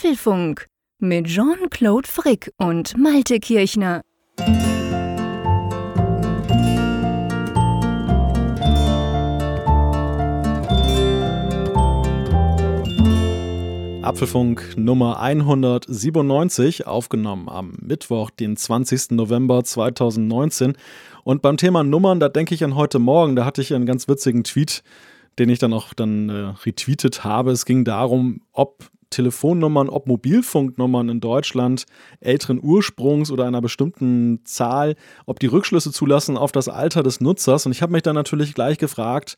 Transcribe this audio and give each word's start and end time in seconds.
Apfelfunk 0.00 0.66
mit 0.98 1.26
Jean-Claude 1.26 2.08
Frick 2.08 2.50
und 2.56 2.96
Malte 2.96 3.38
Kirchner. 3.38 4.00
Apfelfunk 14.00 14.74
Nummer 14.78 15.20
197, 15.20 16.86
aufgenommen 16.86 17.50
am 17.50 17.74
Mittwoch, 17.82 18.30
den 18.30 18.56
20. 18.56 19.10
November 19.10 19.62
2019. 19.62 20.78
Und 21.24 21.42
beim 21.42 21.58
Thema 21.58 21.84
Nummern, 21.84 22.20
da 22.20 22.30
denke 22.30 22.54
ich 22.54 22.64
an 22.64 22.74
heute 22.74 22.98
Morgen, 23.00 23.36
da 23.36 23.44
hatte 23.44 23.60
ich 23.60 23.74
einen 23.74 23.84
ganz 23.84 24.08
witzigen 24.08 24.44
Tweet, 24.44 24.82
den 25.38 25.50
ich 25.50 25.58
dann 25.58 25.74
auch 25.74 25.92
dann 25.92 26.30
äh, 26.30 26.54
retweetet 26.64 27.22
habe. 27.22 27.50
Es 27.50 27.66
ging 27.66 27.84
darum, 27.84 28.40
ob 28.52 28.90
Telefonnummern, 29.10 29.88
ob 29.88 30.06
Mobilfunknummern 30.06 31.08
in 31.08 31.20
Deutschland 31.20 31.86
älteren 32.20 32.60
Ursprungs 32.62 33.30
oder 33.30 33.44
einer 33.44 33.60
bestimmten 33.60 34.40
Zahl, 34.44 34.96
ob 35.26 35.40
die 35.40 35.46
Rückschlüsse 35.46 35.92
zulassen 35.92 36.36
auf 36.36 36.52
das 36.52 36.68
Alter 36.68 37.02
des 37.02 37.20
Nutzers. 37.20 37.66
Und 37.66 37.72
ich 37.72 37.82
habe 37.82 37.92
mich 37.92 38.02
dann 38.02 38.14
natürlich 38.14 38.54
gleich 38.54 38.78
gefragt, 38.78 39.36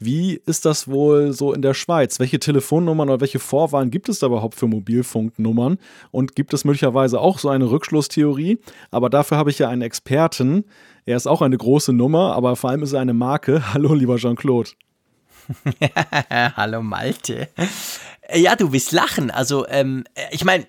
wie 0.00 0.40
ist 0.46 0.64
das 0.64 0.86
wohl 0.86 1.32
so 1.32 1.52
in 1.52 1.60
der 1.60 1.74
Schweiz? 1.74 2.20
Welche 2.20 2.38
Telefonnummern 2.38 3.08
oder 3.08 3.20
welche 3.20 3.40
Vorwahlen 3.40 3.90
gibt 3.90 4.08
es 4.08 4.20
da 4.20 4.28
überhaupt 4.28 4.54
für 4.54 4.68
Mobilfunknummern? 4.68 5.78
Und 6.12 6.36
gibt 6.36 6.54
es 6.54 6.64
möglicherweise 6.64 7.20
auch 7.20 7.40
so 7.40 7.48
eine 7.48 7.68
Rückschlusstheorie? 7.68 8.58
Aber 8.92 9.10
dafür 9.10 9.38
habe 9.38 9.50
ich 9.50 9.58
ja 9.58 9.68
einen 9.68 9.82
Experten. 9.82 10.64
Er 11.04 11.16
ist 11.16 11.26
auch 11.26 11.42
eine 11.42 11.58
große 11.58 11.92
Nummer, 11.92 12.34
aber 12.34 12.54
vor 12.54 12.70
allem 12.70 12.84
ist 12.84 12.92
er 12.92 13.00
eine 13.00 13.14
Marke. 13.14 13.72
Hallo, 13.74 13.92
lieber 13.94 14.16
Jean-Claude. 14.16 14.70
Hallo 16.56 16.82
Malte. 16.82 17.48
Ja, 18.34 18.56
du 18.56 18.72
willst 18.72 18.92
lachen. 18.92 19.30
Also, 19.30 19.66
ähm, 19.68 20.04
ich 20.30 20.44
meine, 20.44 20.66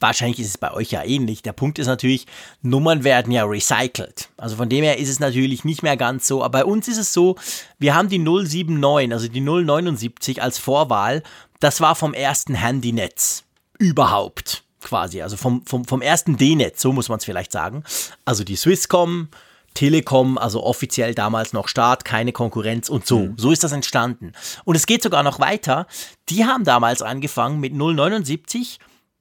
wahrscheinlich 0.00 0.40
ist 0.40 0.48
es 0.48 0.58
bei 0.58 0.72
euch 0.72 0.90
ja 0.90 1.04
ähnlich. 1.04 1.42
Der 1.42 1.52
Punkt 1.52 1.78
ist 1.78 1.86
natürlich, 1.86 2.26
Nummern 2.62 3.04
werden 3.04 3.32
ja 3.32 3.44
recycelt. 3.44 4.30
Also 4.36 4.56
von 4.56 4.68
dem 4.68 4.84
her 4.84 4.98
ist 4.98 5.08
es 5.08 5.20
natürlich 5.20 5.64
nicht 5.64 5.82
mehr 5.82 5.96
ganz 5.96 6.26
so. 6.26 6.42
Aber 6.42 6.60
bei 6.60 6.64
uns 6.64 6.88
ist 6.88 6.98
es 6.98 7.12
so, 7.12 7.36
wir 7.78 7.94
haben 7.94 8.08
die 8.08 8.18
079, 8.18 9.12
also 9.12 9.28
die 9.28 9.40
079 9.40 10.42
als 10.42 10.58
Vorwahl. 10.58 11.22
Das 11.60 11.80
war 11.80 11.94
vom 11.94 12.14
ersten 12.14 12.54
Handynetz 12.54 13.44
überhaupt 13.78 14.64
quasi. 14.80 15.22
Also 15.22 15.36
vom, 15.36 15.64
vom, 15.66 15.84
vom 15.84 16.02
ersten 16.02 16.36
D-Netz, 16.36 16.80
so 16.80 16.92
muss 16.92 17.08
man 17.08 17.18
es 17.18 17.24
vielleicht 17.24 17.52
sagen. 17.52 17.84
Also 18.24 18.44
die 18.44 18.56
Swisscom, 18.56 19.28
Telekom, 19.74 20.38
also 20.38 20.62
offiziell 20.62 21.14
damals 21.14 21.52
noch 21.52 21.68
Staat, 21.68 22.04
keine 22.04 22.32
Konkurrenz 22.32 22.88
und 22.88 23.06
so. 23.06 23.20
Mhm. 23.20 23.34
So 23.36 23.50
ist 23.50 23.64
das 23.64 23.72
entstanden. 23.72 24.32
Und 24.64 24.76
es 24.76 24.86
geht 24.86 25.02
sogar 25.02 25.22
noch 25.22 25.40
weiter. 25.40 25.86
Die 26.28 26.44
haben 26.44 26.64
damals 26.64 27.02
angefangen 27.02 27.60
mit 27.60 27.74
079, 27.74 28.78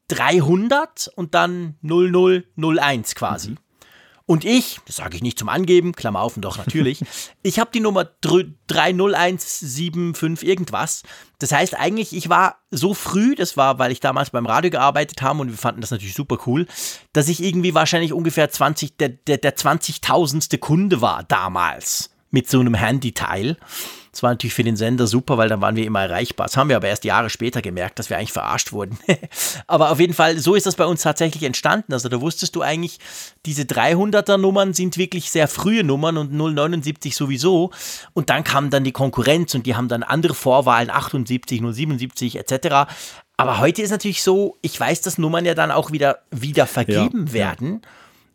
300 0.10 1.12
und 1.16 1.34
dann 1.34 1.76
0001 1.82 3.16
quasi. 3.16 3.52
Mhm. 3.52 3.58
Und 4.26 4.46
ich, 4.46 4.80
das 4.86 4.96
sage 4.96 5.18
ich 5.18 5.22
nicht 5.22 5.38
zum 5.38 5.50
Angeben, 5.50 5.92
Klammer 5.92 6.22
auf 6.22 6.38
und 6.38 6.44
doch 6.44 6.58
natürlich, 6.58 7.04
ich 7.44 7.60
habe 7.60 7.72
die 7.74 7.82
Nummer 7.82 8.06
30175 8.22 10.48
irgendwas. 10.48 11.04
Das 11.40 11.52
heißt 11.52 11.78
eigentlich, 11.78 12.16
ich 12.16 12.30
war 12.30 12.62
so 12.72 12.94
früh, 12.94 13.36
das 13.36 13.58
war, 13.58 13.80
weil 13.80 13.92
ich 13.92 14.00
damals 14.00 14.30
beim 14.30 14.46
Radio 14.46 14.72
gearbeitet 14.72 15.22
habe 15.22 15.42
und 15.42 15.50
wir 15.50 15.58
fanden 15.58 15.82
das 15.82 15.92
natürlich 15.92 16.14
super 16.14 16.38
cool, 16.48 16.68
dass 17.12 17.28
ich 17.28 17.44
irgendwie 17.44 17.74
wahrscheinlich 17.74 18.14
ungefähr 18.14 18.50
20, 18.50 18.96
der, 18.96 19.10
der, 19.10 19.40
der 19.40 19.58
20.000ste 19.58 20.58
Kunde 20.58 21.02
war 21.02 21.24
damals 21.24 22.12
mit 22.32 22.50
so 22.50 22.62
einem 22.62 22.76
Handyteil. 22.76 23.58
Das 24.14 24.22
war 24.22 24.30
natürlich 24.30 24.54
für 24.54 24.64
den 24.64 24.76
Sender 24.76 25.08
super, 25.08 25.40
weil 25.40 25.50
dann 25.50 25.60
waren 25.60 25.76
wir 25.76 25.86
immer 25.86 26.04
erreichbar. 26.04 26.46
Das 26.46 26.56
haben 26.56 26.70
wir 26.70 26.76
aber 26.76 26.88
erst 26.88 27.04
Jahre 27.04 27.32
später 27.32 27.64
gemerkt, 27.64 27.98
dass 27.98 28.12
wir 28.12 28.18
eigentlich 28.18 28.32
verarscht 28.32 28.72
wurden. 28.72 29.00
aber 29.68 29.90
auf 29.90 30.00
jeden 30.00 30.14
Fall, 30.14 30.38
so 30.38 30.54
ist 30.54 30.68
das 30.68 30.76
bei 30.76 30.86
uns 30.86 31.02
tatsächlich 31.02 31.42
entstanden. 31.42 31.94
Also 31.94 32.10
da 32.10 32.22
wusstest 32.22 32.56
du 32.56 32.62
eigentlich, 32.62 33.00
diese 33.48 33.64
300er 33.64 34.38
Nummern 34.38 34.76
sind 34.76 34.98
wirklich 34.98 35.32
sehr 35.32 35.48
frühe 35.48 35.84
Nummern 35.84 36.18
und 36.18 36.32
079 36.32 37.16
sowieso. 37.16 37.72
Und 38.14 38.30
dann 38.30 38.44
kam 38.44 38.70
dann 38.70 38.84
die 38.84 38.92
Konkurrenz 38.92 39.56
und 39.56 39.66
die 39.66 39.76
haben 39.76 39.88
dann 39.88 40.04
andere 40.04 40.36
Vorwahlen, 40.36 40.92
78, 40.92 41.60
077 41.62 42.36
etc. 42.36 42.94
Aber 43.36 43.60
heute 43.60 43.82
ist 43.82 43.90
natürlich 43.90 44.22
so, 44.22 44.58
ich 44.62 44.80
weiß, 44.80 45.02
dass 45.02 45.18
Nummern 45.18 45.44
ja 45.44 45.56
dann 45.56 45.72
auch 45.72 45.92
wieder, 45.92 46.20
wieder 46.30 46.68
vergeben 46.68 47.26
ja, 47.30 47.34
werden. 47.34 47.82
Ja. 47.82 47.90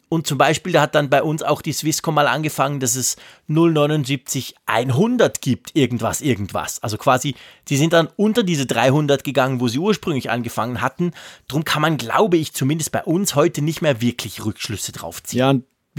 Und 0.08 0.26
zum 0.26 0.38
Beispiel, 0.38 0.72
da 0.72 0.80
hat 0.80 0.94
dann 0.94 1.10
bei 1.10 1.22
uns 1.22 1.42
auch 1.42 1.60
die 1.60 1.72
Swisscom 1.72 2.14
mal 2.14 2.26
angefangen, 2.26 2.80
dass 2.80 2.96
es 2.96 3.16
079 3.48 4.54
100 4.66 5.41
gibt, 5.41 5.76
irgendwas, 5.76 6.20
irgendwas. 6.20 6.82
Also 6.82 6.96
quasi, 6.96 7.34
die 7.69 7.76
sind 7.76 7.92
dann 7.92 8.08
unter 8.16 8.42
diese 8.42 8.66
300 8.66 9.22
gegangen, 9.22 9.60
wo 9.60 9.68
sie 9.68 9.78
ursprünglich 9.78 10.30
angefangen 10.30 10.80
hatten. 10.80 11.12
Drum 11.47 11.64
kann 11.64 11.82
man, 11.82 11.97
glaube 11.98 12.36
ich, 12.36 12.52
zumindest 12.54 12.92
bei 12.92 13.02
uns 13.04 13.34
heute 13.34 13.60
nicht 13.60 13.82
mehr 13.82 14.00
wirklich 14.00 14.44
Rückschlüsse 14.44 14.92
drauf 14.92 15.22
ziehen. 15.22 15.38
Ja, 15.38 15.54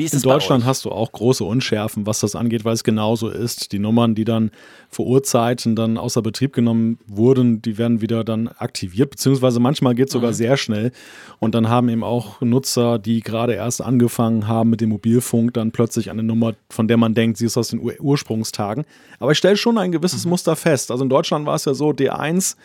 In 0.06 0.22
Deutschland 0.22 0.66
hast 0.66 0.86
du 0.86 0.92
auch 0.92 1.12
große 1.12 1.44
Unschärfen, 1.44 2.06
was 2.06 2.20
das 2.20 2.36
angeht, 2.36 2.66
weil 2.66 2.74
es 2.74 2.84
genauso 2.84 3.30
ist. 3.30 3.72
Die 3.72 3.80
Nummern, 3.80 4.16
die 4.16 4.26
dann 4.26 4.52
vor 4.90 5.06
Urzeiten 5.06 5.76
dann 5.76 5.98
außer 5.98 6.22
Betrieb 6.22 6.54
genommen 6.54 7.00
wurden, 7.08 7.62
die 7.62 7.78
werden 7.78 8.02
wieder 8.02 8.24
dann 8.24 8.48
aktiviert, 8.48 9.12
beziehungsweise 9.12 9.60
manchmal 9.60 9.96
geht 9.96 10.08
es 10.08 10.14
sogar 10.14 10.32
mhm. 10.32 10.36
sehr 10.36 10.58
schnell. 10.58 10.92
Und 11.40 11.56
dann 11.56 11.70
haben 11.70 11.90
eben 11.90 12.04
auch 12.04 12.42
Nutzer, 12.42 13.00
die 13.00 13.22
gerade 13.22 13.54
erst 13.54 13.82
angefangen 13.82 14.48
haben 14.48 14.70
mit 14.70 14.82
dem 14.82 14.90
Mobilfunk, 14.90 15.54
dann 15.54 15.72
plötzlich 15.72 16.10
eine 16.10 16.24
Nummer, 16.24 16.54
von 16.70 16.88
der 16.88 16.98
man 16.98 17.14
denkt, 17.14 17.38
sie 17.38 17.46
ist 17.46 17.58
aus 17.58 17.70
den 17.70 17.80
Ur 17.80 17.94
Ursprungstagen. 18.00 18.86
Aber 19.20 19.32
ich 19.32 19.38
stelle 19.38 19.58
schon 19.58 19.78
ein 19.78 19.92
gewisses 19.92 20.26
mhm. 20.26 20.32
Muster 20.32 20.56
fest. 20.56 20.92
Also 20.92 21.04
in 21.04 21.10
Deutschland 21.10 21.46
war 21.46 21.56
es 21.56 21.66
ja 21.66 21.74
so, 21.74 21.90
D1 21.90 22.56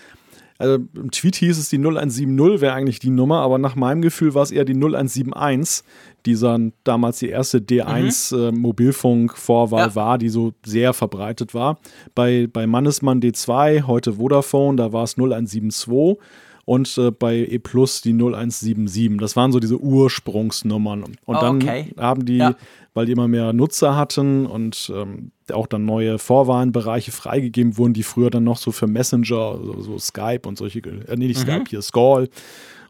also 0.59 0.85
im 0.95 1.11
Tweet 1.11 1.37
hieß 1.37 1.59
es, 1.59 1.69
die 1.69 1.79
0170 1.79 2.61
wäre 2.61 2.75
eigentlich 2.75 3.01
die 3.01 3.11
Nummer, 3.11 3.41
aber 3.41 3.59
nach 3.59 3.75
meinem 3.75 4.03
Gefühl 4.03 4.35
war 4.35 4.43
es 4.43 4.53
eher 4.53 4.65
die 4.65 4.75
0171, 4.75 5.85
die 6.27 6.37
dann 6.37 6.73
damals 6.85 7.19
die 7.19 7.29
erste 7.29 7.59
D1 7.59 8.35
mhm. 8.35 8.43
äh, 8.43 8.53
Mobilfunk-Vorwahl 8.53 9.89
ja. 9.89 9.95
war, 9.95 10.19
die 10.19 10.29
so 10.29 10.53
sehr 10.65 10.93
verbreitet 10.93 11.55
war. 11.55 11.79
Bei, 12.15 12.47
bei 12.51 12.67
Mannesmann 12.67 13.21
D2, 13.21 13.87
heute 13.87 14.15
Vodafone, 14.15 14.77
da 14.77 14.93
war 14.93 15.05
es 15.05 15.17
0172 15.17 16.19
und 16.65 16.97
äh, 16.99 17.11
bei 17.11 17.37
E 17.37 17.59
Plus 17.59 18.01
die 18.01 18.13
0177. 18.13 19.19
Das 19.19 19.37
waren 19.37 19.53
so 19.53 19.61
diese 19.61 19.79
Ursprungsnummern. 19.79 21.03
Und 21.03 21.19
oh, 21.27 21.35
dann 21.35 21.57
okay. 21.57 21.93
haben 21.99 22.25
die, 22.25 22.39
ja. 22.39 22.55
weil 22.95 23.07
die 23.07 23.13
immer 23.13 23.29
mehr 23.29 23.53
Nutzer 23.53 23.97
hatten 23.97 24.47
und 24.47 24.91
ähm, 24.95 25.33
auch 25.53 25.67
dann 25.67 25.85
neue 25.85 26.19
Vorwarnbereiche 26.19 27.13
freigegeben 27.13 27.77
wurden, 27.77 27.93
die 27.93 28.03
früher 28.03 28.31
dann 28.31 28.45
noch 28.45 28.59
so 28.59 28.73
für 28.73 28.87
Messenger, 28.87 29.59
so, 29.63 29.81
so 29.81 29.99
Skype 29.99 30.43
und 30.47 30.59
solche, 30.59 30.81
äh, 30.81 31.17
nee, 31.17 31.27
nicht 31.29 31.47
mhm. 31.47 31.51
Skype, 31.51 31.65
hier 31.69 31.83
Scall 31.83 32.29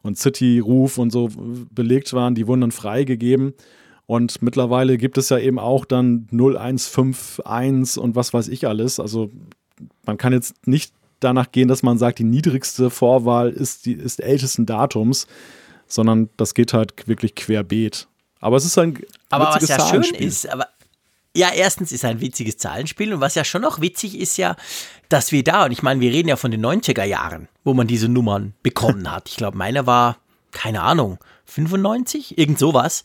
und 0.03 0.19
City 0.19 0.59
Ruf 0.59 0.99
und 0.99 1.11
so 1.11 1.31
belegt 1.75 2.13
waren, 2.13 2.35
die 2.35 2.47
wurden 2.47 2.61
dann 2.63 2.73
freigegeben. 2.73 3.55
Und 4.07 4.43
mittlerweile 4.43 4.99
gibt 4.99 5.17
es 5.17 5.31
ja 5.31 5.39
eben 5.39 5.59
auch 5.59 5.87
dann 5.87 6.29
0151 6.31 7.99
und 7.99 8.15
was 8.15 8.35
weiß 8.35 8.49
ich 8.49 8.69
alles. 8.69 9.01
Also 9.01 9.31
man 10.05 10.19
kann 10.19 10.35
jetzt 10.35 10.67
nicht 10.67 10.93
danach 11.21 11.51
gehen, 11.53 11.69
dass 11.69 11.83
man 11.83 11.97
sagt, 11.97 12.19
die 12.19 12.25
niedrigste 12.25 12.91
Vorwahl 12.91 13.51
ist, 13.51 13.87
die, 13.87 13.95
ist 13.95 14.23
ältesten 14.23 14.67
Datums, 14.67 15.27
sondern 15.87 16.29
das 16.37 16.55
geht 16.55 16.75
halt 16.75 17.09
wirklich 17.09 17.35
querbeet. 17.35 18.07
Aber 18.41 18.59
es 18.59 18.67
ist 18.67 18.77
ein 18.77 18.99
aber 19.31 19.47
was 19.47 19.67
ja 19.67 19.81
schön 19.89 20.03
ist, 20.03 20.47
aber 20.47 20.69
ja, 21.37 21.51
erstens 21.53 21.93
ist 21.93 22.05
ein 22.05 22.21
witziges 22.21 22.59
Zahlenspiel 22.59 23.13
und 23.13 23.21
was 23.21 23.35
ja 23.35 23.45
schon 23.45 23.63
noch 23.63 23.81
witzig 23.81 24.19
ist 24.19 24.37
ja, 24.37 24.57
dass 25.09 25.33
wir 25.33 25.43
da, 25.43 25.65
und 25.65 25.73
ich 25.73 25.83
meine, 25.83 26.01
wir 26.01 26.13
reden 26.13 26.29
ja 26.29 26.37
von 26.37 26.51
den 26.51 26.65
90er 26.65 27.05
Jahren, 27.05 27.49
wo 27.65 27.75
man 27.75 27.87
diese 27.87 28.09
Nummern 28.09 28.55
bekommen 28.63 29.11
hat. 29.11 29.29
Ich 29.29 29.37
glaube, 29.37 29.57
meiner 29.57 29.87
war, 29.87 30.17
keine 30.53 30.83
Ahnung, 30.83 31.19
95, 31.47 32.39
irgend 32.39 32.59
sowas. 32.59 33.03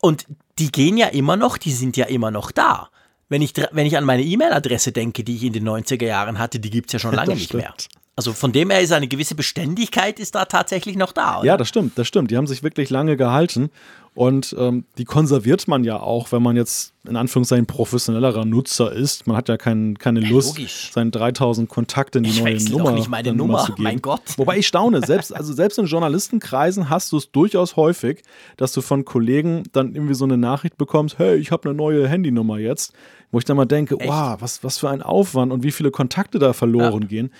Und 0.00 0.26
die 0.58 0.70
gehen 0.70 0.96
ja 0.96 1.08
immer 1.08 1.36
noch, 1.36 1.56
die 1.56 1.72
sind 1.72 1.96
ja 1.96 2.04
immer 2.06 2.30
noch 2.30 2.52
da. 2.52 2.90
Wenn 3.30 3.40
ich, 3.40 3.54
wenn 3.72 3.86
ich 3.86 3.96
an 3.96 4.04
meine 4.04 4.22
E-Mail-Adresse 4.22 4.92
denke, 4.92 5.24
die 5.24 5.36
ich 5.36 5.44
in 5.44 5.54
den 5.54 5.66
90er 5.66 6.04
Jahren 6.04 6.38
hatte, 6.38 6.60
die 6.60 6.70
gibt 6.70 6.90
es 6.90 6.92
ja 6.92 6.98
schon 6.98 7.14
lange 7.16 7.34
nicht 7.34 7.54
mehr. 7.54 7.74
Also 8.16 8.32
von 8.32 8.52
dem 8.52 8.70
her 8.70 8.80
ist 8.80 8.92
eine 8.92 9.08
gewisse 9.08 9.34
Beständigkeit 9.34 10.20
ist 10.20 10.36
da 10.36 10.44
tatsächlich 10.44 10.96
noch 10.96 11.12
da. 11.12 11.38
Oder? 11.38 11.46
Ja, 11.46 11.56
das 11.56 11.68
stimmt, 11.68 11.98
das 11.98 12.06
stimmt. 12.06 12.30
Die 12.30 12.36
haben 12.36 12.46
sich 12.46 12.62
wirklich 12.62 12.90
lange 12.90 13.16
gehalten 13.16 13.70
und 14.14 14.54
ähm, 14.56 14.84
die 14.96 15.04
konserviert 15.04 15.66
man 15.66 15.82
ja 15.82 15.98
auch, 15.98 16.30
wenn 16.30 16.42
man 16.42 16.54
jetzt 16.54 16.94
in 17.06 17.16
Anführungszeichen 17.16 17.66
professionellerer 17.66 18.44
Nutzer 18.44 18.92
ist. 18.92 19.26
Man 19.26 19.36
hat 19.36 19.48
ja 19.48 19.56
kein, 19.56 19.98
keine 19.98 20.20
Lust, 20.20 20.56
ja, 20.56 20.66
seine 20.92 21.10
3000 21.10 21.68
Kontakte 21.68 22.18
in 22.18 22.24
die 22.24 22.30
ich 22.30 22.40
neue 22.40 22.62
Nummer, 22.70 22.92
nicht 22.92 23.08
meine 23.08 23.34
Nummer, 23.34 23.64
zu 23.64 23.72
mein 23.76 24.00
Gott. 24.00 24.22
Wobei 24.36 24.58
ich 24.58 24.68
staune, 24.68 25.04
selbst, 25.04 25.34
also 25.34 25.52
selbst 25.52 25.78
in 25.80 25.86
Journalistenkreisen 25.86 26.88
hast 26.88 27.10
du 27.10 27.16
es 27.16 27.32
durchaus 27.32 27.74
häufig, 27.74 28.22
dass 28.56 28.72
du 28.72 28.82
von 28.82 29.04
Kollegen 29.04 29.64
dann 29.72 29.94
irgendwie 29.96 30.14
so 30.14 30.24
eine 30.24 30.38
Nachricht 30.38 30.78
bekommst, 30.78 31.18
hey, 31.18 31.36
ich 31.36 31.50
habe 31.50 31.68
eine 31.68 31.76
neue 31.76 32.06
Handynummer 32.06 32.58
jetzt, 32.58 32.92
wo 33.32 33.38
ich 33.38 33.44
dann 33.44 33.56
mal 33.56 33.66
denke, 33.66 33.98
Echt? 33.98 34.08
wow, 34.08 34.36
was, 34.38 34.62
was 34.62 34.78
für 34.78 34.90
ein 34.90 35.02
Aufwand 35.02 35.52
und 35.52 35.64
wie 35.64 35.72
viele 35.72 35.90
Kontakte 35.90 36.38
da 36.38 36.52
verloren 36.52 37.02
ja. 37.02 37.08
gehen. 37.08 37.32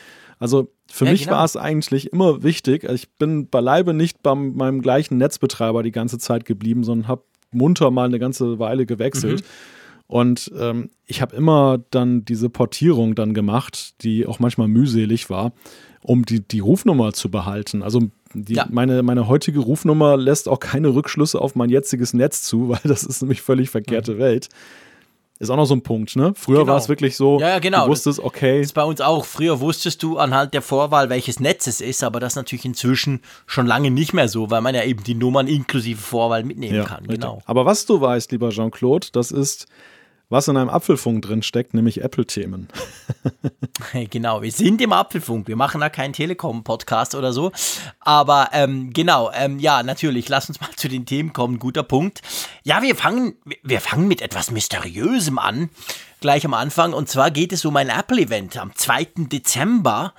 Also 0.44 0.70
für 0.90 1.06
ja, 1.06 1.12
mich 1.12 1.22
genau. 1.22 1.36
war 1.36 1.44
es 1.46 1.56
eigentlich 1.56 2.12
immer 2.12 2.42
wichtig. 2.42 2.84
Ich 2.84 3.10
bin 3.14 3.48
beileibe 3.48 3.94
nicht 3.94 4.22
bei 4.22 4.34
meinem 4.34 4.82
gleichen 4.82 5.16
Netzbetreiber 5.16 5.82
die 5.82 5.90
ganze 5.90 6.18
Zeit 6.18 6.44
geblieben, 6.44 6.84
sondern 6.84 7.08
habe 7.08 7.24
munter 7.50 7.90
mal 7.90 8.04
eine 8.04 8.18
ganze 8.18 8.58
Weile 8.58 8.84
gewechselt. 8.84 9.40
Mhm. 9.40 9.46
Und 10.06 10.52
ähm, 10.58 10.90
ich 11.06 11.22
habe 11.22 11.34
immer 11.34 11.82
dann 11.90 12.26
diese 12.26 12.50
Portierung 12.50 13.14
dann 13.14 13.32
gemacht, 13.32 14.02
die 14.02 14.26
auch 14.26 14.38
manchmal 14.38 14.68
mühselig 14.68 15.30
war, 15.30 15.54
um 16.02 16.26
die, 16.26 16.46
die 16.46 16.60
Rufnummer 16.60 17.14
zu 17.14 17.30
behalten. 17.30 17.82
Also 17.82 18.10
die, 18.34 18.56
ja. 18.56 18.66
meine, 18.70 19.02
meine 19.02 19.28
heutige 19.28 19.60
Rufnummer 19.60 20.18
lässt 20.18 20.46
auch 20.46 20.60
keine 20.60 20.94
Rückschlüsse 20.94 21.40
auf 21.40 21.54
mein 21.54 21.70
jetziges 21.70 22.12
Netz 22.12 22.42
zu, 22.42 22.68
weil 22.68 22.82
das 22.84 23.02
ist 23.02 23.22
nämlich 23.22 23.40
völlig 23.40 23.70
verkehrte 23.70 24.16
mhm. 24.16 24.18
Welt. 24.18 24.50
Ist 25.40 25.50
auch 25.50 25.56
noch 25.56 25.64
so 25.64 25.74
ein 25.74 25.82
Punkt, 25.82 26.14
ne? 26.14 26.32
Früher 26.36 26.60
genau. 26.60 26.72
war 26.72 26.78
es 26.78 26.88
wirklich 26.88 27.16
so, 27.16 27.40
ja, 27.40 27.48
ja, 27.48 27.58
genau. 27.58 27.86
du 27.86 27.90
wusstest, 27.90 28.20
okay. 28.20 28.58
Das 28.58 28.68
ist 28.68 28.72
bei 28.72 28.84
uns 28.84 29.00
auch. 29.00 29.24
Früher 29.24 29.58
wusstest 29.58 30.00
du 30.04 30.16
anhand 30.16 30.54
der 30.54 30.62
Vorwahl, 30.62 31.10
welches 31.10 31.40
Netz 31.40 31.66
es 31.66 31.80
ist, 31.80 32.04
aber 32.04 32.20
das 32.20 32.34
ist 32.34 32.36
natürlich 32.36 32.64
inzwischen 32.64 33.20
schon 33.44 33.66
lange 33.66 33.90
nicht 33.90 34.14
mehr 34.14 34.28
so, 34.28 34.50
weil 34.50 34.60
man 34.60 34.76
ja 34.76 34.84
eben 34.84 35.02
die 35.02 35.16
Nummern 35.16 35.48
inklusive 35.48 36.00
Vorwahl 36.00 36.44
mitnehmen 36.44 36.76
ja, 36.76 36.84
kann. 36.84 37.04
Genau. 37.08 37.42
Aber 37.46 37.66
was 37.66 37.84
du 37.84 38.00
weißt, 38.00 38.30
lieber 38.30 38.50
Jean-Claude, 38.50 39.08
das 39.10 39.32
ist, 39.32 39.66
was 40.34 40.48
in 40.48 40.56
einem 40.56 40.68
Apfelfunk 40.68 41.22
drin 41.22 41.42
steckt, 41.44 41.74
nämlich 41.74 42.02
Apple-Themen. 42.02 42.68
genau, 44.10 44.42
wir 44.42 44.50
sind 44.50 44.80
im 44.80 44.92
Apfelfunk. 44.92 45.46
Wir 45.46 45.54
machen 45.54 45.80
da 45.80 45.88
keinen 45.88 46.12
Telekom-Podcast 46.12 47.14
oder 47.14 47.32
so. 47.32 47.52
Aber 48.00 48.48
ähm, 48.52 48.92
genau, 48.92 49.30
ähm, 49.32 49.60
ja, 49.60 49.84
natürlich, 49.84 50.28
lass 50.28 50.48
uns 50.48 50.60
mal 50.60 50.70
zu 50.76 50.88
den 50.88 51.06
Themen 51.06 51.32
kommen. 51.32 51.60
Guter 51.60 51.84
Punkt. 51.84 52.20
Ja, 52.64 52.82
wir 52.82 52.96
fangen, 52.96 53.36
wir 53.62 53.80
fangen 53.80 54.08
mit 54.08 54.22
etwas 54.22 54.50
Mysteriösem 54.50 55.38
an, 55.38 55.70
gleich 56.20 56.44
am 56.44 56.54
Anfang. 56.54 56.94
Und 56.94 57.08
zwar 57.08 57.30
geht 57.30 57.52
es 57.52 57.64
um 57.64 57.76
ein 57.76 57.88
Apple-Event 57.88 58.56
am 58.56 58.74
2. 58.74 59.06
Dezember. 59.30 60.14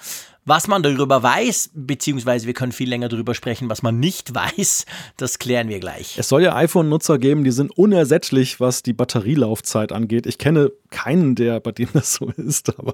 Was 0.47 0.67
man 0.67 0.83
darüber 0.83 1.23
weiß, 1.23 1.71
beziehungsweise 1.73 2.45
wir 2.45 2.53
können 2.53 2.71
viel 2.71 2.87
länger 2.87 3.09
darüber 3.09 3.33
sprechen, 3.33 3.67
was 3.67 3.81
man 3.81 3.99
nicht 3.99 4.35
weiß, 4.35 4.85
das 5.17 5.39
klären 5.39 5.69
wir 5.69 5.79
gleich. 5.79 6.19
Es 6.19 6.29
soll 6.29 6.43
ja 6.43 6.55
iPhone-Nutzer 6.55 7.17
geben, 7.17 7.43
die 7.43 7.51
sind 7.51 7.75
unersättlich, 7.75 8.59
was 8.59 8.83
die 8.83 8.93
Batterielaufzeit 8.93 9.91
angeht. 9.91 10.27
Ich 10.27 10.37
kenne 10.37 10.71
keinen, 10.91 11.33
der 11.33 11.59
bei 11.59 11.71
dem 11.71 11.89
das 11.93 12.13
so 12.13 12.27
ist, 12.37 12.77
aber 12.77 12.93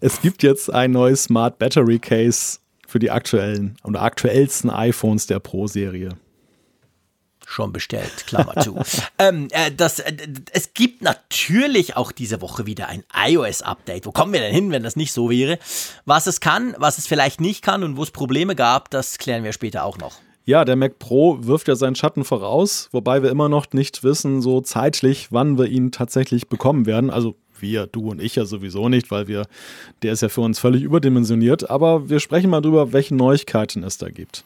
es 0.00 0.20
gibt 0.20 0.42
jetzt 0.42 0.72
ein 0.72 0.90
neues 0.90 1.24
Smart 1.24 1.60
Battery 1.60 2.00
Case 2.00 2.58
für 2.88 2.98
die 2.98 3.12
aktuellen 3.12 3.76
oder 3.84 4.02
aktuellsten 4.02 4.68
iPhones 4.68 5.28
der 5.28 5.38
Pro-Serie 5.38 6.16
schon 7.46 7.72
bestellt, 7.72 8.26
Klammer 8.26 8.60
zu. 8.60 8.76
ähm, 9.18 9.48
äh, 9.52 9.70
das, 9.74 10.00
äh, 10.00 10.12
es 10.52 10.74
gibt 10.74 11.00
natürlich 11.00 11.96
auch 11.96 12.12
diese 12.12 12.42
Woche 12.42 12.66
wieder 12.66 12.88
ein 12.88 13.04
iOS-Update. 13.14 14.04
Wo 14.04 14.12
kommen 14.12 14.32
wir 14.32 14.40
denn 14.40 14.52
hin, 14.52 14.70
wenn 14.72 14.82
das 14.82 14.96
nicht 14.96 15.12
so 15.12 15.30
wäre? 15.30 15.58
Was 16.04 16.26
es 16.26 16.40
kann, 16.40 16.74
was 16.78 16.98
es 16.98 17.06
vielleicht 17.06 17.40
nicht 17.40 17.62
kann 17.62 17.84
und 17.84 17.96
wo 17.96 18.02
es 18.02 18.10
Probleme 18.10 18.56
gab, 18.56 18.90
das 18.90 19.16
klären 19.18 19.44
wir 19.44 19.52
später 19.52 19.84
auch 19.84 19.96
noch. 19.96 20.16
Ja, 20.44 20.64
der 20.64 20.76
Mac 20.76 20.98
Pro 20.98 21.38
wirft 21.40 21.66
ja 21.68 21.74
seinen 21.74 21.96
Schatten 21.96 22.24
voraus, 22.24 22.88
wobei 22.92 23.22
wir 23.22 23.30
immer 23.30 23.48
noch 23.48 23.66
nicht 23.72 24.04
wissen, 24.04 24.42
so 24.42 24.60
zeitlich, 24.60 25.28
wann 25.30 25.58
wir 25.58 25.66
ihn 25.66 25.90
tatsächlich 25.90 26.48
bekommen 26.48 26.86
werden. 26.86 27.10
Also 27.10 27.36
wir, 27.58 27.86
du 27.86 28.10
und 28.10 28.20
ich 28.20 28.36
ja 28.36 28.44
sowieso 28.44 28.88
nicht, 28.88 29.10
weil 29.10 29.28
wir, 29.28 29.46
der 30.02 30.12
ist 30.12 30.22
ja 30.22 30.28
für 30.28 30.42
uns 30.42 30.58
völlig 30.58 30.82
überdimensioniert. 30.82 31.70
Aber 31.70 32.08
wir 32.08 32.20
sprechen 32.20 32.50
mal 32.50 32.60
drüber, 32.60 32.92
welche 32.92 33.14
Neuigkeiten 33.14 33.82
es 33.82 33.98
da 33.98 34.08
gibt. 34.08 34.44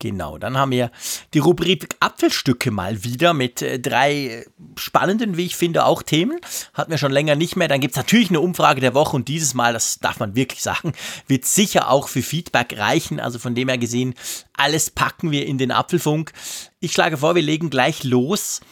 Genau, 0.00 0.38
dann 0.38 0.56
haben 0.56 0.70
wir 0.70 0.90
die 1.34 1.40
Rubrik 1.40 1.86
Apfelstücke 2.00 2.70
mal 2.70 3.04
wieder 3.04 3.34
mit 3.34 3.60
äh, 3.60 3.78
drei 3.78 4.46
spannenden, 4.76 5.36
wie 5.36 5.44
ich 5.44 5.56
finde, 5.56 5.84
auch 5.84 6.02
Themen. 6.02 6.40
Hatten 6.72 6.90
wir 6.90 6.96
schon 6.96 7.12
länger 7.12 7.36
nicht 7.36 7.54
mehr. 7.54 7.68
Dann 7.68 7.80
gibt 7.80 7.92
es 7.92 7.98
natürlich 7.98 8.30
eine 8.30 8.40
Umfrage 8.40 8.80
der 8.80 8.94
Woche 8.94 9.14
und 9.14 9.28
dieses 9.28 9.52
Mal, 9.52 9.74
das 9.74 9.98
darf 9.98 10.18
man 10.18 10.34
wirklich 10.34 10.62
sagen, 10.62 10.94
wird 11.26 11.44
sicher 11.44 11.90
auch 11.90 12.08
für 12.08 12.22
Feedback 12.22 12.78
reichen. 12.78 13.20
Also 13.20 13.38
von 13.38 13.54
dem 13.54 13.68
her 13.68 13.76
gesehen, 13.76 14.14
alles 14.54 14.90
packen 14.90 15.30
wir 15.32 15.46
in 15.46 15.58
den 15.58 15.70
Apfelfunk. 15.70 16.32
Ich 16.80 16.92
schlage 16.92 17.18
vor, 17.18 17.34
wir 17.34 17.42
legen 17.42 17.68
gleich 17.68 18.02
los. 18.02 18.62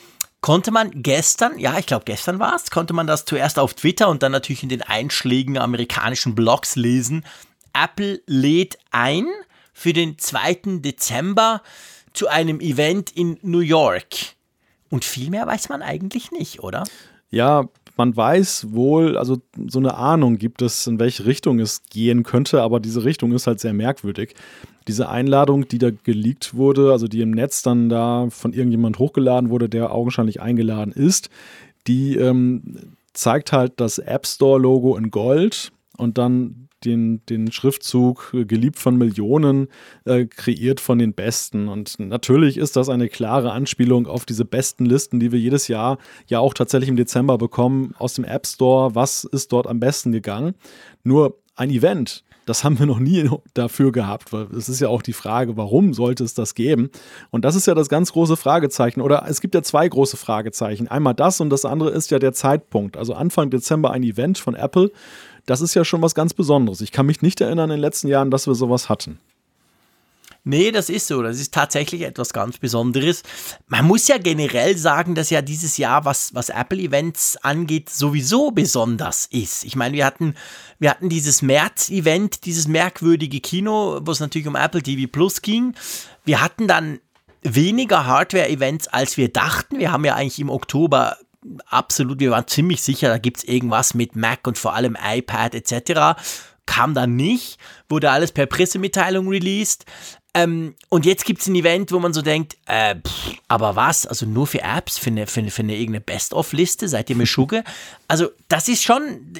Konnte 0.40 0.70
man 0.70 0.90
gestern, 0.94 1.58
ja, 1.58 1.78
ich 1.78 1.84
glaube 1.84 2.04
gestern 2.06 2.38
war 2.38 2.56
es, 2.56 2.70
konnte 2.70 2.94
man 2.94 3.06
das 3.06 3.26
zuerst 3.26 3.58
auf 3.58 3.74
Twitter 3.74 4.08
und 4.08 4.22
dann 4.22 4.32
natürlich 4.32 4.62
in 4.62 4.70
den 4.70 4.82
einschlägigen 4.82 5.58
amerikanischen 5.58 6.34
Blogs 6.34 6.74
lesen. 6.74 7.26
Apple 7.74 8.22
lädt 8.26 8.78
ein 8.92 9.26
für 9.78 9.92
den 9.92 10.18
2. 10.18 10.80
Dezember 10.80 11.62
zu 12.12 12.26
einem 12.26 12.58
Event 12.58 13.12
in 13.12 13.38
New 13.42 13.60
York. 13.60 14.34
Und 14.90 15.04
viel 15.04 15.30
mehr 15.30 15.46
weiß 15.46 15.68
man 15.68 15.82
eigentlich 15.82 16.32
nicht, 16.32 16.64
oder? 16.64 16.82
Ja, 17.30 17.68
man 17.96 18.16
weiß 18.16 18.72
wohl, 18.72 19.16
also 19.16 19.40
so 19.68 19.78
eine 19.78 19.94
Ahnung 19.94 20.36
gibt 20.36 20.62
es, 20.62 20.88
in 20.88 20.98
welche 20.98 21.26
Richtung 21.26 21.60
es 21.60 21.84
gehen 21.84 22.24
könnte, 22.24 22.60
aber 22.60 22.80
diese 22.80 23.04
Richtung 23.04 23.30
ist 23.30 23.46
halt 23.46 23.60
sehr 23.60 23.72
merkwürdig. 23.72 24.34
Diese 24.88 25.08
Einladung, 25.08 25.68
die 25.68 25.78
da 25.78 25.90
geleakt 25.90 26.54
wurde, 26.54 26.90
also 26.90 27.06
die 27.06 27.20
im 27.20 27.30
Netz 27.30 27.62
dann 27.62 27.88
da 27.88 28.26
von 28.30 28.52
irgendjemand 28.54 28.98
hochgeladen 28.98 29.48
wurde, 29.48 29.68
der 29.68 29.92
augenscheinlich 29.92 30.40
eingeladen 30.40 30.92
ist, 30.92 31.30
die 31.86 32.16
ähm, 32.16 32.96
zeigt 33.12 33.52
halt 33.52 33.74
das 33.76 33.98
App 33.98 34.26
Store-Logo 34.26 34.96
in 34.96 35.12
Gold 35.12 35.70
und 35.96 36.18
dann 36.18 36.67
den, 36.84 37.24
den 37.26 37.52
Schriftzug 37.52 38.32
äh, 38.34 38.44
geliebt 38.44 38.78
von 38.78 38.96
Millionen, 38.96 39.68
äh, 40.04 40.26
kreiert 40.26 40.80
von 40.80 40.98
den 40.98 41.14
Besten. 41.14 41.68
Und 41.68 41.98
natürlich 41.98 42.56
ist 42.56 42.76
das 42.76 42.88
eine 42.88 43.08
klare 43.08 43.52
Anspielung 43.52 44.06
auf 44.06 44.24
diese 44.24 44.44
besten 44.44 44.86
Listen, 44.86 45.20
die 45.20 45.32
wir 45.32 45.38
jedes 45.38 45.68
Jahr 45.68 45.98
ja 46.26 46.38
auch 46.38 46.54
tatsächlich 46.54 46.88
im 46.88 46.96
Dezember 46.96 47.38
bekommen 47.38 47.94
aus 47.98 48.14
dem 48.14 48.24
App 48.24 48.46
Store. 48.46 48.94
Was 48.94 49.24
ist 49.24 49.52
dort 49.52 49.66
am 49.66 49.80
besten 49.80 50.12
gegangen? 50.12 50.54
Nur 51.02 51.38
ein 51.56 51.70
Event, 51.70 52.24
das 52.48 52.64
haben 52.64 52.78
wir 52.78 52.86
noch 52.86 52.98
nie 52.98 53.28
dafür 53.52 53.92
gehabt, 53.92 54.32
weil 54.32 54.46
es 54.56 54.70
ist 54.70 54.80
ja 54.80 54.88
auch 54.88 55.02
die 55.02 55.12
Frage, 55.12 55.58
warum 55.58 55.92
sollte 55.92 56.24
es 56.24 56.32
das 56.32 56.54
geben? 56.54 56.88
Und 57.30 57.44
das 57.44 57.54
ist 57.54 57.66
ja 57.66 57.74
das 57.74 57.90
ganz 57.90 58.12
große 58.12 58.38
Fragezeichen. 58.38 59.02
Oder 59.02 59.26
es 59.28 59.42
gibt 59.42 59.54
ja 59.54 59.62
zwei 59.62 59.86
große 59.86 60.16
Fragezeichen. 60.16 60.88
Einmal 60.88 61.12
das 61.14 61.42
und 61.42 61.50
das 61.50 61.66
andere 61.66 61.90
ist 61.90 62.10
ja 62.10 62.18
der 62.18 62.32
Zeitpunkt. 62.32 62.96
Also 62.96 63.12
Anfang 63.12 63.50
Dezember 63.50 63.90
ein 63.90 64.02
Event 64.02 64.38
von 64.38 64.54
Apple 64.54 64.90
das 65.48 65.62
ist 65.62 65.74
ja 65.74 65.84
schon 65.84 66.02
was 66.02 66.14
ganz 66.14 66.34
Besonderes. 66.34 66.82
Ich 66.82 66.92
kann 66.92 67.06
mich 67.06 67.22
nicht 67.22 67.40
erinnern 67.40 67.70
in 67.70 67.76
den 67.76 67.80
letzten 67.80 68.08
Jahren, 68.08 68.30
dass 68.30 68.46
wir 68.46 68.54
sowas 68.54 68.88
hatten. 68.88 69.18
Nee, 70.44 70.70
das 70.70 70.88
ist 70.88 71.06
so. 71.06 71.22
Das 71.22 71.40
ist 71.40 71.52
tatsächlich 71.52 72.02
etwas 72.02 72.32
ganz 72.32 72.58
Besonderes. 72.58 73.22
Man 73.66 73.86
muss 73.86 74.08
ja 74.08 74.18
generell 74.18 74.76
sagen, 74.76 75.14
dass 75.14 75.30
ja 75.30 75.42
dieses 75.42 75.78
Jahr, 75.78 76.04
was, 76.04 76.34
was 76.34 76.50
Apple-Events 76.50 77.38
angeht, 77.38 77.90
sowieso 77.90 78.50
besonders 78.50 79.26
ist. 79.26 79.64
Ich 79.64 79.74
meine, 79.74 79.96
wir 79.96 80.06
hatten, 80.06 80.34
wir 80.78 80.90
hatten 80.90 81.08
dieses 81.08 81.42
März-Event, 81.42 82.44
dieses 82.44 82.68
merkwürdige 82.68 83.40
Kino, 83.40 84.00
wo 84.02 84.10
es 84.10 84.20
natürlich 84.20 84.48
um 84.48 84.56
Apple 84.56 84.82
TV 84.82 85.10
Plus 85.10 85.42
ging. 85.42 85.74
Wir 86.24 86.40
hatten 86.40 86.68
dann 86.68 87.00
weniger 87.42 88.06
Hardware-Events, 88.06 88.88
als 88.88 89.16
wir 89.16 89.32
dachten. 89.32 89.78
Wir 89.78 89.92
haben 89.92 90.04
ja 90.04 90.14
eigentlich 90.14 90.40
im 90.40 90.50
Oktober 90.50 91.16
absolut, 91.66 92.20
wir 92.20 92.30
waren 92.30 92.46
ziemlich 92.46 92.82
sicher, 92.82 93.08
da 93.08 93.18
gibt 93.18 93.38
es 93.38 93.44
irgendwas 93.44 93.94
mit 93.94 94.16
Mac 94.16 94.46
und 94.46 94.58
vor 94.58 94.74
allem 94.74 94.96
iPad 95.02 95.54
etc. 95.54 96.20
Kam 96.66 96.94
dann 96.94 97.16
nicht, 97.16 97.58
wurde 97.88 98.10
alles 98.10 98.32
per 98.32 98.46
Pressemitteilung 98.46 99.28
released. 99.28 99.84
Ähm, 100.34 100.74
und 100.88 101.06
jetzt 101.06 101.24
gibt 101.24 101.40
es 101.40 101.48
ein 101.48 101.54
Event, 101.54 101.90
wo 101.90 101.98
man 101.98 102.12
so 102.12 102.22
denkt, 102.22 102.56
äh, 102.66 102.96
pff, 102.96 103.34
aber 103.48 103.76
was? 103.76 104.06
Also 104.06 104.26
nur 104.26 104.46
für 104.46 104.60
Apps, 104.60 104.98
für 104.98 105.10
eine, 105.10 105.26
für 105.26 105.40
eine, 105.40 105.50
für 105.50 105.62
eine 105.62 105.74
irgendeine 105.74 106.02
Best-of-Liste? 106.02 106.88
Seid 106.88 107.10
ihr 107.10 107.16
mir 107.16 107.26
Schugge? 107.26 107.64
Also 108.08 108.28
das 108.48 108.68
ist 108.68 108.84
schon, 108.84 109.32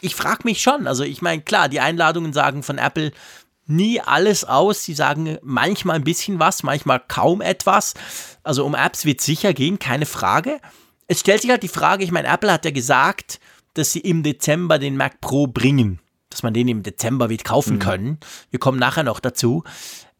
ich 0.00 0.14
frage 0.14 0.40
mich 0.44 0.62
schon. 0.62 0.86
Also 0.86 1.04
ich 1.04 1.22
meine, 1.22 1.42
klar, 1.42 1.68
die 1.68 1.80
Einladungen 1.80 2.32
sagen 2.32 2.62
von 2.62 2.78
Apple 2.78 3.12
nie 3.66 4.00
alles 4.00 4.44
aus. 4.44 4.84
Sie 4.84 4.94
sagen 4.94 5.38
manchmal 5.42 5.96
ein 5.96 6.04
bisschen 6.04 6.38
was, 6.38 6.62
manchmal 6.62 7.00
kaum 7.06 7.40
etwas. 7.40 7.94
Also 8.42 8.64
um 8.64 8.74
Apps 8.74 9.04
wird 9.04 9.20
sicher 9.20 9.54
gehen, 9.54 9.78
keine 9.78 10.06
Frage 10.06 10.60
es 11.10 11.20
stellt 11.20 11.42
sich 11.42 11.50
halt 11.50 11.64
die 11.64 11.68
Frage, 11.68 12.04
ich 12.04 12.12
meine, 12.12 12.28
Apple 12.28 12.52
hat 12.52 12.64
ja 12.64 12.70
gesagt, 12.70 13.40
dass 13.74 13.90
sie 13.90 13.98
im 13.98 14.22
Dezember 14.22 14.78
den 14.78 14.96
Mac 14.96 15.20
Pro 15.20 15.48
bringen, 15.48 15.98
dass 16.30 16.44
man 16.44 16.54
den 16.54 16.68
im 16.68 16.84
Dezember 16.84 17.28
wird 17.28 17.42
kaufen 17.42 17.74
mhm. 17.74 17.80
können. 17.80 18.18
Wir 18.50 18.60
kommen 18.60 18.78
nachher 18.78 19.02
noch 19.02 19.18
dazu. 19.18 19.64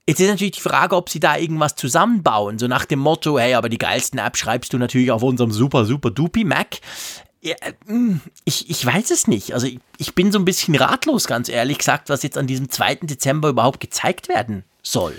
Jetzt 0.09 0.19
ist 0.19 0.29
natürlich 0.29 0.57
die 0.57 0.61
Frage, 0.61 0.97
ob 0.97 1.09
sie 1.09 1.21
da 1.21 1.37
irgendwas 1.37 1.77
zusammenbauen, 1.77 2.59
so 2.59 2.67
nach 2.67 2.87
dem 2.87 2.99
Motto, 2.99 3.39
hey, 3.39 3.55
aber 3.55 3.69
die 3.69 3.79
geilsten 3.79 4.19
Apps 4.19 4.41
schreibst 4.41 4.73
du 4.73 4.79
natürlich 4.79 5.13
auf 5.13 5.23
unserem 5.23 5.53
super, 5.53 5.85
super 5.85 6.11
dupi 6.11 6.43
Mac. 6.43 6.81
Ja, 7.41 7.55
hm, 7.87 8.21
ich, 8.45 8.69
ich 8.69 8.85
weiß 8.85 9.13
es 9.13 9.29
nicht. 9.29 9.55
Also 9.55 9.69
ich, 9.69 9.79
ich 9.97 10.17
bin 10.17 10.33
so 10.33 10.41
ein 10.41 10.45
bisschen 10.45 10.75
ratlos, 10.75 11.29
ganz 11.29 11.49
ehrlich 11.49 11.79
gesagt, 11.79 12.09
was 12.09 12.25
jetzt 12.25 12.37
an 12.37 12.49
diesem 12.49 12.69
2. 12.69 12.97
Dezember 12.97 13.51
überhaupt 13.51 13.79
gezeigt 13.79 14.29
werden 14.29 14.65
soll. 14.83 15.15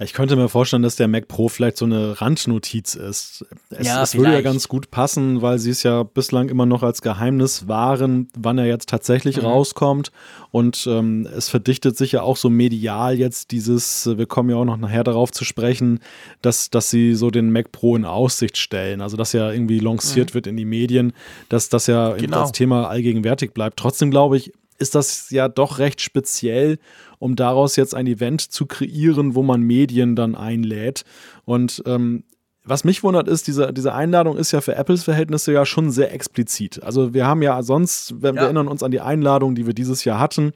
Ich 0.00 0.12
könnte 0.12 0.36
mir 0.36 0.48
vorstellen, 0.48 0.84
dass 0.84 0.94
der 0.94 1.08
Mac 1.08 1.26
Pro 1.26 1.48
vielleicht 1.48 1.76
so 1.76 1.84
eine 1.84 2.20
Randnotiz 2.20 2.94
ist. 2.94 3.44
Es, 3.70 3.84
ja, 3.84 4.00
es 4.00 4.14
würde 4.14 4.32
ja 4.32 4.42
ganz 4.42 4.68
gut 4.68 4.92
passen, 4.92 5.42
weil 5.42 5.58
sie 5.58 5.70
es 5.70 5.82
ja 5.82 6.04
bislang 6.04 6.50
immer 6.50 6.66
noch 6.66 6.84
als 6.84 7.02
Geheimnis 7.02 7.66
wahren, 7.66 8.28
wann 8.36 8.58
er 8.58 8.66
jetzt 8.66 8.88
tatsächlich 8.88 9.38
mhm. 9.38 9.46
rauskommt. 9.46 10.12
Und 10.52 10.86
ähm, 10.88 11.26
es 11.36 11.48
verdichtet 11.48 11.96
sich 11.96 12.12
ja 12.12 12.22
auch 12.22 12.36
so 12.36 12.48
medial 12.48 13.18
jetzt 13.18 13.50
dieses, 13.50 14.06
wir 14.06 14.26
kommen 14.26 14.50
ja 14.50 14.56
auch 14.56 14.64
noch 14.64 14.76
nachher 14.76 15.02
darauf 15.02 15.32
zu 15.32 15.44
sprechen, 15.44 15.98
dass, 16.42 16.70
dass 16.70 16.90
sie 16.90 17.14
so 17.14 17.32
den 17.32 17.50
Mac 17.50 17.72
Pro 17.72 17.96
in 17.96 18.04
Aussicht 18.04 18.56
stellen. 18.56 19.00
Also 19.00 19.16
dass 19.16 19.32
ja 19.32 19.50
irgendwie 19.50 19.80
lanciert 19.80 20.30
mhm. 20.30 20.34
wird 20.34 20.46
in 20.46 20.56
die 20.56 20.64
Medien, 20.64 21.12
dass 21.48 21.70
das 21.70 21.88
ja 21.88 22.12
genau. 22.12 22.42
das 22.42 22.52
Thema 22.52 22.88
allgegenwärtig 22.88 23.52
bleibt. 23.52 23.76
Trotzdem 23.76 24.12
glaube 24.12 24.36
ich, 24.36 24.52
ist 24.78 24.94
das 24.94 25.30
ja 25.30 25.48
doch 25.48 25.78
recht 25.78 26.00
speziell, 26.00 26.78
um 27.18 27.36
daraus 27.36 27.76
jetzt 27.76 27.94
ein 27.94 28.06
Event 28.06 28.40
zu 28.40 28.66
kreieren, 28.66 29.34
wo 29.34 29.42
man 29.42 29.62
Medien 29.62 30.16
dann 30.16 30.34
einlädt. 30.34 31.04
Und 31.44 31.82
ähm, 31.86 32.24
was 32.64 32.84
mich 32.84 33.02
wundert 33.02 33.28
ist, 33.28 33.46
diese, 33.46 33.72
diese 33.72 33.94
Einladung 33.94 34.36
ist 34.36 34.52
ja 34.52 34.60
für 34.60 34.76
Apples 34.76 35.04
Verhältnisse 35.04 35.52
ja 35.52 35.64
schon 35.64 35.90
sehr 35.90 36.12
explizit. 36.12 36.82
Also 36.82 37.14
wir 37.14 37.26
haben 37.26 37.42
ja 37.42 37.62
sonst, 37.62 38.20
wir, 38.22 38.30
ja. 38.30 38.34
wir 38.34 38.42
erinnern 38.42 38.68
uns 38.68 38.82
an 38.82 38.90
die 38.90 39.00
Einladung, 39.00 39.54
die 39.54 39.66
wir 39.66 39.74
dieses 39.74 40.04
Jahr 40.04 40.18
hatten, 40.18 40.52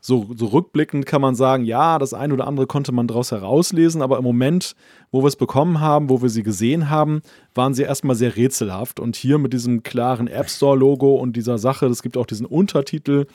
so, 0.00 0.30
so 0.36 0.46
rückblickend 0.46 1.06
kann 1.06 1.20
man 1.20 1.34
sagen, 1.34 1.64
ja, 1.64 1.98
das 1.98 2.14
eine 2.14 2.32
oder 2.32 2.46
andere 2.46 2.68
konnte 2.68 2.92
man 2.92 3.08
daraus 3.08 3.32
herauslesen, 3.32 4.00
aber 4.00 4.18
im 4.18 4.24
Moment, 4.24 4.76
wo 5.10 5.22
wir 5.22 5.26
es 5.26 5.34
bekommen 5.34 5.80
haben, 5.80 6.08
wo 6.08 6.22
wir 6.22 6.28
sie 6.28 6.44
gesehen 6.44 6.88
haben, 6.88 7.20
waren 7.54 7.74
sie 7.74 7.82
erstmal 7.82 8.14
sehr 8.14 8.36
rätselhaft. 8.36 9.00
Und 9.00 9.16
hier 9.16 9.38
mit 9.38 9.52
diesem 9.52 9.82
klaren 9.82 10.28
App 10.28 10.50
Store-Logo 10.50 11.16
und 11.16 11.34
dieser 11.34 11.58
Sache, 11.58 11.86
es 11.86 12.02
gibt 12.02 12.16
auch 12.16 12.26
diesen 12.26 12.46
Untertitel, 12.46 13.26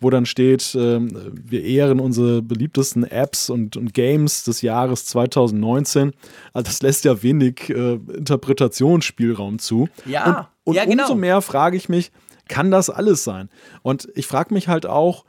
wo 0.00 0.10
dann 0.10 0.24
steht, 0.24 0.74
äh, 0.76 1.00
wir 1.00 1.64
ehren 1.64 1.98
unsere 1.98 2.40
beliebtesten 2.40 3.02
Apps 3.02 3.50
und, 3.50 3.76
und, 3.76 3.92
Games 3.92 4.44
des 4.44 4.62
Jahres 4.62 5.06
2019. 5.06 6.12
Also 6.52 6.64
das 6.64 6.82
lässt 6.82 7.04
ja 7.04 7.22
wenig 7.22 7.68
äh, 7.68 7.94
Interpretationsspielraum 7.94 9.58
zu. 9.58 9.88
Ja, 10.06 10.24
und, 10.64 10.70
und 10.70 10.74
ja, 10.76 10.84
genau. 10.84 11.04
umso 11.04 11.16
mehr 11.16 11.40
frage 11.42 11.76
ich 11.76 11.88
mich, 11.88 12.12
kann 12.48 12.70
das 12.70 12.90
alles 12.90 13.24
sein? 13.24 13.48
Und 13.82 14.08
ich 14.14 14.26
frage 14.26 14.54
mich 14.54 14.68
halt 14.68 14.86
auch, 14.86 15.24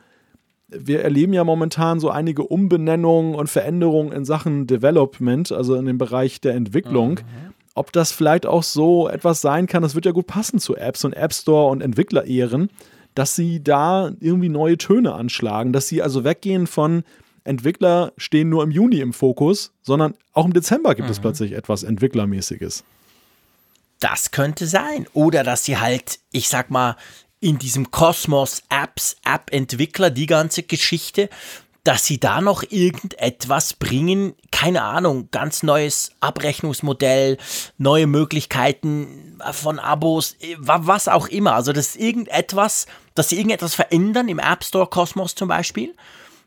wir 0.77 1.01
erleben 1.01 1.33
ja 1.33 1.43
momentan 1.43 1.99
so 1.99 2.09
einige 2.09 2.43
Umbenennungen 2.43 3.35
und 3.35 3.49
Veränderungen 3.49 4.11
in 4.11 4.25
Sachen 4.25 4.67
Development, 4.67 5.51
also 5.51 5.75
in 5.75 5.85
dem 5.85 5.97
Bereich 5.97 6.41
der 6.41 6.55
Entwicklung. 6.55 7.15
Mhm. 7.15 7.53
Ob 7.75 7.91
das 7.91 8.11
vielleicht 8.11 8.45
auch 8.45 8.63
so 8.63 9.07
etwas 9.07 9.41
sein 9.41 9.67
kann, 9.67 9.81
das 9.81 9.95
wird 9.95 10.05
ja 10.05 10.11
gut 10.11 10.27
passen 10.27 10.59
zu 10.59 10.75
Apps 10.75 11.03
und 11.05 11.13
App 11.13 11.33
Store 11.33 11.71
und 11.71 11.81
Entwickler-Ehren, 11.81 12.69
dass 13.15 13.35
sie 13.35 13.63
da 13.63 14.11
irgendwie 14.19 14.49
neue 14.49 14.77
Töne 14.77 15.13
anschlagen, 15.13 15.73
dass 15.73 15.87
sie 15.87 16.01
also 16.01 16.23
weggehen 16.23 16.67
von 16.67 17.03
Entwickler 17.43 18.13
stehen 18.17 18.49
nur 18.49 18.63
im 18.63 18.71
Juni 18.71 18.99
im 18.99 19.13
Fokus, 19.13 19.73
sondern 19.81 20.13
auch 20.33 20.45
im 20.45 20.53
Dezember 20.53 20.95
gibt 20.95 21.07
mhm. 21.07 21.11
es 21.11 21.19
plötzlich 21.19 21.53
etwas 21.53 21.83
Entwicklermäßiges. 21.83 22.83
Das 23.99 24.31
könnte 24.31 24.67
sein. 24.67 25.07
Oder 25.13 25.43
dass 25.43 25.65
sie 25.65 25.77
halt, 25.77 26.19
ich 26.31 26.49
sag 26.49 26.69
mal, 26.69 26.95
in 27.43 27.59
diesem 27.59 27.91
Kosmos 27.91 28.63
Apps, 28.69 29.17
App-Entwickler, 29.25 30.09
die 30.09 30.27
ganze 30.27 30.63
Geschichte, 30.63 31.29
dass 31.83 32.05
sie 32.05 32.17
da 32.17 32.39
noch 32.39 32.63
irgendetwas 32.63 33.73
bringen, 33.73 34.33
keine 34.51 34.83
Ahnung, 34.83 35.27
ganz 35.31 35.61
neues 35.61 36.11
Abrechnungsmodell, 36.21 37.37
neue 37.77 38.07
Möglichkeiten 38.07 39.37
von 39.51 39.79
Abos, 39.79 40.37
was 40.57 41.09
auch 41.09 41.27
immer. 41.27 41.55
Also 41.55 41.73
das 41.73 41.89
ist 41.89 41.95
irgendetwas, 41.97 42.85
dass 43.13 43.27
sie 43.27 43.35
irgendetwas 43.35 43.75
verändern 43.75 44.29
im 44.29 44.39
App 44.39 44.63
Store 44.63 44.87
Kosmos 44.87 45.35
zum 45.35 45.49
Beispiel, 45.49 45.93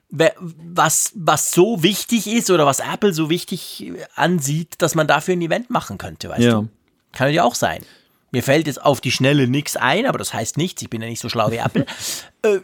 was, 0.09 1.13
was 1.15 1.51
so 1.51 1.83
wichtig 1.83 2.27
ist 2.27 2.51
oder 2.51 2.65
was 2.65 2.79
Apple 2.79 3.13
so 3.13 3.29
wichtig 3.29 3.93
ansieht, 4.15 4.77
dass 4.79 4.95
man 4.95 5.07
dafür 5.07 5.35
ein 5.35 5.43
Event 5.43 5.69
machen 5.69 5.99
könnte, 5.99 6.31
weißt 6.31 6.41
ja. 6.41 6.53
du? 6.53 6.69
Kann 7.13 7.31
ja 7.35 7.45
auch 7.45 7.55
sein. 7.55 7.85
Mir 8.31 8.43
fällt 8.43 8.67
jetzt 8.67 8.83
auf 8.83 9.01
die 9.01 9.13
Schnelle 9.13 9.49
nichts 9.49 9.77
ein, 9.77 10.07
aber 10.07 10.19
das 10.19 10.35
heißt 10.35 10.57
nichts, 10.57 10.83
ich 10.83 10.91
bin 10.91 11.03
ja 11.03 11.09
nicht 11.09 11.21
so 11.21 11.29
schlau 11.29 11.51
wie 11.51 11.57
Apple. 11.57 11.87
äh, 12.43 12.61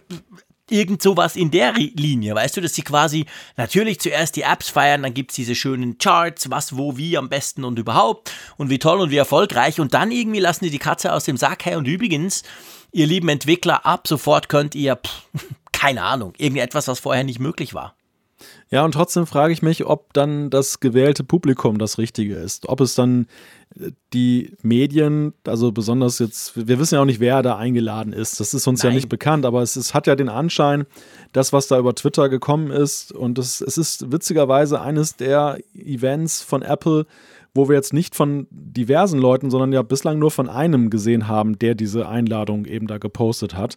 irgend 0.72 1.02
sowas 1.02 1.36
in 1.36 1.50
der 1.50 1.74
Linie, 1.74 2.34
weißt 2.34 2.56
du, 2.56 2.60
dass 2.60 2.74
sie 2.74 2.82
quasi 2.82 3.26
natürlich 3.56 4.00
zuerst 4.00 4.36
die 4.36 4.42
Apps 4.42 4.70
feiern, 4.70 5.02
dann 5.02 5.14
gibt 5.14 5.30
es 5.30 5.36
diese 5.36 5.54
schönen 5.54 5.98
Charts, 5.98 6.50
was, 6.50 6.76
wo, 6.76 6.96
wie 6.96 7.16
am 7.18 7.28
besten 7.28 7.64
und 7.64 7.78
überhaupt 7.78 8.32
und 8.56 8.70
wie 8.70 8.78
toll 8.78 9.00
und 9.00 9.10
wie 9.10 9.16
erfolgreich 9.16 9.80
und 9.80 9.94
dann 9.94 10.10
irgendwie 10.10 10.40
lassen 10.40 10.64
sie 10.64 10.70
die 10.70 10.78
Katze 10.78 11.12
aus 11.12 11.24
dem 11.24 11.36
Sack 11.36 11.66
her 11.66 11.78
und 11.78 11.86
übrigens, 11.86 12.42
ihr 12.90 13.06
lieben 13.06 13.28
Entwickler, 13.28 13.84
ab 13.86 14.08
sofort 14.08 14.48
könnt 14.48 14.74
ihr, 14.74 14.96
pff, 14.96 15.26
keine 15.72 16.02
Ahnung, 16.02 16.32
irgendetwas, 16.38 16.88
was 16.88 17.00
vorher 17.00 17.24
nicht 17.24 17.38
möglich 17.38 17.74
war. 17.74 17.94
Ja, 18.72 18.86
und 18.86 18.92
trotzdem 18.92 19.26
frage 19.26 19.52
ich 19.52 19.60
mich, 19.60 19.84
ob 19.84 20.14
dann 20.14 20.48
das 20.48 20.80
gewählte 20.80 21.24
Publikum 21.24 21.76
das 21.76 21.98
Richtige 21.98 22.36
ist. 22.36 22.70
Ob 22.70 22.80
es 22.80 22.94
dann 22.94 23.26
äh, 23.78 23.90
die 24.14 24.56
Medien, 24.62 25.34
also 25.46 25.72
besonders 25.72 26.18
jetzt, 26.18 26.66
wir 26.66 26.78
wissen 26.78 26.94
ja 26.94 27.02
auch 27.02 27.06
nicht, 27.06 27.20
wer 27.20 27.42
da 27.42 27.58
eingeladen 27.58 28.14
ist. 28.14 28.40
Das 28.40 28.54
ist 28.54 28.66
uns 28.66 28.82
Nein. 28.82 28.92
ja 28.92 28.96
nicht 28.96 29.10
bekannt, 29.10 29.44
aber 29.44 29.60
es, 29.60 29.76
es, 29.76 29.92
hat 29.92 30.06
ja 30.06 30.16
den 30.16 30.30
Anschein, 30.30 30.86
das, 31.34 31.52
was 31.52 31.68
da 31.68 31.78
über 31.78 31.94
Twitter 31.94 32.30
gekommen 32.30 32.70
ist, 32.70 33.12
und 33.12 33.38
es, 33.38 33.60
es 33.60 33.76
ist 33.76 34.10
witzigerweise 34.10 34.80
eines 34.80 35.16
der 35.16 35.58
Events 35.74 36.40
von 36.40 36.62
Apple, 36.62 37.04
wo 37.52 37.68
wir 37.68 37.76
jetzt 37.76 37.92
nicht 37.92 38.14
von 38.14 38.46
diversen 38.50 39.18
Leuten, 39.18 39.50
sondern 39.50 39.74
ja 39.74 39.82
bislang 39.82 40.18
nur 40.18 40.30
von 40.30 40.48
einem 40.48 40.88
gesehen 40.88 41.28
haben, 41.28 41.58
der 41.58 41.74
diese 41.74 42.08
Einladung 42.08 42.64
eben 42.64 42.86
da 42.86 42.96
gepostet 42.96 43.54
hat. 43.54 43.76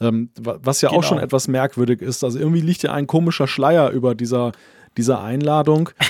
Ähm, 0.00 0.30
was 0.36 0.80
ja 0.80 0.88
genau. 0.88 1.00
auch 1.00 1.04
schon 1.04 1.18
etwas 1.18 1.48
merkwürdig 1.48 2.02
ist. 2.02 2.24
Also 2.24 2.38
irgendwie 2.38 2.60
liegt 2.60 2.82
ja 2.82 2.92
ein 2.92 3.06
komischer 3.06 3.46
Schleier 3.46 3.90
über 3.90 4.14
dieser, 4.14 4.52
dieser 4.96 5.22
Einladung. 5.22 5.90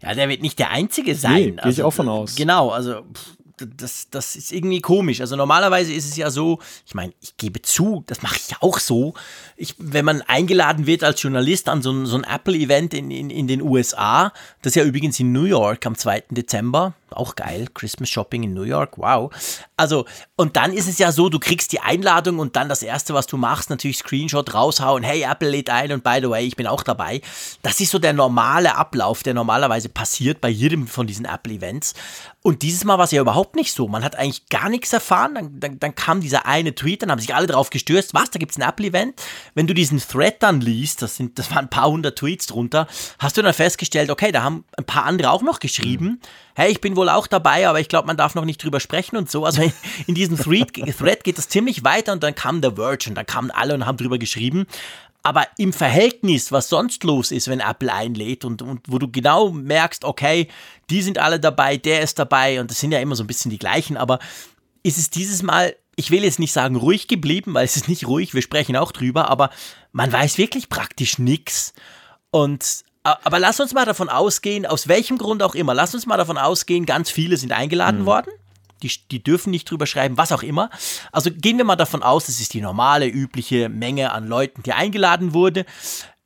Ja, 0.00 0.14
der 0.14 0.28
wird 0.28 0.42
nicht 0.42 0.58
der 0.58 0.70
einzige 0.70 1.14
sein. 1.14 1.34
Nee, 1.34 1.50
gehe 1.50 1.62
also, 1.62 1.80
ich 1.80 1.82
auch 1.84 1.92
von 1.92 2.08
aus. 2.08 2.34
Genau, 2.34 2.70
also 2.70 3.02
pff, 3.14 3.36
das, 3.76 4.08
das 4.10 4.36
ist 4.36 4.52
irgendwie 4.52 4.80
komisch. 4.80 5.20
Also 5.20 5.36
normalerweise 5.36 5.92
ist 5.92 6.06
es 6.06 6.16
ja 6.16 6.30
so, 6.30 6.58
ich 6.86 6.94
meine, 6.94 7.12
ich 7.20 7.36
gebe 7.36 7.62
zu, 7.62 8.04
das 8.06 8.22
mache 8.22 8.36
ich 8.36 8.50
ja 8.50 8.56
auch 8.60 8.78
so. 8.78 9.14
Ich, 9.56 9.74
wenn 9.78 10.04
man 10.04 10.22
eingeladen 10.22 10.86
wird 10.86 11.04
als 11.04 11.22
Journalist 11.22 11.68
an 11.68 11.82
so 11.82 11.92
ein, 11.92 12.06
so 12.06 12.16
ein 12.16 12.24
Apple-Event 12.24 12.94
in, 12.94 13.10
in, 13.10 13.30
in 13.30 13.46
den 13.46 13.62
USA, 13.62 14.32
das 14.62 14.72
ist 14.72 14.76
ja 14.76 14.84
übrigens 14.84 15.18
in 15.20 15.32
New 15.32 15.44
York 15.44 15.86
am 15.86 15.96
2. 15.96 16.24
Dezember, 16.30 16.94
auch 17.12 17.36
geil, 17.36 17.68
Christmas 17.74 18.10
Shopping 18.10 18.42
in 18.42 18.54
New 18.54 18.62
York, 18.62 18.98
wow. 18.98 19.30
Also, 19.76 20.06
und 20.36 20.56
dann 20.56 20.72
ist 20.72 20.88
es 20.88 20.98
ja 20.98 21.12
so, 21.12 21.28
du 21.28 21.38
kriegst 21.38 21.72
die 21.72 21.80
Einladung 21.80 22.38
und 22.38 22.56
dann 22.56 22.68
das 22.68 22.82
Erste, 22.82 23.14
was 23.14 23.26
du 23.26 23.36
machst, 23.36 23.70
natürlich 23.70 23.98
Screenshot 23.98 24.54
raushauen, 24.54 25.02
hey, 25.02 25.22
Apple 25.22 25.50
lädt 25.50 25.70
ein 25.70 25.92
und 25.92 26.04
by 26.04 26.18
the 26.20 26.30
way, 26.30 26.46
ich 26.46 26.56
bin 26.56 26.66
auch 26.66 26.82
dabei. 26.82 27.20
Das 27.62 27.80
ist 27.80 27.90
so 27.90 27.98
der 27.98 28.12
normale 28.12 28.76
Ablauf, 28.76 29.22
der 29.22 29.34
normalerweise 29.34 29.88
passiert 29.88 30.40
bei 30.40 30.48
jedem 30.48 30.86
von 30.86 31.06
diesen 31.06 31.24
Apple-Events. 31.24 31.94
Und 32.44 32.62
dieses 32.62 32.84
Mal 32.84 32.98
war 32.98 33.04
es 33.04 33.12
ja 33.12 33.20
überhaupt 33.20 33.54
nicht 33.54 33.72
so. 33.72 33.86
Man 33.86 34.02
hat 34.02 34.16
eigentlich 34.16 34.48
gar 34.48 34.68
nichts 34.68 34.92
erfahren. 34.92 35.34
Dann, 35.34 35.60
dann, 35.60 35.78
dann 35.78 35.94
kam 35.94 36.20
dieser 36.20 36.44
eine 36.44 36.74
Tweet, 36.74 37.02
dann 37.02 37.10
haben 37.10 37.20
sich 37.20 37.34
alle 37.34 37.46
drauf 37.46 37.70
gestürzt. 37.70 38.14
Was, 38.14 38.30
da 38.30 38.40
gibt 38.40 38.50
es 38.50 38.58
ein 38.58 38.68
Apple-Event? 38.68 39.22
Wenn 39.54 39.68
du 39.68 39.74
diesen 39.74 40.00
Thread 40.00 40.42
dann 40.42 40.60
liest, 40.60 41.02
das, 41.02 41.16
sind, 41.16 41.38
das 41.38 41.50
waren 41.50 41.66
ein 41.66 41.70
paar 41.70 41.88
hundert 41.88 42.18
Tweets 42.18 42.46
drunter, 42.46 42.88
hast 43.20 43.36
du 43.36 43.42
dann 43.42 43.54
festgestellt, 43.54 44.10
okay, 44.10 44.32
da 44.32 44.42
haben 44.42 44.64
ein 44.76 44.84
paar 44.84 45.04
andere 45.04 45.30
auch 45.30 45.42
noch 45.42 45.60
geschrieben. 45.60 46.04
Mhm. 46.04 46.20
Hey, 46.54 46.70
ich 46.70 46.80
bin 46.80 46.96
wohl 46.96 47.08
auch 47.08 47.26
dabei, 47.26 47.68
aber 47.68 47.80
ich 47.80 47.88
glaube, 47.88 48.06
man 48.06 48.16
darf 48.16 48.34
noch 48.34 48.44
nicht 48.44 48.62
drüber 48.62 48.80
sprechen 48.80 49.16
und 49.16 49.30
so. 49.30 49.44
Also 49.44 49.62
in 50.06 50.14
diesem 50.14 50.36
Thread, 50.36 50.72
Thread 50.72 51.24
geht 51.24 51.38
das 51.38 51.48
ziemlich 51.48 51.84
weiter 51.84 52.12
und 52.12 52.22
dann 52.22 52.34
kam 52.34 52.60
der 52.60 52.72
Verge 52.72 53.08
und 53.08 53.14
dann 53.14 53.26
kamen 53.26 53.50
alle 53.50 53.74
und 53.74 53.86
haben 53.86 53.96
drüber 53.96 54.18
geschrieben. 54.18 54.66
Aber 55.22 55.46
im 55.56 55.72
Verhältnis, 55.72 56.50
was 56.50 56.68
sonst 56.68 57.04
los 57.04 57.30
ist, 57.30 57.48
wenn 57.48 57.60
Apple 57.60 57.92
einlädt 57.92 58.44
und, 58.44 58.60
und 58.60 58.80
wo 58.88 58.98
du 58.98 59.10
genau 59.10 59.50
merkst, 59.50 60.04
okay, 60.04 60.48
die 60.90 61.00
sind 61.00 61.18
alle 61.18 61.38
dabei, 61.38 61.76
der 61.76 62.02
ist 62.02 62.18
dabei 62.18 62.60
und 62.60 62.70
das 62.70 62.80
sind 62.80 62.90
ja 62.92 62.98
immer 62.98 63.14
so 63.14 63.22
ein 63.22 63.28
bisschen 63.28 63.50
die 63.50 63.58
gleichen, 63.58 63.96
aber 63.96 64.18
ist 64.82 64.98
es 64.98 65.10
dieses 65.10 65.42
Mal, 65.44 65.76
ich 65.94 66.10
will 66.10 66.24
jetzt 66.24 66.40
nicht 66.40 66.52
sagen 66.52 66.74
ruhig 66.74 67.06
geblieben, 67.06 67.54
weil 67.54 67.64
es 67.64 67.76
ist 67.76 67.88
nicht 67.88 68.08
ruhig, 68.08 68.34
wir 68.34 68.42
sprechen 68.42 68.76
auch 68.76 68.90
drüber, 68.90 69.28
aber 69.30 69.50
man 69.92 70.10
weiß 70.10 70.38
wirklich 70.38 70.68
praktisch 70.68 71.18
nichts. 71.18 71.72
Und 72.30 72.84
aber 73.02 73.38
lass 73.38 73.58
uns 73.60 73.74
mal 73.74 73.84
davon 73.84 74.08
ausgehen, 74.08 74.64
aus 74.66 74.88
welchem 74.88 75.18
Grund 75.18 75.42
auch 75.42 75.54
immer, 75.54 75.74
lass 75.74 75.94
uns 75.94 76.06
mal 76.06 76.16
davon 76.16 76.38
ausgehen, 76.38 76.86
ganz 76.86 77.10
viele 77.10 77.36
sind 77.36 77.52
eingeladen 77.52 78.02
mhm. 78.02 78.06
worden 78.06 78.32
die, 78.82 78.92
die 79.10 79.22
dürfen 79.22 79.50
nicht 79.50 79.70
drüber 79.70 79.86
schreiben, 79.86 80.16
was 80.16 80.32
auch 80.32 80.42
immer. 80.42 80.70
Also 81.12 81.30
gehen 81.30 81.58
wir 81.58 81.64
mal 81.64 81.76
davon 81.76 82.02
aus, 82.02 82.26
das 82.26 82.40
ist 82.40 82.54
die 82.54 82.60
normale, 82.60 83.06
übliche 83.06 83.68
Menge 83.68 84.12
an 84.12 84.26
Leuten, 84.26 84.62
die 84.62 84.72
eingeladen 84.72 85.34
wurde. 85.34 85.64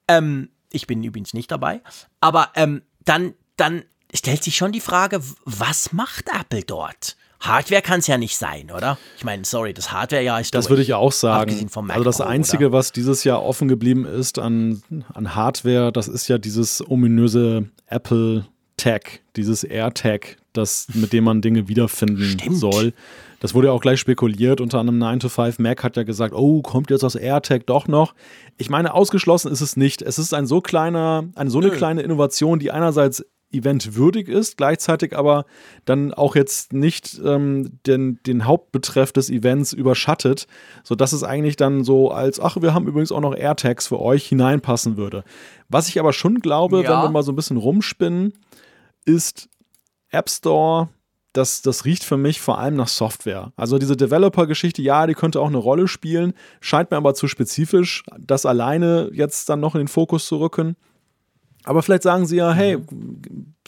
Ähm, 0.09 0.51
ich 0.71 0.87
bin 0.87 1.03
übrigens 1.05 1.35
nicht 1.35 1.51
dabei. 1.51 1.81
Aber 2.21 2.51
ähm, 2.55 2.83
dann, 3.05 3.35
dann 3.57 3.85
stellt 4.13 4.43
sich 4.43 4.57
schon 4.57 4.73
die 4.73 4.81
Frage, 4.81 5.21
was 5.45 5.93
macht 5.93 6.29
Apple 6.29 6.63
dort? 6.63 7.17
Hardware 7.41 7.83
kann 7.83 8.01
es 8.01 8.07
ja 8.07 8.19
nicht 8.19 8.37
sein, 8.37 8.71
oder? 8.75 8.99
Ich 9.17 9.25
meine, 9.25 9.45
sorry, 9.45 9.75
das 9.75 9.93
Hardware 9.93 10.23
ja 10.23 10.39
ist. 10.39 10.55
Das 10.55 10.71
würde 10.71 10.83
ich 10.83 10.95
auch 10.95 11.13
sagen. 11.13 11.69
also 11.89 12.05
das 12.05 12.21
Einzige, 12.21 12.67
oder? 12.67 12.79
was 12.79 12.93
dieses 12.93 13.25
Jahr 13.25 13.43
offen 13.43 13.69
geblieben 13.69 14.05
ist 14.07 14.39
an, 14.39 14.83
an 15.13 15.35
Hardware, 15.35 15.93
das 15.93 16.09
ist 16.09 16.29
ja 16.29 16.39
dieses 16.39 16.89
ominöse 16.89 17.69
Apple 17.87 18.47
Tag, 18.77 19.21
dieses 19.37 19.65
AirTag, 19.65 20.37
das, 20.53 20.89
mit 20.95 21.13
dem 21.13 21.25
man 21.25 21.41
Dinge 21.41 21.69
wiederfinden 21.69 22.23
Stimmt. 22.23 22.59
soll. 22.59 22.93
Das 23.41 23.55
wurde 23.55 23.69
ja 23.69 23.73
auch 23.73 23.81
gleich 23.81 24.01
spekuliert. 24.01 24.61
Unter 24.61 24.79
anderem 24.79 24.99
9 24.99 25.21
to 25.21 25.29
5 25.29 25.59
Mac 25.59 25.85
hat 25.85 25.97
ja 25.97 26.03
gesagt, 26.03 26.35
oh, 26.35 26.63
kommt 26.63 26.91
jetzt 26.91 27.03
das 27.03 27.15
AirTag 27.15 27.67
doch 27.67 27.87
noch? 27.87 28.15
Ich 28.57 28.71
meine, 28.71 28.95
ausgeschlossen 28.95 29.53
ist 29.53 29.61
es 29.61 29.77
nicht. 29.77 30.03
Es 30.03 30.19
ist 30.19 30.35
ein 30.35 30.47
so 30.47 30.61
kleiner, 30.61 31.25
eine 31.35 31.51
so 31.51 31.59
eine 31.59 31.69
Nö. 31.69 31.77
kleine 31.77 32.03
Innovation, 32.03 32.59
die 32.59 32.71
einerseits 32.71 33.25
eventwürdig 33.53 34.29
ist, 34.29 34.57
gleichzeitig 34.57 35.17
aber 35.17 35.47
dann 35.85 36.13
auch 36.13 36.35
jetzt 36.35 36.73
nicht 36.73 37.21
ähm, 37.25 37.79
den, 37.87 38.21
den 38.27 38.45
Hauptbetreff 38.45 39.13
des 39.13 39.31
Events 39.31 39.73
überschattet, 39.73 40.47
sodass 40.83 41.13
es 41.13 41.23
eigentlich 41.23 41.57
dann 41.57 41.85
so 41.85 42.11
als, 42.11 42.41
ach, 42.41 42.61
wir 42.61 42.75
haben 42.75 42.87
übrigens 42.87 43.13
auch 43.13 43.21
noch 43.21 43.35
AirTags 43.35 43.87
für 43.87 44.01
euch 44.01 44.27
hineinpassen 44.27 44.97
würde. 44.97 45.25
Was 45.69 45.89
ich 45.89 46.01
aber 46.01 46.13
schon 46.13 46.41
glaube, 46.41 46.83
ja. 46.83 46.91
wenn 46.91 47.03
wir 47.03 47.11
mal 47.11 47.23
so 47.23 47.33
ein 47.33 47.37
bisschen 47.37 47.57
rumspinnen, 47.57 48.33
ist 49.05 49.49
App 50.11 50.29
Store, 50.29 50.89
das, 51.33 51.63
das 51.63 51.85
riecht 51.85 52.03
für 52.05 52.17
mich 52.17 52.41
vor 52.41 52.59
allem 52.59 52.77
nach 52.77 52.89
Software. 52.89 53.53
Also 53.57 53.79
diese 53.79 53.97
Developer-Geschichte, 53.97 54.83
ja, 54.83 55.07
die 55.07 55.15
könnte 55.15 55.41
auch 55.41 55.49
eine 55.49 55.59
Rolle 55.59 55.87
spielen, 55.87 56.33
scheint 56.61 56.91
mir 56.91 56.97
aber 56.97 57.15
zu 57.15 57.29
spezifisch, 57.29 58.05
das 58.19 58.47
alleine 58.47 59.11
jetzt 59.13 59.49
dann 59.49 59.61
noch 59.61 59.75
in 59.75 59.83
den 59.83 59.89
Fokus 59.89 60.27
zu 60.27 60.39
rücken. 60.39 60.77
Aber 61.67 61.83
vielleicht 61.83 62.05
sagen 62.05 62.27
sie 62.27 62.37
ja, 62.37 62.53
hey, 62.53 62.79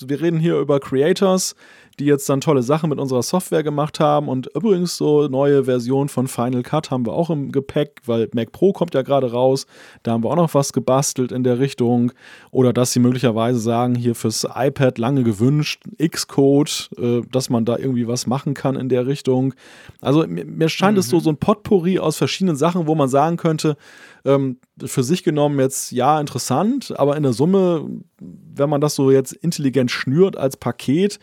wir 0.01 0.21
reden 0.21 0.39
hier 0.39 0.59
über 0.59 0.81
Creators, 0.81 1.55
die 1.99 2.05
jetzt 2.05 2.29
dann 2.29 2.41
tolle 2.41 2.63
Sachen 2.63 2.91
mit 2.91 3.01
unserer 3.01 3.25
Software 3.25 3.65
gemacht 3.65 3.99
haben. 3.99 4.29
Und 4.29 4.49
übrigens 4.55 4.97
so 4.97 5.27
neue 5.27 5.65
Version 5.65 6.09
von 6.09 6.29
Final 6.29 6.63
Cut 6.63 6.93
haben 6.93 7.05
wir 7.05 7.13
auch 7.13 7.29
im 7.29 7.51
Gepäck, 7.51 8.03
weil 8.07 8.29
Mac 8.35 8.53
Pro 8.53 8.73
kommt 8.73 8.95
ja 8.95 9.03
gerade 9.03 9.33
raus. 9.33 9.67
Da 10.05 10.13
haben 10.13 10.23
wir 10.23 10.31
auch 10.31 10.37
noch 10.37 10.55
was 10.55 10.73
gebastelt 10.73 11.33
in 11.33 11.43
der 11.43 11.59
Richtung. 11.59 12.13
Oder 12.53 12.73
dass 12.73 12.93
sie 12.93 13.01
möglicherweise 13.01 13.59
sagen, 13.59 13.97
hier 13.97 14.15
fürs 14.15 14.47
iPad 14.55 14.99
lange 14.99 15.25
gewünscht, 15.25 15.83
Xcode, 16.01 16.91
äh, 16.99 17.23
dass 17.33 17.51
man 17.51 17.65
da 17.65 17.77
irgendwie 17.77 18.07
was 18.07 18.29
machen 18.29 18.55
kann 18.55 18.77
in 18.77 18.89
der 18.89 19.09
Richtung. 19.09 19.55
Also 20.01 20.25
mir, 20.27 20.45
mir 20.45 20.69
scheint 20.69 20.95
mhm. 20.95 21.01
es 21.01 21.09
so, 21.09 21.19
so 21.19 21.31
ein 21.31 21.37
Potpourri 21.37 21.99
aus 21.99 22.17
verschiedenen 22.17 22.57
Sachen, 22.57 22.87
wo 22.87 22.95
man 22.95 23.09
sagen 23.09 23.37
könnte, 23.37 23.77
ähm, 24.25 24.59
für 24.85 25.03
sich 25.03 25.23
genommen 25.23 25.59
jetzt 25.59 25.93
ja 25.93 26.21
interessant, 26.21 26.99
aber 26.99 27.17
in 27.17 27.23
der 27.23 27.33
Summe, 27.33 27.89
wenn 28.21 28.71
man 28.71 28.81
das 28.81 28.95
so 28.95 29.11
jetzt 29.11 29.33
intelligent 29.33 29.91
schnürt 29.91 30.37
als 30.37 30.57
Paket, 30.57 31.19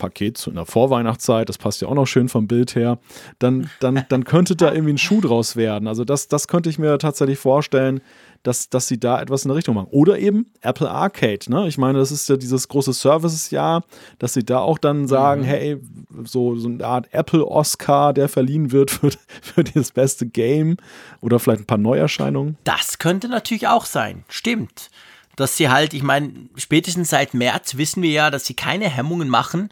Paket 0.00 0.46
in 0.48 0.56
der 0.56 0.66
Vorweihnachtszeit, 0.66 1.48
das 1.48 1.58
passt 1.58 1.80
ja 1.80 1.88
auch 1.88 1.94
noch 1.94 2.06
schön 2.06 2.28
vom 2.28 2.48
Bild 2.48 2.74
her, 2.74 2.98
dann, 3.38 3.70
dann, 3.78 4.04
dann 4.08 4.24
könnte 4.24 4.56
da 4.56 4.72
irgendwie 4.72 4.94
ein 4.94 4.98
Schuh 4.98 5.20
draus 5.20 5.54
werden. 5.54 5.86
Also 5.86 6.04
das, 6.04 6.26
das 6.26 6.48
könnte 6.48 6.70
ich 6.70 6.78
mir 6.78 6.98
tatsächlich 6.98 7.38
vorstellen, 7.38 8.00
dass, 8.42 8.70
dass 8.70 8.88
sie 8.88 8.98
da 8.98 9.20
etwas 9.20 9.44
in 9.44 9.48
der 9.48 9.56
Richtung 9.56 9.74
machen. 9.74 9.88
Oder 9.90 10.18
eben 10.18 10.46
Apple 10.60 10.90
Arcade. 10.90 11.50
Ne? 11.50 11.68
Ich 11.68 11.78
meine, 11.78 11.98
das 11.98 12.10
ist 12.10 12.28
ja 12.28 12.36
dieses 12.36 12.68
große 12.68 12.92
Services-Jahr, 12.92 13.84
dass 14.18 14.32
sie 14.32 14.44
da 14.44 14.60
auch 14.60 14.78
dann 14.78 15.06
sagen, 15.08 15.42
mhm. 15.42 15.46
hey, 15.46 15.76
so, 16.24 16.56
so 16.56 16.68
eine 16.68 16.84
Art 16.84 17.08
Apple-Oscar, 17.12 18.12
der 18.12 18.28
verliehen 18.28 18.72
wird 18.72 18.90
für, 18.90 19.10
für 19.42 19.64
das 19.64 19.92
beste 19.92 20.26
Game 20.26 20.76
oder 21.20 21.38
vielleicht 21.38 21.62
ein 21.62 21.66
paar 21.66 21.78
Neuerscheinungen. 21.78 22.56
Das 22.64 22.98
könnte 22.98 23.28
natürlich 23.28 23.68
auch 23.68 23.84
sein. 23.84 24.24
Stimmt 24.28 24.90
dass 25.36 25.56
sie 25.56 25.70
halt, 25.70 25.94
ich 25.94 26.02
meine, 26.02 26.50
spätestens 26.56 27.08
seit 27.08 27.32
März 27.32 27.78
wissen 27.78 28.02
wir 28.02 28.10
ja, 28.10 28.30
dass 28.30 28.44
sie 28.44 28.52
keine 28.52 28.90
Hemmungen 28.90 29.30
machen, 29.30 29.70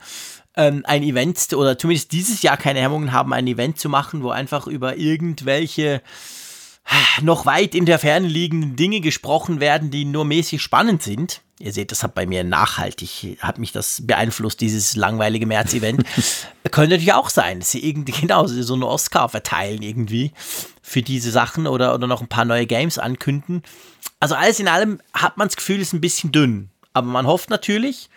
ähm, 0.56 0.82
ein 0.87 1.02
Event 1.02 1.52
oder 1.52 1.78
zumindest 1.78 2.12
dieses 2.12 2.42
Jahr 2.42 2.56
keine 2.56 2.80
Hemmungen 2.80 3.12
haben, 3.12 3.32
ein 3.32 3.46
Event 3.46 3.78
zu 3.78 3.88
machen, 3.88 4.22
wo 4.22 4.30
einfach 4.30 4.66
über 4.66 4.96
irgendwelche 4.96 6.02
noch 7.23 7.47
weit 7.47 7.75
in 7.75 7.87
der 7.87 7.99
Ferne 7.99 8.28
liegenden 8.28 8.76
Dinge 8.76 9.00
gesprochen 9.00 9.61
werden, 9.61 9.90
die 9.90 10.04
nur 10.04 10.25
mäßig 10.25 10.62
spannend 10.62 11.02
sind. 11.02 11.42
Ihr 11.61 11.73
seht, 11.73 11.90
das 11.90 12.04
hat 12.04 12.14
bei 12.14 12.25
mir 12.25 12.45
nachhaltig, 12.45 13.38
hat 13.40 13.59
mich 13.59 13.73
das 13.73 14.07
beeinflusst, 14.07 14.61
dieses 14.61 14.95
langweilige 14.95 15.47
März-Event. 15.47 16.04
Könnte 16.71 16.90
natürlich 16.90 17.14
auch 17.14 17.30
sein, 17.30 17.61
dass 17.61 17.73
sie 17.73 17.85
irgendwie 17.85 18.12
genau 18.21 18.47
so 18.47 18.75
einen 18.75 18.85
Oscar 18.85 19.28
verteilen 19.28 19.83
irgendwie 19.83 20.33
für 20.83 21.02
diese 21.02 21.30
Sachen 21.30 21.66
oder, 21.66 21.95
oder 21.95 22.07
noch 22.07 22.21
ein 22.21 22.28
paar 22.28 22.45
neue 22.45 22.66
Games 22.66 22.99
ankünden. 22.99 23.62
Also 24.21 24.37
alles 24.37 24.61
in 24.61 24.68
allem 24.68 25.00
hat 25.12 25.37
man 25.37 25.49
das 25.49 25.57
Gefühl, 25.57 25.80
es 25.80 25.88
ist 25.88 25.95
ein 25.95 26.00
bisschen 26.00 26.30
dünn. 26.30 26.71
Aber 26.92 27.09
man 27.09 27.26
hofft 27.26 27.50
natürlich, 27.50 28.09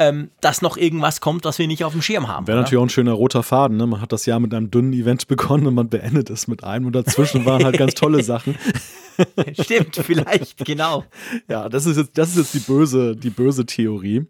ähm, 0.00 0.30
dass 0.40 0.62
noch 0.62 0.78
irgendwas 0.78 1.20
kommt, 1.20 1.44
was 1.44 1.58
wir 1.58 1.66
nicht 1.66 1.84
auf 1.84 1.92
dem 1.92 2.00
Schirm 2.00 2.26
haben. 2.26 2.46
Wäre 2.46 2.58
natürlich 2.58 2.78
auch 2.78 2.86
ein 2.86 2.88
schöner 2.88 3.12
roter 3.12 3.42
Faden. 3.42 3.76
Ne? 3.76 3.86
Man 3.86 4.00
hat 4.00 4.12
das 4.12 4.24
Jahr 4.24 4.40
mit 4.40 4.52
einem 4.54 4.70
dünnen 4.70 4.94
Event 4.94 5.28
begonnen 5.28 5.66
und 5.66 5.74
man 5.74 5.90
beendet 5.90 6.30
es 6.30 6.48
mit 6.48 6.64
einem 6.64 6.86
und 6.86 6.94
dazwischen 6.94 7.44
waren 7.44 7.64
halt 7.64 7.76
ganz 7.76 7.92
tolle 7.94 8.22
Sachen. 8.22 8.56
Stimmt, 9.60 9.96
vielleicht, 9.96 10.64
genau. 10.64 11.04
Ja, 11.48 11.68
das 11.68 11.84
ist 11.84 11.98
jetzt, 11.98 12.16
das 12.16 12.30
ist 12.30 12.36
jetzt 12.36 12.54
die 12.54 12.72
böse, 12.72 13.14
die 13.14 13.28
böse 13.28 13.66
Theorie. 13.66 14.24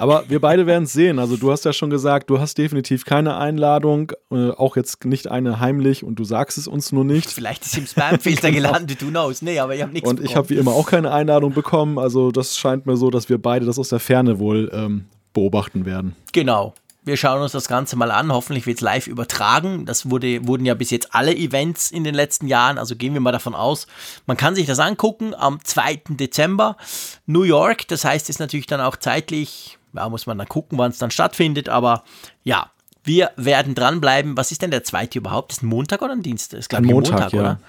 Aber 0.00 0.24
wir 0.28 0.40
beide 0.40 0.64
werden 0.66 0.84
es 0.84 0.92
sehen. 0.92 1.18
Also 1.18 1.36
du 1.36 1.50
hast 1.50 1.64
ja 1.64 1.72
schon 1.72 1.90
gesagt, 1.90 2.30
du 2.30 2.38
hast 2.38 2.56
definitiv 2.56 3.04
keine 3.04 3.36
Einladung, 3.36 4.12
äh, 4.30 4.50
auch 4.50 4.76
jetzt 4.76 5.04
nicht 5.04 5.28
eine 5.28 5.58
heimlich 5.58 6.04
und 6.04 6.14
du 6.20 6.24
sagst 6.24 6.56
es 6.56 6.68
uns 6.68 6.92
nur 6.92 7.04
nicht. 7.04 7.28
Vielleicht 7.28 7.66
ist 7.66 7.76
im 7.76 7.86
Spamfilter 7.86 8.50
genau. 8.52 8.68
gelandet, 8.68 9.02
du 9.02 9.08
knows. 9.08 9.42
Nee, 9.42 9.58
aber 9.58 9.74
ich 9.74 9.82
habe 9.82 9.92
nichts 9.92 10.08
Und 10.08 10.16
bekommen. 10.16 10.30
ich 10.30 10.36
habe 10.36 10.50
wie 10.50 10.54
immer 10.54 10.70
auch 10.70 10.86
keine 10.86 11.12
Einladung 11.12 11.52
bekommen. 11.52 11.98
Also 11.98 12.30
das 12.30 12.56
scheint 12.56 12.86
mir 12.86 12.96
so, 12.96 13.10
dass 13.10 13.28
wir 13.28 13.42
beide 13.42 13.66
das 13.66 13.76
aus 13.76 13.88
der 13.88 13.98
Ferne 13.98 14.38
wohl 14.38 14.70
ähm, 14.72 15.06
beobachten 15.32 15.84
werden. 15.84 16.14
Genau. 16.32 16.74
Wir 17.04 17.16
schauen 17.16 17.40
uns 17.40 17.52
das 17.52 17.68
Ganze 17.68 17.96
mal 17.96 18.10
an. 18.10 18.30
Hoffentlich 18.30 18.66
wird 18.66 18.76
es 18.76 18.82
live 18.82 19.06
übertragen. 19.06 19.86
Das 19.86 20.10
wurde, 20.10 20.46
wurden 20.46 20.66
ja 20.66 20.74
bis 20.74 20.90
jetzt 20.90 21.14
alle 21.14 21.34
Events 21.34 21.90
in 21.90 22.04
den 22.04 22.14
letzten 22.14 22.46
Jahren. 22.46 22.76
Also 22.76 22.96
gehen 22.96 23.14
wir 23.14 23.20
mal 23.20 23.32
davon 23.32 23.54
aus. 23.54 23.86
Man 24.26 24.36
kann 24.36 24.54
sich 24.54 24.66
das 24.66 24.78
angucken 24.78 25.34
am 25.34 25.58
2. 25.64 26.02
Dezember. 26.10 26.76
New 27.24 27.44
York. 27.44 27.88
Das 27.88 28.04
heißt, 28.04 28.28
ist 28.28 28.40
natürlich 28.40 28.66
dann 28.66 28.82
auch 28.82 28.96
zeitlich 28.96 29.77
ja, 29.94 30.08
muss 30.08 30.26
man 30.26 30.38
dann 30.38 30.48
gucken, 30.48 30.78
wann 30.78 30.90
es 30.90 30.98
dann 30.98 31.10
stattfindet. 31.10 31.68
Aber 31.68 32.04
ja, 32.44 32.70
wir 33.04 33.30
werden 33.36 33.74
dranbleiben. 33.74 34.36
Was 34.36 34.52
ist 34.52 34.62
denn 34.62 34.70
der 34.70 34.84
zweite 34.84 35.18
überhaupt? 35.18 35.52
Ist 35.52 35.62
ein 35.62 35.66
Montag 35.66 36.02
oder 36.02 36.12
ein 36.12 36.22
Dienstag? 36.22 36.58
Ist, 36.58 36.68
glaube 36.68 36.86
ich, 36.86 36.92
Montag, 36.92 37.12
Montag 37.12 37.32
ja. 37.32 37.40
oder? 37.40 37.60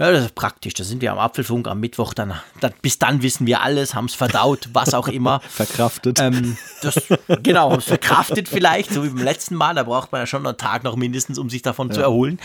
Ja, 0.00 0.10
das 0.12 0.24
ist 0.24 0.34
praktisch. 0.34 0.72
Da 0.72 0.82
sind 0.82 1.02
wir 1.02 1.12
am 1.12 1.18
Apfelfunk 1.18 1.68
am 1.68 1.78
Mittwoch. 1.78 2.14
Dann, 2.14 2.32
dann 2.60 2.72
bis 2.80 2.98
dann 2.98 3.22
wissen 3.22 3.46
wir 3.46 3.60
alles, 3.60 3.94
haben 3.94 4.06
es 4.06 4.14
verdaut, 4.14 4.70
was 4.72 4.94
auch 4.94 5.08
immer. 5.08 5.40
verkraftet. 5.50 6.18
Ähm, 6.20 6.56
das, 6.80 7.02
genau, 7.42 7.70
haben 7.70 7.80
es 7.80 7.84
verkraftet 7.84 8.48
vielleicht, 8.48 8.94
so 8.94 9.04
wie 9.04 9.10
beim 9.10 9.22
letzten 9.22 9.56
Mal. 9.56 9.74
Da 9.74 9.82
braucht 9.82 10.10
man 10.10 10.22
ja 10.22 10.26
schon 10.26 10.46
einen 10.46 10.56
Tag 10.56 10.84
noch 10.84 10.96
mindestens, 10.96 11.36
um 11.36 11.50
sich 11.50 11.60
davon 11.60 11.88
ja. 11.88 11.96
zu 11.96 12.00
erholen. 12.00 12.40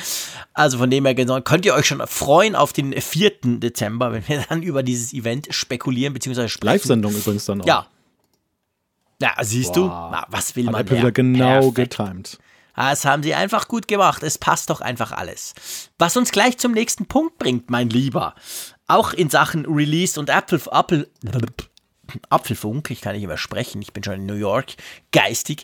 Also 0.53 0.79
von 0.79 0.89
dem 0.89 1.05
her 1.05 1.15
genau, 1.15 1.39
könnt 1.39 1.65
ihr 1.65 1.75
euch 1.75 1.85
schon 1.85 2.05
freuen 2.07 2.57
auf 2.57 2.73
den 2.73 2.91
4. 2.91 3.31
Dezember, 3.59 4.11
wenn 4.11 4.27
wir 4.27 4.43
dann 4.49 4.61
über 4.61 4.83
dieses 4.83 5.13
Event 5.13 5.47
spekulieren 5.51 6.13
bzw. 6.13 6.49
sprechen. 6.49 6.73
Live-Sendung 6.73 7.15
übrigens 7.15 7.45
dann 7.45 7.61
auch. 7.61 7.65
Ja, 7.65 7.87
ja, 9.25 9.43
siehst 9.43 9.69
wow. 9.69 9.75
du, 9.75 9.87
Na, 9.87 10.25
was 10.29 10.55
will 10.55 10.65
man 10.65 10.75
Apple 10.75 10.97
wieder 10.99 11.11
genau 11.11 11.71
Perfekt. 11.71 11.97
getimed. 11.97 12.39
Das 12.75 13.05
haben 13.05 13.23
sie 13.23 13.33
einfach 13.33 13.67
gut 13.67 13.87
gemacht. 13.87 14.21
Es 14.21 14.37
passt 14.37 14.69
doch 14.69 14.81
einfach 14.81 15.11
alles. 15.13 15.53
Was 15.97 16.17
uns 16.17 16.31
gleich 16.31 16.57
zum 16.57 16.73
nächsten 16.73 17.05
Punkt 17.05 17.37
bringt, 17.37 17.69
mein 17.69 17.89
Lieber. 17.89 18.35
Auch 18.87 19.13
in 19.13 19.29
Sachen 19.29 19.65
Release 19.65 20.19
und 20.19 20.29
Apple, 20.29 20.61
Apple, 20.71 21.07
Apfelfunk, 22.29 22.91
ich 22.91 23.01
kann 23.01 23.15
nicht 23.15 23.25
mehr 23.25 23.37
sprechen, 23.37 23.81
ich 23.81 23.93
bin 23.93 24.03
schon 24.03 24.15
in 24.15 24.25
New 24.27 24.35
York, 24.35 24.73
geistig. 25.11 25.63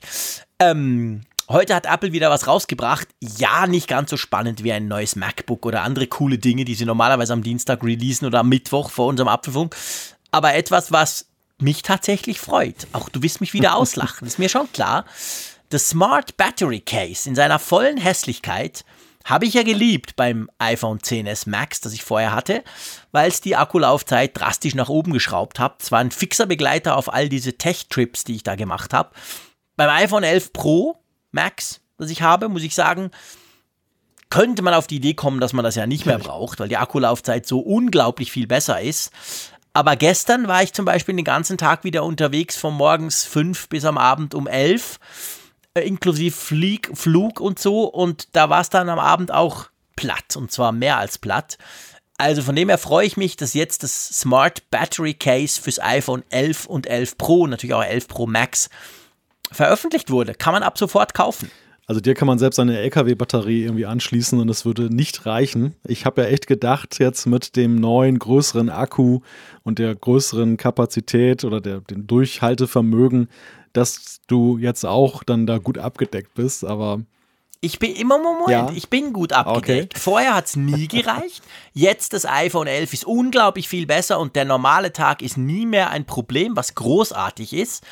Ähm, 0.58 1.22
heute 1.50 1.76
hat 1.76 1.86
Apple 1.86 2.14
wieder 2.14 2.32
was 2.32 2.48
rausgebracht. 2.48 3.10
Ja, 3.20 3.68
nicht 3.68 3.88
ganz 3.88 4.10
so 4.10 4.18
spannend 4.18 4.64
wie 4.64 4.72
ein 4.72 4.88
neues 4.88 5.16
MacBook 5.16 5.66
oder 5.68 5.84
andere 5.84 6.08
coole 6.08 6.40
Dinge, 6.40 6.66
die 6.66 6.76
sie 6.76 6.86
normalerweise 6.86 7.34
am 7.34 7.44
Dienstag 7.44 7.84
releasen 7.84 8.26
oder 8.26 8.40
am 8.40 8.50
Mittwoch 8.50 8.90
vor 8.90 9.06
unserem 9.06 9.28
Apfelfunk. 9.28 9.76
Aber 10.32 10.56
etwas, 10.56 10.92
was 10.92 11.31
mich 11.62 11.82
tatsächlich 11.84 12.40
freut. 12.40 12.88
Auch 12.94 13.10
du 13.10 13.22
wirst 13.22 13.42
mich 13.42 13.54
wieder 13.54 13.76
auslachen, 13.78 14.28
ist 14.28 14.40
mir 14.40 14.50
schon 14.50 14.72
klar. 14.72 15.06
Das 15.70 15.90
Smart 15.90 16.36
Battery 16.38 16.82
Case 16.82 17.28
in 17.30 17.36
seiner 17.36 17.60
vollen 17.60 17.98
Hässlichkeit 17.98 18.84
habe 19.24 19.46
ich 19.46 19.54
ja 19.54 19.64
geliebt 19.64 20.16
beim 20.16 20.50
iPhone 20.58 21.00
10s 21.00 21.48
Max, 21.48 21.80
das 21.80 21.94
ich 21.94 22.04
vorher 22.04 22.34
hatte, 22.34 22.64
weil 23.12 23.30
es 23.30 23.42
die 23.42 23.56
Akkulaufzeit 23.56 24.38
drastisch 24.38 24.76
nach 24.76 24.90
oben 24.90 25.14
geschraubt 25.14 25.60
hat. 25.60 25.82
Es 25.82 25.92
war 25.92 26.00
ein 26.00 26.12
fixer 26.12 26.46
Begleiter 26.46 26.98
auf 26.98 27.14
all 27.14 27.30
diese 27.30 27.58
Tech-Trips, 27.58 28.24
die 28.24 28.36
ich 28.36 28.44
da 28.44 28.56
gemacht 28.56 28.94
habe. 28.94 29.12
Beim 29.76 29.90
iPhone 29.90 30.24
11 30.24 30.54
Pro 30.54 30.98
Max, 31.32 31.82
das 31.98 32.10
ich 32.10 32.22
habe, 32.22 32.50
muss 32.50 32.64
ich 32.64 32.76
sagen, 32.76 33.12
könnte 34.30 34.62
man 34.62 34.74
auf 34.74 34.88
die 34.88 34.96
Idee 34.96 35.14
kommen, 35.14 35.40
dass 35.40 35.54
man 35.54 35.64
das 35.64 35.76
ja 35.76 35.86
nicht 35.86 36.06
mehr 36.06 36.18
braucht, 36.18 36.60
weil 36.60 36.70
die 36.70 36.78
Akkulaufzeit 36.78 37.46
so 37.46 37.60
unglaublich 37.60 38.32
viel 38.32 38.48
besser 38.48 38.82
ist. 38.82 39.12
Aber 39.74 39.96
gestern 39.96 40.48
war 40.48 40.64
ich 40.64 40.74
zum 40.74 40.86
Beispiel 40.86 41.16
den 41.16 41.26
ganzen 41.26 41.58
Tag 41.58 41.84
wieder 41.84 42.04
unterwegs, 42.04 42.58
von 42.58 42.74
morgens 42.74 43.24
fünf 43.24 43.70
bis 43.70 43.86
am 43.86 43.98
Abend 43.98 44.36
um 44.36 44.48
elf, 44.48 45.00
äh, 45.74 45.82
inklusive 45.82 46.36
Flieg, 46.36 46.92
Flug 46.94 47.40
und 47.40 47.58
so. 47.58 47.86
Und 47.86 48.36
da 48.36 48.50
war 48.50 48.62
es 48.62 48.70
dann 48.70 48.90
am 48.90 49.00
Abend 49.00 49.32
auch 49.32 49.70
platt, 49.96 50.36
und 50.36 50.52
zwar 50.52 50.72
mehr 50.72 50.98
als 50.98 51.18
platt. 51.18 51.58
Also 52.18 52.44
von 52.44 52.56
dem 52.56 52.70
her 52.70 52.78
freue 52.78 53.08
ich 53.08 53.18
mich, 53.18 53.36
dass 53.36 53.54
jetzt 53.54 53.84
das 53.84 54.10
Smart 54.10 54.70
Battery 54.70 55.14
Case 55.14 55.60
fürs 55.60 55.80
iPhone 55.82 56.24
11 56.30 56.66
und 56.66 56.86
11 56.86 57.18
Pro, 57.18 57.48
natürlich 57.48 57.74
auch 57.74 57.84
11 57.84 58.08
Pro 58.08 58.28
Max, 58.28 58.70
veröffentlicht 59.52 60.12
wurde. 60.12 60.36
Kann 60.36 60.54
man 60.54 60.64
ab 60.64 60.78
sofort 60.78 61.14
kaufen. 61.14 61.50
Also 61.92 62.00
dir 62.00 62.14
kann 62.14 62.26
man 62.26 62.40
selbst 62.40 62.58
eine 62.58 62.80
LKW-Batterie 62.80 63.64
irgendwie 63.64 63.86
anschließen 63.86 64.40
und 64.40 64.48
es 64.48 64.64
würde 64.64 64.84
nicht 64.84 65.26
reichen. 65.26 65.76
Ich 65.86 66.06
habe 66.06 66.22
ja 66.22 66.30
echt 66.30 66.48
gedacht, 66.48 67.00
jetzt 67.00 67.26
mit 67.26 67.58
dem 67.58 67.76
neuen, 67.76 68.18
größeren 68.18 68.70
Akku 68.70 69.20
und 69.64 69.78
der 69.78 69.94
größeren 69.94 70.56
Kapazität 70.56 71.44
oder 71.44 71.60
der, 71.60 71.82
dem 71.82 72.08
Durchhaltevermögen, 72.08 73.28
dass 73.74 74.22
du 74.28 74.58
jetzt 74.58 74.86
auch 74.86 75.26
dann 75.26 75.46
da 75.46 75.58
gut 75.58 75.78
abgedeckt 75.78 76.34
bist, 76.34 76.64
aber 76.64 77.02
ich 77.60 77.78
bin 77.78 77.94
immer 77.94 78.18
Moment, 78.20 78.50
ja. 78.50 78.72
ich 78.74 78.88
bin 78.88 79.12
gut 79.12 79.34
abgedeckt. 79.34 79.96
Okay. 79.96 80.00
Vorher 80.00 80.34
hat 80.34 80.46
es 80.46 80.56
nie 80.56 80.88
gereicht. 80.88 81.44
Jetzt 81.74 82.14
das 82.14 82.26
iPhone 82.26 82.68
11 82.68 82.94
ist 82.94 83.06
unglaublich 83.06 83.68
viel 83.68 83.86
besser 83.86 84.18
und 84.18 84.38
der 84.38 84.46
normale 84.46 84.94
Tag 84.94 85.22
ist 85.22 85.38
nie 85.38 85.66
mehr 85.66 85.90
ein 85.90 86.06
Problem, 86.06 86.56
was 86.56 86.74
großartig 86.74 87.52
ist. 87.52 87.84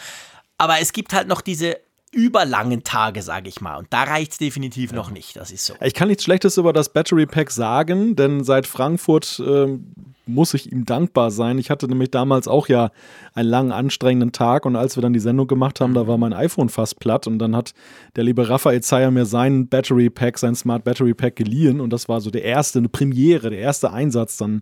Aber 0.58 0.80
es 0.80 0.94
gibt 0.94 1.12
halt 1.12 1.28
noch 1.28 1.42
diese 1.42 1.78
überlangen 2.12 2.84
Tage, 2.84 3.22
sage 3.22 3.50
ich 3.50 3.62
mal. 3.62 3.76
Und 3.78 3.88
da 3.92 4.04
reicht 4.04 4.34
es 4.34 4.38
definitiv 4.38 4.92
ja. 4.92 4.96
noch 4.96 5.12
nicht. 5.12 5.36
Das 5.36 5.52
ist 5.52 5.66
so. 5.66 5.76
Ich 5.82 5.94
kann 5.94 6.08
nichts 6.08 6.24
Schlechtes 6.24 6.58
über 6.58 6.74
das 6.74 6.90
Battery 6.90 7.26
Pack 7.26 7.52
sagen, 7.52 8.16
denn 8.16 8.44
seit 8.44 8.68
Frankfurt 8.68 9.42
ähm, 9.46 9.94
muss 10.30 10.54
ich 10.54 10.72
ihm 10.72 10.86
dankbar 10.86 11.32
sein. 11.32 11.58
Ich 11.58 11.70
hatte 11.70 11.88
nämlich 11.88 12.12
damals 12.12 12.48
auch 12.48 12.68
ja 12.68 12.92
einen 13.34 13.50
langen, 13.50 13.72
anstrengenden 13.72 14.32
Tag 14.32 14.66
und 14.66 14.76
als 14.76 14.96
wir 14.98 15.02
dann 15.02 15.14
die 15.14 15.20
Sendung 15.20 15.48
gemacht 15.48 15.82
haben, 15.82 15.94
da 15.94 16.08
war 16.08 16.18
mein 16.18 16.34
iPhone 16.34 16.70
fast 16.70 17.00
platt 17.00 17.28
und 17.28 17.40
dann 17.40 17.56
hat 17.56 17.74
der 18.16 18.24
liebe 18.24 18.48
Raphael 18.50 18.82
Zeyer 18.82 19.12
mir 19.12 19.26
sein 19.26 19.68
Battery 19.68 20.10
Pack, 20.10 20.38
sein 20.38 20.56
Smart 20.56 20.84
Battery 20.84 21.14
Pack 21.14 21.36
geliehen 21.36 21.82
und 21.82 21.92
das 21.92 22.08
war 22.08 22.22
so 22.22 22.32
der 22.32 22.44
erste, 22.44 22.80
eine 22.80 22.90
Premiere, 22.90 23.50
der 23.50 23.60
erste 23.60 23.92
Einsatz 23.92 24.38
dann, 24.38 24.62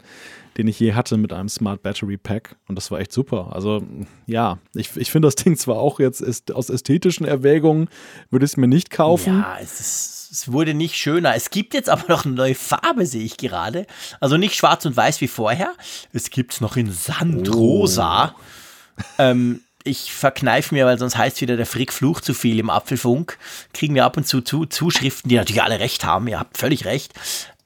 den 0.57 0.67
ich 0.67 0.79
je 0.79 0.93
hatte 0.93 1.17
mit 1.17 1.33
einem 1.33 1.49
Smart 1.49 1.83
Battery 1.83 2.17
Pack 2.17 2.55
und 2.67 2.75
das 2.75 2.89
war 2.91 2.99
echt 2.99 3.11
super. 3.11 3.51
Also 3.53 3.83
ja, 4.25 4.57
ich, 4.73 4.95
ich 4.97 5.11
finde 5.11 5.27
das 5.27 5.35
Ding 5.35 5.55
zwar 5.57 5.77
auch 5.77 5.99
jetzt 5.99 6.21
ist, 6.21 6.51
aus 6.53 6.69
ästhetischen 6.69 7.25
Erwägungen 7.25 7.89
würde 8.29 8.45
ich 8.45 8.51
es 8.51 8.57
mir 8.57 8.67
nicht 8.67 8.89
kaufen. 8.89 9.39
Ja, 9.39 9.57
es 9.61 9.79
ist 9.79 10.16
es 10.31 10.51
wurde 10.51 10.73
nicht 10.73 10.95
schöner. 10.95 11.35
Es 11.35 11.49
gibt 11.49 11.73
jetzt 11.73 11.89
aber 11.89 12.05
noch 12.07 12.25
eine 12.25 12.35
neue 12.35 12.55
Farbe, 12.55 13.05
sehe 13.05 13.23
ich 13.23 13.37
gerade. 13.37 13.85
Also 14.19 14.37
nicht 14.37 14.55
schwarz 14.55 14.85
und 14.85 14.95
weiß 14.95 15.21
wie 15.21 15.27
vorher. 15.27 15.73
Es 16.13 16.29
gibt 16.29 16.53
es 16.53 16.61
noch 16.61 16.77
in 16.77 16.91
Sandrosa. 16.91 18.35
Oh. 18.35 19.01
Ähm, 19.19 19.61
ich 19.83 20.11
verkneife 20.11 20.75
mir, 20.75 20.85
weil 20.85 20.99
sonst 20.99 21.17
heißt 21.17 21.39
wieder 21.41 21.55
der 21.55 21.65
Frick 21.65 21.93
flucht 21.93 22.25
zu 22.25 22.33
viel 22.33 22.59
im 22.59 22.69
Apfelfunk. 22.69 23.37
Kriegen 23.73 23.95
wir 23.95 24.05
ab 24.05 24.17
und 24.17 24.27
zu, 24.27 24.41
zu 24.41 24.65
Zuschriften, 24.65 25.29
die 25.29 25.35
natürlich 25.35 25.63
alle 25.63 25.79
recht 25.79 26.03
haben. 26.03 26.27
Ihr 26.27 26.39
habt 26.39 26.57
völlig 26.57 26.85
recht. 26.85 27.13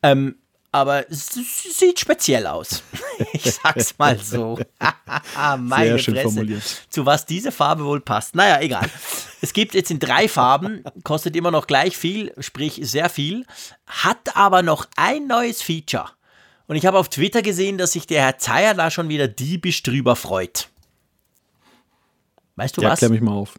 Ähm, 0.04 0.36
aber 0.72 1.10
es 1.10 1.28
sieht 1.28 2.00
speziell 2.00 2.48
aus. 2.48 2.84
Ich 3.34 3.44
sag's 3.54 3.98
mal 4.00 4.18
so. 4.18 4.60
Meine 5.60 5.92
Sehr 5.92 6.00
schön 6.00 6.14
Fresse. 6.16 6.24
formuliert. 6.30 6.64
Zu 6.90 7.06
was 7.06 7.26
diese 7.26 7.52
Farbe 7.52 7.86
wohl 7.86 8.02
passt. 8.02 8.36
Naja, 8.36 8.60
egal. 8.62 8.90
Es 9.42 9.54
gibt 9.54 9.76
jetzt 9.76 9.92
in 9.92 10.00
drei 10.00 10.28
Farben, 10.28 10.84
kostet 11.04 11.36
immer 11.36 11.52
noch 11.52 11.68
gleich 11.68 11.96
viel, 11.96 12.34
sprich 12.40 12.80
sehr 12.84 13.10
viel, 13.10 13.46
hat 13.86 14.36
aber 14.36 14.64
noch 14.64 14.88
ein 14.96 15.28
neues 15.28 15.62
Feature. 15.62 16.10
Und 16.68 16.78
ich 16.78 16.86
habe 16.86 16.98
auf 16.98 17.10
Twitter 17.10 17.42
gesehen, 17.42 17.78
dass 17.78 17.92
sich 17.92 18.08
der 18.08 18.22
Herr 18.22 18.38
Zeyer 18.38 18.74
da 18.74 18.90
schon 18.90 19.08
wieder 19.08 19.28
diebisch 19.28 19.84
drüber 19.84 20.16
freut. 20.16 20.70
Weißt 22.56 22.78
du 22.78 22.82
ja, 22.82 22.90
was? 22.90 23.00
Klär 23.00 23.12
mich 23.12 23.22
mal 23.22 23.34
auf. 23.34 23.54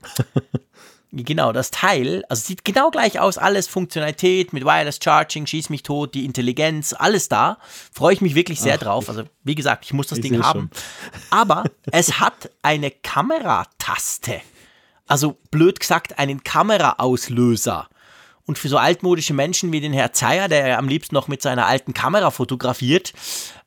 Genau, 1.14 1.52
das 1.52 1.70
Teil, 1.70 2.24
also 2.30 2.42
sieht 2.42 2.64
genau 2.64 2.90
gleich 2.90 3.20
aus, 3.20 3.36
alles 3.36 3.68
Funktionalität 3.68 4.54
mit 4.54 4.64
Wireless 4.64 4.98
Charging, 5.02 5.46
schieß 5.46 5.68
mich 5.68 5.82
tot, 5.82 6.14
die 6.14 6.24
Intelligenz, 6.24 6.94
alles 6.94 7.28
da. 7.28 7.58
Freue 7.92 8.14
ich 8.14 8.22
mich 8.22 8.34
wirklich 8.34 8.62
sehr 8.62 8.76
Ach, 8.76 8.82
drauf. 8.82 9.10
Also, 9.10 9.24
wie 9.44 9.54
gesagt, 9.54 9.84
ich 9.84 9.92
muss 9.92 10.06
das 10.06 10.18
ich 10.18 10.22
Ding 10.22 10.42
haben. 10.42 10.70
Schon. 10.72 11.20
Aber 11.30 11.64
es 11.90 12.18
hat 12.18 12.50
eine 12.62 12.90
Kamerataste. 12.90 14.40
Also, 15.06 15.36
blöd 15.50 15.80
gesagt, 15.80 16.18
einen 16.18 16.44
Kameraauslöser. 16.44 17.88
Und 18.46 18.58
für 18.58 18.70
so 18.70 18.78
altmodische 18.78 19.34
Menschen 19.34 19.70
wie 19.70 19.82
den 19.82 19.92
Herr 19.92 20.14
Zeyer, 20.14 20.48
der 20.48 20.66
ja 20.66 20.78
am 20.78 20.88
liebsten 20.88 21.14
noch 21.14 21.28
mit 21.28 21.42
seiner 21.42 21.66
alten 21.66 21.92
Kamera 21.92 22.30
fotografiert, 22.30 23.12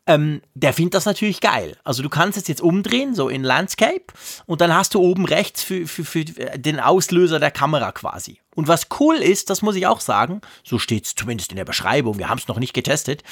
ähm, 0.07 0.41
der 0.53 0.73
findet 0.73 0.93
das 0.93 1.05
natürlich 1.05 1.41
geil. 1.41 1.77
Also 1.83 2.03
du 2.03 2.09
kannst 2.09 2.37
es 2.37 2.47
jetzt 2.47 2.61
umdrehen, 2.61 3.15
so 3.15 3.27
in 3.27 3.43
Landscape, 3.43 4.05
und 4.45 4.61
dann 4.61 4.73
hast 4.73 4.93
du 4.93 4.99
oben 4.99 5.25
rechts 5.25 5.63
für, 5.63 5.87
für, 5.87 6.05
für 6.05 6.23
den 6.25 6.79
Auslöser 6.79 7.39
der 7.39 7.51
Kamera 7.51 7.91
quasi. 7.91 8.39
Und 8.53 8.67
was 8.67 8.87
cool 8.99 9.15
ist, 9.15 9.49
das 9.49 9.61
muss 9.61 9.75
ich 9.75 9.87
auch 9.87 10.01
sagen, 10.01 10.41
so 10.63 10.77
steht 10.77 11.05
es 11.05 11.15
zumindest 11.15 11.51
in 11.51 11.57
der 11.57 11.65
Beschreibung, 11.65 12.19
wir 12.19 12.29
haben 12.29 12.37
es 12.37 12.47
noch 12.47 12.59
nicht 12.59 12.73
getestet, 12.73 13.23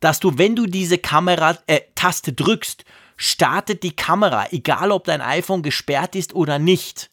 dass 0.00 0.20
du, 0.20 0.38
wenn 0.38 0.56
du 0.56 0.66
diese 0.66 0.96
Kamera-Taste 0.96 2.30
äh, 2.30 2.34
drückst, 2.34 2.84
startet 3.16 3.82
die 3.82 3.96
Kamera, 3.96 4.46
egal 4.52 4.92
ob 4.92 5.04
dein 5.04 5.20
iPhone 5.20 5.62
gesperrt 5.62 6.14
ist 6.14 6.34
oder 6.34 6.58
nicht. 6.58 7.10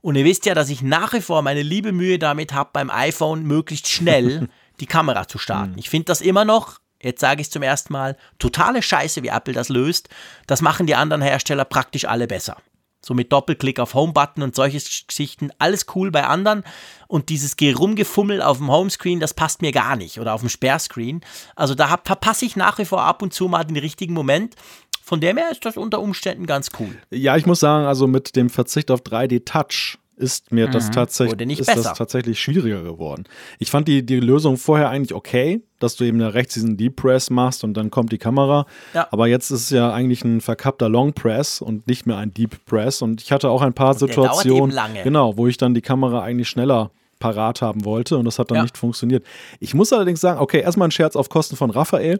Und 0.00 0.14
ihr 0.14 0.24
wisst 0.24 0.46
ja, 0.46 0.54
dass 0.54 0.70
ich 0.70 0.80
nach 0.80 1.12
wie 1.12 1.20
vor 1.20 1.42
meine 1.42 1.62
liebe 1.62 1.92
Mühe 1.92 2.18
damit 2.18 2.54
habe, 2.54 2.70
beim 2.72 2.88
iPhone 2.88 3.42
möglichst 3.42 3.88
schnell 3.88 4.48
die 4.80 4.86
Kamera 4.86 5.28
zu 5.28 5.36
starten. 5.36 5.72
Hm. 5.72 5.78
Ich 5.78 5.90
finde 5.90 6.06
das 6.06 6.20
immer 6.22 6.44
noch 6.44 6.78
jetzt 7.00 7.20
sage 7.20 7.40
ich 7.40 7.50
zum 7.50 7.62
ersten 7.62 7.92
Mal, 7.92 8.16
totale 8.38 8.82
Scheiße, 8.82 9.22
wie 9.22 9.28
Apple 9.28 9.54
das 9.54 9.68
löst. 9.68 10.08
Das 10.46 10.62
machen 10.62 10.86
die 10.86 10.94
anderen 10.94 11.22
Hersteller 11.22 11.64
praktisch 11.64 12.04
alle 12.04 12.26
besser. 12.26 12.56
So 13.02 13.14
mit 13.14 13.32
Doppelklick 13.32 13.80
auf 13.80 13.94
Home-Button 13.94 14.42
und 14.42 14.54
solche 14.54 14.78
Geschichten, 14.78 15.50
alles 15.58 15.86
cool 15.94 16.10
bei 16.10 16.26
anderen. 16.26 16.64
Und 17.08 17.30
dieses 17.30 17.56
Rumgefummel 17.58 18.42
auf 18.42 18.58
dem 18.58 18.70
Homescreen, 18.70 19.20
das 19.20 19.32
passt 19.32 19.62
mir 19.62 19.72
gar 19.72 19.96
nicht. 19.96 20.20
Oder 20.20 20.34
auf 20.34 20.40
dem 20.40 20.50
Sperrscreen. 20.50 21.22
Also 21.56 21.74
da 21.74 21.98
verpasse 22.04 22.44
ich 22.44 22.56
nach 22.56 22.78
wie 22.78 22.84
vor 22.84 23.02
ab 23.02 23.22
und 23.22 23.32
zu 23.32 23.48
mal 23.48 23.64
den 23.64 23.78
richtigen 23.78 24.12
Moment. 24.12 24.54
Von 25.02 25.20
dem 25.20 25.38
her 25.38 25.50
ist 25.50 25.64
das 25.64 25.78
unter 25.78 26.00
Umständen 26.00 26.44
ganz 26.44 26.70
cool. 26.78 26.94
Ja, 27.10 27.36
ich 27.36 27.46
muss 27.46 27.60
sagen, 27.60 27.86
also 27.86 28.06
mit 28.06 28.36
dem 28.36 28.50
Verzicht 28.50 28.90
auf 28.90 29.00
3D-Touch 29.00 29.98
ist 30.20 30.52
mir 30.52 30.68
mhm. 30.68 30.72
das, 30.72 30.90
tatsächlich, 30.90 31.58
ist 31.58 31.74
das 31.74 31.94
tatsächlich 31.94 32.40
schwieriger 32.40 32.82
geworden. 32.82 33.24
Ich 33.58 33.70
fand 33.70 33.88
die, 33.88 34.04
die 34.04 34.20
Lösung 34.20 34.56
vorher 34.56 34.90
eigentlich 34.90 35.14
okay, 35.14 35.62
dass 35.78 35.96
du 35.96 36.04
eben 36.04 36.18
da 36.18 36.28
rechts 36.28 36.54
diesen 36.54 36.76
Deep 36.76 36.96
Press 36.96 37.30
machst 37.30 37.64
und 37.64 37.74
dann 37.74 37.90
kommt 37.90 38.12
die 38.12 38.18
Kamera. 38.18 38.66
Ja. 38.94 39.08
Aber 39.10 39.26
jetzt 39.26 39.50
ist 39.50 39.62
es 39.62 39.70
ja 39.70 39.92
eigentlich 39.92 40.22
ein 40.24 40.40
verkappter 40.40 40.88
Long 40.88 41.14
Press 41.14 41.60
und 41.60 41.86
nicht 41.86 42.06
mehr 42.06 42.18
ein 42.18 42.32
Deep 42.34 42.64
Press. 42.66 43.02
Und 43.02 43.22
ich 43.22 43.32
hatte 43.32 43.48
auch 43.48 43.62
ein 43.62 43.72
paar 43.72 43.92
und 43.92 43.98
Situationen, 43.98 44.76
genau, 45.02 45.36
wo 45.36 45.46
ich 45.46 45.56
dann 45.56 45.74
die 45.74 45.80
Kamera 45.80 46.22
eigentlich 46.22 46.48
schneller 46.48 46.90
parat 47.20 47.62
haben 47.62 47.84
wollte 47.84 48.16
und 48.16 48.24
das 48.24 48.40
hat 48.40 48.50
dann 48.50 48.56
ja. 48.56 48.62
nicht 48.62 48.76
funktioniert. 48.76 49.24
Ich 49.60 49.74
muss 49.74 49.92
allerdings 49.92 50.20
sagen, 50.20 50.40
okay, 50.40 50.60
erstmal 50.60 50.88
ein 50.88 50.90
Scherz 50.90 51.14
auf 51.14 51.28
Kosten 51.28 51.54
von 51.54 51.70
Raphael. 51.70 52.18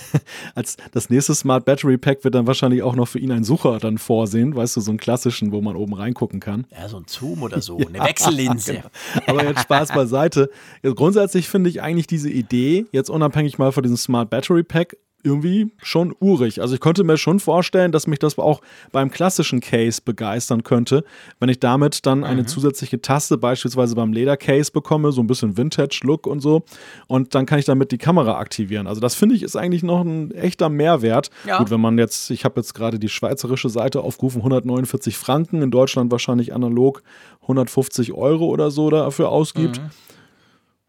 Als 0.54 0.76
das 0.92 1.10
nächste 1.10 1.34
Smart 1.34 1.64
Battery 1.64 1.98
Pack 1.98 2.24
wird 2.24 2.34
dann 2.34 2.46
wahrscheinlich 2.46 2.82
auch 2.82 2.96
noch 2.96 3.06
für 3.06 3.20
ihn 3.20 3.30
ein 3.30 3.44
Sucher 3.44 3.78
dann 3.78 3.98
vorsehen, 3.98 4.56
weißt 4.56 4.76
du, 4.76 4.80
so 4.80 4.90
einen 4.90 4.98
klassischen, 4.98 5.52
wo 5.52 5.60
man 5.60 5.76
oben 5.76 5.94
reingucken 5.94 6.40
kann. 6.40 6.66
Ja, 6.72 6.88
so 6.88 6.96
ein 6.96 7.04
Zoom 7.06 7.42
oder 7.42 7.60
so, 7.60 7.78
eine 7.86 8.00
Wechsellinse. 8.00 8.82
Genau. 9.28 9.38
Aber 9.38 9.44
jetzt 9.44 9.62
Spaß 9.62 9.92
beiseite. 9.92 10.50
Grundsätzlich 10.82 11.48
finde 11.48 11.70
ich 11.70 11.82
eigentlich 11.82 12.06
diese 12.06 12.30
Idee, 12.30 12.86
jetzt 12.92 13.10
unabhängig 13.10 13.58
mal 13.58 13.72
von 13.72 13.82
diesem 13.82 13.96
Smart 13.96 14.30
Battery 14.30 14.62
Pack, 14.62 14.96
irgendwie 15.28 15.70
schon 15.82 16.14
urig. 16.18 16.60
Also 16.60 16.74
ich 16.74 16.80
konnte 16.80 17.04
mir 17.04 17.16
schon 17.18 17.38
vorstellen, 17.38 17.92
dass 17.92 18.06
mich 18.06 18.18
das 18.18 18.38
auch 18.38 18.60
beim 18.90 19.10
klassischen 19.10 19.60
Case 19.60 20.00
begeistern 20.04 20.64
könnte, 20.64 21.04
wenn 21.38 21.48
ich 21.48 21.60
damit 21.60 22.06
dann 22.06 22.24
eine 22.24 22.42
mhm. 22.42 22.46
zusätzliche 22.46 23.00
Taste 23.00 23.36
beispielsweise 23.38 23.94
beim 23.94 24.12
Ledercase 24.12 24.72
bekomme, 24.72 25.12
so 25.12 25.20
ein 25.20 25.26
bisschen 25.26 25.56
Vintage-Look 25.56 26.26
und 26.26 26.40
so. 26.40 26.62
Und 27.06 27.34
dann 27.34 27.46
kann 27.46 27.58
ich 27.58 27.66
damit 27.66 27.92
die 27.92 27.98
Kamera 27.98 28.38
aktivieren. 28.38 28.86
Also 28.86 29.00
das 29.00 29.14
finde 29.14 29.34
ich 29.34 29.42
ist 29.42 29.56
eigentlich 29.56 29.82
noch 29.82 30.00
ein 30.00 30.30
echter 30.32 30.68
Mehrwert. 30.68 31.30
Ja. 31.46 31.58
Gut, 31.58 31.70
wenn 31.70 31.80
man 31.80 31.98
jetzt, 31.98 32.30
ich 32.30 32.44
habe 32.44 32.60
jetzt 32.60 32.74
gerade 32.74 32.98
die 32.98 33.08
schweizerische 33.08 33.68
Seite 33.68 34.00
aufgerufen, 34.00 34.38
149 34.38 35.16
Franken, 35.16 35.62
in 35.62 35.70
Deutschland 35.70 36.10
wahrscheinlich 36.10 36.54
analog 36.54 37.02
150 37.42 38.14
Euro 38.14 38.46
oder 38.46 38.70
so 38.70 38.90
dafür 38.90 39.28
ausgibt. 39.28 39.78
Mhm 39.78 39.90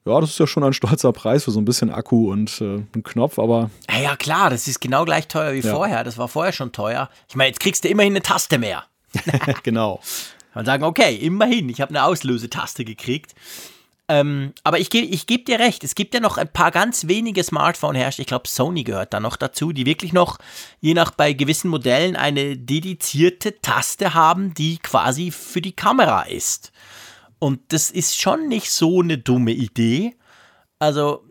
ja, 0.10 0.19
das 0.19 0.32
ist 0.32 0.39
ja 0.39 0.48
schon 0.48 0.63
ein 0.63 0.74
stolzer 0.74 1.13
Preis 1.13 1.43
für 1.43 1.52
so 1.52 1.60
ein 1.60 1.65
bisschen 1.65 1.91
Akku 1.91 2.32
und 2.32 2.62
äh, 2.62 2.63
einen 2.63 3.04
Knopf, 3.04 3.39
aber. 3.39 3.69
Ja, 3.89 4.00
ja, 4.00 4.15
klar, 4.15 4.50
das 4.50 4.67
ist 4.67 4.80
genau 4.80 5.06
gleich 5.06 5.28
teuer 5.28 5.54
wie 5.54 5.60
ja. 5.60 5.74
vorher. 5.74 6.04
Das 6.04 6.17
war 6.17 6.28
vorher 6.28 6.54
schon 6.54 6.72
teuer. 6.72 7.10
Ich 7.28 7.36
meine, 7.36 7.50
jetzt 7.50 7.60
kriegst 7.60 7.84
du 7.84 7.88
immerhin 7.88 8.13
eine 8.13 8.22
Taste 8.22 8.58
mehr. 8.58 8.86
genau. 9.63 10.02
Kann 10.54 10.65
sagen, 10.65 10.84
okay, 10.84 11.15
immerhin, 11.15 11.69
ich 11.69 11.82
habe 11.82 11.89
eine 11.89 12.04
Auslösetaste 12.04 12.84
gekriegt. 12.86 13.36
Ähm, 14.10 14.54
aber 14.63 14.80
ich, 14.80 14.91
ich 14.91 15.28
gebe 15.28 15.43
dir 15.43 15.60
recht, 15.60 15.84
es 15.84 15.93
gibt 15.93 16.15
ja 16.15 16.19
noch 16.19 16.39
ein 16.39 16.52
paar 16.52 16.72
ganz 16.72 17.06
wenige 17.08 17.43
Smartphone-Hersteller, 17.43 18.24
ich 18.24 18.28
glaube 18.28 18.48
Sony 18.48 18.84
gehört 18.84 19.13
da 19.13 19.19
noch 19.19 19.36
dazu, 19.36 19.72
die 19.72 19.86
wirklich 19.86 20.13
noch, 20.13 20.39
je 20.82 20.95
nach 20.95 21.12
bei 21.12 21.34
gewissen 21.34 21.69
Modellen, 21.69 22.15
eine 22.15 22.58
dedizierte 22.58 23.62
Taste 23.62 24.15
haben, 24.15 24.56
die 24.56 24.80
quasi 24.80 25.30
für 25.30 25.62
die 25.62 25.74
Kamera 25.74 26.24
ist. 26.24 26.72
Und 27.39 27.62
das 27.69 27.89
ist 27.89 28.19
schon 28.19 28.47
nicht 28.47 28.69
so 28.69 29.02
eine 29.02 29.17
dumme 29.17 29.52
Idee. 29.52 30.15
Also, 30.78 31.23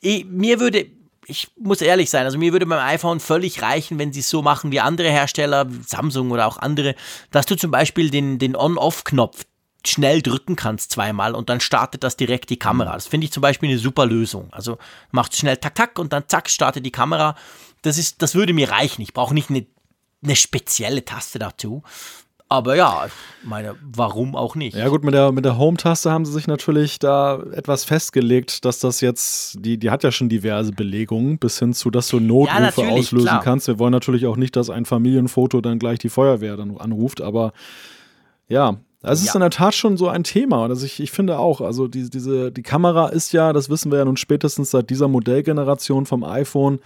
ich, 0.00 0.24
mir 0.26 0.60
würde, 0.60 0.86
ich 1.26 1.48
muss 1.58 1.80
ehrlich 1.80 2.10
sein, 2.10 2.24
also 2.24 2.38
mir 2.38 2.52
würde 2.52 2.66
beim 2.66 2.78
iPhone 2.78 3.20
völlig 3.20 3.62
reichen, 3.62 3.98
wenn 3.98 4.12
sie 4.12 4.20
es 4.20 4.28
so 4.28 4.42
machen 4.42 4.70
wie 4.70 4.80
andere 4.80 5.10
Hersteller, 5.10 5.66
Samsung 5.86 6.30
oder 6.30 6.46
auch 6.46 6.58
andere, 6.58 6.94
dass 7.30 7.46
du 7.46 7.56
zum 7.56 7.70
Beispiel 7.70 8.10
den, 8.10 8.38
den 8.38 8.54
On-Off-Knopf 8.54 9.44
schnell 9.86 10.22
drücken 10.22 10.56
kannst 10.56 10.92
zweimal 10.92 11.34
und 11.34 11.48
dann 11.48 11.60
startet 11.60 12.02
das 12.04 12.16
direkt 12.16 12.50
die 12.50 12.58
Kamera. 12.58 12.92
Das 12.94 13.06
finde 13.06 13.26
ich 13.26 13.32
zum 13.32 13.42
Beispiel 13.42 13.68
eine 13.68 13.78
super 13.78 14.06
Lösung. 14.06 14.48
Also 14.52 14.78
macht 15.10 15.36
schnell 15.36 15.56
tak 15.58 15.74
tak 15.74 15.98
und 15.98 16.12
dann 16.12 16.24
zack 16.26 16.48
startet 16.48 16.86
die 16.86 16.90
Kamera. 16.90 17.36
Das 17.82 17.98
ist, 17.98 18.22
das 18.22 18.34
würde 18.34 18.54
mir 18.54 18.70
reichen. 18.70 19.02
Ich 19.02 19.12
brauche 19.12 19.34
nicht 19.34 19.50
eine, 19.50 19.66
eine 20.22 20.36
spezielle 20.36 21.04
Taste 21.04 21.38
dazu. 21.38 21.82
Aber 22.54 22.76
ja, 22.76 23.06
meine, 23.42 23.74
warum 23.82 24.36
auch 24.36 24.54
nicht? 24.54 24.76
Ja, 24.76 24.88
gut, 24.88 25.02
mit 25.02 25.12
der, 25.12 25.32
mit 25.32 25.44
der 25.44 25.58
Home-Taste 25.58 26.10
haben 26.10 26.24
sie 26.24 26.32
sich 26.32 26.46
natürlich 26.46 27.00
da 27.00 27.42
etwas 27.52 27.84
festgelegt, 27.84 28.64
dass 28.64 28.78
das 28.78 29.00
jetzt, 29.00 29.56
die, 29.58 29.76
die 29.76 29.90
hat 29.90 30.04
ja 30.04 30.12
schon 30.12 30.28
diverse 30.28 30.70
Belegungen, 30.70 31.38
bis 31.38 31.58
hin 31.58 31.74
zu, 31.74 31.90
dass 31.90 32.08
du 32.08 32.20
Notrufe 32.20 32.82
ja, 32.82 32.88
auslösen 32.90 33.26
klar. 33.26 33.42
kannst. 33.42 33.66
Wir 33.66 33.80
wollen 33.80 33.90
natürlich 33.90 34.26
auch 34.26 34.36
nicht, 34.36 34.54
dass 34.54 34.70
ein 34.70 34.84
Familienfoto 34.84 35.60
dann 35.60 35.80
gleich 35.80 35.98
die 35.98 36.08
Feuerwehr 36.08 36.56
dann 36.56 36.78
anruft, 36.78 37.20
aber 37.20 37.52
ja, 38.48 38.76
es 39.02 39.20
ist 39.20 39.26
ja. 39.28 39.34
in 39.34 39.40
der 39.40 39.50
Tat 39.50 39.74
schon 39.74 39.96
so 39.96 40.08
ein 40.08 40.22
Thema. 40.22 40.62
Also 40.62 40.86
ich, 40.86 41.00
ich 41.00 41.10
finde 41.10 41.38
auch, 41.38 41.60
also 41.60 41.88
die, 41.88 42.08
diese, 42.08 42.52
die 42.52 42.62
Kamera 42.62 43.08
ist 43.08 43.32
ja, 43.32 43.52
das 43.52 43.68
wissen 43.68 43.90
wir 43.90 43.98
ja 43.98 44.04
nun 44.04 44.16
spätestens 44.16 44.70
seit 44.70 44.90
dieser 44.90 45.08
Modellgeneration 45.08 46.06
vom 46.06 46.22
iPhone, 46.22 46.78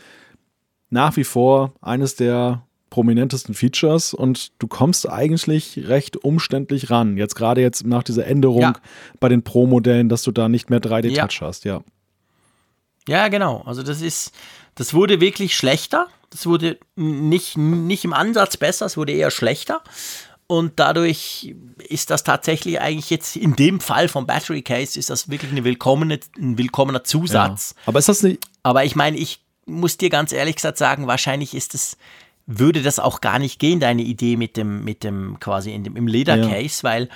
nach 0.91 1.17
wie 1.17 1.25
vor 1.25 1.75
eines 1.81 2.17
der 2.17 2.63
prominentesten 2.91 3.55
Features 3.55 4.15
und 4.15 4.53
du 4.59 4.67
kommst 4.67 5.09
eigentlich 5.09 5.89
recht 5.89 6.17
umständlich 6.17 6.91
ran. 6.91 7.17
Jetzt 7.17 7.35
gerade 7.35 7.61
jetzt 7.61 7.87
nach 7.87 8.03
dieser 8.03 8.27
Änderung 8.27 8.63
ja. 8.63 8.73
bei 9.21 9.29
den 9.29 9.43
Pro-Modellen, 9.43 10.09
dass 10.09 10.23
du 10.23 10.33
da 10.33 10.49
nicht 10.49 10.71
mehr 10.71 10.81
3D-Touch 10.81 11.41
ja. 11.41 11.47
hast, 11.47 11.65
ja. 11.65 11.83
Ja, 13.09 13.29
genau. 13.29 13.63
Also 13.65 13.83
das 13.83 14.03
ist, 14.03 14.33
das 14.75 14.93
wurde 14.93 15.21
wirklich 15.21 15.57
schlechter. 15.57 16.09
Das 16.31 16.45
wurde 16.47 16.79
nicht, 16.95 17.57
nicht 17.57 18.05
im 18.05 18.13
Ansatz 18.13 18.59
besser, 18.59 18.85
es 18.87 18.97
wurde 18.99 19.13
eher 19.13 19.31
schlechter. 19.31 19.83
Und 20.47 20.81
dadurch 20.81 21.55
ist 21.89 22.11
das 22.11 22.25
tatsächlich 22.25 22.81
eigentlich 22.81 23.11
jetzt 23.11 23.37
in 23.37 23.55
dem 23.55 23.81
Fall 23.81 24.09
vom 24.09 24.27
Battery 24.27 24.63
Case 24.63 24.99
ist 24.99 25.11
das 25.11 25.29
wirklich 25.29 25.51
eine 25.51 25.65
willkommene, 25.65 26.21
ein 26.39 26.57
willkommener 26.57 27.05
Zusatz. 27.05 27.75
Ja. 27.77 27.83
Aber 27.87 27.99
ist 27.99 28.09
das 28.09 28.23
nicht? 28.23 28.43
Aber 28.63 28.85
ich 28.85 28.97
meine, 28.97 29.19
ich 29.19 29.41
muss 29.67 29.99
dir 29.99 30.09
ganz 30.09 30.33
ehrlich 30.33 30.57
gesagt 30.57 30.79
sagen, 30.79 31.07
wahrscheinlich 31.07 31.55
ist 31.55 31.75
es, 31.75 31.99
würde 32.49 32.83
das 32.83 32.99
auch 32.99 33.21
gar 33.21 33.39
nicht 33.39 33.59
gehen, 33.59 33.79
deine 33.79 34.03
Idee 34.03 34.37
mit 34.37 34.57
dem, 34.57 34.83
mit 34.83 35.05
dem 35.05 35.39
quasi 35.39 35.73
in 35.73 35.85
dem, 35.85 35.97
im 35.97 36.07
Ledercase, 36.07 36.83
ja. 36.83 36.91
weil 36.91 37.09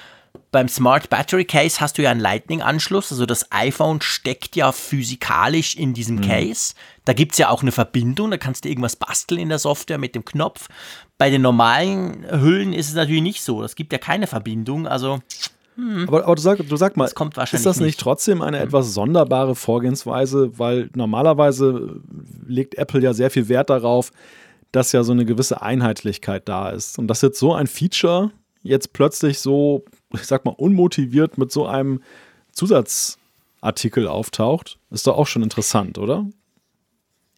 beim 0.51 0.69
Smart 0.69 1.09
Battery 1.09 1.47
Case 1.47 1.81
hast 1.81 1.97
du 1.97 2.03
ja 2.03 2.11
einen 2.11 2.21
Lightning-Anschluss, 2.21 3.11
also 3.11 3.25
das 3.25 3.51
iPhone 3.51 4.03
steckt 4.03 4.55
ja 4.57 4.71
physikalisch 4.71 5.75
in 5.75 5.95
diesem 5.95 6.17
mhm. 6.17 6.23
Case. 6.23 6.75
Da 7.07 7.15
gibt 7.15 7.33
es 7.33 7.39
ja 7.39 7.49
auch 7.49 7.63
eine 7.63 7.73
Verbindung, 7.73 8.31
da 8.31 8.37
kannst 8.37 8.65
du 8.65 8.69
irgendwas 8.69 8.97
basteln 8.97 9.41
in 9.41 9.49
der 9.49 9.59
Software 9.59 9.99
mit 9.99 10.15
dem 10.15 10.27
Knopf. 10.27 10.69
Bei 11.17 11.31
den 11.31 11.41
normalen 11.41 12.27
Hüllen 12.31 12.75
ist 12.75 12.89
es 12.89 12.95
natürlich 12.95 13.23
nicht 13.23 13.43
so. 13.43 13.63
Es 13.63 13.75
gibt 13.75 13.93
ja 13.93 13.99
keine 13.99 14.27
Verbindung. 14.27 14.87
Also. 14.87 15.21
Hm. 15.77 16.07
Aber, 16.07 16.25
aber, 16.25 16.35
du, 16.35 16.43
sag, 16.43 16.69
du 16.69 16.77
sag 16.77 16.99
mal, 16.99 17.11
das 17.35 17.53
ist 17.55 17.65
das 17.65 17.79
nicht, 17.79 17.87
nicht 17.87 18.01
trotzdem 18.01 18.43
eine 18.43 18.59
hm. 18.59 18.67
etwas 18.67 18.93
sonderbare 18.93 19.55
Vorgehensweise? 19.55 20.59
Weil 20.59 20.91
normalerweise 20.95 22.01
legt 22.47 22.75
Apple 22.75 23.01
ja 23.01 23.15
sehr 23.15 23.31
viel 23.31 23.49
Wert 23.49 23.71
darauf, 23.71 24.13
dass 24.73 24.93
ja 24.93 25.05
so 25.05 25.13
eine 25.13 25.25
gewisse 25.25 25.63
Einheitlichkeit 25.63 26.49
da 26.49 26.71
ist. 26.71 26.99
Und 26.99 27.09
dass 27.09 27.23
jetzt 27.23 27.39
so 27.39 27.55
ein 27.55 27.67
Feature 27.67 28.31
jetzt 28.63 28.93
plötzlich 28.93 29.39
so, 29.39 29.85
ich 30.13 30.23
sag 30.23 30.45
mal, 30.45 30.55
unmotiviert 30.57 31.39
mit 31.39 31.53
so 31.53 31.67
einem 31.67 32.03
Zusatzartikel 32.53 34.09
auftaucht, 34.09 34.79
ist 34.91 35.07
doch 35.07 35.17
auch 35.17 35.27
schon 35.27 35.43
interessant, 35.43 35.99
oder? 35.99 36.27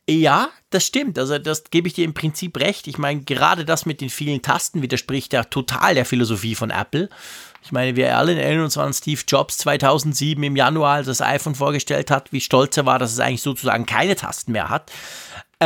Ja, 0.09 0.51
das 0.69 0.85
stimmt. 0.87 1.19
Also 1.19 1.39
das 1.39 1.65
gebe 1.71 1.89
ich 1.89 1.95
dir 1.95 2.05
im 2.05 2.13
Prinzip 2.13 2.61
recht. 2.61 2.87
Ich 2.89 2.99
meine, 2.99 3.23
gerade 3.23 3.65
das 3.65 3.87
mit 3.87 4.03
den 4.03 4.11
vielen 4.11 4.43
Tasten 4.43 4.83
widerspricht 4.83 5.33
ja 5.33 5.45
total 5.45 5.95
der 5.95 6.05
Philosophie 6.05 6.55
von 6.55 6.71
Apple. 6.71 7.09
Ich 7.63 7.73
meine, 7.73 7.97
wir 7.97 8.19
alle 8.19 8.39
erinnern 8.39 8.65
uns 8.65 8.77
an 8.77 8.93
Steve 8.93 9.23
Jobs 9.27 9.57
2007 9.59 10.43
im 10.43 10.57
Januar, 10.57 10.97
als 10.97 11.07
das 11.07 11.23
iPhone 11.23 11.55
vorgestellt 11.55 12.11
hat, 12.11 12.31
wie 12.33 12.43
stolz 12.43 12.77
er 12.77 12.85
war, 12.85 12.99
dass 12.99 13.13
es 13.13 13.21
eigentlich 13.21 13.41
sozusagen 13.41 13.87
keine 13.87 14.15
Tasten 14.17 14.53
mehr 14.53 14.69
hat. 14.69 14.93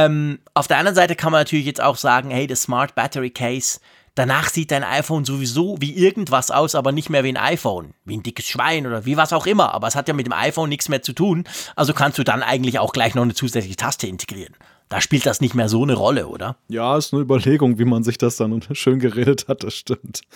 Ähm, 0.04 0.38
auf 0.54 0.68
der 0.68 0.78
anderen 0.78 0.94
Seite 0.94 1.16
kann 1.16 1.32
man 1.32 1.40
natürlich 1.40 1.66
jetzt 1.66 1.80
auch 1.80 1.96
sagen, 1.96 2.30
hey, 2.30 2.46
das 2.46 2.62
Smart 2.62 2.94
Battery 2.94 3.30
Case 3.30 3.80
Danach 4.18 4.48
sieht 4.48 4.72
dein 4.72 4.82
iPhone 4.82 5.24
sowieso 5.24 5.76
wie 5.78 5.94
irgendwas 5.94 6.50
aus, 6.50 6.74
aber 6.74 6.90
nicht 6.90 7.08
mehr 7.08 7.22
wie 7.22 7.28
ein 7.28 7.36
iPhone. 7.36 7.94
Wie 8.04 8.16
ein 8.16 8.24
dickes 8.24 8.48
Schwein 8.48 8.84
oder 8.84 9.06
wie 9.06 9.16
was 9.16 9.32
auch 9.32 9.46
immer. 9.46 9.72
Aber 9.72 9.86
es 9.86 9.94
hat 9.94 10.08
ja 10.08 10.14
mit 10.14 10.26
dem 10.26 10.32
iPhone 10.32 10.68
nichts 10.68 10.88
mehr 10.88 11.02
zu 11.02 11.12
tun. 11.12 11.44
Also 11.76 11.94
kannst 11.94 12.18
du 12.18 12.24
dann 12.24 12.42
eigentlich 12.42 12.80
auch 12.80 12.92
gleich 12.92 13.14
noch 13.14 13.22
eine 13.22 13.34
zusätzliche 13.34 13.76
Taste 13.76 14.08
integrieren. 14.08 14.56
Da 14.88 15.00
spielt 15.00 15.24
das 15.24 15.40
nicht 15.40 15.54
mehr 15.54 15.68
so 15.68 15.84
eine 15.84 15.94
Rolle, 15.94 16.26
oder? 16.26 16.56
Ja, 16.66 16.98
ist 16.98 17.12
eine 17.12 17.22
Überlegung, 17.22 17.78
wie 17.78 17.84
man 17.84 18.02
sich 18.02 18.18
das 18.18 18.34
dann 18.34 18.60
schön 18.72 18.98
geredet 18.98 19.46
hat, 19.46 19.62
das 19.62 19.74
stimmt. 19.74 20.22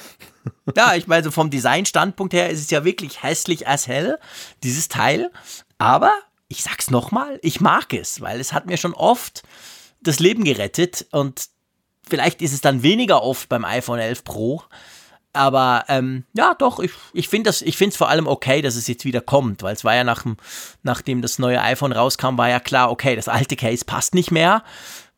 Ja, 0.77 0.95
ich 0.95 1.09
meine, 1.09 1.33
vom 1.33 1.51
Designstandpunkt 1.51 2.35
her 2.35 2.51
ist 2.51 2.61
es 2.61 2.71
ja 2.71 2.85
wirklich 2.85 3.25
hässlich 3.25 3.67
as 3.67 3.89
hell, 3.89 4.19
dieses 4.63 4.87
Teil. 4.87 5.31
Aber 5.79 6.13
ich 6.53 6.63
sag's 6.63 6.91
nochmal, 6.91 7.39
ich 7.43 7.61
mag 7.61 7.93
es, 7.93 8.21
weil 8.21 8.41
es 8.41 8.53
hat 8.53 8.67
mir 8.67 8.77
schon 8.77 8.95
oft 8.95 9.43
das 10.01 10.21
Leben 10.21 10.45
gerettet 10.45 11.07
und 11.11 11.49
Vielleicht 12.09 12.43
ist 12.43 12.53
es 12.53 12.61
dann 12.61 12.83
weniger 12.83 13.23
oft 13.23 13.49
beim 13.49 13.65
iPhone 13.65 13.99
11 13.99 14.25
Pro. 14.25 14.63
Aber 15.33 15.85
ähm, 15.89 16.25
ja, 16.35 16.55
doch, 16.55 16.79
ich, 16.79 16.91
ich 17.15 17.29
finde 17.29 17.49
es 17.51 17.97
vor 17.97 18.11
allem 18.11 18.27
okay, 18.27 18.61
dass 18.61 18.77
es 18.77 18.87
jetzt 18.87 19.07
wieder 19.07 19.23
kommt, 19.23 19.63
weil 19.63 19.75
es 19.75 19.85
war 19.85 19.95
ja 19.95 20.05
nach, 20.05 20.27
nachdem 20.83 21.23
das 21.23 21.39
neue 21.39 21.63
iPhone 21.63 21.93
rauskam, 21.93 22.37
war 22.37 22.51
ja 22.51 22.61
klar, 22.61 22.91
okay, 22.91 23.17
das 23.17 23.29
alte 23.29 23.57
Case 23.57 23.87
passt 23.87 24.15
nicht 24.15 24.31
mehr. 24.31 24.63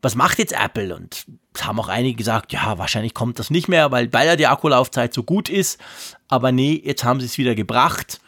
Was 0.01 0.15
macht 0.15 0.39
jetzt 0.39 0.53
Apple? 0.53 0.95
Und 0.95 1.25
es 1.53 1.65
haben 1.65 1.79
auch 1.79 1.89
einige 1.89 2.15
gesagt, 2.15 2.53
ja, 2.53 2.77
wahrscheinlich 2.77 3.13
kommt 3.13 3.39
das 3.39 3.49
nicht 3.49 3.67
mehr, 3.67 3.91
weil, 3.91 4.13
weil 4.13 4.27
ja 4.27 4.35
die 4.37 4.47
Akkulaufzeit 4.47 5.13
so 5.13 5.23
gut 5.23 5.49
ist. 5.49 5.81
Aber 6.29 6.53
nee, 6.53 6.81
jetzt 6.81 7.03
haben 7.03 7.19
sie 7.19 7.25
es 7.25 7.37
wieder 7.37 7.55
gebracht. 7.55 8.21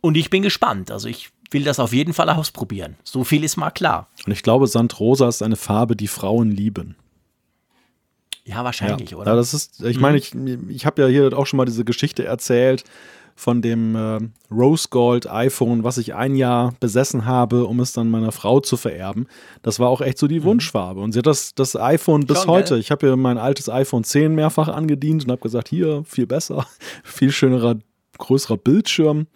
Und 0.00 0.16
ich 0.16 0.30
bin 0.30 0.42
gespannt. 0.42 0.92
Also 0.92 1.08
ich 1.08 1.30
will 1.50 1.64
das 1.64 1.78
auf 1.78 1.92
jeden 1.92 2.12
Fall 2.12 2.28
ausprobieren. 2.30 2.96
So 3.04 3.24
viel 3.24 3.44
ist 3.44 3.56
mal 3.56 3.70
klar. 3.70 4.08
Und 4.26 4.32
ich 4.32 4.42
glaube, 4.42 4.66
Sandrosa 4.66 5.28
ist 5.28 5.42
eine 5.42 5.56
Farbe, 5.56 5.96
die 5.96 6.08
Frauen 6.08 6.50
lieben. 6.50 6.96
Ja, 8.44 8.62
wahrscheinlich, 8.64 9.10
ja. 9.10 9.16
oder? 9.16 9.32
Ja, 9.32 9.36
das 9.36 9.54
ist, 9.54 9.82
ich 9.82 9.98
meine, 9.98 10.20
mhm. 10.32 10.68
ich, 10.68 10.76
ich 10.76 10.86
habe 10.86 11.02
ja 11.02 11.08
hier 11.08 11.36
auch 11.36 11.46
schon 11.46 11.56
mal 11.56 11.64
diese 11.64 11.84
Geschichte 11.84 12.24
erzählt 12.24 12.84
von 13.38 13.60
dem 13.60 13.94
äh, 13.94 14.18
Rose 14.50 14.88
Gold 14.88 15.28
iPhone, 15.30 15.84
was 15.84 15.98
ich 15.98 16.14
ein 16.14 16.36
Jahr 16.36 16.74
besessen 16.80 17.26
habe, 17.26 17.66
um 17.66 17.80
es 17.80 17.92
dann 17.92 18.08
meiner 18.08 18.32
Frau 18.32 18.60
zu 18.60 18.78
vererben. 18.78 19.26
Das 19.62 19.78
war 19.78 19.90
auch 19.90 20.00
echt 20.00 20.16
so 20.16 20.26
die 20.26 20.40
mhm. 20.40 20.44
Wunschfarbe. 20.44 21.00
Und 21.00 21.12
sie 21.12 21.18
hat 21.18 21.26
das, 21.26 21.54
das 21.54 21.76
iPhone 21.76 22.26
bis 22.26 22.42
schon, 22.42 22.48
heute. 22.48 22.74
Gell? 22.74 22.80
Ich 22.80 22.90
habe 22.90 23.06
ihr 23.06 23.16
mein 23.16 23.36
altes 23.36 23.68
iPhone 23.68 24.04
10 24.04 24.34
mehrfach 24.34 24.68
angedient 24.68 25.24
und 25.24 25.30
habe 25.30 25.42
gesagt, 25.42 25.68
hier, 25.68 26.02
viel 26.06 26.26
besser, 26.26 26.66
viel 27.04 27.30
schönerer, 27.30 27.76
größerer 28.16 28.56
Bildschirm. 28.56 29.26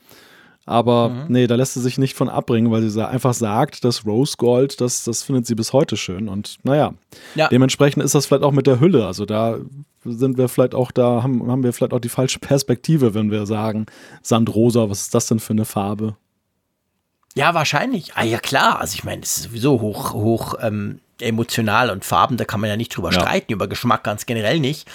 Aber 0.71 1.09
mhm. 1.09 1.25
nee, 1.29 1.47
da 1.49 1.57
lässt 1.57 1.75
sie 1.75 1.81
sich 1.81 1.99
nicht 1.99 2.15
von 2.15 2.29
abbringen, 2.29 2.71
weil 2.71 2.89
sie 2.89 3.07
einfach 3.07 3.35
sagt, 3.35 3.85
dass 3.85 4.07
Rose 4.07 4.37
Gold, 4.39 4.81
das, 4.81 5.03
das 5.03 5.25
findet 5.25 5.45
sie 5.45 5.57
bis 5.57 5.73
heute 5.73 5.97
schön. 5.97 6.29
Und 6.29 6.59
naja, 6.63 6.95
ja. 7.35 7.49
dementsprechend 7.49 8.05
ist 8.05 8.15
das 8.15 8.27
vielleicht 8.27 8.45
auch 8.45 8.53
mit 8.53 8.69
der 8.69 8.79
Hülle. 8.79 9.05
Also 9.05 9.27
da 9.27 9.59
sind 10.05 10.39
wir 10.39 10.49
vielleicht 10.49 10.77
auch 10.77 10.93
da, 10.93 11.25
haben, 11.25 11.51
haben 11.51 11.65
wir 11.65 11.73
vielleicht 11.73 11.93
auch 11.93 11.99
die 11.99 12.09
falsche 12.09 12.39
Perspektive, 12.39 13.15
wenn 13.15 13.33
wir 13.33 13.47
sagen, 13.47 13.87
Sandrosa, 14.23 14.89
was 14.89 15.03
ist 15.03 15.15
das 15.15 15.27
denn 15.27 15.41
für 15.41 15.55
eine 15.55 15.65
Farbe? 15.65 16.17
Ja, 17.35 17.53
wahrscheinlich. 17.53 18.13
Ah 18.15 18.25
ja, 18.25 18.39
klar. 18.39 18.81
Also 18.81 18.95
ich 18.95 19.03
meine, 19.03 19.23
es 19.23 19.39
ist 19.39 19.43
sowieso 19.45 19.81
hoch, 19.81 20.13
hoch 20.13 20.55
ähm, 20.63 21.01
emotional 21.21 21.91
und 21.91 22.05
Farben, 22.05 22.37
da 22.37 22.45
kann 22.45 22.61
man 22.61 22.71
ja 22.71 22.77
nicht 22.77 22.97
drüber 22.97 23.11
ja. 23.11 23.21
streiten, 23.21 23.53
über 23.53 23.67
Geschmack 23.67 24.05
ganz 24.05 24.25
generell 24.25 24.61
nicht. 24.61 24.89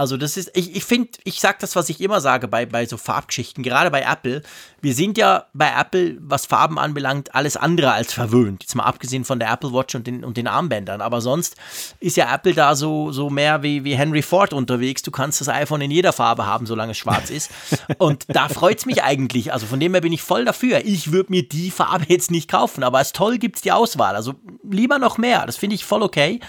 Also 0.00 0.16
das 0.16 0.38
ist, 0.38 0.50
ich, 0.54 0.74
ich 0.74 0.82
finde, 0.82 1.10
ich 1.24 1.40
sage 1.40 1.58
das, 1.60 1.76
was 1.76 1.90
ich 1.90 2.00
immer 2.00 2.22
sage 2.22 2.48
bei, 2.48 2.64
bei 2.64 2.86
so 2.86 2.96
Farbgeschichten, 2.96 3.62
gerade 3.62 3.90
bei 3.90 4.00
Apple. 4.00 4.40
Wir 4.80 4.94
sind 4.94 5.18
ja 5.18 5.44
bei 5.52 5.70
Apple, 5.78 6.16
was 6.20 6.46
Farben 6.46 6.78
anbelangt, 6.78 7.34
alles 7.34 7.58
andere 7.58 7.92
als 7.92 8.14
verwöhnt. 8.14 8.62
Jetzt 8.62 8.74
mal 8.74 8.84
abgesehen 8.84 9.26
von 9.26 9.38
der 9.38 9.52
Apple 9.52 9.74
Watch 9.74 9.94
und 9.94 10.06
den, 10.06 10.24
und 10.24 10.38
den 10.38 10.46
Armbändern. 10.46 11.02
Aber 11.02 11.20
sonst 11.20 11.54
ist 12.00 12.16
ja 12.16 12.34
Apple 12.34 12.54
da 12.54 12.76
so, 12.76 13.12
so 13.12 13.28
mehr 13.28 13.62
wie, 13.62 13.84
wie 13.84 13.94
Henry 13.94 14.22
Ford 14.22 14.54
unterwegs. 14.54 15.02
Du 15.02 15.10
kannst 15.10 15.42
das 15.42 15.50
iPhone 15.50 15.82
in 15.82 15.90
jeder 15.90 16.14
Farbe 16.14 16.46
haben, 16.46 16.64
solange 16.64 16.92
es 16.92 16.98
schwarz 16.98 17.28
ist. 17.28 17.50
und 17.98 18.24
da 18.28 18.48
freut 18.48 18.78
es 18.78 18.86
mich 18.86 19.02
eigentlich. 19.02 19.52
Also 19.52 19.66
von 19.66 19.80
dem 19.80 19.92
her 19.92 20.00
bin 20.00 20.14
ich 20.14 20.22
voll 20.22 20.46
dafür. 20.46 20.80
Ich 20.82 21.12
würde 21.12 21.30
mir 21.30 21.46
die 21.46 21.70
Farbe 21.70 22.06
jetzt 22.08 22.30
nicht 22.30 22.50
kaufen, 22.50 22.84
aber 22.84 22.96
als 22.96 23.12
toll 23.12 23.36
gibt 23.36 23.56
es 23.56 23.62
die 23.62 23.72
Auswahl. 23.72 24.16
Also 24.16 24.32
lieber 24.62 24.98
noch 24.98 25.18
mehr. 25.18 25.44
Das 25.44 25.58
finde 25.58 25.76
ich 25.76 25.84
voll 25.84 26.02
okay. 26.02 26.40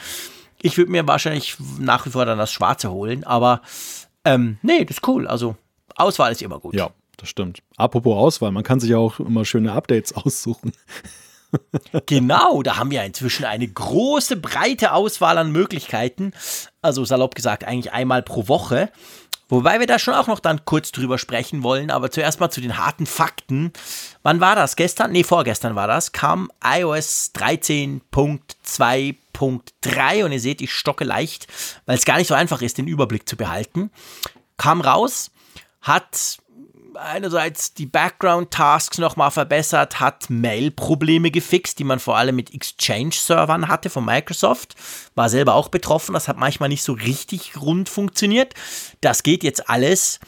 Ich 0.61 0.77
würde 0.77 0.91
mir 0.91 1.07
wahrscheinlich 1.07 1.57
nach 1.79 2.05
wie 2.05 2.11
vor 2.11 2.25
dann 2.25 2.37
das 2.37 2.51
Schwarze 2.51 2.91
holen, 2.91 3.23
aber 3.23 3.61
ähm, 4.23 4.57
nee, 4.61 4.85
das 4.85 4.97
ist 4.97 5.07
cool. 5.07 5.27
Also 5.27 5.55
Auswahl 5.95 6.31
ist 6.31 6.41
immer 6.41 6.59
gut. 6.59 6.75
Ja, 6.75 6.91
das 7.17 7.29
stimmt. 7.29 7.61
Apropos 7.77 8.15
Auswahl, 8.15 8.51
man 8.51 8.63
kann 8.63 8.79
sich 8.79 8.91
ja 8.91 8.97
auch 8.97 9.19
immer 9.19 9.45
schöne 9.45 9.71
Updates 9.71 10.13
aussuchen. 10.15 10.73
genau, 12.05 12.63
da 12.63 12.77
haben 12.77 12.91
wir 12.91 13.03
inzwischen 13.03 13.45
eine 13.45 13.67
große, 13.67 14.37
breite 14.37 14.93
Auswahl 14.93 15.37
an 15.37 15.51
Möglichkeiten. 15.51 16.33
Also 16.81 17.03
salopp 17.03 17.35
gesagt, 17.35 17.63
eigentlich 17.65 17.91
einmal 17.91 18.21
pro 18.21 18.47
Woche. 18.47 18.89
Wobei 19.49 19.81
wir 19.81 19.87
da 19.87 19.99
schon 19.99 20.13
auch 20.13 20.27
noch 20.27 20.39
dann 20.39 20.63
kurz 20.63 20.93
drüber 20.93 21.17
sprechen 21.17 21.61
wollen, 21.61 21.91
aber 21.91 22.09
zuerst 22.09 22.39
mal 22.39 22.49
zu 22.49 22.61
den 22.61 22.77
harten 22.77 23.05
Fakten. 23.05 23.73
Wann 24.23 24.39
war 24.39 24.55
das? 24.55 24.77
Gestern? 24.77 25.11
Nee, 25.11 25.25
vorgestern 25.25 25.75
war 25.75 25.87
das. 25.87 26.13
Kam 26.13 26.49
iOS 26.63 27.33
13.2.3 29.33 30.25
und 30.25 30.31
ihr 30.31 30.39
seht, 30.39 30.61
ich 30.61 30.73
stocke 30.73 31.03
leicht, 31.03 31.47
weil 31.85 31.97
es 31.97 32.05
gar 32.05 32.17
nicht 32.17 32.27
so 32.27 32.33
einfach 32.33 32.61
ist, 32.61 32.77
den 32.77 32.87
Überblick 32.87 33.27
zu 33.27 33.37
behalten. 33.37 33.91
Kam 34.57 34.81
raus, 34.81 35.31
hat 35.81 36.39
einerseits 36.95 37.73
die 37.73 37.85
Background-Tasks 37.85 38.97
nochmal 38.97 39.31
verbessert, 39.31 39.99
hat 39.99 40.29
Mail-Probleme 40.29 41.31
gefixt, 41.31 41.79
die 41.79 41.83
man 41.83 41.99
vor 41.99 42.17
allem 42.17 42.35
mit 42.35 42.53
Exchange-Servern 42.53 43.67
hatte 43.67 43.89
von 43.89 44.05
Microsoft. 44.05 44.75
War 45.15 45.29
selber 45.29 45.55
auch 45.55 45.69
betroffen, 45.69 46.13
das 46.13 46.27
hat 46.27 46.37
manchmal 46.37 46.69
nicht 46.69 46.83
so 46.83 46.93
richtig 46.93 47.59
rund 47.59 47.89
funktioniert. 47.89 48.53
Das 49.01 49.23
geht 49.23 49.43
jetzt 49.43 49.69
alles. 49.69 50.19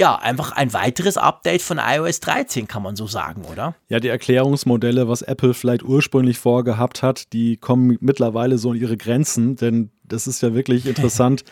Ja, 0.00 0.16
einfach 0.16 0.52
ein 0.52 0.72
weiteres 0.72 1.18
Update 1.18 1.60
von 1.60 1.78
iOS 1.78 2.20
13, 2.20 2.66
kann 2.66 2.82
man 2.82 2.96
so 2.96 3.06
sagen, 3.06 3.44
oder? 3.44 3.74
Ja, 3.90 4.00
die 4.00 4.08
Erklärungsmodelle, 4.08 5.08
was 5.08 5.20
Apple 5.20 5.52
vielleicht 5.52 5.82
ursprünglich 5.82 6.38
vorgehabt 6.38 7.02
hat, 7.02 7.34
die 7.34 7.58
kommen 7.58 7.98
mittlerweile 8.00 8.56
so 8.56 8.70
an 8.70 8.78
ihre 8.78 8.96
Grenzen, 8.96 9.56
denn 9.56 9.90
das 10.02 10.26
ist 10.26 10.40
ja 10.40 10.54
wirklich 10.54 10.86
interessant. 10.86 11.44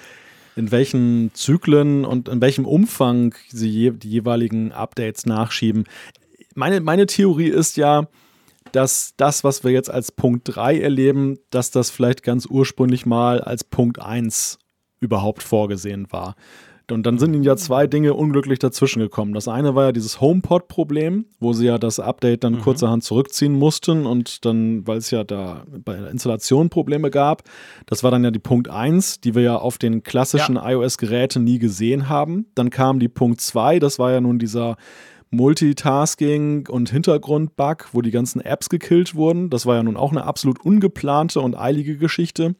in 0.57 0.71
welchen 0.71 1.31
Zyklen 1.35 2.07
und 2.07 2.31
in 2.31 2.41
welchem 2.41 2.65
Umfang 2.65 3.35
sie 3.51 3.91
die 3.91 4.09
jeweiligen 4.09 4.73
Updates 4.73 5.27
nachschieben. 5.27 5.85
Meine, 6.55 6.81
meine 6.81 7.05
Theorie 7.05 7.51
ist 7.51 7.77
ja, 7.77 8.09
dass 8.73 9.13
das, 9.19 9.45
was 9.45 9.63
wir 9.63 9.73
jetzt 9.73 9.91
als 9.91 10.11
Punkt 10.11 10.45
3 10.45 10.81
erleben, 10.81 11.39
dass 11.51 11.71
das 11.71 11.91
vielleicht 11.91 12.23
ganz 12.23 12.47
ursprünglich 12.47 13.05
mal 13.05 13.43
als 13.43 13.63
Punkt 13.63 14.01
1 14.01 14.59
überhaupt 15.01 15.43
vorgesehen 15.43 16.11
war. 16.11 16.35
Und 16.91 17.05
dann 17.05 17.19
sind 17.19 17.35
ihnen 17.35 17.43
ja 17.43 17.57
zwei 17.57 17.87
Dinge 17.87 18.15
unglücklich 18.15 18.59
dazwischen 18.59 19.01
gekommen. 19.01 19.35
Das 19.35 19.47
eine 19.47 19.75
war 19.75 19.87
ja 19.87 19.93
dieses 19.93 20.21
HomePod-Problem, 20.21 21.27
wo 21.39 21.53
sie 21.53 21.67
ja 21.67 21.79
das 21.79 22.01
Update 22.01 22.45
dann 22.45 22.55
mhm. 22.55 22.61
kurzerhand 22.61 23.05
zurückziehen 23.05 23.53
mussten 23.53 24.07
und 24.07 24.45
dann, 24.45 24.87
weil 24.87 24.99
es 24.99 25.11
ja 25.11 25.25
da 25.25 25.65
bei 25.69 25.97
der 25.97 26.11
Installation 26.11 26.71
Probleme 26.71 27.11
gab, 27.11 27.43
das 27.87 28.03
war 28.03 28.11
dann 28.11 28.25
ja 28.25 28.31
die 28.31 28.39
Punkt 28.39 28.69
1, 28.69 29.21
die 29.21 29.35
wir 29.35 29.43
ja 29.43 29.57
auf 29.57 29.79
den 29.79 30.03
klassischen 30.03 30.57
ja. 30.57 30.71
iOS-Geräten 30.71 31.45
nie 31.45 31.59
gesehen 31.59 32.09
haben. 32.09 32.47
Dann 32.55 32.71
kam 32.71 32.99
die 33.01 33.09
Punkt 33.09 33.41
2, 33.41 33.79
das 33.79 33.99
war 33.99 34.13
ja 34.13 34.21
nun 34.21 34.39
dieser 34.39 34.77
Multitasking 35.31 36.69
und 36.69 36.91
Hintergrund-Bug, 36.91 37.89
wo 37.93 38.01
die 38.01 38.11
ganzen 38.11 38.41
Apps 38.41 38.69
gekillt 38.71 39.15
wurden. 39.15 39.51
Das 39.51 39.67
war 39.67 39.77
ja 39.77 39.83
nun 39.83 39.97
auch 39.97 40.11
eine 40.11 40.25
absolut 40.25 40.65
ungeplante 40.65 41.41
und 41.41 41.55
eilige 41.55 41.99
Geschichte. 41.99 42.55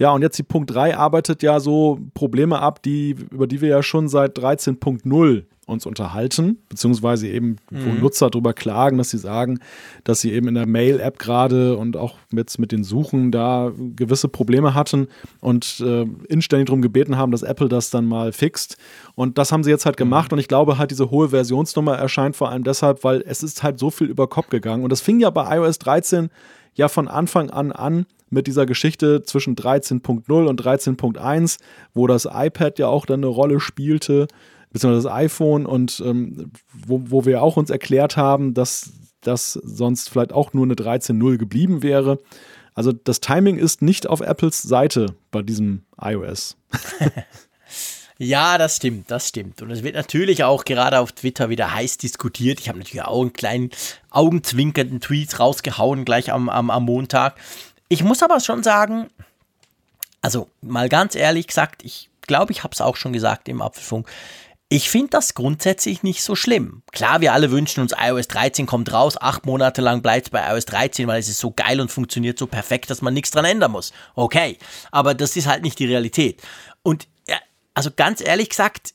Ja, 0.00 0.12
und 0.12 0.22
jetzt 0.22 0.38
die 0.38 0.42
Punkt 0.42 0.74
3 0.74 0.96
arbeitet 0.96 1.42
ja 1.42 1.60
so 1.60 2.00
Probleme 2.14 2.58
ab, 2.58 2.82
die, 2.82 3.10
über 3.30 3.46
die 3.46 3.60
wir 3.60 3.68
ja 3.68 3.82
schon 3.82 4.08
seit 4.08 4.38
13.0 4.38 5.44
uns 5.66 5.84
unterhalten, 5.84 6.56
beziehungsweise 6.70 7.28
eben, 7.28 7.56
wo 7.70 7.90
mhm. 7.90 8.00
Nutzer 8.00 8.30
darüber 8.30 8.54
klagen, 8.54 8.96
dass 8.96 9.10
sie 9.10 9.18
sagen, 9.18 9.60
dass 10.02 10.22
sie 10.22 10.32
eben 10.32 10.48
in 10.48 10.54
der 10.54 10.66
Mail-App 10.66 11.18
gerade 11.18 11.76
und 11.76 11.98
auch 11.98 12.16
mit, 12.30 12.58
mit 12.58 12.72
den 12.72 12.82
Suchen 12.82 13.30
da 13.30 13.72
gewisse 13.76 14.28
Probleme 14.28 14.72
hatten 14.72 15.08
und 15.40 15.80
äh, 15.80 16.06
inständig 16.28 16.68
darum 16.68 16.80
gebeten 16.80 17.18
haben, 17.18 17.30
dass 17.30 17.42
Apple 17.42 17.68
das 17.68 17.90
dann 17.90 18.06
mal 18.06 18.32
fixt. 18.32 18.78
Und 19.14 19.36
das 19.36 19.52
haben 19.52 19.64
sie 19.64 19.70
jetzt 19.70 19.84
halt 19.84 19.96
mhm. 19.96 20.04
gemacht 20.04 20.32
und 20.32 20.38
ich 20.38 20.48
glaube 20.48 20.78
halt, 20.78 20.90
diese 20.90 21.10
hohe 21.10 21.28
Versionsnummer 21.28 21.98
erscheint 21.98 22.36
vor 22.36 22.48
allem 22.48 22.64
deshalb, 22.64 23.04
weil 23.04 23.22
es 23.26 23.42
ist 23.42 23.62
halt 23.62 23.78
so 23.78 23.90
viel 23.90 24.06
über 24.06 24.28
Kopf 24.28 24.48
gegangen. 24.48 24.82
Und 24.82 24.90
das 24.90 25.02
fing 25.02 25.20
ja 25.20 25.28
bei 25.28 25.58
iOS 25.58 25.78
13 25.78 26.30
ja 26.74 26.88
von 26.88 27.08
Anfang 27.08 27.50
an 27.50 27.72
an 27.72 28.06
mit 28.30 28.46
dieser 28.46 28.66
Geschichte 28.66 29.22
zwischen 29.22 29.56
13.0 29.56 30.46
und 30.46 30.62
13.1, 30.62 31.58
wo 31.94 32.06
das 32.06 32.28
iPad 32.30 32.78
ja 32.78 32.86
auch 32.86 33.06
dann 33.06 33.20
eine 33.20 33.26
Rolle 33.26 33.60
spielte, 33.60 34.28
beziehungsweise 34.72 35.08
das 35.08 35.12
iPhone 35.12 35.66
und 35.66 36.02
ähm, 36.04 36.52
wo, 36.72 37.02
wo 37.06 37.24
wir 37.24 37.42
auch 37.42 37.56
uns 37.56 37.70
erklärt 37.70 38.16
haben, 38.16 38.54
dass 38.54 38.92
das 39.20 39.52
sonst 39.52 40.10
vielleicht 40.10 40.32
auch 40.32 40.52
nur 40.52 40.64
eine 40.64 40.74
13.0 40.74 41.36
geblieben 41.36 41.82
wäre. 41.82 42.18
Also 42.74 42.92
das 42.92 43.20
Timing 43.20 43.58
ist 43.58 43.82
nicht 43.82 44.06
auf 44.06 44.20
Apples 44.20 44.62
Seite 44.62 45.14
bei 45.30 45.42
diesem 45.42 45.82
iOS. 46.00 46.56
Ja, 48.22 48.58
das 48.58 48.76
stimmt, 48.76 49.10
das 49.10 49.28
stimmt. 49.28 49.62
Und 49.62 49.70
es 49.70 49.82
wird 49.82 49.94
natürlich 49.94 50.44
auch 50.44 50.66
gerade 50.66 50.98
auf 50.98 51.10
Twitter 51.12 51.48
wieder 51.48 51.72
heiß 51.72 51.96
diskutiert. 51.96 52.60
Ich 52.60 52.68
habe 52.68 52.78
natürlich 52.78 53.00
auch 53.02 53.22
einen 53.22 53.32
kleinen 53.32 53.70
augenzwinkernden 54.10 55.00
Tweet 55.00 55.40
rausgehauen, 55.40 56.04
gleich 56.04 56.30
am, 56.30 56.50
am, 56.50 56.68
am 56.68 56.84
Montag. 56.84 57.36
Ich 57.88 58.04
muss 58.04 58.22
aber 58.22 58.40
schon 58.40 58.62
sagen, 58.62 59.08
also 60.20 60.50
mal 60.60 60.90
ganz 60.90 61.14
ehrlich 61.14 61.46
gesagt, 61.46 61.82
ich 61.82 62.10
glaube, 62.20 62.52
ich 62.52 62.62
habe 62.62 62.74
es 62.74 62.82
auch 62.82 62.96
schon 62.96 63.14
gesagt 63.14 63.48
im 63.48 63.62
Apfelfunk. 63.62 64.06
Ich 64.68 64.90
finde 64.90 65.12
das 65.12 65.32
grundsätzlich 65.32 66.02
nicht 66.02 66.22
so 66.22 66.36
schlimm. 66.36 66.82
Klar, 66.92 67.22
wir 67.22 67.32
alle 67.32 67.50
wünschen 67.50 67.80
uns, 67.80 67.94
iOS 67.98 68.28
13 68.28 68.66
kommt 68.66 68.92
raus, 68.92 69.16
acht 69.18 69.46
Monate 69.46 69.80
lang 69.80 70.02
bleibt 70.02 70.26
es 70.26 70.30
bei 70.30 70.46
iOS 70.46 70.66
13, 70.66 71.08
weil 71.08 71.20
es 71.20 71.28
ist 71.30 71.38
so 71.38 71.52
geil 71.52 71.80
und 71.80 71.90
funktioniert 71.90 72.38
so 72.38 72.46
perfekt, 72.46 72.90
dass 72.90 73.00
man 73.00 73.14
nichts 73.14 73.30
dran 73.30 73.46
ändern 73.46 73.72
muss. 73.72 73.94
Okay, 74.14 74.58
aber 74.90 75.14
das 75.14 75.36
ist 75.36 75.46
halt 75.46 75.62
nicht 75.62 75.78
die 75.78 75.86
Realität. 75.86 76.42
Und 76.82 77.08
also 77.80 77.90
ganz 77.96 78.20
ehrlich 78.20 78.50
gesagt, 78.50 78.92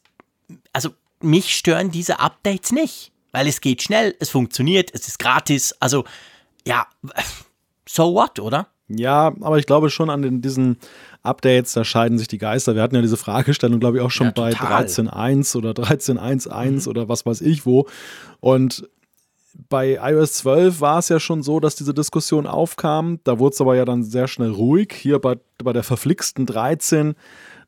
also 0.72 0.92
mich 1.20 1.56
stören 1.56 1.90
diese 1.90 2.20
Updates 2.20 2.72
nicht, 2.72 3.12
weil 3.32 3.48
es 3.48 3.60
geht 3.60 3.82
schnell, 3.82 4.14
es 4.20 4.30
funktioniert, 4.30 4.92
es 4.94 5.08
ist 5.08 5.18
gratis. 5.18 5.76
Also 5.80 6.06
ja, 6.68 6.86
so 7.90 8.14
what, 8.14 8.40
oder? 8.40 8.68
Ja, 8.88 9.34
aber 9.42 9.58
ich 9.58 9.66
glaube 9.66 9.90
schon 9.90 10.12
an 10.12 10.22
den, 10.22 10.44
diesen 10.44 10.78
Updates, 11.24 11.74
da 11.74 11.84
scheiden 11.84 12.20
sich 12.20 12.28
die 12.28 12.38
Geister. 12.38 12.76
Wir 12.76 12.84
hatten 12.84 12.94
ja 12.94 13.02
diese 13.02 13.18
Fragestellung, 13.18 13.80
glaube 13.80 13.98
ich, 13.98 14.04
auch 14.04 14.12
schon 14.12 14.28
ja, 14.28 14.34
bei 14.36 14.52
13.1 14.52 15.58
oder 15.58 15.72
13.1.1 15.72 16.84
mhm. 16.84 16.88
oder 16.88 17.10
was 17.10 17.26
weiß 17.26 17.42
ich 17.42 17.66
wo. 17.66 17.88
Und 18.40 18.88
bei 19.68 19.98
iOS 20.00 20.34
12 20.34 20.80
war 20.80 21.00
es 21.00 21.10
ja 21.10 21.20
schon 21.20 21.42
so, 21.42 21.60
dass 21.60 21.76
diese 21.76 21.96
Diskussion 21.96 22.46
aufkam. 22.46 23.20
Da 23.24 23.40
wurde 23.40 23.56
es 23.56 23.62
aber 23.62 23.76
ja 23.76 23.86
dann 23.86 24.04
sehr 24.04 24.28
schnell 24.28 24.52
ruhig. 24.52 24.94
Hier 24.94 25.18
bei, 25.18 25.38
bei 25.58 25.74
der 25.74 25.82
verflixten 25.82 26.46
13 26.46 27.16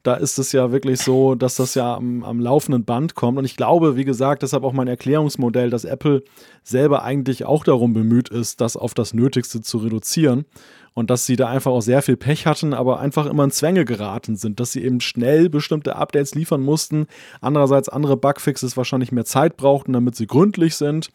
da 0.07 0.13
ist 0.13 0.39
es 0.39 0.53
ja 0.53 0.71
wirklich 0.71 1.01
so, 1.01 1.35
dass 1.35 1.57
das 1.57 1.75
ja 1.75 1.95
am, 1.95 2.23
am, 2.23 2.39
laufenden 2.39 2.85
Band 2.85 3.13
kommt. 3.13 3.37
Und 3.37 3.43
ich 3.43 3.57
glaube, 3.57 3.97
wie 3.97 4.05
gesagt, 4.05 4.41
deshalb 4.41 4.63
auch 4.63 4.71
mein 4.71 4.87
Erklärungsmodell, 4.87 5.69
dass 5.69 5.83
Apple 5.83 6.23
selber 6.63 7.03
eigentlich 7.03 7.43
auch 7.43 7.65
darum 7.65 7.91
bemüht 7.91 8.29
ist, 8.29 8.61
das 8.61 8.77
auf 8.77 8.93
das 8.93 9.13
Nötigste 9.13 9.59
zu 9.59 9.79
reduzieren. 9.79 10.45
Und 10.93 11.09
dass 11.09 11.25
sie 11.25 11.35
da 11.35 11.49
einfach 11.49 11.71
auch 11.71 11.81
sehr 11.81 12.01
viel 12.01 12.15
Pech 12.15 12.45
hatten, 12.45 12.73
aber 12.73 13.01
einfach 13.01 13.25
immer 13.25 13.43
in 13.43 13.51
Zwänge 13.51 13.83
geraten 13.83 14.37
sind, 14.37 14.61
dass 14.61 14.71
sie 14.71 14.81
eben 14.81 15.01
schnell 15.01 15.49
bestimmte 15.49 15.97
Updates 15.97 16.33
liefern 16.33 16.61
mussten. 16.61 17.07
Andererseits 17.41 17.89
andere 17.89 18.15
Bugfixes 18.15 18.77
wahrscheinlich 18.77 19.11
mehr 19.11 19.25
Zeit 19.25 19.57
brauchten, 19.57 19.91
damit 19.91 20.15
sie 20.15 20.25
gründlich 20.25 20.75
sind. 20.75 21.09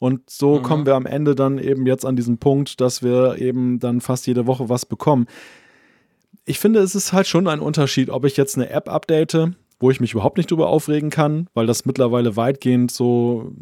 Und 0.00 0.28
so 0.28 0.58
mhm. 0.58 0.62
kommen 0.64 0.86
wir 0.86 0.96
am 0.96 1.06
Ende 1.06 1.36
dann 1.36 1.58
eben 1.58 1.86
jetzt 1.86 2.04
an 2.04 2.16
diesen 2.16 2.38
Punkt, 2.38 2.80
dass 2.80 3.04
wir 3.04 3.38
eben 3.38 3.78
dann 3.78 4.00
fast 4.00 4.26
jede 4.26 4.48
Woche 4.48 4.68
was 4.68 4.84
bekommen 4.84 5.28
ich 6.44 6.58
finde, 6.58 6.80
es 6.80 6.94
ist 6.94 7.12
halt 7.12 7.26
schon 7.26 7.46
ein 7.48 7.60
Unterschied, 7.60 8.10
ob 8.10 8.24
ich 8.24 8.36
jetzt 8.36 8.56
eine 8.56 8.70
App 8.70 8.88
update, 8.88 9.50
wo 9.78 9.90
ich 9.90 10.00
mich 10.00 10.12
überhaupt 10.12 10.36
nicht 10.36 10.50
drüber 10.50 10.68
aufregen 10.68 11.10
kann, 11.10 11.48
weil 11.54 11.66
das 11.66 11.84
mittlerweile 11.84 12.36
weitgehend 12.36 12.90
so 12.90 13.52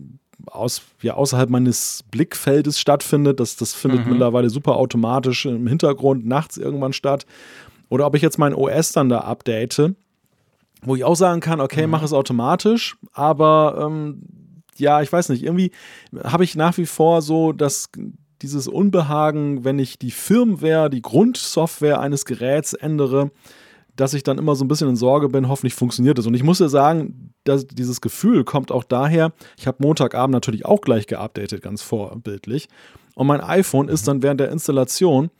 aus, 0.46 0.82
ja, 1.02 1.14
außerhalb 1.14 1.50
meines 1.50 2.04
Blickfeldes 2.10 2.80
stattfindet. 2.80 3.40
Das, 3.40 3.56
das 3.56 3.74
findet 3.74 4.04
mhm. 4.04 4.12
mittlerweile 4.12 4.50
super 4.50 4.76
automatisch 4.76 5.46
im 5.46 5.66
Hintergrund 5.66 6.26
nachts 6.26 6.56
irgendwann 6.56 6.92
statt. 6.92 7.26
Oder 7.88 8.06
ob 8.06 8.14
ich 8.14 8.22
jetzt 8.22 8.38
mein 8.38 8.54
OS 8.54 8.92
dann 8.92 9.08
da 9.08 9.20
update, 9.20 9.92
wo 10.82 10.96
ich 10.96 11.04
auch 11.04 11.16
sagen 11.16 11.40
kann, 11.40 11.60
okay, 11.60 11.86
mhm. 11.86 11.90
mach 11.90 12.02
es 12.02 12.12
automatisch, 12.12 12.96
aber 13.12 13.86
ähm, 13.86 14.22
ja, 14.76 15.02
ich 15.02 15.12
weiß 15.12 15.28
nicht, 15.28 15.42
irgendwie 15.42 15.72
habe 16.22 16.44
ich 16.44 16.54
nach 16.56 16.78
wie 16.78 16.86
vor 16.86 17.20
so 17.20 17.52
das 17.52 17.90
dieses 18.42 18.68
Unbehagen, 18.68 19.64
wenn 19.64 19.78
ich 19.78 19.98
die 19.98 20.10
Firmware, 20.10 20.90
die 20.90 21.02
Grundsoftware 21.02 22.00
eines 22.00 22.24
Geräts 22.24 22.72
ändere, 22.72 23.30
dass 23.96 24.14
ich 24.14 24.22
dann 24.22 24.38
immer 24.38 24.54
so 24.54 24.64
ein 24.64 24.68
bisschen 24.68 24.88
in 24.88 24.96
Sorge 24.96 25.28
bin, 25.28 25.48
hoffentlich 25.48 25.74
funktioniert 25.74 26.18
es. 26.18 26.26
Und 26.26 26.34
ich 26.34 26.42
muss 26.42 26.58
ja 26.58 26.68
sagen, 26.68 27.34
dass 27.44 27.66
dieses 27.66 28.00
Gefühl 28.00 28.44
kommt 28.44 28.72
auch 28.72 28.84
daher, 28.84 29.32
ich 29.58 29.66
habe 29.66 29.82
Montagabend 29.82 30.32
natürlich 30.32 30.64
auch 30.64 30.80
gleich 30.80 31.06
geupdatet, 31.06 31.62
ganz 31.62 31.82
vorbildlich. 31.82 32.68
Und 33.14 33.26
mein 33.26 33.40
iPhone 33.40 33.88
ist 33.88 34.08
dann 34.08 34.22
während 34.22 34.40
der 34.40 34.50
Installation 34.50 35.30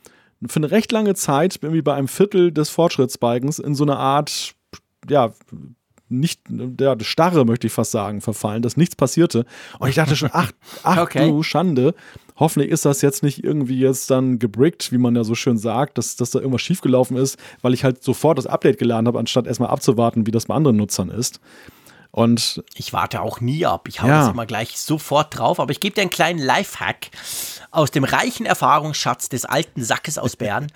für 0.45 0.57
eine 0.57 0.71
recht 0.71 0.91
lange 0.91 1.15
Zeit, 1.15 1.59
irgendwie 1.61 1.81
bei 1.81 1.93
einem 1.93 2.07
Viertel 2.07 2.51
des 2.51 2.69
Fortschrittsbalkens, 2.69 3.59
in 3.59 3.75
so 3.75 3.83
eine 3.83 3.97
Art, 3.97 4.53
ja, 5.09 5.33
nicht, 6.09 6.41
der 6.49 6.97
Starre 7.01 7.45
möchte 7.45 7.67
ich 7.67 7.73
fast 7.73 7.91
sagen, 7.91 8.21
verfallen, 8.21 8.61
dass 8.61 8.75
nichts 8.75 8.95
passierte. 8.95 9.45
Und 9.79 9.87
ich 9.87 9.95
dachte 9.95 10.15
schon, 10.15 10.29
ach, 10.33 10.51
ach 10.83 10.97
okay. 11.01 11.29
du 11.29 11.41
Schande, 11.41 11.95
Hoffentlich 12.41 12.71
ist 12.71 12.85
das 12.85 13.03
jetzt 13.03 13.21
nicht 13.21 13.43
irgendwie 13.43 13.79
jetzt 13.79 14.09
dann 14.09 14.39
gebrickt, 14.39 14.91
wie 14.91 14.97
man 14.97 15.15
ja 15.15 15.23
so 15.23 15.35
schön 15.35 15.59
sagt, 15.59 15.99
dass, 15.99 16.15
dass 16.15 16.31
da 16.31 16.39
irgendwas 16.39 16.63
schiefgelaufen 16.63 17.15
ist, 17.15 17.37
weil 17.61 17.75
ich 17.75 17.83
halt 17.83 18.03
sofort 18.03 18.39
das 18.39 18.47
Update 18.47 18.79
geladen 18.79 19.05
habe, 19.05 19.19
anstatt 19.19 19.45
erstmal 19.45 19.69
abzuwarten, 19.69 20.25
wie 20.25 20.31
das 20.31 20.47
bei 20.47 20.55
anderen 20.55 20.75
Nutzern 20.75 21.09
ist. 21.09 21.39
Und 22.09 22.63
ich 22.73 22.93
warte 22.93 23.21
auch 23.21 23.41
nie 23.41 23.67
ab. 23.67 23.87
Ich 23.87 24.01
hau 24.01 24.07
ja. 24.07 24.21
das 24.21 24.33
immer 24.33 24.47
gleich 24.47 24.79
sofort 24.79 25.37
drauf. 25.37 25.59
Aber 25.59 25.71
ich 25.71 25.79
gebe 25.79 25.93
dir 25.93 26.01
einen 26.01 26.09
kleinen 26.09 26.39
Lifehack 26.39 27.11
aus 27.69 27.91
dem 27.91 28.03
reichen 28.03 28.47
Erfahrungsschatz 28.47 29.29
des 29.29 29.45
alten 29.45 29.83
Sackes 29.83 30.17
aus 30.17 30.35
Bern. 30.35 30.71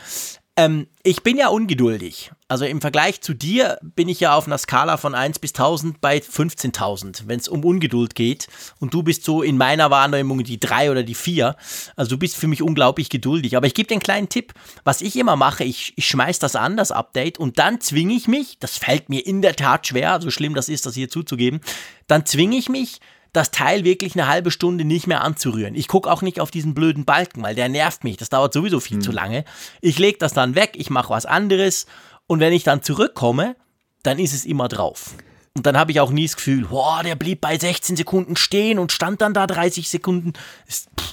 Ähm, 0.58 0.88
ich 1.04 1.22
bin 1.22 1.38
ja 1.38 1.50
ungeduldig. 1.50 2.32
Also 2.48 2.64
im 2.64 2.80
Vergleich 2.80 3.20
zu 3.22 3.34
dir 3.34 3.78
bin 3.82 4.08
ich 4.08 4.22
ja 4.22 4.36
auf 4.36 4.48
einer 4.48 4.58
Skala 4.58 4.96
von 4.96 5.14
1 5.14 5.40
bis 5.40 5.52
1000 5.52 6.00
bei 6.00 6.20
15.000, 6.20 7.24
wenn 7.26 7.40
es 7.40 7.50
um 7.50 7.66
Ungeduld 7.66 8.16
geht. 8.16 8.48
Und 8.80 8.94
du 8.94 9.04
bist 9.04 9.26
so 9.26 9.42
in 9.42 9.58
meiner 9.58 9.92
Wahrnehmung 9.92 10.44
die 10.44 10.60
3 10.60 10.92
oder 10.92 11.04
die 11.04 11.16
4. 11.16 11.58
Also 11.98 12.12
du 12.12 12.18
bist 12.18 12.38
für 12.38 12.48
mich 12.48 12.62
unglaublich 12.62 13.10
geduldig. 13.10 13.58
Aber 13.58 13.68
ich 13.68 13.74
gebe 13.74 13.88
dir 13.88 13.96
einen 13.96 14.02
kleinen 14.02 14.30
Tipp. 14.30 14.54
Was 14.86 15.02
ich 15.02 15.18
immer 15.18 15.36
mache, 15.36 15.66
ich, 15.66 15.94
ich 15.98 16.08
schmeiß 16.08 16.40
das 16.40 16.56
an, 16.56 16.78
das 16.78 16.92
Update, 16.92 17.38
und 17.38 17.60
dann 17.60 17.82
zwinge 17.82 18.14
ich 18.14 18.28
mich, 18.28 18.58
das 18.60 18.78
fällt 18.78 19.10
mir 19.10 19.26
in 19.26 19.42
der 19.42 19.56
Tat 19.56 19.88
schwer, 19.88 20.22
so 20.22 20.32
schlimm 20.32 20.54
das 20.54 20.70
ist, 20.70 20.86
das 20.86 20.96
hier 20.96 21.10
zuzugeben, 21.10 21.60
dann 22.08 22.26
zwinge 22.26 22.56
ich 22.56 22.70
mich, 22.70 23.02
das 23.36 23.52
Teil 23.52 23.84
wirklich 23.84 24.16
eine 24.16 24.28
halbe 24.28 24.52
Stunde 24.52 24.86
nicht 24.86 25.08
mehr 25.08 25.22
anzurühren. 25.22 25.76
Ich 25.76 25.88
gucke 25.88 26.12
auch 26.12 26.22
nicht 26.22 26.40
auf 26.40 26.52
diesen 26.52 26.74
blöden 26.74 27.06
Balken, 27.06 27.44
weil 27.44 27.56
der 27.56 27.70
nervt 27.70 28.04
mich. 28.04 28.18
Das 28.18 28.30
dauert 28.30 28.54
sowieso 28.54 28.80
viel 28.80 28.98
hm. 28.98 29.02
zu 29.02 29.12
lange. 29.12 29.46
Ich 29.82 30.00
lege 30.00 30.18
das 30.18 30.34
dann 30.34 30.56
weg, 30.56 30.72
ich 30.76 30.90
mache 30.90 31.10
was 31.10 31.26
anderes 31.26 31.86
und 32.28 32.40
wenn 32.40 32.54
ich 32.54 32.64
dann 32.64 32.82
zurückkomme, 32.82 33.56
dann 34.04 34.20
ist 34.20 34.34
es 34.34 34.46
immer 34.46 34.68
drauf. 34.68 35.16
Und 35.58 35.66
dann 35.66 35.78
habe 35.78 35.92
ich 35.92 36.02
auch 36.02 36.12
nie 36.12 36.26
das 36.26 36.36
Gefühl, 36.36 36.66
boah, 36.66 37.02
der 37.02 37.16
blieb 37.16 37.40
bei 37.40 37.58
16 37.58 37.96
Sekunden 37.96 38.36
stehen 38.36 38.78
und 38.78 38.92
stand 38.92 39.22
dann 39.22 39.34
da 39.34 39.48
30 39.48 39.88
Sekunden. 39.88 40.34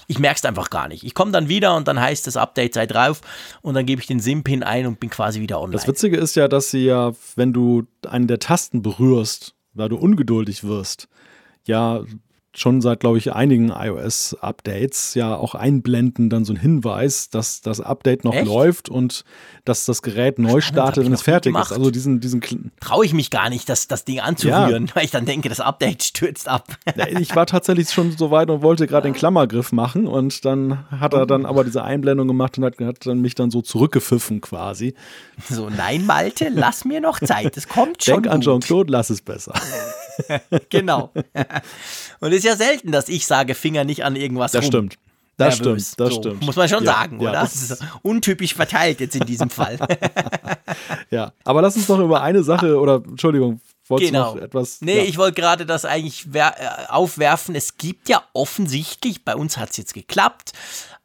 Ich 0.08 0.18
merke 0.18 0.38
es 0.38 0.44
einfach 0.44 0.68
gar 0.68 0.88
nicht. 0.88 1.04
Ich 1.04 1.14
komme 1.14 1.30
dann 1.30 1.48
wieder 1.48 1.76
und 1.76 1.86
dann 1.86 2.00
heißt 2.00 2.26
das 2.26 2.36
Update 2.36 2.74
sei 2.74 2.86
drauf 2.86 3.20
und 3.62 3.74
dann 3.74 3.86
gebe 3.86 4.00
ich 4.00 4.08
den 4.08 4.18
SIM-Pin 4.18 4.64
ein 4.64 4.86
und 4.86 4.98
bin 4.98 5.10
quasi 5.10 5.40
wieder 5.40 5.60
online. 5.60 5.76
Das 5.76 5.86
Witzige 5.86 6.16
ist 6.16 6.34
ja, 6.34 6.48
dass 6.48 6.72
sie 6.72 6.84
ja, 6.84 7.12
wenn 7.36 7.52
du 7.52 7.84
einen 8.08 8.26
der 8.26 8.40
Tasten 8.40 8.82
berührst, 8.82 9.54
weil 9.74 9.88
du 9.88 9.96
ungeduldig 9.96 10.64
wirst, 10.64 11.08
ja 11.66 12.04
schon 12.54 12.82
seit, 12.82 13.00
glaube 13.00 13.16
ich, 13.16 13.32
einigen 13.32 13.70
iOS-Updates 13.70 15.14
ja 15.14 15.34
auch 15.34 15.54
einblenden, 15.54 16.28
dann 16.28 16.44
so 16.44 16.52
ein 16.52 16.58
Hinweis, 16.58 17.30
dass 17.30 17.62
das 17.62 17.80
Update 17.80 18.24
noch 18.24 18.34
Echt? 18.34 18.46
läuft 18.46 18.88
und 18.90 19.24
dass 19.64 19.86
das 19.86 20.02
Gerät 20.02 20.38
neu 20.38 20.60
Spannend, 20.60 20.64
startet, 20.64 21.04
wenn 21.06 21.12
es 21.14 21.22
fertig 21.22 21.56
ist. 21.56 21.72
Also 21.72 21.90
diesen, 21.90 22.20
diesen 22.20 22.42
traue 22.80 23.06
ich 23.06 23.14
mich 23.14 23.30
gar 23.30 23.48
nicht, 23.48 23.68
das, 23.68 23.88
das 23.88 24.04
Ding 24.04 24.20
anzurühren, 24.20 24.86
ja. 24.86 24.94
weil 24.94 25.04
ich 25.04 25.10
dann 25.10 25.24
denke, 25.24 25.48
das 25.48 25.60
Update 25.60 26.02
stürzt 26.02 26.48
ab. 26.48 26.66
Ich 27.22 27.34
war 27.34 27.46
tatsächlich 27.46 27.90
schon 27.90 28.16
so 28.16 28.30
weit 28.30 28.48
und 28.50 28.62
wollte 28.62 28.86
gerade 28.86 29.08
den 29.08 29.14
Klammergriff 29.14 29.72
machen 29.72 30.06
und 30.06 30.44
dann 30.44 30.88
hat 30.90 31.14
er 31.14 31.26
dann 31.26 31.46
aber 31.46 31.64
diese 31.64 31.82
Einblendung 31.82 32.28
gemacht 32.28 32.58
und 32.58 32.64
hat, 32.64 32.78
hat 32.78 33.06
dann 33.06 33.20
mich 33.20 33.34
dann 33.34 33.50
so 33.50 33.60
zurückgepfiffen 33.60 34.40
quasi. 34.40 34.94
So, 35.48 35.68
nein, 35.68 36.06
Malte, 36.06 36.48
lass 36.48 36.84
mir 36.84 37.00
noch 37.00 37.20
Zeit, 37.20 37.56
es 37.56 37.68
kommt 37.68 38.04
schon. 38.04 38.22
Denk 38.22 38.34
an 38.34 38.40
Jean-Claude, 38.40 38.92
lass 38.92 39.10
es 39.10 39.20
besser. 39.20 39.52
genau. 40.68 41.12
Und 42.20 42.32
es 42.32 42.38
ist 42.38 42.44
ja 42.44 42.56
selten, 42.56 42.92
dass 42.92 43.08
ich 43.08 43.26
sage, 43.26 43.54
Finger 43.54 43.84
nicht 43.84 44.04
an 44.04 44.16
irgendwas 44.16 44.52
Das 44.52 44.64
rum. 44.64 44.68
stimmt. 44.68 44.98
Das 45.36 45.58
nervös. 45.60 45.92
stimmt, 45.92 46.00
das 46.00 46.14
so, 46.14 46.20
stimmt. 46.20 46.42
Muss 46.42 46.56
man 46.56 46.68
schon 46.68 46.84
ja, 46.84 46.92
sagen, 46.92 47.20
ja, 47.20 47.30
oder? 47.30 47.40
Das 47.40 47.54
ist 47.54 47.84
untypisch 48.02 48.54
verteilt 48.54 49.00
jetzt 49.00 49.16
in 49.16 49.24
diesem 49.24 49.50
Fall. 49.50 49.78
ja, 51.10 51.32
aber 51.44 51.62
lass 51.62 51.74
uns 51.74 51.88
noch 51.88 51.98
über 51.98 52.22
eine 52.22 52.42
Sache, 52.42 52.78
oder 52.78 52.96
Entschuldigung, 52.96 53.60
wolltest 53.88 54.12
genau. 54.12 54.32
du 54.32 54.36
noch 54.36 54.44
etwas? 54.44 54.80
Nee, 54.82 54.98
ja. 54.98 55.02
ich 55.04 55.16
wollte 55.16 55.40
gerade 55.40 55.64
das 55.64 55.84
eigentlich 55.84 56.26
äh, 56.34 56.50
aufwerfen. 56.88 57.54
Es 57.54 57.78
gibt 57.78 58.08
ja 58.10 58.22
offensichtlich, 58.34 59.24
bei 59.24 59.34
uns 59.34 59.56
hat 59.56 59.70
es 59.70 59.78
jetzt 59.78 59.94
geklappt, 59.94 60.52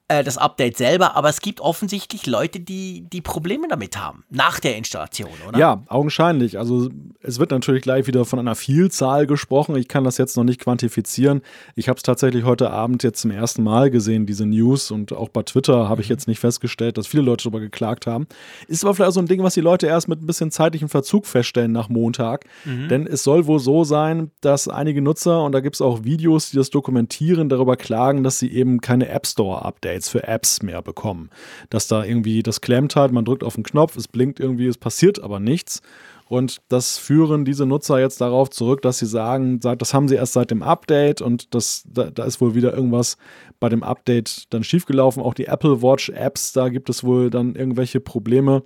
äh, 0.10 0.24
das 0.24 0.38
Update 0.38 0.78
selber, 0.78 1.16
aber 1.16 1.28
es 1.28 1.42
gibt 1.42 1.60
offensichtlich 1.60 2.26
Leute, 2.28 2.62
die, 2.62 3.06
die 3.12 3.22
Probleme 3.22 3.68
damit 3.68 3.98
haben, 3.98 4.24
nach 4.30 4.60
der 4.62 4.78
Installation, 4.78 5.32
oder? 5.48 5.60
Ja, 5.60 5.84
augenscheinlich. 5.88 6.58
Also 6.58 6.90
es 7.22 7.40
wird 7.40 7.52
natürlich 7.52 7.84
gleich 7.84 8.08
wieder 8.08 8.24
von 8.24 8.40
einer 8.40 8.56
Vielzahl 8.56 9.28
gesprochen. 9.28 9.76
Ich 9.76 9.90
kann 9.90 10.06
das 10.06 10.18
jetzt 10.18 10.38
noch 10.38 10.46
nicht 10.46 10.62
quantifizieren. 10.62 11.42
Ich 11.76 11.90
habe 11.90 11.98
es 11.98 12.04
tatsächlich 12.04 12.46
heute 12.46 12.72
Abend 12.72 13.04
jetzt 13.04 13.20
zum 13.20 13.32
ersten 13.32 13.64
Mal 13.64 13.92
gesehen, 13.92 14.26
diese 14.26 14.46
News. 14.46 14.92
Und 14.92 15.12
auch 15.12 15.28
bei 15.28 15.44
Twitter 15.44 15.90
habe 15.90 16.02
ich 16.02 16.08
mhm. 16.08 16.14
jetzt 16.14 16.28
nicht 16.30 16.40
festgestellt, 16.40 16.98
dass 16.98 17.08
viele 17.08 17.24
Leute 17.24 17.44
darüber 17.44 17.60
geklagt 17.60 18.08
haben. 18.08 18.28
Ist 18.68 18.86
aber 18.86 18.96
vielleicht 18.96 19.14
so 19.14 19.20
ein 19.20 19.28
Ding, 19.28 19.44
was 19.44 19.56
die 19.56 19.62
Leute 19.62 19.88
erst 19.88 20.08
mit 20.08 20.22
ein 20.22 20.26
bisschen 20.28 20.52
zeitlichem 20.52 20.88
Verzug 20.88 21.26
feststellen 21.26 21.74
nach 21.74 21.90
Montag. 21.90 22.46
Mhm. 22.64 22.88
Denn 22.88 23.08
es 23.08 23.24
soll 23.24 23.46
wohl 23.46 23.60
so 23.60 23.84
sein, 23.84 24.32
dass 24.40 24.70
einige 24.70 25.02
Nutzer, 25.02 25.44
und 25.44 25.52
da 25.52 25.60
gibt 25.60 25.76
es 25.76 25.82
auch 25.82 26.06
Videos, 26.06 26.52
die 26.52 26.58
das 26.58 26.70
dokumentieren, 26.70 27.50
darüber 27.50 27.76
klagen, 27.76 28.24
dass 28.24 28.40
sie 28.40 28.52
eben 28.54 28.80
keine 28.80 29.10
App 29.10 29.28
Store-Updates 29.28 29.97
Updates 29.98 30.10
für 30.10 30.28
Apps 30.28 30.62
mehr 30.62 30.82
bekommen. 30.82 31.30
Dass 31.70 31.88
da 31.88 32.04
irgendwie 32.04 32.44
das 32.44 32.62
klemmt 32.62 32.96
halt, 32.96 33.12
man 33.12 33.26
drückt 33.26 33.44
auf 33.44 33.56
den 33.56 33.64
Knopf, 33.64 33.96
es 33.98 34.08
blinkt 34.08 34.40
irgendwie, 34.40 34.68
es 34.68 34.78
passiert 34.78 35.22
aber 35.22 35.40
nichts. 35.40 35.82
Und 36.30 36.58
das 36.68 36.98
führen 36.98 37.46
diese 37.46 37.66
Nutzer 37.66 38.00
jetzt 38.00 38.20
darauf 38.20 38.50
zurück, 38.50 38.82
dass 38.82 39.00
sie 39.00 39.06
sagen, 39.06 39.62
das 39.62 39.94
haben 39.94 40.10
sie 40.10 40.16
erst 40.16 40.34
seit 40.34 40.52
dem 40.52 40.62
Update 40.62 41.22
und 41.22 41.56
das, 41.56 41.84
da, 41.88 42.12
da 42.12 42.26
ist 42.26 42.42
wohl 42.42 42.54
wieder 42.54 42.74
irgendwas 42.74 43.16
bei 43.62 43.70
dem 43.70 43.82
Update 43.82 44.54
dann 44.54 44.64
schiefgelaufen. 44.64 45.24
Auch 45.24 45.34
die 45.34 45.46
Apple 45.46 45.82
Watch 45.82 46.10
Apps, 46.10 46.52
da 46.52 46.68
gibt 46.68 46.90
es 46.90 47.06
wohl 47.06 47.30
dann 47.30 47.56
irgendwelche 47.56 48.02
Probleme. 48.02 48.64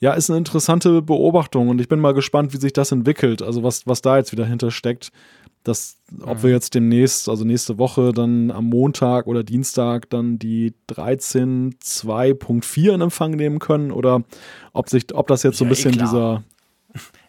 Ja, 0.00 0.14
ist 0.14 0.30
eine 0.30 0.38
interessante 0.38 1.02
Beobachtung 1.02 1.68
und 1.68 1.80
ich 1.80 1.88
bin 1.88 2.00
mal 2.00 2.14
gespannt, 2.14 2.54
wie 2.54 2.58
sich 2.58 2.72
das 2.72 2.90
entwickelt. 2.90 3.42
Also 3.42 3.62
was, 3.62 3.86
was 3.86 4.00
da 4.00 4.16
jetzt 4.16 4.32
wieder 4.32 4.46
hintersteckt 4.46 5.10
dass, 5.64 5.96
ob 6.22 6.42
wir 6.42 6.50
jetzt 6.50 6.74
demnächst, 6.74 7.26
also 7.28 7.44
nächste 7.44 7.76
Woche, 7.78 8.12
dann 8.12 8.50
am 8.50 8.66
Montag 8.66 9.26
oder 9.26 9.42
Dienstag 9.44 10.10
dann 10.10 10.38
die 10.38 10.74
13.2.4 10.90 12.94
in 12.94 13.00
Empfang 13.00 13.30
nehmen 13.32 13.58
können 13.58 13.90
oder 13.92 14.22
ob 14.72 14.88
sich, 14.88 15.14
ob 15.14 15.26
das 15.26 15.42
jetzt 15.42 15.58
so 15.58 15.64
ein 15.64 15.68
bisschen 15.68 15.94
eh 15.94 15.98
dieser. 15.98 16.44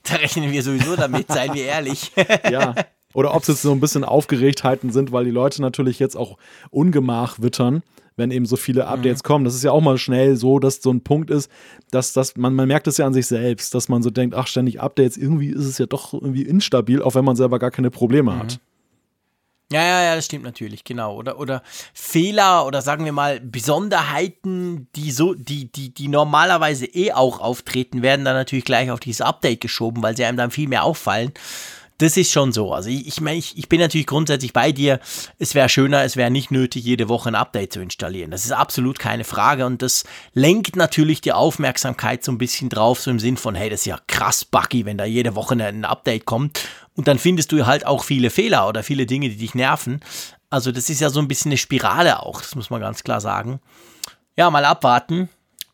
Da 0.03 0.15
rechnen 0.15 0.51
wir 0.51 0.63
sowieso 0.63 0.95
damit, 0.95 1.27
seien 1.27 1.53
wir 1.53 1.65
ehrlich. 1.65 2.13
ja. 2.49 2.73
Oder 3.13 3.35
ob 3.35 3.41
es 3.41 3.49
jetzt 3.49 3.61
so 3.61 3.73
ein 3.73 3.81
bisschen 3.81 4.05
Aufgeregtheiten 4.05 4.91
sind, 4.91 5.11
weil 5.11 5.25
die 5.25 5.31
Leute 5.31 5.61
natürlich 5.61 5.99
jetzt 5.99 6.15
auch 6.15 6.37
Ungemach 6.71 7.41
wittern 7.41 7.83
wenn 8.19 8.29
eben 8.29 8.45
so 8.45 8.55
viele 8.55 8.83
mhm. 8.83 8.89
Updates 8.89 9.23
mhm. 9.23 9.27
kommen. 9.27 9.45
Das 9.45 9.55
ist 9.55 9.63
ja 9.63 9.71
auch 9.71 9.81
mal 9.81 9.97
schnell 9.97 10.35
so, 10.35 10.59
dass 10.59 10.81
so 10.81 10.91
ein 10.91 11.01
Punkt 11.01 11.31
ist, 11.31 11.49
dass, 11.89 12.13
dass 12.13 12.35
man, 12.35 12.53
man 12.53 12.67
merkt 12.67 12.85
es 12.85 12.97
ja 12.97 13.07
an 13.07 13.13
sich 13.13 13.25
selbst, 13.25 13.73
dass 13.73 13.89
man 13.89 14.03
so 14.03 14.11
denkt, 14.11 14.35
ach, 14.35 14.45
ständig 14.45 14.79
Updates, 14.79 15.17
irgendwie 15.17 15.49
ist 15.49 15.65
es 15.65 15.79
ja 15.79 15.87
doch 15.87 16.13
irgendwie 16.13 16.43
instabil, 16.43 17.01
auch 17.01 17.15
wenn 17.15 17.25
man 17.25 17.35
selber 17.35 17.57
gar 17.57 17.71
keine 17.71 17.89
Probleme 17.89 18.31
mhm. 18.31 18.39
hat. 18.39 18.59
Ja, 19.71 19.83
ja, 19.83 20.01
ja, 20.01 20.15
das 20.15 20.25
stimmt 20.25 20.43
natürlich, 20.45 20.83
genau. 20.83 21.15
Oder, 21.15 21.39
oder 21.39 21.61
Fehler 21.93 22.65
oder 22.65 22.81
sagen 22.81 23.05
wir 23.05 23.11
mal 23.11 23.39
Besonderheiten, 23.39 24.87
die 24.95 25.11
so, 25.11 25.35
die, 25.35 25.71
die, 25.71 25.93
die 25.93 26.07
normalerweise 26.07 26.87
eh 26.87 27.13
auch 27.13 27.39
auftreten, 27.39 28.01
werden 28.01 28.25
dann 28.25 28.33
natürlich 28.33 28.65
gleich 28.65 28.89
auf 28.89 28.99
dieses 28.99 29.21
Update 29.21 29.61
geschoben, 29.61 30.01
weil 30.01 30.17
sie 30.17 30.25
einem 30.25 30.37
dann 30.37 30.49
viel 30.49 30.67
mehr 30.67 30.83
auffallen 30.83 31.33
das 31.99 32.17
ist 32.17 32.31
schon 32.31 32.51
so. 32.51 32.73
Also 32.73 32.89
ich, 32.89 33.07
ich 33.07 33.21
meine, 33.21 33.37
ich, 33.37 33.57
ich 33.57 33.69
bin 33.69 33.79
natürlich 33.79 34.07
grundsätzlich 34.07 34.53
bei 34.53 34.71
dir. 34.71 34.99
Es 35.37 35.53
wäre 35.53 35.69
schöner, 35.69 36.03
es 36.03 36.15
wäre 36.15 36.31
nicht 36.31 36.49
nötig, 36.49 36.83
jede 36.83 37.09
Woche 37.09 37.29
ein 37.29 37.35
Update 37.35 37.73
zu 37.73 37.81
installieren. 37.81 38.31
Das 38.31 38.45
ist 38.45 38.51
absolut 38.51 38.97
keine 38.99 39.25
Frage 39.25 39.65
und 39.65 39.81
das 39.81 40.05
lenkt 40.33 40.75
natürlich 40.75 41.21
die 41.21 41.33
Aufmerksamkeit 41.33 42.23
so 42.23 42.31
ein 42.31 42.37
bisschen 42.37 42.69
drauf, 42.69 43.01
so 43.01 43.11
im 43.11 43.19
Sinn 43.19 43.37
von, 43.37 43.53
hey, 43.53 43.69
das 43.69 43.81
ist 43.81 43.85
ja 43.85 43.99
krass 44.07 44.45
buggy, 44.45 44.85
wenn 44.85 44.97
da 44.97 45.05
jede 45.05 45.35
Woche 45.35 45.55
ein 45.55 45.85
Update 45.85 46.25
kommt. 46.25 46.61
Und 46.95 47.07
dann 47.07 47.19
findest 47.19 47.51
du 47.51 47.65
halt 47.65 47.85
auch 47.85 48.03
viele 48.03 48.29
Fehler 48.29 48.67
oder 48.67 48.81
viele 48.81 49.05
Dinge, 49.05 49.29
die 49.29 49.37
dich 49.37 49.53
nerven. 49.53 49.99
Also 50.49 50.71
das 50.71 50.89
ist 50.89 51.01
ja 51.01 51.09
so 51.09 51.19
ein 51.19 51.27
bisschen 51.27 51.51
eine 51.51 51.57
Spirale 51.57 52.23
auch, 52.23 52.41
das 52.41 52.55
muss 52.55 52.69
man 52.69 52.81
ganz 52.81 53.03
klar 53.03 53.21
sagen. 53.21 53.59
Ja, 54.37 54.49
mal 54.49 54.65
abwarten. 54.65 55.29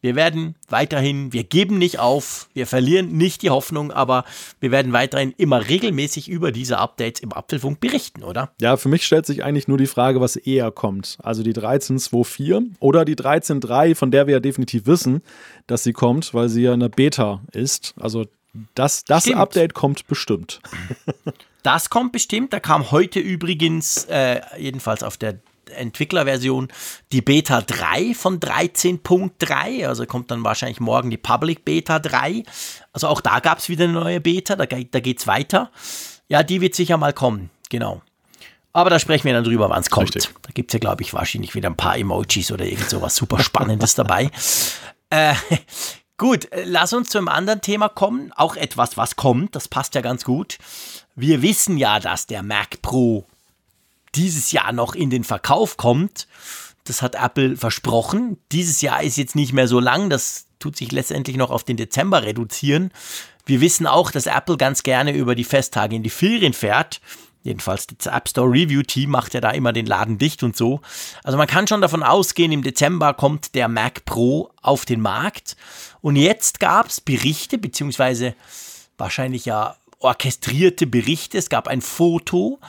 Wir 0.06 0.16
werden 0.16 0.53
weiterhin, 0.70 1.34
wir 1.34 1.43
geben 1.43 1.80
nicht 1.80 1.97
auf, 1.97 2.47
wir 2.53 2.68
verlieren 2.68 3.18
nicht 3.18 3.41
die 3.41 3.49
Hoffnung, 3.49 3.91
aber 3.91 4.24
wir 4.60 4.70
werden 4.70 4.93
weiterhin 4.93 5.34
immer 5.36 5.68
regelmäßig 5.68 6.30
über 6.30 6.51
diese 6.51 6.78
Updates 6.78 7.24
im 7.24 7.34
Apfelfunk 7.34 7.80
berichten, 7.80 8.22
oder? 8.22 8.51
Ja, 8.62 8.78
für 8.78 8.88
mich 8.88 9.03
stellt 9.03 9.26
sich 9.26 9.43
eigentlich 9.43 9.68
nur 9.68 9.80
die 9.80 9.88
Frage, 9.88 10.22
was 10.22 10.36
eher 10.36 10.70
kommt. 10.70 11.18
Also 11.24 11.41
die 11.41 11.56
13.2.4 11.56 12.76
oder 12.80 13.03
die 13.03 13.16
13.3, 13.16 13.95
von 13.95 14.12
der 14.12 14.28
wir 14.28 14.34
ja 14.34 14.39
definitiv 14.39 14.86
wissen, 14.86 15.24
dass 15.66 15.84
sie 15.84 15.93
kommt, 15.93 16.36
weil 16.36 16.49
sie 16.49 16.62
ja 16.62 16.74
eine 16.74 16.89
Beta 16.89 17.41
ist. 17.51 17.95
Also 17.99 18.26
das, 18.76 19.06
das 19.06 19.28
Update 19.32 19.74
kommt 19.74 20.06
bestimmt. 20.06 20.62
Das 21.64 21.89
kommt 21.89 22.12
bestimmt. 22.12 22.53
Da 22.53 22.60
kam 22.60 22.91
heute 22.91 23.20
übrigens, 23.20 24.06
äh, 24.06 24.39
jedenfalls 24.60 25.01
auf 25.01 25.18
der 25.18 25.39
Entwicklerversion 25.72 26.70
die 27.11 27.22
Beta 27.22 27.61
3 27.61 28.13
von 28.13 28.39
13.3. 28.39 29.88
Also 29.88 30.05
kommt 30.05 30.32
dann 30.32 30.43
wahrscheinlich 30.43 30.80
morgen 30.80 31.09
die 31.09 31.18
Public 31.18 31.66
Beta 31.66 31.99
3. 31.99 32.43
Also 32.93 33.07
auch 33.07 33.22
da 33.22 33.39
gab 33.39 33.59
es 33.59 33.70
wieder 33.70 33.86
eine 33.86 33.93
neue 33.93 34.22
Beta, 34.22 34.55
da, 34.55 34.66
da 34.66 34.99
geht 34.99 35.20
es 35.20 35.28
weiter. 35.28 35.72
Ja, 36.28 36.43
die 36.43 36.61
wird 36.61 36.76
sicher 36.76 36.97
mal 36.97 37.13
kommen, 37.13 37.49
genau. 37.70 38.01
Aber 38.76 38.89
da 38.89 38.99
sprechen 38.99 39.24
wir 39.24 39.34
dann 39.34 39.45
drüber, 39.45 39.70
wann 39.70 39.80
es 39.80 39.89
kommt. 39.89 40.13
Richtig. 40.16 40.34
Da 40.41 40.49
gibt 40.53 40.70
es 40.70 40.74
ja, 40.74 40.80
glaube 40.80 41.01
ich, 41.01 41.13
wahrscheinlich 41.13 41.55
wieder 41.55 41.70
ein 41.70 41.78
paar 41.78 41.97
Emojis 41.97 42.51
oder 42.51 42.66
irgend 42.66 42.89
sowas 42.89 43.16
super 43.16 43.39
Spannendes 43.39 43.95
dabei. 43.95 44.30
Äh, 45.09 45.34
gut, 46.18 46.49
lass 46.66 46.91
uns 46.91 47.09
zu 47.09 47.18
einem 47.18 47.30
anderen 47.30 47.61
Thema 47.61 47.88
kommen. 47.88 48.34
Auch 48.34 48.57
etwas, 48.57 48.97
was 48.97 49.16
kommt, 49.16 49.55
das 49.55 49.70
passt 49.70 49.95
ja 49.95 50.01
ganz 50.01 50.26
gut. 50.26 50.57
Wir 51.16 51.41
wissen 51.41 51.78
ja, 51.78 52.01
dass 52.01 52.28
der 52.28 52.43
Mac 52.43 52.82
Pro 52.82 53.26
dieses 54.16 54.51
Jahr 54.51 54.72
noch 54.72 54.95
in 54.95 55.09
den 55.09 55.24
Verkauf 55.24 55.78
kommt. 55.78 56.28
Das 56.86 57.01
hat 57.01 57.16
Apple 57.16 57.57
versprochen. 57.57 58.38
Dieses 58.51 58.82
Jahr 58.82 59.01
ist 59.03 59.18
jetzt 59.18 59.36
nicht 59.36 59.53
mehr 59.53 59.68
so 59.68 59.80
lang. 59.80 60.09
Das 60.09 60.47
tut 60.59 60.78
sich 60.78 60.91
letztendlich 60.91 61.38
noch 61.38 61.49
auf 61.49 61.63
den 61.63 61.78
Dezember 61.78 62.24
reduzieren. 62.24 62.91
Wir 63.45 63.61
wissen 63.61 63.88
auch, 63.88 64.11
dass 64.11 64.26
Apple 64.28 64.57
ganz 64.57 64.84
gerne 64.84 65.11
über 65.11 65.36
die 65.36 65.43
Festtage 65.43 65.95
in 65.95 66.03
die 66.03 66.09
Ferien 66.09 66.53
fährt. 66.53 67.01
Jedenfalls 67.43 67.86
das 67.86 68.11
App 68.11 68.28
Store 68.28 68.49
Review 68.49 68.82
Team 68.82 69.11
macht 69.11 69.36
ja 69.36 69.41
da 69.41 69.51
immer 69.51 69.72
den 69.72 69.86
Laden 69.86 70.18
dicht 70.18 70.41
und 70.41 70.57
so. 70.57 70.82
Also 71.24 71.38
man 71.38 71.45
kann 71.45 71.68
schon 71.68 71.82
davon 71.82 72.01
ausgehen, 72.01 72.51
im 72.51 72.63
Dezember 72.63 73.13
kommt 73.13 73.53
der 73.53 73.68
Mac 73.68 74.03
Pro 74.05 74.49
auf 74.63 74.86
den 74.86 74.99
Markt. 74.99 75.55
Und 76.01 76.16
jetzt 76.16 76.59
gab 76.59 76.88
es 76.88 77.01
Berichte, 77.01 77.59
beziehungsweise 77.59 78.34
wahrscheinlich 78.97 79.45
ja 79.45 79.76
orchestrierte 79.99 80.88
Berichte. 80.88 81.38
Es 81.38 81.49
gab 81.49 81.68
ein 81.68 81.82
Foto 81.82 82.59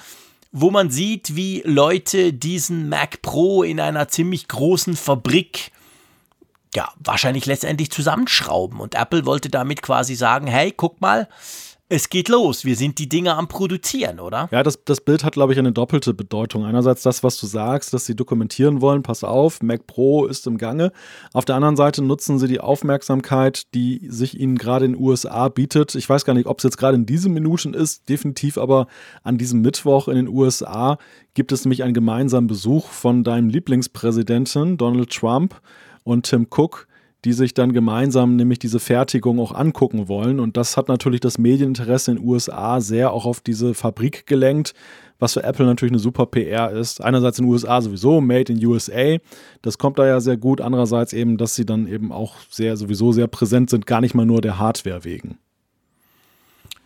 wo 0.58 0.70
man 0.70 0.90
sieht, 0.90 1.36
wie 1.36 1.62
Leute 1.66 2.32
diesen 2.32 2.88
Mac 2.88 3.20
Pro 3.20 3.62
in 3.62 3.78
einer 3.78 4.08
ziemlich 4.08 4.48
großen 4.48 4.96
Fabrik 4.96 5.70
ja, 6.74 6.92
wahrscheinlich 6.98 7.46
letztendlich 7.46 7.90
zusammenschrauben. 7.90 8.80
Und 8.80 8.94
Apple 8.94 9.26
wollte 9.26 9.50
damit 9.50 9.82
quasi 9.82 10.14
sagen, 10.14 10.46
hey, 10.46 10.72
guck 10.76 11.00
mal, 11.00 11.28
es 11.88 12.08
geht 12.08 12.28
los. 12.28 12.64
Wir 12.64 12.74
sind 12.74 12.98
die 12.98 13.08
Dinge 13.08 13.36
am 13.36 13.46
Produzieren, 13.46 14.18
oder? 14.18 14.48
Ja, 14.50 14.64
das, 14.64 14.82
das 14.84 15.00
Bild 15.00 15.22
hat, 15.22 15.34
glaube 15.34 15.52
ich, 15.52 15.58
eine 15.58 15.70
doppelte 15.70 16.14
Bedeutung. 16.14 16.64
Einerseits 16.64 17.02
das, 17.02 17.22
was 17.22 17.38
du 17.38 17.46
sagst, 17.46 17.94
dass 17.94 18.06
sie 18.06 18.16
dokumentieren 18.16 18.80
wollen, 18.80 19.04
pass 19.04 19.22
auf, 19.22 19.62
Mac 19.62 19.86
Pro 19.86 20.26
ist 20.26 20.48
im 20.48 20.58
Gange. 20.58 20.90
Auf 21.32 21.44
der 21.44 21.54
anderen 21.54 21.76
Seite 21.76 22.02
nutzen 22.02 22.40
sie 22.40 22.48
die 22.48 22.58
Aufmerksamkeit, 22.58 23.72
die 23.74 24.04
sich 24.08 24.38
ihnen 24.38 24.58
gerade 24.58 24.84
in 24.84 24.94
den 24.94 25.00
USA 25.00 25.48
bietet. 25.48 25.94
Ich 25.94 26.08
weiß 26.08 26.24
gar 26.24 26.34
nicht, 26.34 26.46
ob 26.46 26.58
es 26.58 26.64
jetzt 26.64 26.78
gerade 26.78 26.96
in 26.96 27.06
diesen 27.06 27.32
Minuten 27.32 27.72
ist, 27.72 28.08
definitiv 28.08 28.58
aber 28.58 28.88
an 29.22 29.38
diesem 29.38 29.60
Mittwoch 29.60 30.08
in 30.08 30.16
den 30.16 30.28
USA 30.28 30.98
gibt 31.34 31.52
es 31.52 31.64
nämlich 31.64 31.84
einen 31.84 31.94
gemeinsamen 31.94 32.48
Besuch 32.48 32.88
von 32.88 33.22
deinem 33.22 33.48
Lieblingspräsidenten 33.48 34.76
Donald 34.76 35.10
Trump 35.10 35.60
und 36.02 36.26
Tim 36.26 36.48
Cook 36.50 36.88
die 37.26 37.32
sich 37.32 37.54
dann 37.54 37.72
gemeinsam 37.72 38.36
nämlich 38.36 38.60
diese 38.60 38.78
Fertigung 38.78 39.40
auch 39.40 39.52
angucken 39.52 40.06
wollen. 40.06 40.38
Und 40.38 40.56
das 40.56 40.76
hat 40.76 40.86
natürlich 40.86 41.18
das 41.18 41.38
Medieninteresse 41.38 42.12
in 42.12 42.18
den 42.18 42.24
USA 42.24 42.80
sehr 42.80 43.12
auch 43.12 43.26
auf 43.26 43.40
diese 43.40 43.74
Fabrik 43.74 44.28
gelenkt, 44.28 44.74
was 45.18 45.32
für 45.32 45.42
Apple 45.42 45.66
natürlich 45.66 45.90
eine 45.90 45.98
super 45.98 46.26
PR 46.26 46.70
ist. 46.70 47.02
Einerseits 47.02 47.40
in 47.40 47.46
den 47.46 47.50
USA 47.50 47.82
sowieso, 47.82 48.20
Made 48.20 48.52
in 48.52 48.64
USA, 48.64 49.16
das 49.60 49.76
kommt 49.76 49.98
da 49.98 50.06
ja 50.06 50.20
sehr 50.20 50.36
gut. 50.36 50.60
Andererseits 50.60 51.12
eben, 51.12 51.36
dass 51.36 51.56
sie 51.56 51.66
dann 51.66 51.88
eben 51.88 52.12
auch 52.12 52.36
sehr 52.48 52.76
sowieso 52.76 53.10
sehr 53.10 53.26
präsent 53.26 53.70
sind, 53.70 53.86
gar 53.86 54.00
nicht 54.00 54.14
mal 54.14 54.24
nur 54.24 54.40
der 54.40 54.60
Hardware 54.60 55.02
wegen. 55.02 55.38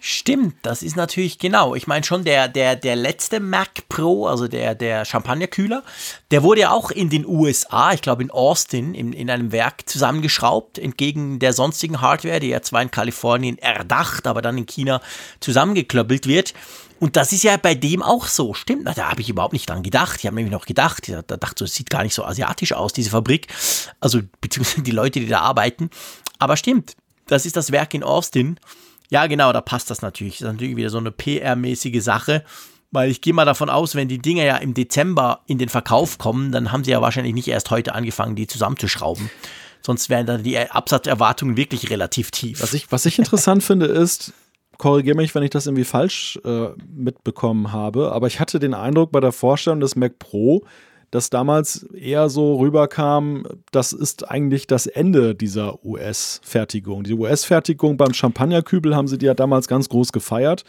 Stimmt, 0.02 0.56
das 0.62 0.82
ist 0.82 0.96
natürlich 0.96 1.38
genau. 1.38 1.74
Ich 1.74 1.86
meine 1.86 2.04
schon, 2.04 2.24
der, 2.24 2.48
der, 2.48 2.74
der 2.74 2.96
letzte 2.96 3.38
Mac 3.38 3.86
Pro, 3.90 4.26
also 4.26 4.48
der, 4.48 4.74
der 4.74 5.04
Champagnerkühler, 5.04 5.82
der 6.30 6.42
wurde 6.42 6.62
ja 6.62 6.70
auch 6.70 6.90
in 6.90 7.10
den 7.10 7.26
USA, 7.26 7.92
ich 7.92 8.00
glaube 8.00 8.22
in 8.22 8.30
Austin, 8.30 8.94
in, 8.94 9.12
in 9.12 9.28
einem 9.28 9.52
Werk 9.52 9.86
zusammengeschraubt, 9.90 10.78
entgegen 10.78 11.38
der 11.38 11.52
sonstigen 11.52 12.00
Hardware, 12.00 12.40
die 12.40 12.48
ja 12.48 12.62
zwar 12.62 12.80
in 12.80 12.90
Kalifornien 12.90 13.58
erdacht, 13.58 14.26
aber 14.26 14.40
dann 14.40 14.56
in 14.56 14.64
China 14.64 15.02
zusammengeklöppelt 15.40 16.26
wird. 16.26 16.54
Und 16.98 17.16
das 17.16 17.32
ist 17.32 17.42
ja 17.42 17.58
bei 17.58 17.74
dem 17.74 18.02
auch 18.02 18.26
so. 18.26 18.54
Stimmt, 18.54 18.86
da 18.86 19.10
habe 19.10 19.20
ich 19.20 19.28
überhaupt 19.28 19.52
nicht 19.52 19.68
dran 19.68 19.82
gedacht. 19.82 20.20
Ich 20.20 20.26
habe 20.26 20.36
nämlich 20.36 20.52
noch 20.52 20.64
gedacht, 20.64 21.10
da 21.10 21.22
dachte 21.22 21.56
so, 21.58 21.64
es 21.66 21.74
sieht 21.74 21.90
gar 21.90 22.04
nicht 22.04 22.14
so 22.14 22.24
asiatisch 22.24 22.72
aus, 22.72 22.94
diese 22.94 23.10
Fabrik. 23.10 23.48
Also, 24.00 24.20
beziehungsweise 24.40 24.82
die 24.82 24.90
Leute, 24.92 25.20
die 25.20 25.28
da 25.28 25.40
arbeiten. 25.40 25.90
Aber 26.38 26.56
stimmt, 26.56 26.96
das 27.26 27.44
ist 27.44 27.56
das 27.56 27.70
Werk 27.70 27.92
in 27.92 28.02
Austin. 28.02 28.58
Ja, 29.10 29.26
genau, 29.26 29.52
da 29.52 29.60
passt 29.60 29.90
das 29.90 30.02
natürlich. 30.02 30.38
Das 30.38 30.48
ist 30.48 30.52
natürlich 30.54 30.76
wieder 30.76 30.90
so 30.90 30.98
eine 30.98 31.10
PR-mäßige 31.10 32.00
Sache. 32.00 32.44
Weil 32.92 33.10
ich 33.10 33.20
gehe 33.20 33.32
mal 33.32 33.44
davon 33.44 33.70
aus, 33.70 33.94
wenn 33.94 34.08
die 34.08 34.18
Dinger 34.18 34.42
ja 34.42 34.56
im 34.56 34.74
Dezember 34.74 35.42
in 35.46 35.58
den 35.58 35.68
Verkauf 35.68 36.18
kommen, 36.18 36.50
dann 36.50 36.72
haben 36.72 36.82
sie 36.82 36.90
ja 36.90 37.00
wahrscheinlich 37.00 37.34
nicht 37.34 37.46
erst 37.46 37.70
heute 37.70 37.94
angefangen, 37.94 38.34
die 38.34 38.48
zusammenzuschrauben. 38.48 39.30
Sonst 39.80 40.10
wären 40.10 40.26
dann 40.26 40.42
die 40.42 40.58
Absatzerwartungen 40.58 41.56
wirklich 41.56 41.88
relativ 41.90 42.32
tief. 42.32 42.60
Was 42.60 42.74
ich, 42.74 42.90
was 42.90 43.06
ich 43.06 43.18
interessant 43.18 43.62
finde, 43.62 43.86
ist, 43.86 44.32
korrigiere 44.76 45.16
mich, 45.16 45.34
wenn 45.34 45.44
ich 45.44 45.50
das 45.50 45.66
irgendwie 45.66 45.84
falsch 45.84 46.40
äh, 46.44 46.70
mitbekommen 46.92 47.70
habe, 47.70 48.10
aber 48.10 48.26
ich 48.26 48.40
hatte 48.40 48.58
den 48.58 48.74
Eindruck 48.74 49.12
bei 49.12 49.20
der 49.20 49.32
Vorstellung 49.32 49.78
des 49.78 49.94
Mac 49.94 50.18
Pro, 50.18 50.64
dass 51.10 51.30
damals 51.30 51.82
eher 51.92 52.28
so 52.28 52.56
rüberkam, 52.58 53.44
das 53.72 53.92
ist 53.92 54.30
eigentlich 54.30 54.66
das 54.66 54.86
Ende 54.86 55.34
dieser 55.34 55.84
US-Fertigung. 55.84 57.02
Die 57.02 57.14
US-Fertigung 57.14 57.96
beim 57.96 58.14
Champagnerkübel 58.14 58.94
haben 58.94 59.08
sie 59.08 59.18
die 59.18 59.26
ja 59.26 59.34
damals 59.34 59.66
ganz 59.66 59.88
groß 59.88 60.12
gefeiert. 60.12 60.64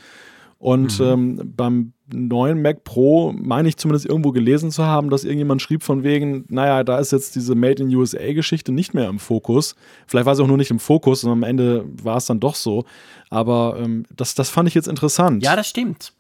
Und 0.62 1.00
mhm. 1.00 1.06
ähm, 1.06 1.54
beim 1.56 1.94
neuen 2.14 2.62
Mac 2.62 2.84
Pro 2.84 3.34
meine 3.36 3.68
ich 3.68 3.78
zumindest 3.78 4.06
irgendwo 4.06 4.32
gelesen 4.32 4.70
zu 4.70 4.86
haben, 4.86 5.10
dass 5.10 5.24
irgendjemand 5.24 5.60
schrieb 5.62 5.82
von 5.82 6.04
wegen, 6.04 6.46
naja, 6.50 6.84
da 6.84 7.00
ist 7.00 7.12
jetzt 7.12 7.36
diese 7.36 7.56
Made 7.56 7.82
in 7.82 7.96
USA-Geschichte 7.96 8.72
nicht 8.72 8.94
mehr 8.94 9.10
im 9.10 9.18
Fokus. 9.18 9.76
Vielleicht 10.06 10.28
war 10.28 10.36
sie 10.36 10.44
auch 10.44 10.48
nur 10.48 10.58
nicht 10.58 10.70
im 10.70 10.80
Fokus, 10.80 11.22
sondern 11.22 11.40
am 11.40 11.50
Ende 11.50 11.86
war 12.04 12.18
es 12.18 12.28
dann 12.28 12.40
doch 12.40 12.54
so. 12.54 12.86
Aber 13.32 13.78
ähm, 13.80 14.06
das, 14.16 14.36
das 14.36 14.50
fand 14.50 14.68
ich 14.68 14.76
jetzt 14.76 14.88
interessant. 14.88 15.44
Ja, 15.44 15.56
das 15.56 15.68
stimmt. 15.68 16.14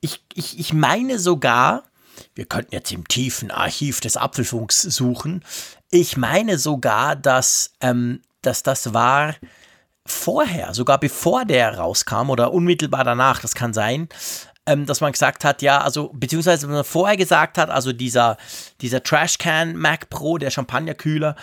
Ich, 0.00 0.24
ich, 0.34 0.58
ich 0.58 0.72
meine 0.72 1.20
sogar, 1.20 1.84
wir 2.34 2.46
könnten 2.46 2.74
jetzt 2.74 2.92
im 2.92 3.06
tiefen 3.06 3.50
Archiv 3.50 4.00
des 4.00 4.16
Apfelfunks 4.16 4.82
suchen. 4.82 5.44
Ich 5.90 6.16
meine 6.16 6.58
sogar, 6.58 7.16
dass, 7.16 7.72
ähm, 7.80 8.22
dass 8.42 8.62
das 8.62 8.94
war 8.94 9.34
vorher, 10.06 10.74
sogar 10.74 10.98
bevor 10.98 11.44
der 11.44 11.78
rauskam 11.78 12.30
oder 12.30 12.52
unmittelbar 12.52 13.04
danach, 13.04 13.40
das 13.40 13.54
kann 13.54 13.72
sein, 13.74 14.08
ähm, 14.66 14.86
dass 14.86 15.00
man 15.00 15.12
gesagt 15.12 15.44
hat, 15.44 15.62
ja, 15.62 15.80
also, 15.80 16.10
beziehungsweise 16.12 16.66
man 16.66 16.84
vorher 16.84 17.16
gesagt 17.16 17.58
hat, 17.58 17.70
also 17.70 17.92
dieser, 17.92 18.36
dieser 18.80 19.02
Trashcan 19.02 19.76
Mac 19.76 20.10
Pro, 20.10 20.38
der 20.38 20.50
Champagnerkühler, 20.50 21.36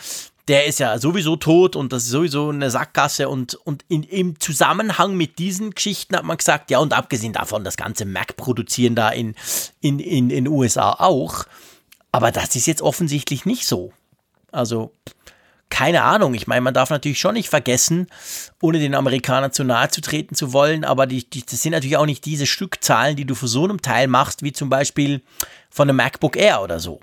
der 0.48 0.66
ist 0.66 0.80
ja 0.80 0.98
sowieso 1.00 1.36
tot 1.36 1.76
und 1.76 1.92
das 1.92 2.04
ist 2.04 2.10
sowieso 2.10 2.50
eine 2.50 2.70
Sackgasse 2.70 3.30
und, 3.30 3.56
und 3.56 3.84
in, 3.88 4.04
im 4.04 4.40
Zusammenhang 4.40 5.16
mit 5.16 5.40
diesen 5.40 5.72
Geschichten 5.72 6.16
hat 6.16 6.24
man 6.24 6.38
gesagt, 6.38 6.70
ja, 6.70 6.80
und 6.80 6.94
abgesehen 6.94 7.34
davon, 7.34 7.64
das 7.64 7.78
ganze 7.78 8.06
Mac 8.06 8.38
produzieren 8.38 8.96
da 8.96 9.10
in, 9.10 9.36
in, 9.82 10.00
in, 10.00 10.30
in 10.30 10.48
USA 10.48 10.92
auch. 10.92 11.46
Aber 12.12 12.32
das 12.32 12.56
ist 12.56 12.68
jetzt 12.68 12.82
offensichtlich 12.82 13.46
nicht 13.46 13.66
so. 13.66 13.92
Also, 14.52 14.94
keine 15.70 16.04
Ahnung. 16.04 16.36
Ich 16.36 16.48
meine, 16.48 16.62
man 16.62 16.74
darf 16.74 16.92
natürlich 16.92 17.20
schon 17.20 17.34
nicht 17.34 17.50
vergessen, 17.50 18.08
ohne 18.62 18.80
den 18.80 18.96
Amerikanern 18.96 19.52
zu 19.52 19.64
nahe 19.64 19.90
zu 19.90 20.00
treten 20.00 20.36
zu 20.36 20.54
wollen, 20.54 20.86
aber 20.86 21.08
die, 21.08 21.30
die, 21.30 21.44
das 21.44 21.62
sind 21.62 21.72
natürlich 21.72 21.98
auch 21.98 22.06
nicht 22.06 22.24
diese 22.24 22.46
Stückzahlen, 22.46 23.16
die 23.16 23.26
du 23.26 23.36
für 23.36 23.48
so 23.48 23.64
einem 23.64 23.82
Teil 23.82 24.08
machst, 24.08 24.44
wie 24.44 24.54
zum 24.54 24.70
Beispiel 24.70 25.24
von 25.70 25.90
einem 25.90 25.98
MacBook 25.98 26.38
Air 26.38 26.62
oder 26.62 26.80
so. 26.80 27.02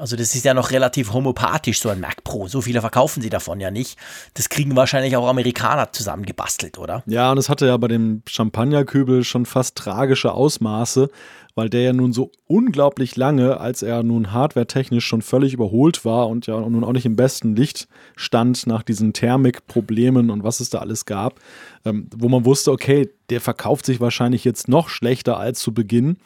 Also 0.00 0.16
das 0.16 0.34
ist 0.34 0.46
ja 0.46 0.54
noch 0.54 0.70
relativ 0.70 1.12
homopathisch, 1.12 1.78
so 1.78 1.90
ein 1.90 2.00
Mac 2.00 2.24
Pro. 2.24 2.48
So 2.48 2.62
viele 2.62 2.80
verkaufen 2.80 3.20
sie 3.20 3.28
davon 3.28 3.60
ja 3.60 3.70
nicht. 3.70 3.98
Das 4.32 4.48
kriegen 4.48 4.74
wahrscheinlich 4.74 5.14
auch 5.14 5.28
Amerikaner 5.28 5.92
zusammengebastelt, 5.92 6.78
oder? 6.78 7.02
Ja, 7.04 7.30
und 7.30 7.36
es 7.36 7.50
hatte 7.50 7.66
ja 7.66 7.76
bei 7.76 7.88
dem 7.88 8.22
Champagnerkübel 8.26 9.24
schon 9.24 9.44
fast 9.44 9.76
tragische 9.76 10.32
Ausmaße, 10.32 11.10
weil 11.54 11.68
der 11.68 11.82
ja 11.82 11.92
nun 11.92 12.14
so 12.14 12.32
unglaublich 12.46 13.16
lange, 13.16 13.60
als 13.60 13.82
er 13.82 14.02
nun 14.02 14.32
hardwaretechnisch 14.32 15.04
schon 15.04 15.20
völlig 15.20 15.52
überholt 15.52 16.06
war 16.06 16.28
und 16.28 16.46
ja 16.46 16.58
nun 16.58 16.82
auch 16.82 16.92
nicht 16.92 17.04
im 17.04 17.16
besten 17.16 17.54
Licht 17.54 17.86
stand 18.16 18.66
nach 18.66 18.82
diesen 18.82 19.12
Thermikproblemen 19.12 20.30
und 20.30 20.44
was 20.44 20.60
es 20.60 20.70
da 20.70 20.78
alles 20.78 21.04
gab, 21.04 21.40
ähm, 21.84 22.08
wo 22.16 22.30
man 22.30 22.46
wusste, 22.46 22.72
okay, 22.72 23.10
der 23.28 23.42
verkauft 23.42 23.84
sich 23.84 24.00
wahrscheinlich 24.00 24.44
jetzt 24.44 24.66
noch 24.66 24.88
schlechter 24.88 25.38
als 25.38 25.60
zu 25.60 25.74
Beginn 25.74 26.16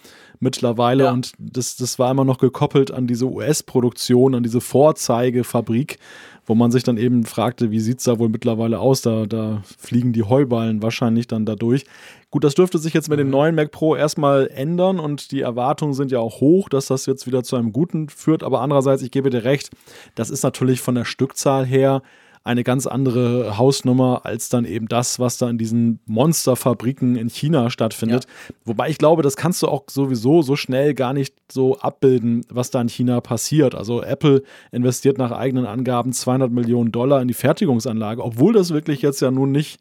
mittlerweile. 0.40 1.04
Ja. 1.04 1.12
Und 1.12 1.32
das, 1.38 1.76
das 1.76 1.98
war 1.98 2.10
immer 2.10 2.24
noch 2.24 2.38
gekoppelt 2.38 2.90
an 2.90 3.06
diese 3.06 3.26
US-Produktion, 3.26 4.34
an 4.34 4.42
diese 4.42 4.60
Vorzeigefabrik, 4.60 5.98
wo 6.46 6.54
man 6.54 6.70
sich 6.70 6.82
dann 6.82 6.96
eben 6.96 7.24
fragte, 7.24 7.70
wie 7.70 7.80
sieht 7.80 7.98
es 7.98 8.04
da 8.04 8.18
wohl 8.18 8.28
mittlerweile 8.28 8.78
aus? 8.78 9.02
Da, 9.02 9.26
da 9.26 9.62
fliegen 9.78 10.12
die 10.12 10.24
Heuballen 10.24 10.82
wahrscheinlich 10.82 11.26
dann 11.26 11.46
dadurch. 11.46 11.84
Gut, 12.30 12.44
das 12.44 12.54
dürfte 12.54 12.78
sich 12.78 12.92
jetzt 12.92 13.08
mit 13.08 13.18
dem 13.18 13.28
mhm. 13.28 13.32
neuen 13.32 13.54
Mac 13.54 13.70
Pro 13.70 13.94
erstmal 13.94 14.48
ändern 14.48 14.98
und 14.98 15.30
die 15.30 15.40
Erwartungen 15.40 15.94
sind 15.94 16.10
ja 16.10 16.18
auch 16.18 16.40
hoch, 16.40 16.68
dass 16.68 16.86
das 16.86 17.06
jetzt 17.06 17.26
wieder 17.26 17.44
zu 17.44 17.56
einem 17.56 17.72
Guten 17.72 18.08
führt. 18.08 18.42
Aber 18.42 18.60
andererseits, 18.60 19.02
ich 19.02 19.10
gebe 19.10 19.30
dir 19.30 19.44
recht, 19.44 19.70
das 20.14 20.30
ist 20.30 20.42
natürlich 20.42 20.80
von 20.80 20.94
der 20.94 21.04
Stückzahl 21.04 21.64
her 21.64 22.02
eine 22.44 22.62
ganz 22.62 22.86
andere 22.86 23.56
Hausnummer 23.56 24.20
als 24.24 24.50
dann 24.50 24.66
eben 24.66 24.86
das, 24.86 25.18
was 25.18 25.38
da 25.38 25.48
in 25.48 25.56
diesen 25.56 26.00
Monsterfabriken 26.04 27.16
in 27.16 27.30
China 27.30 27.70
stattfindet. 27.70 28.24
Ja. 28.24 28.54
Wobei 28.66 28.90
ich 28.90 28.98
glaube, 28.98 29.22
das 29.22 29.36
kannst 29.36 29.62
du 29.62 29.68
auch 29.68 29.84
sowieso 29.88 30.42
so 30.42 30.54
schnell 30.54 30.92
gar 30.92 31.14
nicht 31.14 31.34
so 31.50 31.78
abbilden, 31.78 32.44
was 32.50 32.70
da 32.70 32.82
in 32.82 32.88
China 32.88 33.22
passiert. 33.22 33.74
Also 33.74 34.02
Apple 34.02 34.42
investiert 34.72 35.16
nach 35.16 35.32
eigenen 35.32 35.64
Angaben 35.64 36.12
200 36.12 36.52
Millionen 36.52 36.92
Dollar 36.92 37.22
in 37.22 37.28
die 37.28 37.34
Fertigungsanlage, 37.34 38.22
obwohl 38.22 38.52
das 38.52 38.70
wirklich 38.70 39.00
jetzt 39.00 39.20
ja 39.20 39.30
nun 39.30 39.50
nicht 39.50 39.80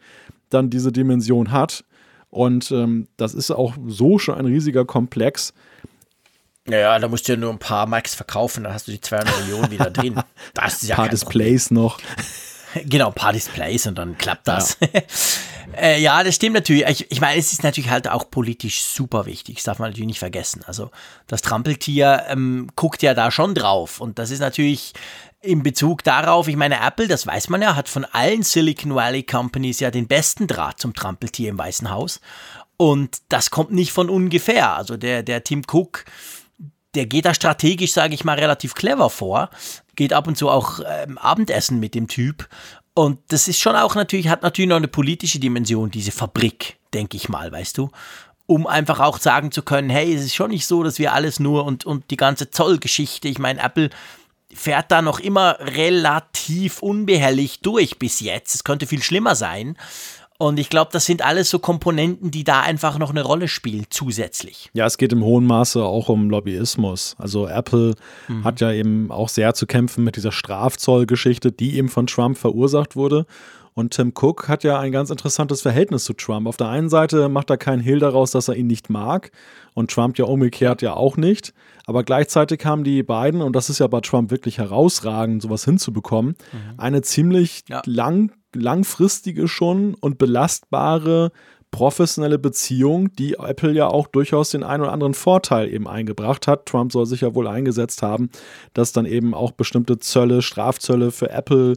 dann 0.49 0.69
diese 0.69 0.93
Dimension 0.93 1.51
hat. 1.51 1.83
Und 2.29 2.71
ähm, 2.71 3.07
das 3.17 3.33
ist 3.33 3.51
auch 3.51 3.75
so 3.87 4.17
schon 4.19 4.35
ein 4.35 4.45
riesiger 4.45 4.85
Komplex. 4.85 5.53
Naja, 6.65 6.97
da 6.97 7.09
musst 7.09 7.27
du 7.27 7.33
ja 7.33 7.37
nur 7.37 7.51
ein 7.51 7.59
paar 7.59 7.87
Macs 7.87 8.15
verkaufen, 8.15 8.63
dann 8.63 8.73
hast 8.73 8.87
du 8.87 8.93
die 8.93 9.01
200 9.01 9.41
Millionen 9.41 9.69
wieder 9.71 9.89
drin. 9.89 10.15
Das 10.53 10.81
ist 10.81 10.89
ja 10.89 10.95
ein 10.95 11.01
paar 11.01 11.09
Displays 11.09 11.67
Problem. 11.67 11.83
noch. 11.83 11.99
Genau, 12.85 13.11
paar 13.11 13.33
Displays 13.33 13.87
und 13.87 13.97
dann 13.97 14.17
klappt 14.17 14.47
das. 14.47 14.77
Ja, 14.81 14.87
äh, 15.77 16.01
ja 16.01 16.23
das 16.23 16.35
stimmt 16.35 16.55
natürlich. 16.55 16.85
Ich, 16.87 17.11
ich 17.11 17.21
meine, 17.21 17.39
es 17.39 17.51
ist 17.51 17.63
natürlich 17.63 17.89
halt 17.89 18.07
auch 18.07 18.29
politisch 18.29 18.83
super 18.83 19.25
wichtig. 19.25 19.55
Das 19.55 19.65
darf 19.65 19.79
man 19.79 19.89
natürlich 19.89 20.07
nicht 20.07 20.19
vergessen. 20.19 20.61
Also 20.65 20.91
das 21.27 21.41
Trampeltier 21.41 22.25
ähm, 22.27 22.69
guckt 22.75 23.01
ja 23.01 23.13
da 23.13 23.31
schon 23.31 23.55
drauf. 23.55 24.01
Und 24.01 24.19
das 24.19 24.31
ist 24.31 24.39
natürlich 24.39 24.93
in 25.41 25.61
Bezug 25.61 26.03
darauf, 26.03 26.47
ich 26.47 26.55
meine, 26.55 26.79
Apple, 26.79 27.07
das 27.07 27.27
weiß 27.27 27.49
man 27.49 27.61
ja, 27.61 27.75
hat 27.75 27.89
von 27.89 28.05
allen 28.05 28.43
Silicon 28.43 28.95
Valley 28.95 29.23
Companies 29.23 29.81
ja 29.81 29.91
den 29.91 30.07
besten 30.07 30.47
Draht 30.47 30.79
zum 30.79 30.93
Trampeltier 30.93 31.49
im 31.49 31.57
Weißen 31.57 31.89
Haus. 31.89 32.21
Und 32.77 33.17
das 33.29 33.51
kommt 33.51 33.71
nicht 33.71 33.91
von 33.91 34.09
ungefähr. 34.09 34.75
Also 34.75 34.97
der, 34.97 35.21
der 35.21 35.43
Tim 35.43 35.63
Cook, 35.69 36.05
der 36.95 37.05
geht 37.05 37.25
da 37.25 37.33
strategisch, 37.33 37.91
sage 37.91 38.13
ich 38.13 38.23
mal, 38.23 38.39
relativ 38.39 38.73
clever 38.73 39.09
vor 39.09 39.49
geht 39.95 40.13
ab 40.13 40.27
und 40.27 40.37
zu 40.37 40.49
auch 40.49 40.79
ähm, 40.85 41.17
Abendessen 41.17 41.79
mit 41.79 41.95
dem 41.95 42.07
Typ. 42.07 42.47
Und 42.93 43.19
das 43.29 43.47
ist 43.47 43.59
schon 43.59 43.75
auch 43.75 43.95
natürlich, 43.95 44.27
hat 44.27 44.43
natürlich 44.43 44.69
noch 44.69 44.77
eine 44.77 44.87
politische 44.87 45.39
Dimension, 45.39 45.89
diese 45.89 46.11
Fabrik, 46.11 46.77
denke 46.93 47.17
ich 47.17 47.29
mal, 47.29 47.51
weißt 47.51 47.77
du? 47.77 47.89
Um 48.45 48.67
einfach 48.67 48.99
auch 48.99 49.19
sagen 49.19 49.51
zu 49.51 49.63
können, 49.63 49.89
hey, 49.89 50.13
es 50.13 50.23
ist 50.23 50.35
schon 50.35 50.51
nicht 50.51 50.67
so, 50.67 50.83
dass 50.83 50.99
wir 50.99 51.13
alles 51.13 51.39
nur 51.39 51.65
und, 51.65 51.85
und 51.85 52.11
die 52.11 52.17
ganze 52.17 52.51
Zollgeschichte, 52.51 53.27
ich 53.27 53.39
meine, 53.39 53.61
Apple 53.61 53.89
fährt 54.53 54.91
da 54.91 55.01
noch 55.01 55.19
immer 55.19 55.57
relativ 55.59 56.81
unbehelligt 56.81 57.65
durch 57.65 57.97
bis 57.97 58.19
jetzt. 58.19 58.53
Es 58.53 58.63
könnte 58.63 58.85
viel 58.85 59.01
schlimmer 59.01 59.35
sein. 59.35 59.77
Und 60.39 60.59
ich 60.59 60.69
glaube, 60.69 60.89
das 60.91 61.05
sind 61.05 61.21
alles 61.21 61.49
so 61.49 61.59
Komponenten, 61.59 62.31
die 62.31 62.43
da 62.43 62.61
einfach 62.61 62.97
noch 62.97 63.11
eine 63.11 63.21
Rolle 63.21 63.47
spielen 63.47 63.85
zusätzlich. 63.89 64.69
Ja, 64.73 64.85
es 64.85 64.97
geht 64.97 65.13
im 65.13 65.23
hohen 65.23 65.45
Maße 65.45 65.83
auch 65.83 66.09
um 66.09 66.29
Lobbyismus. 66.29 67.15
Also 67.17 67.47
Apple 67.47 67.95
mhm. 68.27 68.43
hat 68.43 68.59
ja 68.59 68.71
eben 68.71 69.11
auch 69.11 69.29
sehr 69.29 69.53
zu 69.53 69.67
kämpfen 69.67 70.03
mit 70.03 70.15
dieser 70.15 70.31
Strafzollgeschichte, 70.31 71.51
die 71.51 71.77
eben 71.77 71.89
von 71.89 72.07
Trump 72.07 72.37
verursacht 72.37 72.95
wurde. 72.95 73.25
Und 73.73 73.93
Tim 73.93 74.13
Cook 74.15 74.47
hat 74.47 74.63
ja 74.63 74.79
ein 74.79 74.91
ganz 74.91 75.09
interessantes 75.09 75.61
Verhältnis 75.61 76.03
zu 76.05 76.13
Trump. 76.13 76.47
Auf 76.47 76.57
der 76.57 76.69
einen 76.69 76.89
Seite 76.89 77.29
macht 77.29 77.49
er 77.49 77.57
keinen 77.57 77.81
Hehl 77.81 77.99
daraus, 77.99 78.31
dass 78.31 78.47
er 78.47 78.55
ihn 78.55 78.67
nicht 78.67 78.89
mag 78.89 79.31
und 79.73 79.91
Trump 79.91 80.17
ja 80.17 80.25
umgekehrt 80.25 80.81
ja 80.81 80.93
auch 80.93 81.17
nicht. 81.17 81.53
Aber 81.85 82.03
gleichzeitig 82.03 82.65
haben 82.65 82.83
die 82.83 83.03
beiden, 83.03 83.41
und 83.41 83.55
das 83.55 83.69
ist 83.69 83.79
ja 83.79 83.87
bei 83.87 84.01
Trump 84.01 84.31
wirklich 84.31 84.57
herausragend, 84.57 85.41
sowas 85.41 85.65
hinzubekommen, 85.65 86.35
mhm. 86.51 86.79
eine 86.79 87.01
ziemlich 87.01 87.63
ja. 87.67 87.81
lang, 87.85 88.31
langfristige 88.53 89.47
schon 89.47 89.95
und 89.95 90.17
belastbare 90.17 91.31
professionelle 91.73 92.37
Beziehung, 92.37 93.11
die 93.15 93.33
Apple 93.33 93.71
ja 93.71 93.87
auch 93.87 94.05
durchaus 94.05 94.51
den 94.51 94.63
einen 94.63 94.83
oder 94.83 94.93
anderen 94.93 95.15
Vorteil 95.15 95.73
eben 95.73 95.87
eingebracht 95.87 96.47
hat. 96.47 96.67
Trump 96.67 96.91
soll 96.91 97.07
sich 97.07 97.21
ja 97.21 97.33
wohl 97.33 97.47
eingesetzt 97.47 98.03
haben, 98.03 98.29
dass 98.75 98.91
dann 98.91 99.07
eben 99.07 99.33
auch 99.33 99.51
bestimmte 99.51 99.97
Zölle, 99.97 100.43
Strafzölle 100.43 101.09
für 101.09 101.31
Apple 101.31 101.73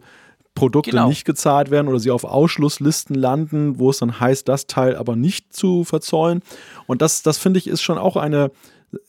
Produkte 0.57 0.91
genau. 0.91 1.09
nicht 1.09 1.25
gezahlt 1.25 1.71
werden 1.71 1.87
oder 1.87 2.01
sie 2.01 2.11
auf 2.11 2.25
Ausschlusslisten 2.25 3.15
landen, 3.15 3.79
wo 3.79 3.91
es 3.91 3.99
dann 3.99 4.19
heißt, 4.19 4.49
das 4.49 4.67
Teil 4.67 4.97
aber 4.97 5.15
nicht 5.15 5.53
zu 5.55 5.85
verzollen. 5.85 6.43
Und 6.89 7.01
das, 7.03 7.23
das 7.23 7.39
finde 7.39 7.59
ich, 7.59 7.69
ist 7.69 7.83
schon 7.83 7.99
auch 7.99 8.17
eine, 8.17 8.51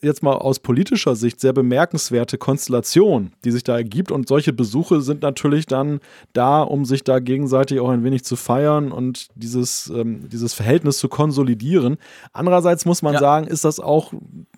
jetzt 0.00 0.22
mal 0.22 0.34
aus 0.34 0.60
politischer 0.60 1.16
Sicht 1.16 1.40
sehr 1.40 1.52
bemerkenswerte 1.52 2.38
Konstellation, 2.38 3.32
die 3.44 3.50
sich 3.50 3.64
da 3.64 3.76
ergibt. 3.76 4.12
Und 4.12 4.28
solche 4.28 4.52
Besuche 4.52 5.00
sind 5.00 5.22
natürlich 5.22 5.66
dann 5.66 6.00
da, 6.32 6.62
um 6.62 6.84
sich 6.84 7.02
da 7.02 7.18
gegenseitig 7.18 7.80
auch 7.80 7.88
ein 7.88 8.04
wenig 8.04 8.24
zu 8.24 8.36
feiern 8.36 8.92
und 8.92 9.28
dieses, 9.34 9.90
ähm, 9.94 10.28
dieses 10.28 10.54
Verhältnis 10.54 10.98
zu 10.98 11.08
konsolidieren. 11.08 11.96
Andererseits 12.32 12.84
muss 12.84 13.02
man 13.02 13.14
ja. 13.14 13.20
sagen, 13.20 13.46
ist 13.48 13.64
das 13.64 13.80
auch 13.80 14.12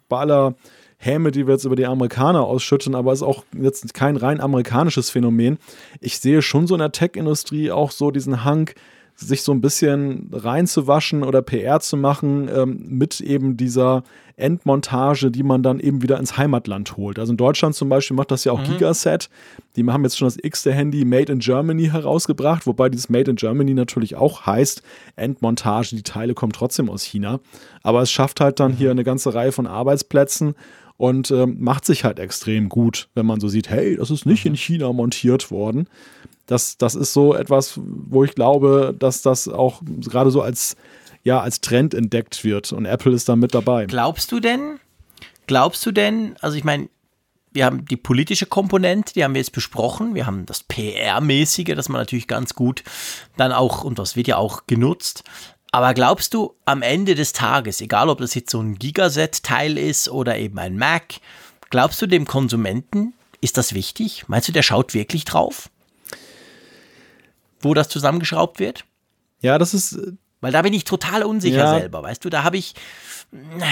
bei 0.09 0.18
aller 0.18 0.55
Häme, 1.03 1.30
die 1.30 1.46
wir 1.46 1.55
jetzt 1.55 1.64
über 1.64 1.76
die 1.76 1.86
Amerikaner 1.86 2.42
ausschütten, 2.42 2.94
aber 2.94 3.14
ist 3.14 3.22
auch 3.22 3.44
jetzt 3.59 3.94
kein 3.94 4.16
rein 4.16 4.38
amerikanisches 4.38 5.09
Phänomen. 5.09 5.57
Ich 6.01 6.18
sehe 6.18 6.42
schon 6.42 6.66
so 6.66 6.74
in 6.74 6.80
der 6.80 6.92
Tech-Industrie 6.92 7.70
auch 7.70 7.90
so 7.90 8.11
diesen 8.11 8.44
Hang, 8.44 8.70
sich 9.16 9.42
so 9.42 9.53
ein 9.53 9.62
bisschen 9.62 10.28
reinzuwaschen 10.32 11.22
oder 11.22 11.40
PR 11.40 11.80
zu 11.80 11.96
machen 11.96 12.51
ähm, 12.55 12.84
mit 12.86 13.20
eben 13.20 13.57
dieser 13.57 14.03
Endmontage, 14.36 15.30
die 15.30 15.42
man 15.42 15.62
dann 15.62 15.80
eben 15.80 16.03
wieder 16.03 16.18
ins 16.18 16.36
Heimatland 16.36 16.96
holt. 16.96 17.18
Also 17.18 17.32
in 17.32 17.36
Deutschland 17.36 17.74
zum 17.74 17.88
Beispiel 17.88 18.16
macht 18.16 18.30
das 18.30 18.44
ja 18.44 18.53
auch 18.53 18.61
mhm. 18.61 18.72
Gigaset. 18.72 19.28
Die 19.76 19.84
haben 19.86 20.03
jetzt 20.03 20.18
schon 20.18 20.26
das 20.26 20.38
x-te 20.42 20.72
Handy 20.72 21.05
Made 21.05 21.32
in 21.32 21.38
Germany 21.38 21.88
herausgebracht, 21.88 22.66
wobei 22.66 22.88
dieses 22.88 23.09
Made 23.09 23.30
in 23.30 23.36
Germany 23.36 23.74
natürlich 23.74 24.16
auch 24.16 24.46
heißt 24.46 24.82
Endmontage. 25.16 25.96
Die 25.96 26.03
Teile 26.03 26.34
kommen 26.34 26.53
trotzdem 26.53 26.88
aus 26.88 27.03
China. 27.03 27.40
Aber 27.82 28.03
es 28.03 28.11
schafft 28.11 28.40
halt 28.40 28.61
dann 28.61 28.72
mhm. 28.72 28.76
hier 28.76 28.90
eine 28.90 29.05
ganze 29.05 29.34
Reihe 29.34 29.53
von 29.53 29.66
Arbeitsplätzen 29.66 30.55
und 31.01 31.30
ähm, 31.30 31.57
macht 31.61 31.86
sich 31.86 32.05
halt 32.05 32.18
extrem 32.18 32.68
gut, 32.68 33.09
wenn 33.14 33.24
man 33.24 33.40
so 33.40 33.48
sieht, 33.48 33.70
hey, 33.70 33.96
das 33.96 34.11
ist 34.11 34.26
nicht 34.26 34.44
in 34.44 34.55
China 34.55 34.92
montiert 34.92 35.51
worden. 35.51 35.88
Das, 36.44 36.76
das 36.76 36.94
ist 36.94 37.14
so 37.14 37.34
etwas, 37.34 37.80
wo 37.82 38.22
ich 38.22 38.34
glaube, 38.34 38.94
dass 38.98 39.22
das 39.22 39.48
auch 39.48 39.80
gerade 39.86 40.30
so 40.30 40.42
als, 40.42 40.76
ja, 41.24 41.40
als 41.40 41.62
Trend 41.62 41.94
entdeckt 41.94 42.44
wird 42.44 42.74
und 42.74 42.84
Apple 42.84 43.12
ist 43.12 43.30
da 43.30 43.36
mit 43.36 43.55
dabei. 43.55 43.86
Glaubst 43.86 44.30
du 44.30 44.40
denn, 44.40 44.78
glaubst 45.46 45.86
du 45.86 45.90
denn, 45.90 46.36
also 46.42 46.59
ich 46.59 46.64
meine, 46.64 46.90
wir 47.51 47.64
haben 47.64 47.86
die 47.86 47.96
politische 47.96 48.44
Komponente, 48.44 49.14
die 49.14 49.24
haben 49.24 49.32
wir 49.32 49.40
jetzt 49.40 49.53
besprochen. 49.53 50.14
Wir 50.14 50.26
haben 50.26 50.44
das 50.44 50.64
PR-mäßige, 50.64 51.74
das 51.74 51.88
man 51.88 52.03
natürlich 52.03 52.28
ganz 52.28 52.55
gut 52.55 52.84
dann 53.38 53.53
auch, 53.53 53.84
und 53.84 53.98
das 53.98 54.16
wird 54.16 54.28
ja 54.28 54.36
auch 54.36 54.66
genutzt. 54.66 55.24
Aber 55.72 55.94
glaubst 55.94 56.34
du, 56.34 56.56
am 56.64 56.82
Ende 56.82 57.14
des 57.14 57.32
Tages, 57.32 57.80
egal 57.80 58.08
ob 58.08 58.18
das 58.18 58.34
jetzt 58.34 58.50
so 58.50 58.60
ein 58.60 58.78
Gigaset-Teil 58.78 59.78
ist 59.78 60.08
oder 60.08 60.36
eben 60.36 60.58
ein 60.58 60.76
Mac, 60.76 61.20
glaubst 61.70 62.02
du 62.02 62.06
dem 62.06 62.26
Konsumenten, 62.26 63.14
ist 63.40 63.56
das 63.56 63.72
wichtig? 63.72 64.24
Meinst 64.28 64.48
du, 64.48 64.52
der 64.52 64.62
schaut 64.62 64.94
wirklich 64.94 65.24
drauf? 65.24 65.70
Wo 67.60 67.74
das 67.74 67.88
zusammengeschraubt 67.88 68.58
wird? 68.58 68.84
Ja, 69.40 69.58
das 69.58 69.74
ist. 69.74 69.98
Weil 70.40 70.52
da 70.52 70.62
bin 70.62 70.72
ich 70.72 70.84
total 70.84 71.22
unsicher 71.22 71.58
ja. 71.58 71.78
selber, 71.78 72.02
weißt 72.02 72.24
du? 72.24 72.30
Da 72.30 72.42
habe 72.42 72.56
ich, 72.56 72.74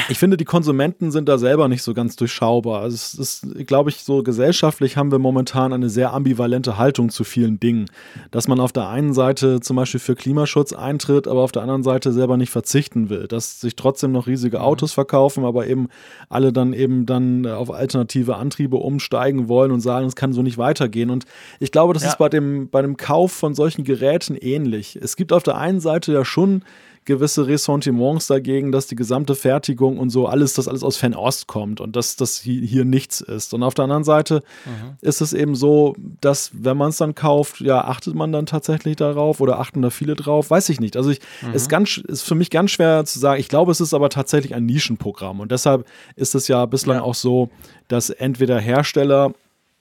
ich 0.09 0.19
finde, 0.19 0.37
die 0.37 0.45
Konsumenten 0.45 1.11
sind 1.11 1.29
da 1.29 1.37
selber 1.37 1.67
nicht 1.67 1.83
so 1.83 1.93
ganz 1.93 2.15
durchschaubar. 2.15 2.81
Also 2.83 2.95
es 2.95 3.15
ist, 3.15 3.67
glaube 3.67 3.91
ich, 3.91 4.05
so 4.05 4.23
gesellschaftlich 4.23 4.97
haben 4.97 5.11
wir 5.11 5.19
momentan 5.19 5.73
eine 5.73 5.91
sehr 5.91 6.13
ambivalente 6.13 6.79
Haltung 6.79 7.11
zu 7.11 7.25
vielen 7.25 7.59
Dingen. 7.59 7.91
Dass 8.31 8.47
man 8.47 8.61
auf 8.61 8.73
der 8.73 8.89
einen 8.89 9.15
Seite 9.15 9.59
zum 9.59 9.75
Beispiel 9.75 9.99
für 9.99 10.15
Klimaschutz 10.15 10.73
eintritt, 10.73 11.27
aber 11.27 11.41
auf 11.41 11.51
der 11.51 11.63
anderen 11.63 11.83
Seite 11.83 12.13
selber 12.13 12.37
nicht 12.37 12.51
verzichten 12.51 13.11
will. 13.11 13.27
Dass 13.27 13.61
sich 13.61 13.75
trotzdem 13.75 14.13
noch 14.13 14.29
riesige 14.29 14.59
mhm. 14.59 14.65
Autos 14.65 14.93
verkaufen, 14.93 15.45
aber 15.45 15.67
eben 15.67 15.89
alle 16.29 16.53
dann 16.53 16.73
eben 16.73 17.05
dann 17.05 17.45
auf 17.45 17.73
alternative 17.73 18.37
Antriebe 18.37 18.77
umsteigen 18.77 19.49
wollen 19.49 19.73
und 19.73 19.81
sagen, 19.81 20.07
es 20.07 20.15
kann 20.15 20.33
so 20.33 20.43
nicht 20.43 20.59
weitergehen. 20.59 21.11
Und 21.11 21.25
ich 21.59 21.73
glaube, 21.73 21.95
das 21.95 22.05
ja. 22.05 22.11
ist 22.11 22.19
bei 22.19 22.29
dem, 22.29 22.71
bei 22.71 22.83
dem 22.83 22.97
Kauf 22.97 23.33
von 23.33 23.57
solchen 23.57 23.83
Geräten 23.83 24.37
ähnlich. 24.37 24.97
Es 25.03 25.17
gibt 25.17 25.33
auf 25.33 25.43
der 25.43 25.59
einen 25.59 25.81
Seite 25.81 26.13
ja 26.13 26.25
schon 26.25 26.63
gewisse 27.09 27.47
Ressentiments 27.47 28.27
dagegen, 28.27 28.71
dass 28.71 28.87
die 28.87 28.95
gesamte 28.95 29.35
Fertigung 29.35 29.99
und 29.99 30.11
so 30.11 30.27
alles, 30.27 30.53
das 30.53 30.69
alles 30.69 30.85
aus 30.85 30.99
Fernost 30.99 31.47
kommt 31.47 31.81
und 31.81 31.97
dass 31.97 32.17
das 32.17 32.39
hier 32.39 32.85
nichts 32.85 33.23
ist. 33.23 33.55
Und 33.55 33.63
auf 33.63 33.73
der 33.73 33.85
anderen 33.85 34.05
Seite 34.05 34.43
mhm. 34.67 34.99
ist 35.01 35.23
es 35.23 35.33
eben 35.33 35.57
so, 35.57 35.97
dass 36.21 36.51
wenn 36.53 36.77
man 36.77 36.91
es 36.91 36.99
dann 36.99 37.15
kauft, 37.15 37.61
ja, 37.61 37.83
achtet 37.83 38.15
man 38.15 38.31
dann 38.31 38.45
tatsächlich 38.45 38.97
darauf 38.97 39.41
oder 39.41 39.59
achten 39.59 39.81
da 39.81 39.89
viele 39.89 40.17
drauf? 40.17 40.51
Weiß 40.51 40.69
ich 40.69 40.81
nicht. 40.81 40.99
Also 40.99 41.11
ich, 41.11 41.21
mhm. 41.41 41.55
ist, 41.55 41.71
ganz, 41.71 41.97
ist 41.97 42.23
für 42.23 42.35
mich 42.35 42.51
ganz 42.51 42.73
schwer 42.73 43.07
zu 43.07 43.19
sagen. 43.19 43.41
Ich 43.41 43.49
glaube, 43.49 43.73
es 43.73 43.81
ist 43.81 43.95
aber 43.95 44.11
tatsächlich 44.11 44.55
ein 44.55 44.67
Nischenprogramm 44.67 45.41
und 45.41 45.51
deshalb 45.51 45.87
ist 46.15 46.35
es 46.35 46.47
ja 46.47 46.67
bislang 46.67 46.99
ja. 46.99 47.03
auch 47.03 47.15
so, 47.15 47.49
dass 47.89 48.11
entweder 48.11 48.61
Hersteller 48.61 49.33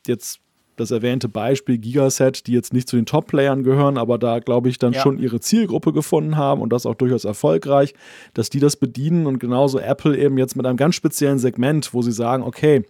jetzt 0.07 0.39
das 0.77 0.91
erwähnte 0.91 1.27
Beispiel 1.27 1.77
Gigaset, 1.77 2.47
die 2.47 2.53
jetzt 2.53 2.71
nicht 2.71 2.87
zu 2.87 2.95
den 2.95 3.05
Top-Playern 3.05 3.63
gehören, 3.63 3.97
aber 3.97 4.17
da, 4.17 4.39
glaube 4.39 4.69
ich, 4.69 4.77
dann 4.77 4.93
ja. 4.93 5.01
schon 5.01 5.17
ihre 5.17 5.39
Zielgruppe 5.39 5.91
gefunden 5.91 6.37
haben 6.37 6.61
und 6.61 6.71
das 6.71 6.85
auch 6.85 6.95
durchaus 6.95 7.25
erfolgreich, 7.25 7.93
dass 8.33 8.49
die 8.49 8.59
das 8.59 8.77
bedienen 8.77 9.25
und 9.25 9.39
genauso 9.39 9.79
Apple 9.79 10.17
eben 10.17 10.37
jetzt 10.37 10.55
mit 10.55 10.65
einem 10.65 10.77
ganz 10.77 10.95
speziellen 10.95 11.39
Segment, 11.39 11.93
wo 11.93 12.01
sie 12.01 12.11
sagen, 12.11 12.43
okay, 12.43 12.85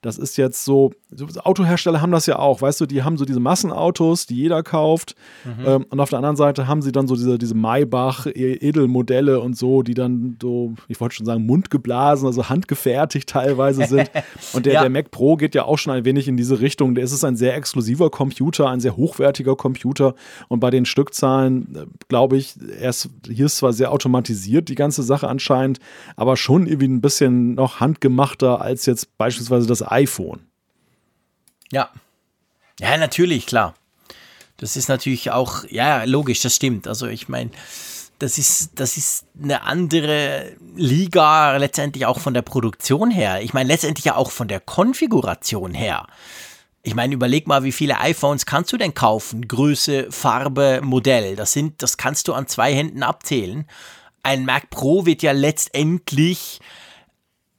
das 0.00 0.18
ist 0.18 0.38
jetzt 0.38 0.64
so, 0.64 0.92
Autohersteller 1.42 2.00
haben 2.00 2.12
das 2.12 2.26
ja 2.26 2.38
auch, 2.38 2.62
weißt 2.62 2.80
du, 2.80 2.86
die 2.86 3.02
haben 3.02 3.16
so 3.16 3.24
diese 3.24 3.40
Massenautos, 3.40 4.26
die 4.26 4.36
jeder 4.36 4.62
kauft. 4.62 5.16
Mhm. 5.44 5.66
Ähm, 5.66 5.86
und 5.90 5.98
auf 5.98 6.10
der 6.10 6.18
anderen 6.18 6.36
Seite 6.36 6.68
haben 6.68 6.82
sie 6.82 6.92
dann 6.92 7.08
so 7.08 7.16
diese, 7.16 7.36
diese 7.36 7.54
Maybach 7.54 8.26
e-, 8.26 8.54
Edelmodelle 8.54 9.40
und 9.40 9.56
so, 9.56 9.82
die 9.82 9.94
dann 9.94 10.36
so, 10.40 10.74
ich 10.86 11.00
wollte 11.00 11.16
schon 11.16 11.26
sagen, 11.26 11.44
mundgeblasen, 11.46 12.26
also 12.26 12.48
handgefertigt 12.48 13.28
teilweise 13.28 13.86
sind. 13.86 14.10
und 14.52 14.66
der, 14.66 14.74
ja. 14.74 14.80
der 14.82 14.90
Mac 14.90 15.10
Pro 15.10 15.36
geht 15.36 15.54
ja 15.54 15.64
auch 15.64 15.78
schon 15.78 15.92
ein 15.92 16.04
wenig 16.04 16.28
in 16.28 16.36
diese 16.36 16.60
Richtung. 16.60 16.94
Der 16.94 17.04
ist 17.04 17.24
ein 17.24 17.36
sehr 17.36 17.56
exklusiver 17.56 18.10
Computer, 18.10 18.68
ein 18.68 18.80
sehr 18.80 18.96
hochwertiger 18.96 19.56
Computer. 19.56 20.14
Und 20.48 20.60
bei 20.60 20.70
den 20.70 20.84
Stückzahlen, 20.84 21.74
äh, 21.74 21.86
glaube 22.08 22.36
ich, 22.36 22.54
erst, 22.80 23.10
hier 23.26 23.46
ist 23.46 23.56
zwar 23.56 23.72
sehr 23.72 23.90
automatisiert 23.90 24.68
die 24.68 24.76
ganze 24.76 25.02
Sache 25.02 25.28
anscheinend, 25.28 25.80
aber 26.14 26.36
schon 26.36 26.66
irgendwie 26.66 26.88
ein 26.88 27.00
bisschen 27.00 27.54
noch 27.54 27.80
handgemachter 27.80 28.60
als 28.60 28.86
jetzt 28.86 29.18
beispielsweise 29.18 29.66
das 29.66 29.86
iPhone. 29.90 30.49
Ja. 31.72 31.90
Ja, 32.78 32.96
natürlich, 32.96 33.46
klar. 33.46 33.74
Das 34.56 34.76
ist 34.76 34.88
natürlich 34.88 35.30
auch, 35.30 35.64
ja, 35.70 36.04
logisch, 36.04 36.40
das 36.40 36.56
stimmt. 36.56 36.86
Also 36.86 37.06
ich 37.06 37.28
meine, 37.28 37.50
das 38.18 38.36
ist, 38.36 38.72
das 38.74 38.96
ist 38.96 39.24
eine 39.42 39.62
andere 39.62 40.52
Liga 40.76 41.56
letztendlich 41.56 42.06
auch 42.06 42.18
von 42.18 42.34
der 42.34 42.42
Produktion 42.42 43.10
her. 43.10 43.40
Ich 43.42 43.54
meine, 43.54 43.68
letztendlich 43.68 44.04
ja 44.04 44.16
auch 44.16 44.30
von 44.30 44.48
der 44.48 44.60
Konfiguration 44.60 45.72
her. 45.72 46.06
Ich 46.82 46.94
meine, 46.94 47.14
überleg 47.14 47.46
mal, 47.46 47.64
wie 47.64 47.72
viele 47.72 47.98
iPhones 48.00 48.46
kannst 48.46 48.72
du 48.72 48.76
denn 48.76 48.94
kaufen? 48.94 49.48
Größe, 49.48 50.10
Farbe, 50.10 50.80
Modell. 50.82 51.36
Das 51.36 51.52
sind, 51.52 51.82
das 51.82 51.96
kannst 51.96 52.28
du 52.28 52.34
an 52.34 52.46
zwei 52.46 52.74
Händen 52.74 53.02
abzählen. 53.02 53.66
Ein 54.22 54.44
Mac 54.44 54.68
Pro 54.70 55.06
wird 55.06 55.22
ja 55.22 55.32
letztendlich 55.32 56.60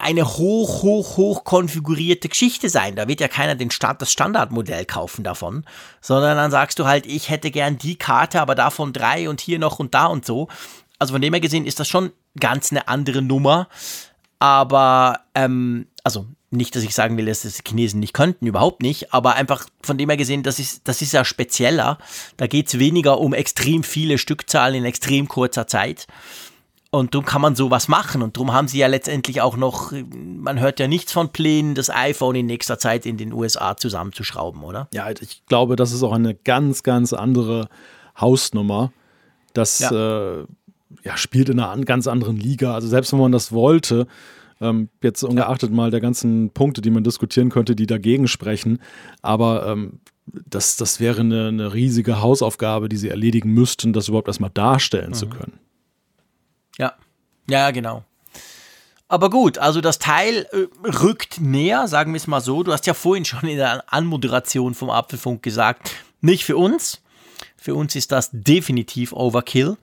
eine 0.01 0.25
hoch, 0.25 0.83
hoch, 0.83 1.17
hoch 1.17 1.43
konfigurierte 1.43 2.29
Geschichte 2.29 2.69
sein. 2.69 2.95
Da 2.95 3.07
wird 3.07 3.21
ja 3.21 3.27
keiner 3.27 3.55
den 3.55 3.71
Stand, 3.71 4.01
das 4.01 4.11
Standardmodell 4.11 4.85
kaufen 4.85 5.23
davon, 5.23 5.65
sondern 6.01 6.37
dann 6.37 6.51
sagst 6.51 6.79
du 6.79 6.85
halt, 6.85 7.05
ich 7.05 7.29
hätte 7.29 7.51
gern 7.51 7.77
die 7.77 7.95
Karte, 7.95 8.41
aber 8.41 8.55
davon 8.55 8.93
drei 8.93 9.29
und 9.29 9.41
hier 9.41 9.59
noch 9.59 9.79
und 9.79 9.93
da 9.93 10.05
und 10.05 10.25
so. 10.25 10.47
Also 10.99 11.13
von 11.13 11.21
dem 11.21 11.33
her 11.33 11.41
gesehen 11.41 11.65
ist 11.65 11.79
das 11.79 11.87
schon 11.87 12.11
ganz 12.39 12.71
eine 12.71 12.87
andere 12.87 13.21
Nummer. 13.21 13.67
Aber, 14.39 15.19
ähm, 15.35 15.87
also 16.03 16.25
nicht, 16.49 16.75
dass 16.75 16.83
ich 16.83 16.93
sagen 16.93 17.15
will, 17.17 17.25
dass 17.25 17.43
das 17.43 17.57
die 17.57 17.63
Chinesen 17.69 17.99
nicht 17.99 18.13
könnten, 18.13 18.45
überhaupt 18.45 18.81
nicht, 18.81 19.13
aber 19.13 19.35
einfach 19.35 19.65
von 19.81 19.97
dem 19.97 20.09
her 20.09 20.17
gesehen, 20.17 20.43
das 20.43 20.59
ist, 20.59 20.87
das 20.87 21.01
ist 21.01 21.13
ja 21.13 21.23
spezieller. 21.23 21.97
Da 22.37 22.47
geht 22.47 22.67
es 22.67 22.77
weniger 22.77 23.19
um 23.19 23.33
extrem 23.33 23.83
viele 23.83 24.17
Stückzahlen 24.17 24.75
in 24.75 24.85
extrem 24.85 25.27
kurzer 25.27 25.67
Zeit. 25.67 26.07
Und 26.93 27.15
darum 27.15 27.25
kann 27.25 27.41
man 27.41 27.55
sowas 27.55 27.87
machen. 27.87 28.21
Und 28.21 28.35
darum 28.35 28.51
haben 28.53 28.67
sie 28.67 28.77
ja 28.77 28.87
letztendlich 28.87 29.41
auch 29.41 29.55
noch, 29.55 29.93
man 30.13 30.59
hört 30.59 30.79
ja 30.81 30.89
nichts 30.89 31.13
von 31.13 31.29
Plänen, 31.29 31.73
das 31.73 31.89
iPhone 31.89 32.35
in 32.35 32.45
nächster 32.45 32.77
Zeit 32.79 33.05
in 33.05 33.15
den 33.15 33.31
USA 33.31 33.77
zusammenzuschrauben, 33.77 34.61
oder? 34.63 34.89
Ja, 34.93 35.09
ich 35.09 35.45
glaube, 35.45 35.77
das 35.77 35.93
ist 35.93 36.03
auch 36.03 36.11
eine 36.11 36.35
ganz, 36.35 36.83
ganz 36.83 37.13
andere 37.13 37.69
Hausnummer. 38.19 38.91
Das 39.53 39.79
ja. 39.79 39.91
Äh, 40.39 40.45
ja, 41.03 41.15
spielt 41.15 41.47
in 41.47 41.61
einer 41.61 41.81
ganz 41.85 42.07
anderen 42.07 42.35
Liga. 42.35 42.73
Also 42.73 42.89
selbst 42.89 43.13
wenn 43.13 43.19
man 43.19 43.31
das 43.31 43.53
wollte, 43.53 44.05
ähm, 44.59 44.89
jetzt 45.01 45.23
ungeachtet 45.23 45.71
mal 45.71 45.91
der 45.91 46.01
ganzen 46.01 46.49
Punkte, 46.49 46.81
die 46.81 46.91
man 46.91 47.05
diskutieren 47.05 47.49
könnte, 47.49 47.73
die 47.73 47.87
dagegen 47.87 48.27
sprechen. 48.27 48.79
Aber 49.21 49.65
ähm, 49.65 50.01
das, 50.25 50.75
das 50.75 50.99
wäre 50.99 51.21
eine, 51.21 51.47
eine 51.47 51.73
riesige 51.73 52.21
Hausaufgabe, 52.21 52.89
die 52.89 52.97
sie 52.97 53.07
erledigen 53.07 53.53
müssten, 53.53 53.93
das 53.93 54.09
überhaupt 54.09 54.27
erstmal 54.27 54.51
darstellen 54.53 55.11
mhm. 55.11 55.15
zu 55.15 55.27
können. 55.27 55.53
Ja, 56.81 56.95
ja, 57.47 57.71
genau. 57.71 58.03
Aber 59.07 59.29
gut, 59.29 59.57
also 59.57 59.81
das 59.81 59.99
Teil 59.99 60.47
äh, 60.51 60.87
rückt 60.87 61.39
näher, 61.39 61.87
sagen 61.87 62.13
wir 62.13 62.17
es 62.17 62.27
mal 62.27 62.41
so. 62.41 62.63
Du 62.63 62.71
hast 62.71 62.87
ja 62.87 62.93
vorhin 62.93 63.25
schon 63.25 63.47
in 63.47 63.57
der 63.57 63.83
Anmoderation 63.93 64.73
vom 64.73 64.89
Apfelfunk 64.89 65.43
gesagt, 65.43 65.91
nicht 66.21 66.43
für 66.43 66.57
uns. 66.57 67.01
Für 67.57 67.75
uns 67.75 67.95
ist 67.95 68.11
das 68.11 68.29
definitiv 68.31 69.13
Overkill. 69.13 69.77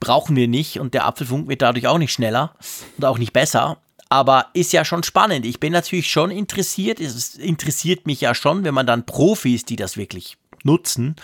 Brauchen 0.00 0.34
wir 0.34 0.48
nicht 0.48 0.80
und 0.80 0.94
der 0.94 1.04
Apfelfunk 1.04 1.48
wird 1.48 1.62
dadurch 1.62 1.86
auch 1.86 1.98
nicht 1.98 2.12
schneller 2.12 2.54
und 2.96 3.04
auch 3.04 3.18
nicht 3.18 3.32
besser. 3.32 3.78
Aber 4.08 4.46
ist 4.54 4.72
ja 4.72 4.84
schon 4.84 5.02
spannend. 5.02 5.46
Ich 5.46 5.60
bin 5.60 5.72
natürlich 5.72 6.10
schon 6.10 6.30
interessiert. 6.30 7.00
Es 7.00 7.34
interessiert 7.36 8.06
mich 8.06 8.20
ja 8.20 8.34
schon, 8.34 8.64
wenn 8.64 8.74
man 8.74 8.86
dann 8.86 9.06
Profis, 9.06 9.64
die 9.64 9.76
das 9.76 9.96
wirklich 9.96 10.36
nutzen 10.64 11.16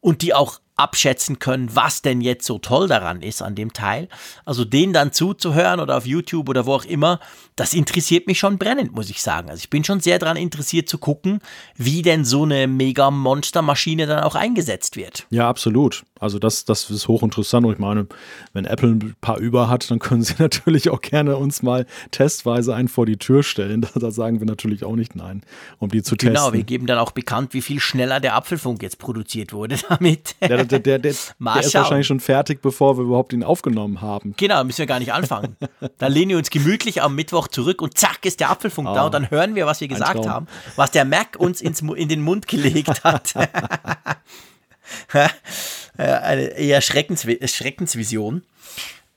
und 0.00 0.22
die 0.22 0.34
auch 0.34 0.58
abschätzen 0.76 1.38
können, 1.38 1.74
was 1.74 2.02
denn 2.02 2.20
jetzt 2.20 2.46
so 2.46 2.58
toll 2.58 2.86
daran 2.86 3.22
ist 3.22 3.42
an 3.42 3.54
dem 3.54 3.72
Teil. 3.72 4.08
Also 4.44 4.64
den 4.64 4.92
dann 4.92 5.12
zuzuhören 5.12 5.80
oder 5.80 5.96
auf 5.96 6.06
YouTube 6.06 6.48
oder 6.48 6.66
wo 6.66 6.74
auch 6.74 6.84
immer, 6.84 7.18
das 7.56 7.72
interessiert 7.72 8.26
mich 8.26 8.38
schon 8.38 8.58
brennend, 8.58 8.92
muss 8.92 9.08
ich 9.08 9.22
sagen. 9.22 9.48
Also 9.48 9.60
ich 9.60 9.70
bin 9.70 9.82
schon 9.82 10.00
sehr 10.00 10.18
daran 10.18 10.36
interessiert 10.36 10.88
zu 10.88 10.98
gucken, 10.98 11.40
wie 11.74 12.02
denn 12.02 12.26
so 12.26 12.42
eine 12.42 12.66
Mega-Monster-Maschine 12.66 14.06
dann 14.06 14.22
auch 14.22 14.34
eingesetzt 14.34 14.96
wird. 14.96 15.26
Ja, 15.30 15.48
absolut. 15.48 16.04
Also 16.20 16.38
das, 16.38 16.64
das 16.64 16.90
ist 16.90 17.08
hochinteressant 17.08 17.66
und 17.66 17.72
ich 17.72 17.78
meine, 17.78 18.06
wenn 18.52 18.64
Apple 18.64 18.90
ein 18.90 19.16
paar 19.20 19.38
über 19.38 19.68
hat, 19.68 19.90
dann 19.90 19.98
können 19.98 20.22
sie 20.22 20.34
natürlich 20.38 20.90
auch 20.90 21.00
gerne 21.00 21.36
uns 21.36 21.62
mal 21.62 21.86
testweise 22.10 22.74
einen 22.74 22.88
vor 22.88 23.06
die 23.06 23.16
Tür 23.16 23.42
stellen. 23.42 23.86
Da, 23.96 24.10
sagen 24.10 24.40
wir 24.40 24.46
natürlich 24.46 24.84
auch 24.84 24.94
nicht 24.94 25.16
nein, 25.16 25.42
um 25.78 25.88
die 25.90 26.02
zu 26.02 26.16
genau, 26.16 26.32
testen. 26.32 26.52
Genau, 26.52 26.52
wir 26.52 26.64
geben 26.64 26.86
dann 26.86 26.98
auch 26.98 27.12
bekannt, 27.12 27.54
wie 27.54 27.62
viel 27.62 27.80
schneller 27.80 28.20
der 28.20 28.34
Apfelfunk 28.34 28.82
jetzt 28.82 28.98
produziert 28.98 29.54
wurde 29.54 29.78
damit. 29.88 30.36
Ja, 30.42 30.65
der, 30.66 30.78
der, 30.80 30.98
der, 30.98 31.14
der 31.38 31.60
ist 31.60 31.74
wahrscheinlich 31.74 32.06
schon 32.06 32.20
fertig, 32.20 32.62
bevor 32.62 32.98
wir 32.98 33.04
überhaupt 33.04 33.32
ihn 33.32 33.42
aufgenommen 33.42 34.00
haben. 34.00 34.34
Genau, 34.36 34.62
müssen 34.64 34.78
wir 34.78 34.86
gar 34.86 34.98
nicht 34.98 35.12
anfangen. 35.12 35.56
dann 35.98 36.12
lehnen 36.12 36.30
wir 36.30 36.38
uns 36.38 36.50
gemütlich 36.50 37.02
am 37.02 37.14
Mittwoch 37.14 37.48
zurück 37.48 37.82
und 37.82 37.96
zack 37.96 38.24
ist 38.24 38.40
der 38.40 38.50
Apfelfunk 38.50 38.88
oh, 38.88 38.94
da 38.94 39.06
und 39.06 39.14
dann 39.14 39.30
hören 39.30 39.54
wir, 39.54 39.66
was 39.66 39.80
wir 39.80 39.88
gesagt 39.88 40.26
haben, 40.26 40.46
was 40.76 40.90
der 40.90 41.04
Mac 41.04 41.36
uns 41.38 41.60
ins, 41.60 41.80
in 41.80 42.08
den 42.08 42.22
Mund 42.22 42.46
gelegt 42.48 43.04
hat. 43.04 43.34
eine 45.96 46.42
eher 46.42 46.80
Schreckens 46.80 47.26
Schreckensvision. 47.44 48.42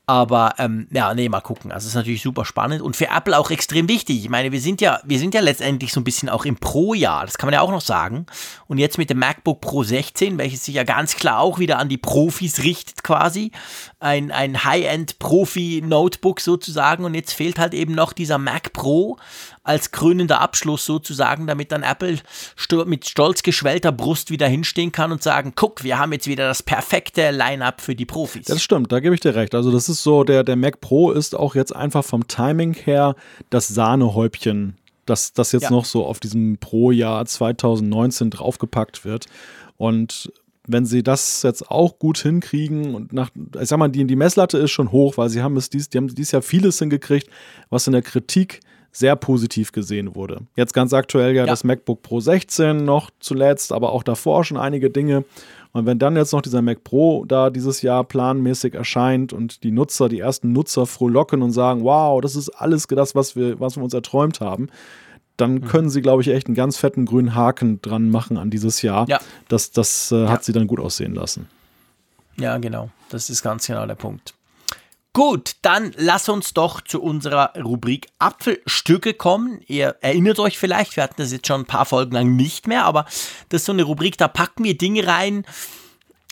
Aber 0.10 0.56
ähm, 0.58 0.88
ja, 0.90 1.14
nee, 1.14 1.30
mal 1.30 1.40
gucken. 1.40 1.72
Also 1.72 1.86
es 1.86 1.92
ist 1.92 1.96
natürlich 1.96 2.24
super 2.24 2.44
spannend 2.44 2.82
und 2.82 2.96
für 2.96 3.10
Apple 3.10 3.38
auch 3.38 3.52
extrem 3.52 3.88
wichtig. 3.88 4.24
Ich 4.24 4.30
meine, 4.30 4.52
wir 4.52 4.60
sind 4.60 4.82
ja, 4.82 5.00
wir 5.04 5.20
sind 5.20 5.36
ja 5.36 5.42
letztendlich 5.42 5.94
so 5.94 6.00
ein 6.00 6.04
bisschen 6.04 6.30
auch 6.30 6.46
im 6.46 6.56
Pro-Jahr, 6.56 7.28
das 7.28 7.38
kann 7.38 7.46
man 7.46 7.54
ja 7.54 7.62
auch 7.62 7.70
noch 7.70 7.82
sagen. 7.82 8.26
Und 8.66 8.80
jetzt 8.80 8.98
mit 8.98 9.12
dem 9.12 9.20
MacBook 9.20 9.62
Pro 9.62 9.84
16, 9.84 10.40
welches 10.40 10.66
sich 10.66 10.74
ja 10.74 10.84
ganz 10.84 11.16
klar 11.16 11.40
auch 11.40 11.60
wieder 11.60 11.78
an 11.78 11.90
die 11.90 12.00
Profis 12.00 12.64
richtet 12.64 13.04
quasi. 13.04 13.52
Ein, 14.00 14.32
ein 14.32 14.64
High-End-Profi-Notebook 14.64 16.40
sozusagen. 16.40 17.04
Und 17.04 17.14
jetzt 17.14 17.34
fehlt 17.34 17.60
halt 17.60 17.76
eben 17.76 17.94
noch 17.94 18.12
dieser 18.12 18.40
Mac 18.40 18.74
Pro 18.74 19.20
als 19.70 19.92
krönender 19.92 20.42
Abschluss 20.42 20.84
sozusagen, 20.84 21.46
damit 21.46 21.72
dann 21.72 21.84
Apple 21.84 22.18
mit 22.86 23.08
stolz 23.08 23.44
geschwellter 23.44 23.92
Brust 23.92 24.32
wieder 24.32 24.48
hinstehen 24.48 24.92
kann 24.92 25.12
und 25.12 25.22
sagen, 25.22 25.54
guck, 25.56 25.84
wir 25.84 26.00
haben 26.00 26.12
jetzt 26.12 26.26
wieder 26.26 26.48
das 26.48 26.64
perfekte 26.64 27.30
Line-up 27.30 27.80
für 27.80 27.96
die 27.96 28.08
Profis. 28.08 28.48
Das 28.48 28.64
stimmt, 28.64 28.92
da 28.92 29.00
gebe 29.00 29.14
ich 29.14 29.22
dir 29.22 29.36
recht. 29.36 29.54
Also 29.54 29.72
das 29.72 29.88
ist 29.88 30.02
so, 30.02 30.24
der, 30.24 30.44
der 30.44 30.56
Mac 30.56 30.82
Pro 30.82 31.12
ist 31.12 31.36
auch 31.36 31.54
jetzt 31.54 31.76
einfach 31.76 32.04
vom 32.04 32.28
Timing 32.28 32.74
her 32.74 33.16
das 33.52 33.68
Sahnehäubchen, 33.68 34.76
das, 35.06 35.34
das 35.34 35.52
jetzt 35.52 35.64
ja. 35.64 35.70
noch 35.70 35.86
so 35.86 36.04
auf 36.04 36.20
diesem 36.20 36.58
Pro-Jahr 36.58 37.24
2019 37.26 38.32
draufgepackt 38.32 39.06
wird. 39.06 39.28
Und 39.78 40.32
wenn 40.68 40.86
sie 40.86 41.04
das 41.04 41.44
jetzt 41.44 41.70
auch 41.70 42.00
gut 42.00 42.18
hinkriegen 42.18 42.96
und 42.96 43.14
nach, 43.14 43.30
ich 43.60 43.70
sag 43.70 43.78
mal, 43.78 43.90
die, 43.90 44.06
die 44.06 44.16
Messlatte 44.16 44.58
ist 44.58 44.72
schon 44.72 44.92
hoch, 44.92 45.18
weil 45.18 45.30
sie 45.30 45.44
haben 45.44 45.58
es 45.58 45.70
dies, 45.70 45.90
die 45.90 45.98
haben 45.98 46.08
dieses 46.08 46.32
Jahr 46.32 46.42
vieles 46.42 46.80
hingekriegt, 46.80 47.30
was 47.70 47.88
in 47.88 47.94
der 47.94 48.02
Kritik 48.02 48.62
sehr 48.92 49.16
positiv 49.16 49.72
gesehen 49.72 50.16
wurde. 50.16 50.42
Jetzt 50.56 50.74
ganz 50.74 50.94
aktuell 50.94 51.36
ja, 51.36 51.44
ja, 51.44 51.46
das 51.46 51.64
MacBook 51.64 52.02
Pro 52.02 52.20
16 52.20 52.84
noch 52.84 53.10
zuletzt, 53.20 53.72
aber 53.72 53.92
auch 53.92 54.04
davor 54.04 54.44
schon 54.44 54.58
einige 54.58 54.90
Dinge. 54.90 55.26
Und 55.72 55.86
wenn 55.86 56.00
dann 56.00 56.16
jetzt 56.16 56.34
noch 56.34 56.42
dieser 56.42 56.62
Mac 56.62 56.84
Pro 56.84 57.26
da 57.26 57.50
dieses 57.50 57.82
Jahr 57.82 58.04
planmäßig 58.04 58.74
erscheint 58.74 59.34
und 59.34 59.64
die 59.64 59.72
Nutzer, 59.72 60.10
die 60.10 60.20
ersten 60.20 60.52
Nutzer 60.52 60.86
frohlocken 60.86 61.44
und 61.44 61.52
sagen, 61.52 61.84
wow, 61.84 62.20
das 62.22 62.36
ist 62.36 62.50
alles 62.50 62.88
das, 62.88 63.14
was 63.14 63.36
wir, 63.36 63.60
was 63.60 63.78
wir 63.78 63.84
uns 63.84 63.94
erträumt 63.94 64.42
haben, 64.42 64.70
dann 65.38 65.56
mhm. 65.56 65.66
können 65.66 65.90
sie, 65.90 66.02
glaube 66.02 66.22
ich, 66.24 66.30
echt 66.30 66.48
einen 66.48 66.56
ganz 66.56 66.78
fetten 66.78 67.06
grünen 67.06 67.36
Haken 67.36 67.82
dran 67.82 68.10
machen 68.10 68.38
an 68.38 68.50
dieses 68.50 68.82
Jahr. 68.82 69.08
Ja. 69.08 69.20
Das, 69.48 69.72
das 69.72 70.12
äh, 70.12 70.28
hat 70.28 70.40
ja. 70.40 70.44
sie 70.44 70.54
dann 70.54 70.68
gut 70.68 70.80
aussehen 70.80 71.14
lassen. 71.14 71.48
Ja, 72.38 72.58
genau. 72.58 72.90
Das 73.10 73.30
ist 73.30 73.44
ganz 73.44 73.68
genau 73.68 73.86
der 73.86 73.96
Punkt. 73.96 74.34
Gut, 75.20 75.58
dann 75.64 75.92
lass 75.98 76.30
uns 76.30 76.54
doch 76.54 76.80
zu 76.80 77.02
unserer 77.02 77.52
Rubrik 77.62 78.08
Apfelstücke 78.20 79.14
kommen. 79.14 79.60
Ihr 79.68 79.98
erinnert 80.00 80.40
euch 80.40 80.58
vielleicht, 80.58 80.96
wir 80.96 81.04
hatten 81.04 81.16
das 81.18 81.34
jetzt 81.34 81.46
schon 81.46 81.64
ein 81.64 81.66
paar 81.66 81.86
Folgen 81.86 82.14
lang 82.14 82.38
nicht 82.38 82.68
mehr, 82.68 82.86
aber 82.86 83.04
das 83.50 83.64
ist 83.64 83.66
so 83.66 83.74
eine 83.74 83.84
Rubrik, 83.84 84.18
da 84.18 84.30
packen 84.30 84.64
wir 84.64 84.78
Dinge 84.78 85.06
rein. 85.08 85.46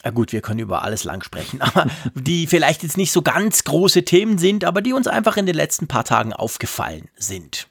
Na 0.06 0.12
gut, 0.12 0.32
wir 0.32 0.40
können 0.40 0.62
über 0.62 0.84
alles 0.84 1.04
lang 1.04 1.22
sprechen, 1.22 1.62
aber 1.62 1.88
die 2.16 2.48
vielleicht 2.48 2.82
jetzt 2.82 2.96
nicht 2.96 3.12
so 3.12 3.22
ganz 3.22 3.66
große 3.66 4.06
Themen 4.06 4.38
sind, 4.38 4.64
aber 4.64 4.82
die 4.82 4.94
uns 4.94 5.08
einfach 5.08 5.36
in 5.36 5.48
den 5.48 5.56
letzten 5.56 5.90
paar 5.90 6.06
Tagen 6.06 6.32
aufgefallen 6.32 7.10
sind. 7.18 7.68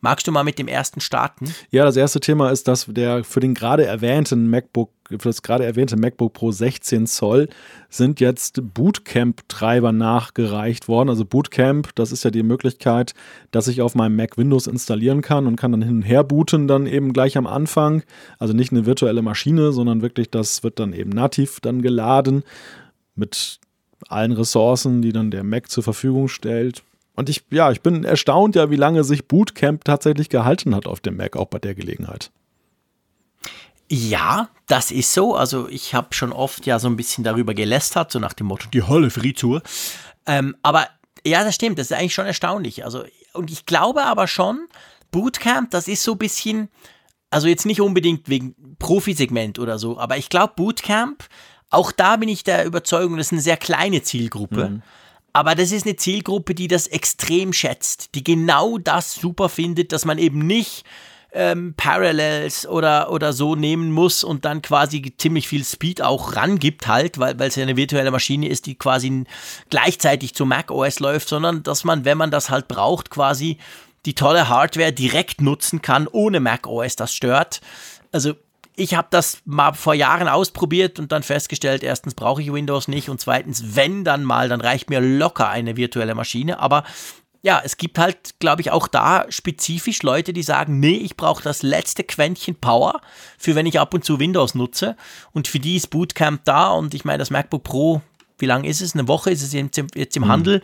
Magst 0.00 0.28
du 0.28 0.32
mal 0.32 0.44
mit 0.44 0.60
dem 0.60 0.68
ersten 0.68 1.00
starten? 1.00 1.52
Ja, 1.70 1.84
das 1.84 1.96
erste 1.96 2.20
Thema 2.20 2.50
ist, 2.50 2.68
dass 2.68 2.86
der 2.86 3.24
für 3.24 3.40
den 3.40 3.54
gerade 3.54 3.84
erwähnten 3.84 4.48
MacBook, 4.48 4.90
für 5.08 5.16
das 5.16 5.42
gerade 5.42 5.64
erwähnte 5.64 5.96
MacBook 5.96 6.34
Pro 6.34 6.52
16 6.52 7.08
Zoll 7.08 7.48
sind 7.88 8.20
jetzt 8.20 8.60
Bootcamp-Treiber 8.74 9.90
nachgereicht 9.90 10.86
worden. 10.86 11.08
Also 11.08 11.24
Bootcamp, 11.24 11.94
das 11.96 12.12
ist 12.12 12.22
ja 12.22 12.30
die 12.30 12.44
Möglichkeit, 12.44 13.14
dass 13.50 13.66
ich 13.66 13.82
auf 13.82 13.96
meinem 13.96 14.14
Mac 14.14 14.38
Windows 14.38 14.68
installieren 14.68 15.20
kann 15.20 15.48
und 15.48 15.56
kann 15.56 15.72
dann 15.72 15.82
hin 15.82 15.96
und 15.96 16.02
her 16.02 16.22
booten, 16.22 16.68
dann 16.68 16.86
eben 16.86 17.12
gleich 17.12 17.36
am 17.36 17.48
Anfang. 17.48 18.04
Also 18.38 18.54
nicht 18.54 18.70
eine 18.70 18.86
virtuelle 18.86 19.22
Maschine, 19.22 19.72
sondern 19.72 20.00
wirklich, 20.00 20.30
das 20.30 20.62
wird 20.62 20.78
dann 20.78 20.92
eben 20.92 21.10
nativ 21.10 21.58
dann 21.60 21.82
geladen 21.82 22.44
mit 23.16 23.58
allen 24.06 24.30
Ressourcen, 24.30 25.02
die 25.02 25.12
dann 25.12 25.32
der 25.32 25.42
Mac 25.42 25.70
zur 25.70 25.82
Verfügung 25.82 26.28
stellt. 26.28 26.84
Und 27.18 27.28
ich, 27.28 27.42
ja, 27.50 27.72
ich 27.72 27.80
bin 27.80 28.04
erstaunt 28.04 28.54
ja, 28.54 28.70
wie 28.70 28.76
lange 28.76 29.02
sich 29.02 29.26
Bootcamp 29.26 29.84
tatsächlich 29.84 30.28
gehalten 30.28 30.72
hat 30.72 30.86
auf 30.86 31.00
dem 31.00 31.16
Mac, 31.16 31.34
auch 31.34 31.48
bei 31.48 31.58
der 31.58 31.74
Gelegenheit. 31.74 32.30
Ja, 33.90 34.50
das 34.68 34.92
ist 34.92 35.12
so. 35.12 35.34
Also 35.34 35.68
ich 35.68 35.94
habe 35.94 36.14
schon 36.14 36.30
oft 36.30 36.64
ja 36.64 36.78
so 36.78 36.86
ein 36.86 36.96
bisschen 36.96 37.24
darüber 37.24 37.54
gelästert, 37.54 38.12
so 38.12 38.20
nach 38.20 38.34
dem 38.34 38.46
Motto, 38.46 38.68
die 38.72 38.86
Hölle 38.86 39.10
Fritur. 39.10 39.62
Ähm, 40.26 40.54
aber 40.62 40.86
ja, 41.26 41.42
das 41.42 41.56
stimmt, 41.56 41.80
das 41.80 41.90
ist 41.90 41.96
eigentlich 41.96 42.14
schon 42.14 42.26
erstaunlich. 42.26 42.84
Also, 42.84 43.02
und 43.32 43.50
ich 43.50 43.66
glaube 43.66 44.04
aber 44.04 44.28
schon, 44.28 44.68
Bootcamp, 45.10 45.72
das 45.72 45.88
ist 45.88 46.04
so 46.04 46.12
ein 46.12 46.18
bisschen, 46.18 46.68
also 47.30 47.48
jetzt 47.48 47.66
nicht 47.66 47.80
unbedingt 47.80 48.28
wegen 48.28 48.54
Profisegment 48.78 49.58
oder 49.58 49.80
so, 49.80 49.98
aber 49.98 50.18
ich 50.18 50.28
glaube, 50.28 50.52
Bootcamp, 50.54 51.24
auch 51.68 51.90
da 51.90 52.14
bin 52.14 52.28
ich 52.28 52.44
der 52.44 52.64
Überzeugung, 52.64 53.16
das 53.16 53.26
ist 53.26 53.32
eine 53.32 53.40
sehr 53.40 53.56
kleine 53.56 54.04
Zielgruppe. 54.04 54.70
Mhm. 54.70 54.82
Aber 55.32 55.54
das 55.54 55.72
ist 55.72 55.86
eine 55.86 55.96
Zielgruppe, 55.96 56.54
die 56.54 56.68
das 56.68 56.86
extrem 56.86 57.52
schätzt, 57.52 58.14
die 58.14 58.24
genau 58.24 58.78
das 58.78 59.14
super 59.14 59.48
findet, 59.48 59.92
dass 59.92 60.04
man 60.04 60.18
eben 60.18 60.46
nicht 60.46 60.84
ähm, 61.32 61.74
Parallels 61.76 62.66
oder, 62.66 63.10
oder 63.12 63.32
so 63.32 63.54
nehmen 63.54 63.92
muss 63.92 64.24
und 64.24 64.44
dann 64.44 64.62
quasi 64.62 65.14
ziemlich 65.16 65.46
viel 65.46 65.64
Speed 65.64 66.02
auch 66.02 66.36
rangibt 66.36 66.88
halt, 66.88 67.18
weil 67.18 67.40
es 67.40 67.56
ja 67.56 67.62
eine 67.62 67.76
virtuelle 67.76 68.10
Maschine 68.10 68.48
ist, 68.48 68.66
die 68.66 68.76
quasi 68.76 69.24
gleichzeitig 69.70 70.34
zu 70.34 70.46
Mac 70.46 70.70
OS 70.70 71.00
läuft, 71.00 71.28
sondern 71.28 71.62
dass 71.62 71.84
man, 71.84 72.04
wenn 72.04 72.18
man 72.18 72.30
das 72.30 72.50
halt 72.50 72.66
braucht, 72.66 73.10
quasi 73.10 73.58
die 74.06 74.14
tolle 74.14 74.48
Hardware 74.48 74.92
direkt 74.92 75.40
nutzen 75.42 75.82
kann, 75.82 76.08
ohne 76.08 76.40
Mac 76.40 76.66
OS 76.66 76.96
das 76.96 77.14
stört. 77.14 77.60
Also 78.10 78.34
ich 78.78 78.94
habe 78.94 79.08
das 79.10 79.42
mal 79.44 79.72
vor 79.74 79.94
Jahren 79.94 80.28
ausprobiert 80.28 80.98
und 81.00 81.10
dann 81.10 81.24
festgestellt, 81.24 81.82
erstens 81.82 82.14
brauche 82.14 82.40
ich 82.40 82.52
Windows 82.52 82.86
nicht 82.86 83.08
und 83.08 83.20
zweitens, 83.20 83.74
wenn 83.76 84.04
dann 84.04 84.22
mal, 84.22 84.48
dann 84.48 84.60
reicht 84.60 84.88
mir 84.88 85.00
locker 85.00 85.48
eine 85.48 85.76
virtuelle 85.76 86.14
Maschine. 86.14 86.60
Aber 86.60 86.84
ja, 87.42 87.60
es 87.64 87.76
gibt 87.76 87.98
halt, 87.98 88.38
glaube 88.38 88.62
ich, 88.62 88.70
auch 88.70 88.86
da 88.86 89.26
spezifisch 89.30 90.02
Leute, 90.02 90.32
die 90.32 90.42
sagen, 90.42 90.78
nee, 90.78 90.96
ich 90.96 91.16
brauche 91.16 91.42
das 91.42 91.62
letzte 91.62 92.04
Quäntchen 92.04 92.54
Power, 92.54 93.00
für 93.36 93.56
wenn 93.56 93.66
ich 93.66 93.80
ab 93.80 93.94
und 93.94 94.04
zu 94.04 94.20
Windows 94.20 94.54
nutze. 94.54 94.96
Und 95.32 95.48
für 95.48 95.58
die 95.58 95.76
ist 95.76 95.88
Bootcamp 95.88 96.44
da 96.44 96.68
und 96.70 96.94
ich 96.94 97.04
meine, 97.04 97.18
das 97.18 97.30
MacBook 97.30 97.64
Pro, 97.64 98.00
wie 98.38 98.46
lange 98.46 98.68
ist 98.68 98.80
es? 98.80 98.94
Eine 98.94 99.08
Woche 99.08 99.30
ist 99.30 99.42
es 99.42 99.52
jetzt 99.52 99.76
im, 99.78 99.88
jetzt 99.94 100.16
im 100.16 100.24
mhm. 100.24 100.28
Handel. 100.28 100.62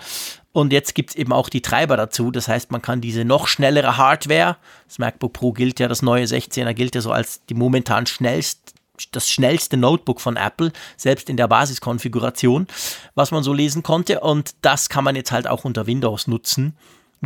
Und 0.55 0.73
jetzt 0.73 0.95
gibt 0.95 1.11
es 1.11 1.17
eben 1.17 1.33
auch 1.33 1.49
die 1.49 1.63
Treiber 1.63 1.97
dazu. 1.97 2.31
Das 2.31 2.47
heißt, 2.47 2.71
man 2.71 2.81
kann 2.81 3.01
diese 3.01 3.25
noch 3.25 3.49
schnellere 3.49 3.97
Hardware, 3.97 4.57
das 4.87 5.01
MacBook 5.01 5.33
Pro 5.33 5.53
gilt 5.53 5.81
ja, 5.81 5.89
das 5.89 6.01
neue 6.01 6.27
16er 6.27 6.73
gilt 6.75 6.95
ja 6.95 7.01
so 7.01 7.11
als 7.11 7.45
die 7.47 7.55
momentan 7.55 8.07
schnellst, 8.07 8.73
das 9.11 9.29
schnellste 9.29 9.77
Notebook 9.77 10.21
von 10.21 10.37
Apple, 10.37 10.71
selbst 10.97 11.29
in 11.29 11.37
der 11.37 11.49
Basiskonfiguration, 11.49 12.69
was 13.17 13.33
man 13.33 13.43
so 13.43 13.53
lesen 13.53 13.83
konnte. 13.83 14.21
Und 14.21 14.55
das 14.63 14.89
kann 14.89 15.03
man 15.03 15.17
jetzt 15.17 15.33
halt 15.33 15.49
auch 15.49 15.65
unter 15.65 15.89
Windows 15.89 16.29
nutzen 16.29 16.77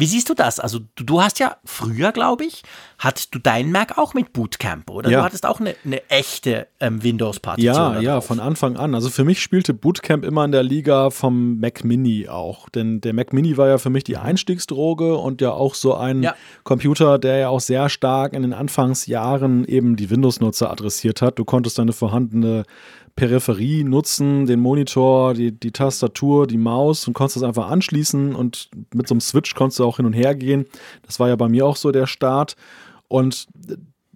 Wie 0.01 0.07
siehst 0.07 0.29
du 0.29 0.35
das? 0.35 0.61
Also 0.61 0.81
du, 0.95 1.05
du 1.05 1.23
hast 1.23 1.39
ja 1.39 1.57
früher, 1.65 2.13
glaube 2.13 2.45
ich, 2.45 2.63
hattest 2.99 3.35
du 3.35 3.39
deinen 3.39 3.73
Mac 3.73 3.99
auch 3.99 4.15
mit 4.15 4.33
Bootcamp, 4.33 4.91
oder? 4.91 5.11
Ja. 5.11 5.19
Du 5.19 5.25
hattest 5.25 5.47
auch 5.47 5.61
eine, 5.61 5.75
eine 5.85 6.09
echte 6.11 6.69
ähm, 6.81 7.03
Windows-Partition. 7.03 7.75
Ja, 7.95 8.01
ja, 8.01 8.21
von 8.21 8.41
Anfang 8.41 8.77
an. 8.77 8.95
Also 8.95 9.11
für 9.11 9.25
mich 9.25 9.41
spielte 9.41 9.75
Bootcamp 9.75 10.25
immer 10.25 10.45
in 10.45 10.53
der 10.53 10.63
Liga 10.63 11.11
vom 11.11 11.61
Mac 11.61 11.85
Mini 11.85 12.29
auch. 12.29 12.69
Denn 12.69 13.01
der 13.01 13.13
Mac 13.15 13.33
Mini 13.33 13.57
war 13.57 13.69
ja 13.69 13.79
für 13.79 13.91
mich 13.91 14.05
die 14.05 14.17
Einstiegsdroge 14.17 15.17
und 15.17 15.41
ja 15.41 15.53
auch 15.53 15.75
so 15.75 15.95
ein 15.95 16.23
Ja. 16.23 16.35
Computer, 16.65 17.19
der 17.19 17.39
ja 17.39 17.49
auch 17.49 17.61
sehr 17.61 17.89
stark 17.89 18.33
in 18.33 18.43
den 18.43 18.53
Anfangsjahren 18.53 19.65
eben 19.65 19.97
die 19.97 20.11
Windows-Nutzer 20.11 20.71
adressiert 20.71 21.23
hat. 21.23 21.39
Du 21.39 21.45
konntest 21.45 21.79
deine 21.79 21.93
vorhandene 21.93 22.65
Peripherie 23.19 23.83
nutzen, 23.83 24.47
den 24.47 24.61
Monitor, 24.61 25.35
die, 25.35 25.51
die 25.51 25.73
Tastatur, 25.73 26.47
die 26.47 26.57
Maus 26.57 27.09
und 27.09 27.15
konntest 27.15 27.35
das 27.35 27.43
einfach 27.43 27.69
anschließen 27.69 28.33
und 28.33 28.71
mit 28.95 29.09
so 29.09 29.15
einem 29.15 29.21
Switch 29.21 29.57
konntest 29.57 29.81
du 29.81 29.85
auch 29.85 29.97
hin 29.97 30.07
und 30.07 30.13
her 30.13 30.37
gehen. 30.37 30.67
Das 31.05 31.19
war 31.19 31.29
ja 31.29 31.35
bei 31.35 31.49
mir 31.49 31.67
auch 31.67 31.75
so 31.75 31.91
der 31.91 32.07
Start. 32.07 32.55
Und 33.09 33.49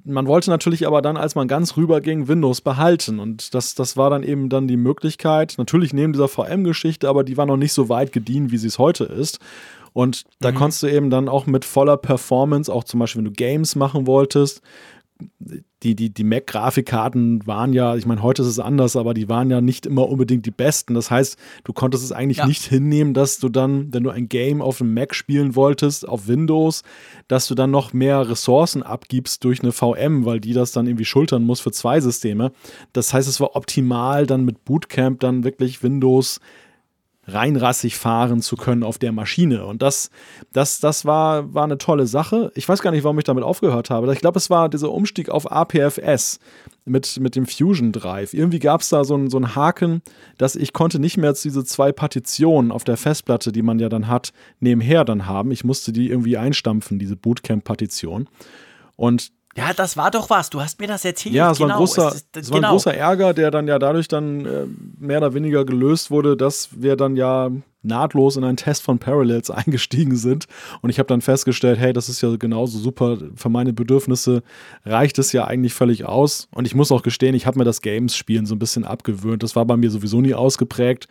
man 0.04 0.28
wollte 0.28 0.50
natürlich 0.50 0.86
aber 0.86 1.02
dann, 1.02 1.16
als 1.16 1.34
man 1.34 1.48
ganz 1.48 1.76
rüber 1.76 2.00
ging, 2.00 2.28
Windows 2.28 2.60
behalten. 2.60 3.18
Und 3.18 3.54
das, 3.54 3.74
das 3.74 3.96
war 3.96 4.08
dann 4.08 4.22
eben 4.22 4.48
dann 4.48 4.68
die 4.68 4.76
Möglichkeit, 4.76 5.54
natürlich 5.58 5.92
neben 5.92 6.12
dieser 6.12 6.28
VM-Geschichte, 6.28 7.08
aber 7.08 7.24
die 7.24 7.36
war 7.36 7.46
noch 7.46 7.56
nicht 7.56 7.72
so 7.72 7.88
weit 7.88 8.12
gediehen, 8.12 8.52
wie 8.52 8.58
sie 8.58 8.68
es 8.68 8.78
heute 8.78 9.02
ist. 9.02 9.40
Und 9.94 10.24
da 10.38 10.52
konntest 10.52 10.84
du 10.84 10.86
eben 10.86 11.10
dann 11.10 11.28
auch 11.28 11.46
mit 11.46 11.64
voller 11.64 11.96
Performance, 11.96 12.72
auch 12.72 12.84
zum 12.84 13.00
Beispiel, 13.00 13.18
wenn 13.18 13.26
du 13.26 13.32
Games 13.32 13.74
machen 13.74 14.06
wolltest, 14.06 14.62
die, 15.82 15.94
die, 15.96 16.10
die 16.10 16.24
Mac-Grafikkarten 16.24 17.46
waren 17.46 17.72
ja, 17.72 17.96
ich 17.96 18.06
meine, 18.06 18.22
heute 18.22 18.42
ist 18.42 18.48
es 18.48 18.58
anders, 18.58 18.94
aber 18.96 19.14
die 19.14 19.28
waren 19.28 19.50
ja 19.50 19.60
nicht 19.60 19.84
immer 19.86 20.08
unbedingt 20.08 20.46
die 20.46 20.50
besten. 20.52 20.94
Das 20.94 21.10
heißt, 21.10 21.36
du 21.64 21.72
konntest 21.72 22.04
es 22.04 22.12
eigentlich 22.12 22.38
Ja. 22.38 22.46
nicht 22.46 22.62
hinnehmen, 22.64 23.14
dass 23.14 23.38
du 23.38 23.48
dann, 23.48 23.92
wenn 23.92 24.04
du 24.04 24.10
ein 24.10 24.28
Game 24.28 24.62
auf 24.62 24.78
dem 24.78 24.94
Mac 24.94 25.14
spielen 25.14 25.56
wolltest, 25.56 26.08
auf 26.08 26.28
Windows, 26.28 26.82
dass 27.28 27.48
du 27.48 27.54
dann 27.54 27.70
noch 27.70 27.92
mehr 27.92 28.28
Ressourcen 28.28 28.82
abgibst 28.82 29.42
durch 29.44 29.60
eine 29.62 29.72
VM, 29.72 30.24
weil 30.24 30.40
die 30.40 30.52
das 30.52 30.72
dann 30.72 30.86
irgendwie 30.86 31.04
schultern 31.04 31.44
muss 31.44 31.60
für 31.60 31.72
zwei 31.72 32.00
Systeme. 32.00 32.52
Das 32.92 33.12
heißt, 33.12 33.28
es 33.28 33.40
war 33.40 33.56
optimal, 33.56 34.26
dann 34.26 34.44
mit 34.44 34.64
Bootcamp 34.64 35.20
dann 35.20 35.44
wirklich 35.44 35.82
Windows 35.82 36.40
reinrassig 37.34 37.96
fahren 37.96 38.40
zu 38.42 38.56
können 38.56 38.82
auf 38.82 38.98
der 38.98 39.12
Maschine. 39.12 39.66
Und 39.66 39.82
das, 39.82 40.10
das, 40.52 40.80
das 40.80 41.04
war, 41.04 41.52
war 41.54 41.64
eine 41.64 41.78
tolle 41.78 42.06
Sache. 42.06 42.52
Ich 42.54 42.68
weiß 42.68 42.82
gar 42.82 42.90
nicht, 42.90 43.04
warum 43.04 43.18
ich 43.18 43.24
damit 43.24 43.44
aufgehört 43.44 43.90
habe. 43.90 44.12
Ich 44.12 44.20
glaube, 44.20 44.38
es 44.38 44.50
war 44.50 44.68
dieser 44.68 44.90
Umstieg 44.90 45.28
auf 45.28 45.50
APFS 45.50 46.38
mit, 46.84 47.18
mit 47.20 47.36
dem 47.36 47.46
Fusion 47.46 47.92
Drive. 47.92 48.34
Irgendwie 48.34 48.58
gab 48.58 48.80
es 48.80 48.88
da 48.88 49.04
so 49.04 49.14
einen, 49.14 49.30
so 49.30 49.36
einen 49.36 49.54
Haken, 49.54 50.02
dass 50.38 50.56
ich 50.56 50.72
konnte 50.72 50.98
nicht 50.98 51.16
mehr 51.16 51.32
diese 51.32 51.64
zwei 51.64 51.92
Partitionen 51.92 52.72
auf 52.72 52.84
der 52.84 52.96
Festplatte, 52.96 53.52
die 53.52 53.62
man 53.62 53.78
ja 53.78 53.88
dann 53.88 54.08
hat, 54.08 54.32
nebenher 54.60 55.04
dann 55.04 55.26
haben. 55.26 55.50
Ich 55.50 55.64
musste 55.64 55.92
die 55.92 56.08
irgendwie 56.08 56.36
einstampfen, 56.36 56.98
diese 56.98 57.16
Bootcamp-Partition. 57.16 58.28
Und 58.96 59.32
Ja, 59.56 59.72
das 59.74 59.96
war 59.96 60.10
doch 60.10 60.30
was. 60.30 60.48
Du 60.50 60.60
hast 60.60 60.80
mir 60.80 60.86
das 60.86 61.04
erzählt. 61.04 61.34
ja, 61.34 61.50
es 61.50 61.60
war 61.60 61.66
ein 61.66 61.68
genau. 61.68 61.78
großer, 61.78 62.08
Es 62.08 62.14
ist- 62.14 62.36
es 62.36 62.50
war 62.50 62.56
ein 62.56 62.62
genau. 62.62 62.72
großer 62.72 62.94
Ärger, 62.94 63.34
der 63.34 63.50
dann 63.50 63.68
ja 63.68 63.78
dadurch 63.78 64.08
dann 64.08 64.46
äh, 64.46 64.66
mehr 64.98 65.18
oder 65.18 65.34
weniger 65.34 65.64
gelöst 65.64 66.10
wurde, 66.10 66.36
dass 66.36 66.68
wir 66.72 66.96
dann 66.96 67.16
ja 67.16 67.50
nahtlos 67.84 68.36
in 68.36 68.44
einen 68.44 68.56
Test 68.56 68.82
von 68.82 68.98
Parallels 68.98 69.50
eingestiegen 69.50 70.16
sind. 70.16 70.46
Und 70.80 70.90
ich 70.90 70.98
habe 70.98 71.08
dann 71.08 71.20
festgestellt, 71.20 71.78
hey, 71.78 71.92
das 71.92 72.08
ist 72.08 72.20
ja 72.22 72.34
genauso 72.36 72.78
super. 72.78 73.18
Für 73.34 73.48
meine 73.48 73.72
Bedürfnisse 73.72 74.42
reicht 74.86 75.18
es 75.18 75.32
ja 75.32 75.46
eigentlich 75.46 75.74
völlig 75.74 76.04
aus. 76.06 76.48
Und 76.54 76.66
ich 76.66 76.74
muss 76.74 76.92
auch 76.92 77.02
gestehen, 77.02 77.34
ich 77.34 77.46
habe 77.46 77.58
mir 77.58 77.64
das 77.64 77.82
Games-Spielen 77.82 78.46
so 78.46 78.54
ein 78.54 78.58
bisschen 78.60 78.84
abgewöhnt. 78.84 79.42
Das 79.42 79.56
war 79.56 79.64
bei 79.66 79.76
mir 79.76 79.90
sowieso 79.90 80.20
nie 80.20 80.32
ausgeprägt. 80.34 81.08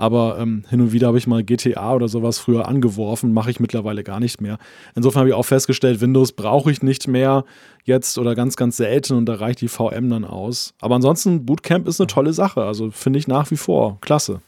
Aber 0.00 0.38
ähm, 0.38 0.64
hin 0.68 0.80
und 0.80 0.92
wieder 0.92 1.08
habe 1.08 1.18
ich 1.18 1.26
mal 1.26 1.44
GTA 1.44 1.94
oder 1.94 2.08
sowas 2.08 2.38
früher 2.38 2.66
angeworfen, 2.66 3.32
mache 3.32 3.50
ich 3.50 3.60
mittlerweile 3.60 4.02
gar 4.02 4.20
nicht 4.20 4.40
mehr. 4.40 4.58
Insofern 4.94 5.20
habe 5.20 5.28
ich 5.28 5.34
auch 5.34 5.44
festgestellt, 5.44 6.00
Windows 6.00 6.32
brauche 6.32 6.70
ich 6.70 6.82
nicht 6.82 7.06
mehr 7.06 7.44
jetzt 7.84 8.18
oder 8.18 8.34
ganz, 8.34 8.56
ganz 8.56 8.76
selten 8.76 9.14
und 9.14 9.26
da 9.26 9.34
reicht 9.34 9.60
die 9.60 9.68
VM 9.68 10.10
dann 10.10 10.24
aus. 10.24 10.74
Aber 10.80 10.94
ansonsten, 10.94 11.44
Bootcamp 11.44 11.86
ist 11.86 12.00
eine 12.00 12.06
tolle 12.06 12.32
Sache. 12.32 12.62
Also 12.62 12.90
finde 12.90 13.18
ich 13.18 13.28
nach 13.28 13.50
wie 13.50 13.56
vor 13.56 13.98
klasse. 14.00 14.40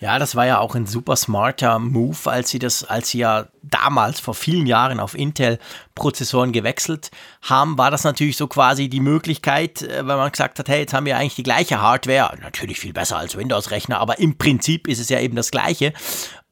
Ja, 0.00 0.18
das 0.18 0.34
war 0.34 0.46
ja 0.46 0.58
auch 0.58 0.74
ein 0.74 0.86
super 0.86 1.14
smarter 1.14 1.78
Move, 1.78 2.16
als 2.24 2.48
sie 2.48 2.58
das, 2.58 2.84
als 2.84 3.10
sie 3.10 3.18
ja 3.18 3.48
damals 3.62 4.18
vor 4.18 4.34
vielen 4.34 4.66
Jahren 4.66 4.98
auf 4.98 5.14
Intel-Prozessoren 5.14 6.52
gewechselt 6.52 7.10
haben, 7.42 7.76
war 7.76 7.90
das 7.90 8.02
natürlich 8.04 8.38
so 8.38 8.46
quasi 8.46 8.88
die 8.88 9.00
Möglichkeit, 9.00 9.82
äh, 9.82 10.06
weil 10.06 10.16
man 10.16 10.32
gesagt 10.32 10.58
hat, 10.58 10.68
hey, 10.70 10.80
jetzt 10.80 10.94
haben 10.94 11.04
wir 11.04 11.18
eigentlich 11.18 11.34
die 11.34 11.42
gleiche 11.42 11.82
Hardware, 11.82 12.34
natürlich 12.40 12.80
viel 12.80 12.94
besser 12.94 13.18
als 13.18 13.36
Windows-Rechner, 13.36 14.00
aber 14.00 14.18
im 14.18 14.38
Prinzip 14.38 14.88
ist 14.88 15.00
es 15.00 15.10
ja 15.10 15.20
eben 15.20 15.36
das 15.36 15.50
gleiche. 15.50 15.92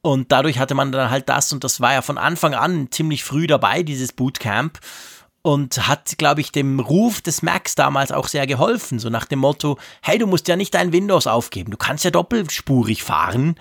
Und 0.02 0.30
dadurch 0.30 0.58
hatte 0.58 0.74
man 0.74 0.92
dann 0.92 1.10
halt 1.10 1.30
das 1.30 1.50
und 1.50 1.64
das 1.64 1.80
war 1.80 1.94
ja 1.94 2.02
von 2.02 2.18
Anfang 2.18 2.54
an 2.54 2.88
ziemlich 2.90 3.24
früh 3.24 3.46
dabei, 3.46 3.82
dieses 3.82 4.12
Bootcamp 4.12 4.78
und 5.48 5.88
hat, 5.88 6.18
glaube 6.18 6.42
ich, 6.42 6.52
dem 6.52 6.78
Ruf 6.78 7.22
des 7.22 7.40
Macs 7.40 7.74
damals 7.74 8.12
auch 8.12 8.28
sehr 8.28 8.46
geholfen. 8.46 8.98
So 8.98 9.08
nach 9.08 9.24
dem 9.24 9.38
Motto, 9.38 9.78
hey, 10.02 10.18
du 10.18 10.26
musst 10.26 10.46
ja 10.46 10.56
nicht 10.56 10.74
dein 10.74 10.92
Windows 10.92 11.26
aufgeben, 11.26 11.70
du 11.70 11.78
kannst 11.78 12.04
ja 12.04 12.10
doppelspurig 12.10 13.02
fahren. 13.02 13.54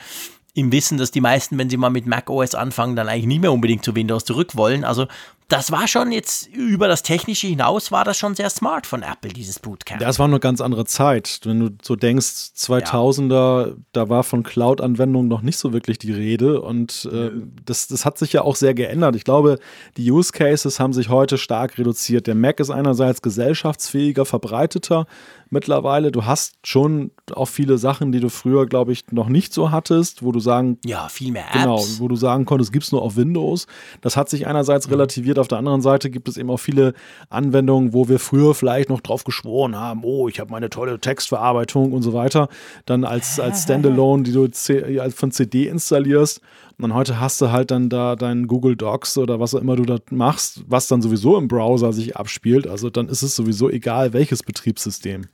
Im 0.54 0.74
Wissen, 0.74 0.98
dass 0.98 1.12
die 1.12 1.22
meisten, 1.22 1.58
wenn 1.58 1.70
sie 1.70 1.78
mal 1.78 1.90
mit 1.90 2.06
Mac 2.06 2.30
OS 2.30 2.56
anfangen, 2.56 2.98
dann 2.98 3.08
eigentlich 3.08 3.28
nicht 3.28 3.40
mehr 3.40 3.54
unbedingt 3.54 3.86
zu 3.86 3.96
Windows 3.96 4.26
zurück 4.26 4.58
wollen. 4.58 4.84
Also 4.84 5.08
das 5.50 5.72
war 5.72 5.88
schon 5.88 6.12
jetzt 6.12 6.48
über 6.48 6.90
das 6.90 7.04
Technische 7.04 7.48
hinaus, 7.48 7.92
war 7.92 8.04
das 8.04 8.18
schon 8.18 8.36
sehr 8.36 8.50
smart 8.50 8.86
von 8.86 9.02
Apple, 9.02 9.32
dieses 9.32 9.60
Bootcamp. 9.60 10.02
Ja, 10.02 10.10
es 10.10 10.20
war 10.20 10.28
eine 10.28 10.42
ganz 10.42 10.60
andere 10.60 10.86
Zeit. 10.86 11.40
Wenn 11.44 11.60
du 11.60 11.70
so 11.82 11.96
denkst, 11.96 12.52
2000er, 12.56 13.76
da 13.94 14.10
war 14.10 14.24
von 14.24 14.44
Cloud-Anwendungen 14.44 15.30
noch 15.30 15.42
nicht 15.42 15.58
so 15.58 15.72
wirklich 15.72 16.00
die 16.00 16.12
Rede 16.12 16.62
und 16.62 17.10
äh, 17.14 17.32
das, 17.66 17.88
das 17.88 18.04
hat 18.04 18.18
sich 18.18 18.34
ja 18.34 18.42
auch 18.42 18.58
sehr 18.58 18.74
geändert. 18.74 19.16
Ich 19.16 19.24
glaube, 19.24 19.60
die 19.96 20.12
Use 20.12 20.34
Cases 20.34 20.80
haben 20.82 20.92
sich 20.92 21.08
heute 21.08 21.38
stark 21.38 21.78
reduziert. 21.78 22.28
Der 22.28 22.36
Mac 22.36 22.60
ist 22.60 22.70
einerseits 22.70 23.22
gesellschaftsfähiger, 23.22 24.26
verbreiteter 24.26 25.08
mittlerweile. 25.50 26.12
Du 26.12 26.26
hast 26.26 26.56
schon 26.64 27.12
auch 27.34 27.48
viele 27.48 27.78
Sachen, 27.78 28.12
die 28.12 28.20
du 28.20 28.30
früher, 28.30 28.66
glaube 28.66 28.92
ich, 28.92 29.06
noch 29.12 29.30
nicht 29.30 29.54
so 29.54 29.72
hattest, 29.72 30.24
wo 30.24 30.32
du 30.32 30.40
sagen 30.40 30.78
ja, 30.86 31.08
viel 31.10 31.32
mehr 31.32 31.46
Apps. 31.46 31.54
Genau, 31.54 31.86
wo 32.00 32.08
du 32.08 32.16
sagen 32.16 32.46
konntest, 32.46 32.72
gibt 32.72 32.86
es 32.86 32.92
nur 32.92 33.02
auf 33.02 33.16
Windows. 33.16 33.68
Das 34.02 34.18
hat 34.18 34.30
sich 34.30 34.48
einerseits 34.48 34.90
relativiert, 34.90 35.37
auf 35.38 35.48
der 35.48 35.58
anderen 35.58 35.82
Seite 35.82 36.10
gibt 36.10 36.28
es 36.28 36.38
eben 36.38 36.50
auch 36.50 36.58
viele 36.60 36.94
Anwendungen, 37.30 37.94
wo 37.94 38.08
wir 38.10 38.20
früher 38.20 38.56
vielleicht 38.56 38.90
noch 38.90 39.02
drauf 39.02 39.24
geschworen 39.24 39.76
haben, 39.76 40.02
oh, 40.04 40.28
ich 40.28 40.40
habe 40.40 40.52
meine 40.52 40.70
tolle 40.70 41.00
Textverarbeitung 41.00 41.94
und 41.94 42.02
so 42.02 42.14
weiter, 42.14 42.50
dann 42.86 43.04
als, 43.04 43.40
als 43.40 43.64
Standalone, 43.64 44.24
die 44.24 44.34
du 44.34 44.48
C 44.48 45.00
von 45.16 45.32
CD 45.32 45.68
installierst. 45.68 46.42
Und 46.78 46.84
dann 46.84 46.94
heute 46.94 47.20
hast 47.20 47.42
du 47.42 47.52
halt 47.52 47.72
dann 47.72 47.90
da 47.90 48.16
deinen 48.16 48.48
Google 48.48 48.76
Docs 48.76 49.18
oder 49.18 49.40
was 49.40 49.56
auch 49.56 49.62
immer 49.62 49.76
du 49.76 49.84
da 49.84 49.98
machst, 50.12 50.64
was 50.68 50.88
dann 50.88 51.02
sowieso 51.02 51.38
im 51.38 51.48
Browser 51.48 51.92
sich 51.92 52.16
abspielt. 52.16 52.68
Also 52.68 52.90
dann 52.90 53.10
ist 53.10 53.24
es 53.24 53.36
sowieso 53.36 53.70
egal, 53.70 54.14
welches 54.14 54.44
Betriebssystem 54.44 55.26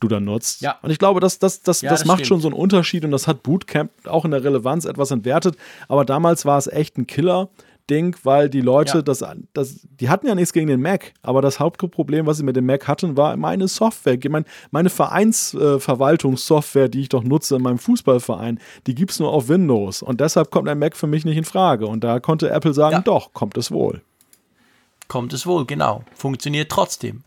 du 0.00 0.08
dann 0.08 0.24
nutzt. 0.24 0.62
Ja. 0.62 0.76
Und 0.82 0.90
ich 0.90 0.98
glaube, 0.98 1.20
das, 1.20 1.38
das, 1.38 1.60
das, 1.62 1.82
Ja, 1.82 1.90
das, 1.90 2.00
das 2.00 2.06
macht 2.06 2.18
stimmt. 2.20 2.28
schon 2.28 2.40
so 2.40 2.48
einen 2.48 2.56
Unterschied 2.56 3.04
und 3.04 3.10
das 3.10 3.26
hat 3.26 3.42
Bootcamp 3.42 3.90
auch 4.06 4.24
in 4.24 4.30
der 4.30 4.42
Relevanz 4.44 4.84
etwas 4.84 5.10
entwertet. 5.10 5.56
Aber 5.88 6.04
damals 6.04 6.46
war 6.46 6.58
es 6.58 6.66
echt 6.66 6.96
ein 6.98 7.06
Killer. 7.06 7.48
Ding, 7.90 8.16
weil 8.22 8.48
die 8.50 8.60
Leute 8.60 8.98
Ja. 8.98 9.02
das, 9.02 9.24
das, 9.54 9.80
die 10.00 10.08
hatten 10.08 10.26
ja 10.26 10.34
nichts 10.34 10.52
gegen 10.52 10.66
den 10.68 10.80
Mac, 10.80 11.12
aber 11.22 11.42
das 11.42 11.58
Hauptproblem, 11.60 12.26
was 12.26 12.36
sie 12.38 12.42
mit 12.44 12.56
dem 12.56 12.66
Mac 12.66 12.86
hatten, 12.88 13.16
war 13.16 13.36
meine 13.36 13.66
Software. 13.68 14.18
Meine, 14.28 14.44
meine 14.70 14.90
Vereinsverwaltungssoftware, 14.90 16.88
die 16.88 17.00
ich 17.02 17.08
doch 17.08 17.22
nutze 17.24 17.56
in 17.56 17.62
meinem 17.62 17.78
Fußballverein, 17.78 18.60
die 18.86 18.94
gibt 18.94 19.10
es 19.12 19.20
nur 19.20 19.32
auf 19.32 19.48
Windows. 19.48 20.02
Und 20.02 20.20
deshalb 20.20 20.50
kommt 20.50 20.68
ein 20.68 20.78
Mac 20.78 20.96
für 20.96 21.06
mich 21.06 21.24
nicht 21.24 21.36
in 21.36 21.44
Frage. 21.44 21.86
Und 21.86 22.04
da 22.04 22.20
konnte 22.20 22.50
Apple 22.50 22.74
sagen, 22.74 22.96
Ja. 22.96 23.00
doch, 23.02 23.32
kommt 23.32 23.56
es 23.56 23.70
wohl. 23.70 24.02
kommt 25.08 25.32
es 25.32 25.46
wohl, 25.46 25.64
genau. 25.64 26.04
Funktioniert 26.14 26.70
trotzdem. 26.70 27.22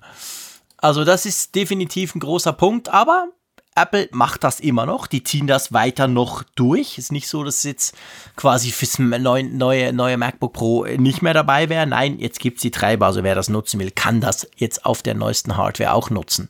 Also 0.78 1.04
das 1.04 1.26
ist 1.26 1.56
definitiv 1.56 2.14
ein 2.16 2.20
großer 2.20 2.54
Punkt, 2.54 2.90
aber 2.90 3.30
Apple 3.76 4.10
macht 4.12 4.44
das 4.44 4.60
immer 4.60 4.86
noch. 4.86 5.08
Die 5.08 5.24
ziehen 5.24 5.48
das 5.48 5.72
weiter 5.72 6.08
noch 6.08 6.44
durch. 6.56 6.98
Ist 6.98 7.12
nicht 7.12 7.28
so, 7.28 7.44
dass 7.44 7.64
jetzt 7.64 7.96
quasi 8.36 8.72
fürs 8.72 9.00
neue, 9.00 9.46
neue, 9.46 9.94
neue 9.94 10.18
MacBook 10.18 10.54
Pro 10.54 10.86
nicht 10.86 11.22
mehr 11.22 11.34
dabei 11.34 11.70
wäre. 11.70 11.88
Nein, 11.88 12.20
jetzt 12.20 12.40
gibt 12.40 12.58
es 12.58 12.62
die 12.64 12.72
Treiber. 12.72 13.06
Also 13.06 13.24
wer 13.24 13.36
das 13.36 13.50
nutzen 13.50 13.80
will, 13.80 13.92
kann 13.92 14.20
das 14.20 14.50
jetzt 14.58 14.86
auf 14.86 15.02
der 15.02 15.16
neuesten 15.16 15.56
Hardware 15.56 15.94
auch 15.94 16.10
nutzen. 16.10 16.50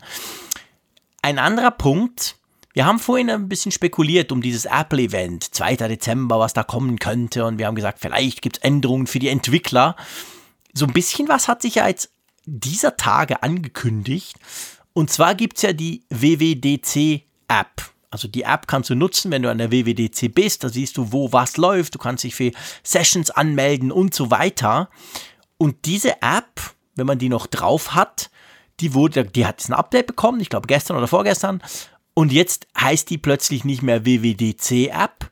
Ein 1.22 1.38
anderer 1.38 1.72
Punkt, 1.72 2.36
wir 2.74 2.86
haben 2.86 3.00
vorhin 3.00 3.30
ein 3.30 3.50
bisschen 3.50 3.72
spekuliert 3.72 4.32
um 4.32 4.42
dieses 4.42 4.66
Apple-Event, 4.66 5.54
2. 5.54 5.76
Dezember, 5.76 6.40
was 6.40 6.54
da 6.54 6.64
kommen 6.64 6.98
könnte. 7.00 7.46
Und 7.46 7.60
wir 7.60 7.68
haben 7.68 7.76
gesagt, 7.76 8.00
vielleicht 8.00 8.42
gibt 8.42 8.58
es 8.58 8.64
Änderungen 8.64 9.08
für 9.08 9.20
die 9.20 9.28
Entwickler. 9.28 9.96
So 10.74 10.86
ein 10.86 10.94
bisschen 10.94 11.28
was 11.28 11.48
hat 11.48 11.62
sich 11.62 11.76
ja 11.76 11.88
jetzt 11.88 12.12
dieser 12.46 12.98
Tage 12.98 13.44
angekündigt. 13.44 14.38
Und 14.94 15.10
zwar 15.10 15.36
gibt 15.36 15.58
es 15.58 15.64
ja 15.64 15.74
die 15.74 16.04
WWDC-App. 16.10 17.92
Also 18.10 18.28
die 18.28 18.44
App 18.44 18.68
kannst 18.68 18.90
du 18.90 18.96
nutzen, 18.96 19.32
wenn 19.32 19.42
du 19.42 19.50
an 19.50 19.58
der 19.58 19.72
WWDC 19.72 20.34
bist. 20.34 20.64
Da 20.64 20.70
siehst 20.70 20.98
du, 20.98 21.14
wo 21.14 21.32
was 21.32 21.56
läuft. 21.58 21.96
Du 21.96 22.00
kannst 22.00 22.26
dich 22.26 22.36
für 22.36 22.52
Sessions 22.84 23.32
anmelden 23.32 23.92
und 23.92 24.14
so 24.14 24.32
weiter. 24.32 24.90
Und 25.58 25.86
diese 25.86 26.22
App, 26.22 26.60
wenn 26.96 27.08
man 27.08 27.20
die 27.20 27.30
noch 27.30 27.48
drauf 27.48 27.96
hat, 27.96 28.30
die 28.82 28.94
wurde, 28.94 29.24
die 29.24 29.46
hat 29.46 29.62
jetzt 29.62 29.70
ein 29.70 29.74
Update 29.74 30.08
bekommen, 30.08 30.42
ich 30.42 30.50
glaube 30.50 30.68
gestern 30.68 30.98
oder 30.98 31.08
vorgestern. 31.08 31.62
Und 32.14 32.34
jetzt 32.34 32.68
heißt 32.78 33.10
die 33.10 33.18
plötzlich 33.18 33.64
nicht 33.64 33.82
mehr 33.82 34.06
WWDC-App, 34.06 35.32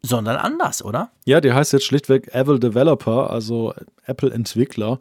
sondern 0.00 0.36
anders, 0.36 0.82
oder? 0.82 1.10
Ja, 1.24 1.40
der 1.40 1.54
heißt 1.54 1.72
jetzt 1.72 1.84
schlichtweg 1.84 2.28
Apple 2.32 2.58
Developer, 2.58 3.30
also 3.30 3.74
Apple 4.06 4.32
Entwickler, 4.32 5.00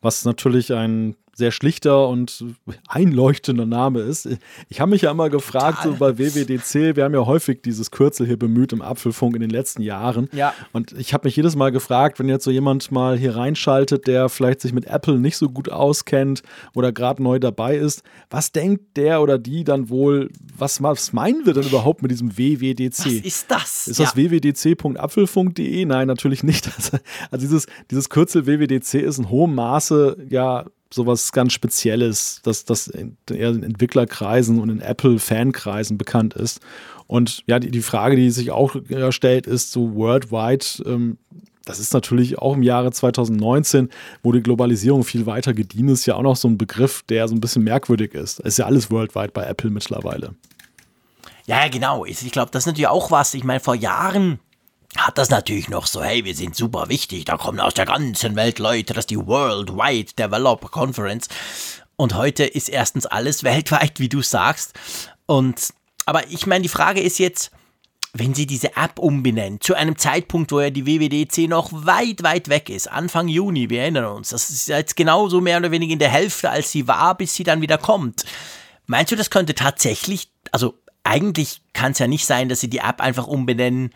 was 0.00 0.24
natürlich 0.24 0.72
ein 0.74 1.16
sehr 1.34 1.50
schlichter 1.50 2.08
und 2.08 2.44
einleuchtender 2.88 3.64
Name 3.64 4.00
ist. 4.00 4.28
Ich 4.68 4.80
habe 4.80 4.90
mich 4.90 5.02
ja 5.02 5.10
immer 5.10 5.30
gefragt, 5.30 5.78
so 5.82 5.94
bei 5.94 6.18
WWDC, 6.18 6.94
wir 6.94 7.04
haben 7.04 7.14
ja 7.14 7.24
häufig 7.24 7.62
dieses 7.62 7.90
Kürzel 7.90 8.26
hier 8.26 8.38
bemüht 8.38 8.72
im 8.74 8.82
Apfelfunk 8.82 9.34
in 9.34 9.40
den 9.40 9.50
letzten 9.50 9.80
Jahren. 9.80 10.28
Ja. 10.32 10.52
Und 10.72 10.92
ich 10.92 11.14
habe 11.14 11.26
mich 11.26 11.34
jedes 11.34 11.56
Mal 11.56 11.72
gefragt, 11.72 12.18
wenn 12.18 12.28
jetzt 12.28 12.44
so 12.44 12.50
jemand 12.50 12.92
mal 12.92 13.16
hier 13.16 13.34
reinschaltet, 13.34 14.06
der 14.06 14.28
vielleicht 14.28 14.60
sich 14.60 14.74
mit 14.74 14.84
Apple 14.84 15.18
nicht 15.18 15.38
so 15.38 15.48
gut 15.48 15.70
auskennt 15.70 16.42
oder 16.74 16.92
gerade 16.92 17.22
neu 17.22 17.38
dabei 17.38 17.76
ist, 17.76 18.02
was 18.28 18.52
denkt 18.52 18.98
der 18.98 19.22
oder 19.22 19.38
die 19.38 19.64
dann 19.64 19.88
wohl, 19.88 20.30
was, 20.56 20.82
was 20.82 21.14
meinen 21.14 21.46
wir 21.46 21.54
denn 21.54 21.64
überhaupt 21.64 22.02
mit 22.02 22.10
diesem 22.10 22.36
WWDC? 22.36 22.98
Was 22.98 23.06
ist 23.06 23.50
das? 23.50 23.88
Ist 23.88 24.00
das 24.00 24.14
ja. 24.14 24.16
wwdc.apfelfunk.de? 24.16 25.86
Nein, 25.86 26.06
natürlich 26.06 26.42
nicht. 26.42 26.70
Also 27.30 27.46
dieses, 27.46 27.66
dieses 27.90 28.10
Kürzel 28.10 28.46
WWDC 28.46 28.94
ist 28.94 29.18
in 29.18 29.30
hohem 29.30 29.54
Maße 29.54 30.26
ja 30.28 30.66
sowas 30.92 31.32
ganz 31.32 31.52
Spezielles, 31.52 32.40
das, 32.42 32.64
das 32.64 32.88
eher 32.88 33.50
in 33.50 33.62
Entwicklerkreisen 33.62 34.60
und 34.60 34.68
in 34.68 34.80
Apple-Fankreisen 34.80 35.98
bekannt 35.98 36.34
ist. 36.34 36.60
Und 37.06 37.42
ja, 37.46 37.58
die, 37.58 37.70
die 37.70 37.82
Frage, 37.82 38.16
die 38.16 38.30
sich 38.30 38.50
auch 38.50 38.74
stellt, 39.10 39.46
ist 39.46 39.72
so 39.72 39.94
worldwide, 39.94 40.64
ähm, 40.86 41.18
das 41.64 41.78
ist 41.78 41.94
natürlich 41.94 42.38
auch 42.38 42.54
im 42.54 42.62
Jahre 42.62 42.90
2019, 42.90 43.88
wo 44.22 44.32
die 44.32 44.42
Globalisierung 44.42 45.04
viel 45.04 45.26
weiter 45.26 45.54
gediehen 45.54 45.88
ist, 45.88 46.06
ja 46.06 46.16
auch 46.16 46.22
noch 46.22 46.36
so 46.36 46.48
ein 46.48 46.58
Begriff, 46.58 47.02
der 47.08 47.28
so 47.28 47.34
ein 47.34 47.40
bisschen 47.40 47.62
merkwürdig 47.62 48.14
ist. 48.14 48.40
Es 48.40 48.46
ist 48.46 48.58
ja 48.58 48.66
alles 48.66 48.90
worldwide 48.90 49.30
bei 49.32 49.44
Apple 49.44 49.70
mittlerweile. 49.70 50.34
Ja, 51.46 51.68
genau. 51.68 52.04
Ich 52.04 52.18
glaube, 52.32 52.50
das 52.50 52.62
ist 52.62 52.66
natürlich 52.66 52.88
auch 52.88 53.10
was. 53.10 53.34
Ich 53.34 53.44
meine, 53.44 53.60
vor 53.60 53.74
Jahren 53.74 54.38
hat 54.96 55.18
das 55.18 55.30
natürlich 55.30 55.68
noch 55.68 55.86
so, 55.86 56.02
hey, 56.02 56.24
wir 56.24 56.34
sind 56.34 56.54
super 56.54 56.88
wichtig, 56.88 57.24
da 57.24 57.36
kommen 57.36 57.60
aus 57.60 57.74
der 57.74 57.86
ganzen 57.86 58.36
Welt 58.36 58.58
Leute, 58.58 58.92
das 58.92 59.04
ist 59.04 59.10
die 59.10 59.26
Worldwide 59.26 60.12
Developer 60.14 60.68
Conference. 60.68 61.28
Und 61.96 62.14
heute 62.14 62.44
ist 62.44 62.68
erstens 62.68 63.06
alles 63.06 63.44
weltweit, 63.44 64.00
wie 64.00 64.08
du 64.08 64.22
sagst. 64.22 64.74
Und, 65.26 65.72
aber 66.04 66.28
ich 66.28 66.46
meine, 66.46 66.62
die 66.62 66.68
Frage 66.68 67.00
ist 67.00 67.18
jetzt, 67.18 67.52
wenn 68.14 68.34
sie 68.34 68.46
diese 68.46 68.76
App 68.76 68.98
umbenennen, 68.98 69.60
zu 69.60 69.74
einem 69.74 69.96
Zeitpunkt, 69.96 70.52
wo 70.52 70.60
ja 70.60 70.68
die 70.68 70.86
WWDC 70.86 71.48
noch 71.48 71.70
weit, 71.72 72.22
weit 72.22 72.48
weg 72.48 72.68
ist, 72.68 72.90
Anfang 72.90 73.28
Juni, 73.28 73.70
wir 73.70 73.82
erinnern 73.82 74.04
uns, 74.04 74.30
das 74.30 74.50
ist 74.50 74.68
jetzt 74.68 74.96
genauso 74.96 75.40
mehr 75.40 75.56
oder 75.56 75.70
weniger 75.70 75.94
in 75.94 75.98
der 75.98 76.10
Hälfte, 76.10 76.50
als 76.50 76.70
sie 76.70 76.86
war, 76.86 77.16
bis 77.16 77.34
sie 77.34 77.44
dann 77.44 77.62
wieder 77.62 77.78
kommt. 77.78 78.24
Meinst 78.86 79.12
du, 79.12 79.16
das 79.16 79.30
könnte 79.30 79.54
tatsächlich, 79.54 80.28
also 80.50 80.74
eigentlich 81.04 81.62
kann 81.72 81.92
es 81.92 81.98
ja 81.98 82.06
nicht 82.06 82.26
sein, 82.26 82.50
dass 82.50 82.60
sie 82.60 82.68
die 82.68 82.78
App 82.78 83.00
einfach 83.00 83.26
umbenennen 83.26 83.94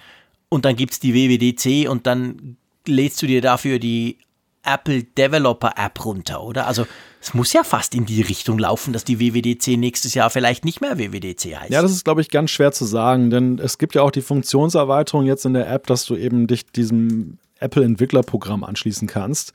und 0.56 0.64
dann 0.64 0.74
gibt 0.74 0.94
es 0.94 1.00
die 1.00 1.14
WWDC 1.14 1.88
und 1.88 2.06
dann 2.06 2.56
lädst 2.86 3.22
du 3.22 3.26
dir 3.26 3.40
dafür 3.40 3.78
die 3.78 4.18
Apple 4.64 5.04
Developer 5.04 5.74
App 5.76 6.04
runter, 6.04 6.42
oder? 6.42 6.66
Also 6.66 6.86
es 7.20 7.34
muss 7.34 7.52
ja 7.52 7.62
fast 7.62 7.94
in 7.94 8.06
die 8.06 8.22
Richtung 8.22 8.58
laufen, 8.58 8.92
dass 8.92 9.04
die 9.04 9.20
WWDC 9.20 9.76
nächstes 9.76 10.14
Jahr 10.14 10.30
vielleicht 10.30 10.64
nicht 10.64 10.80
mehr 10.80 10.98
WWDC 10.98 11.56
heißt. 11.56 11.70
Ja, 11.70 11.82
das 11.82 11.92
ist, 11.92 12.04
glaube 12.04 12.22
ich, 12.22 12.30
ganz 12.30 12.50
schwer 12.50 12.72
zu 12.72 12.84
sagen, 12.84 13.30
denn 13.30 13.58
es 13.58 13.78
gibt 13.78 13.94
ja 13.94 14.02
auch 14.02 14.10
die 14.10 14.22
Funktionserweiterung 14.22 15.26
jetzt 15.26 15.44
in 15.44 15.52
der 15.52 15.70
App, 15.70 15.86
dass 15.86 16.06
du 16.06 16.16
eben 16.16 16.46
dich 16.46 16.66
diesem 16.66 17.38
Apple 17.60 17.84
Entwicklerprogramm 17.84 18.64
anschließen 18.64 19.06
kannst. 19.06 19.52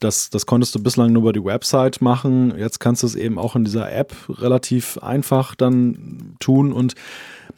Das, 0.00 0.30
das 0.30 0.46
konntest 0.46 0.74
du 0.74 0.82
bislang 0.82 1.12
nur 1.12 1.22
über 1.22 1.32
die 1.32 1.44
Website 1.44 2.00
machen. 2.00 2.56
Jetzt 2.56 2.78
kannst 2.78 3.02
du 3.02 3.06
es 3.06 3.16
eben 3.16 3.38
auch 3.38 3.54
in 3.54 3.64
dieser 3.64 3.92
App 3.92 4.14
relativ 4.28 4.98
einfach 4.98 5.54
dann 5.54 6.36
tun 6.40 6.72
und 6.72 6.94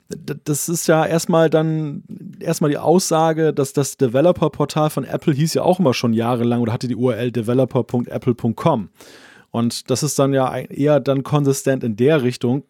das 0.09 0.68
ist 0.68 0.86
ja 0.86 1.07
erstmal 1.07 1.51
dann 1.51 2.03
erstmal 2.41 2.70
die 2.70 2.78
Aussage, 2.78 3.53
dass 3.53 3.72
das 3.72 3.97
Developer-Portal 3.97 4.91
von 4.91 5.05
Apple 5.05 5.34
hieß 5.34 5.55
ja 5.55 5.62
auch 5.62 5.78
immer 5.78 5.95
schon 5.95 6.12
jahrelang 6.12 6.61
oder 6.61 6.72
hatte 6.72 6.88
die 6.88 6.97
URL 6.97 7.30
developer.apple.com. 7.32 8.88
Und 9.51 9.91
das 9.91 10.03
ist 10.03 10.18
dann 10.18 10.32
ja 10.32 10.57
eher 10.57 11.01
dann 11.01 11.22
konsistent 11.22 11.84
in 11.84 11.97
der 11.97 12.22
Richtung. 12.22 12.64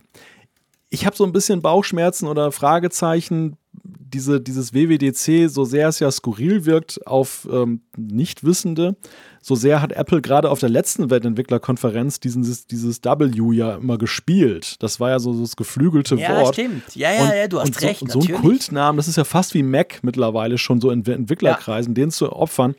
Ich 0.88 1.06
habe 1.06 1.16
so 1.16 1.24
ein 1.24 1.32
bisschen 1.32 1.62
Bauchschmerzen 1.62 2.26
oder 2.26 2.52
Fragezeichen, 2.52 3.56
diese, 3.72 4.40
dieses 4.40 4.74
WWDC, 4.74 5.48
so 5.48 5.64
sehr 5.64 5.88
es 5.88 6.00
ja 6.00 6.10
skurril 6.10 6.66
wirkt 6.66 7.06
auf 7.06 7.48
ähm, 7.50 7.82
Nichtwissende, 7.96 8.96
so 9.42 9.54
sehr 9.54 9.80
hat 9.80 9.92
Apple 9.92 10.20
gerade 10.20 10.50
auf 10.50 10.60
der 10.60 10.68
letzten 10.68 11.10
Weltentwicklerkonferenz 11.10 12.20
dieses, 12.20 12.66
dieses 12.66 13.02
W 13.02 13.54
ja 13.54 13.76
immer 13.76 13.96
gespielt. 13.96 14.76
Das 14.80 15.00
war 15.00 15.10
ja 15.10 15.18
so, 15.18 15.32
so 15.32 15.40
das 15.40 15.56
geflügelte 15.56 16.16
ja, 16.16 16.36
Wort. 16.36 16.56
Ja, 16.56 16.64
stimmt. 16.64 16.96
Ja, 16.96 17.12
ja, 17.12 17.34
ja, 17.34 17.48
du 17.48 17.58
hast 17.58 17.68
und 17.68 17.82
recht. 17.82 18.00
So, 18.00 18.18
und 18.18 18.24
so 18.24 18.34
ein 18.34 18.40
Kultnamen, 18.40 18.98
das 18.98 19.08
ist 19.08 19.16
ja 19.16 19.24
fast 19.24 19.54
wie 19.54 19.62
Mac 19.62 20.00
mittlerweile 20.02 20.58
schon 20.58 20.80
so 20.80 20.90
in 20.90 21.04
Entwicklerkreisen, 21.04 21.94
ja. 21.94 22.02
den 22.02 22.10
zu 22.10 22.32
opfern. 22.32 22.74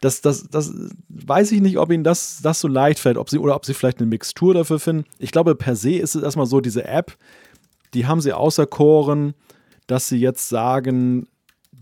Das, 0.00 0.20
das, 0.20 0.48
das 0.48 0.72
weiß 1.08 1.50
ich 1.50 1.60
nicht, 1.60 1.78
ob 1.78 1.90
ihnen 1.90 2.04
das, 2.04 2.38
das 2.42 2.60
so 2.60 2.68
leicht 2.68 3.00
fällt, 3.00 3.18
ob 3.18 3.28
sie, 3.28 3.38
oder 3.38 3.56
ob 3.56 3.66
sie 3.66 3.74
vielleicht 3.74 3.98
eine 3.98 4.06
Mixtur 4.06 4.54
dafür 4.54 4.78
finden. 4.78 5.04
Ich 5.18 5.32
glaube, 5.32 5.56
per 5.56 5.74
se 5.74 5.94
ist 5.94 6.14
es 6.14 6.22
erstmal 6.22 6.46
so, 6.46 6.60
diese 6.60 6.84
App, 6.84 7.16
die 7.94 8.06
haben 8.06 8.20
sie 8.20 8.32
auserkoren, 8.32 9.34
dass 9.88 10.08
sie 10.08 10.18
jetzt 10.18 10.48
sagen, 10.48 11.26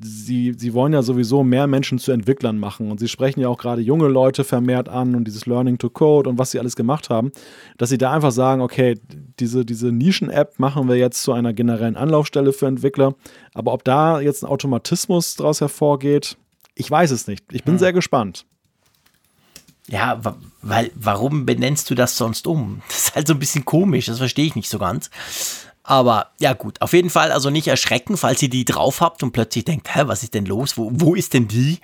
sie, 0.01 0.55
sie 0.57 0.75
wollen 0.75 0.93
ja 0.93 1.03
sowieso 1.03 1.43
mehr 1.43 1.67
Menschen 1.67 1.99
zu 1.99 2.13
Entwicklern 2.13 2.59
machen 2.59 2.91
und 2.91 3.01
sie 3.01 3.09
sprechen 3.09 3.41
ja 3.41 3.49
auch 3.49 3.59
gerade 3.59 3.83
junge 3.83 4.09
Leute 4.09 4.45
vermehrt 4.45 4.89
an 4.89 5.15
und 5.15 5.25
dieses 5.25 5.47
Learning 5.47 5.79
to 5.79 5.91
Code 5.91 6.29
und 6.29 6.39
was 6.39 6.51
sie 6.51 6.59
alles 6.59 6.77
gemacht 6.77 7.11
haben, 7.11 7.33
dass 7.79 7.89
sie 7.89 7.99
da 7.99 8.13
einfach 8.13 8.33
sagen, 8.33 8.61
okay, 8.63 8.99
diese, 9.39 9.65
diese 9.65 9.93
Nischen-App 9.93 10.59
machen 10.59 10.89
wir 10.89 10.97
jetzt 10.97 11.23
zu 11.23 11.33
einer 11.33 11.53
generellen 11.53 11.97
Anlaufstelle 11.97 12.53
für 12.53 12.67
Entwickler, 12.67 13.15
aber 13.55 13.73
ob 13.73 13.85
da 13.85 14.21
jetzt 14.21 14.43
ein 14.43 14.49
Automatismus 14.49 15.37
daraus 15.37 15.61
hervorgeht, 15.61 16.37
ich 16.75 16.91
weiß 16.91 17.11
es 17.11 17.27
nicht. 17.27 17.45
Ich 17.53 17.65
bin 17.65 17.75
hm. 17.75 17.79
sehr 17.79 17.93
gespannt. 17.93 18.45
Ja, 19.89 20.21
weil, 20.63 20.91
warum 20.95 21.47
benennst 21.47 21.89
du 21.91 21.95
das 21.95 22.17
sonst 22.17 22.47
um? 22.47 22.83
Das 22.89 22.99
ist 22.99 23.15
halt 23.15 23.27
so 23.29 23.35
ein 23.35 23.39
bisschen 23.39 23.65
komisch, 23.65 24.07
das 24.07 24.19
verstehe 24.19 24.47
ich 24.47 24.57
nicht 24.57 24.69
so 24.69 24.79
ganz. 24.79 25.11
Aber 25.89 26.33
ja 26.41 26.53
gut, 26.53 26.83
auf 26.83 26.93
jeden 26.93 27.11
Fall 27.11 27.31
also 27.31 27.49
nicht 27.49 27.69
erschrecken, 27.69 28.17
falls 28.17 28.43
ihr 28.43 28.51
die 28.51 28.65
drauf 28.65 29.01
habt 29.01 29.23
und 29.23 29.31
plötzlich 29.31 29.65
denkt, 29.65 29.95
hä, 29.95 30.03
was 30.07 30.25
ist 30.25 30.35
denn 30.35 30.45
los? 30.45 30.77
Wo, 30.77 30.91
wo 30.93 31.15
ist 31.15 31.33
denn 31.33 31.47
die? 31.47 31.79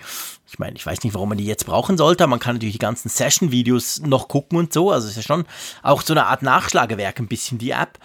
Ich 0.48 0.58
meine, 0.58 0.74
ich 0.74 0.84
weiß 0.84 1.04
nicht, 1.04 1.14
warum 1.14 1.28
man 1.28 1.38
die 1.38 1.46
jetzt 1.46 1.66
brauchen 1.66 1.96
sollte. 1.96 2.26
Man 2.26 2.40
kann 2.40 2.56
natürlich 2.56 2.74
die 2.74 2.80
ganzen 2.80 3.08
Session-Videos 3.08 4.00
noch 4.00 4.26
gucken 4.26 4.58
und 4.58 4.72
so. 4.72 4.90
Also 4.90 5.06
ist 5.06 5.16
ja 5.16 5.22
schon 5.22 5.44
auch 5.84 6.02
so 6.02 6.14
eine 6.14 6.26
Art 6.26 6.42
Nachschlagewerk 6.42 7.20
ein 7.20 7.28
bisschen 7.28 7.58
die 7.58 7.70
App. 7.70 8.00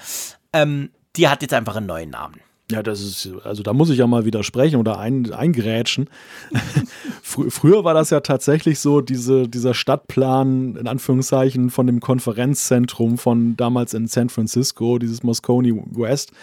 Ähm, 0.53 0.91
die 1.15 1.27
hat 1.27 1.41
jetzt 1.41 1.55
einfach 1.55 1.75
einen 1.75 1.87
neuen 1.87 2.11
Namen. 2.11 2.41
Ja, 2.69 2.83
das 2.83 2.99
ist, 2.99 3.29
also 3.45 3.63
da 3.63 3.71
muss 3.71 3.89
ich 3.89 3.99
ja 3.99 4.07
mal 4.07 4.25
widersprechen 4.25 4.75
oder 4.75 4.99
ein, 4.99 5.31
eingrätschen. 5.31 6.09
Fr 7.21 7.49
früher 7.49 7.85
war 7.85 7.93
das 7.93 8.09
ja 8.09 8.19
tatsächlich 8.19 8.79
so, 8.79 8.99
diese, 8.99 9.47
dieser 9.47 9.73
Stadtplan, 9.73 10.75
in 10.75 10.85
Anführungszeichen, 10.85 11.69
von 11.69 11.87
dem 11.87 12.01
Konferenzzentrum 12.01 13.17
von 13.17 13.55
damals 13.55 13.93
in 13.93 14.07
San 14.07 14.27
Francisco, 14.27 14.99
dieses 14.99 15.23
Moscone 15.23 15.81
West, 15.91 16.33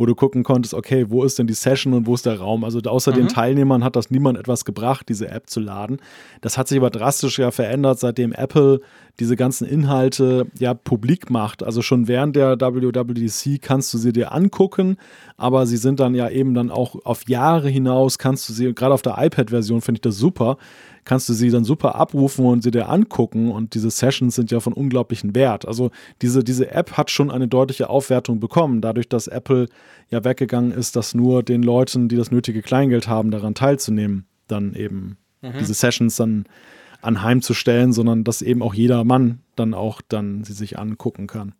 wo 0.00 0.06
du 0.06 0.14
gucken 0.14 0.44
konntest, 0.44 0.72
okay, 0.72 1.06
wo 1.10 1.24
ist 1.24 1.38
denn 1.38 1.46
die 1.46 1.52
Session 1.52 1.92
und 1.92 2.06
wo 2.06 2.14
ist 2.14 2.24
der 2.24 2.38
Raum? 2.40 2.64
Also 2.64 2.80
außer 2.80 3.12
mhm. 3.12 3.16
den 3.16 3.28
Teilnehmern 3.28 3.84
hat 3.84 3.96
das 3.96 4.10
niemand 4.10 4.38
etwas 4.38 4.64
gebracht, 4.64 5.06
diese 5.10 5.28
App 5.28 5.50
zu 5.50 5.60
laden. 5.60 5.98
Das 6.40 6.56
hat 6.56 6.68
sich 6.68 6.78
aber 6.78 6.88
drastisch 6.88 7.38
ja 7.38 7.50
verändert, 7.50 7.98
seitdem 8.00 8.32
Apple 8.32 8.80
diese 9.20 9.36
ganzen 9.36 9.68
Inhalte 9.68 10.46
ja 10.58 10.72
publik 10.72 11.28
macht. 11.28 11.62
Also 11.62 11.82
schon 11.82 12.08
während 12.08 12.34
der 12.34 12.58
WWDC 12.58 13.60
kannst 13.60 13.92
du 13.92 13.98
sie 13.98 14.14
dir 14.14 14.32
angucken, 14.32 14.96
aber 15.36 15.66
sie 15.66 15.76
sind 15.76 16.00
dann 16.00 16.14
ja 16.14 16.30
eben 16.30 16.54
dann 16.54 16.70
auch 16.70 16.96
auf 17.04 17.28
Jahre 17.28 17.68
hinaus, 17.68 18.16
kannst 18.16 18.48
du 18.48 18.54
sie, 18.54 18.72
gerade 18.72 18.94
auf 18.94 19.02
der 19.02 19.16
iPad-Version 19.18 19.82
finde 19.82 19.98
ich 19.98 20.02
das 20.02 20.16
super, 20.16 20.56
kannst 21.04 21.28
du 21.28 21.32
sie 21.32 21.50
dann 21.50 21.64
super 21.64 21.94
abrufen 21.94 22.44
und 22.46 22.62
sie 22.62 22.70
dir 22.70 22.88
angucken 22.88 23.50
und 23.50 23.74
diese 23.74 23.90
Sessions 23.90 24.34
sind 24.34 24.50
ja 24.50 24.60
von 24.60 24.72
unglaublichem 24.72 25.34
Wert. 25.34 25.66
Also 25.66 25.90
diese, 26.22 26.44
diese 26.44 26.70
App 26.70 26.92
hat 26.92 27.10
schon 27.10 27.30
eine 27.30 27.48
deutliche 27.48 27.88
Aufwertung 27.88 28.40
bekommen, 28.40 28.80
dadurch, 28.80 29.08
dass 29.08 29.26
Apple 29.26 29.66
ja 30.10 30.24
weggegangen 30.24 30.72
ist, 30.72 30.96
dass 30.96 31.14
nur 31.14 31.42
den 31.42 31.62
Leuten, 31.62 32.08
die 32.08 32.16
das 32.16 32.30
nötige 32.30 32.62
Kleingeld 32.62 33.08
haben, 33.08 33.30
daran 33.30 33.54
teilzunehmen, 33.54 34.26
dann 34.48 34.74
eben 34.74 35.16
mhm. 35.42 35.52
diese 35.58 35.74
Sessions 35.74 36.16
dann 36.16 36.44
anheimzustellen, 37.02 37.92
sondern 37.92 38.24
dass 38.24 38.42
eben 38.42 38.62
auch 38.62 38.74
jeder 38.74 39.04
Mann 39.04 39.40
dann 39.56 39.74
auch 39.74 40.00
dann 40.06 40.44
sie 40.44 40.52
sich 40.52 40.78
angucken 40.78 41.26
kann. 41.26 41.54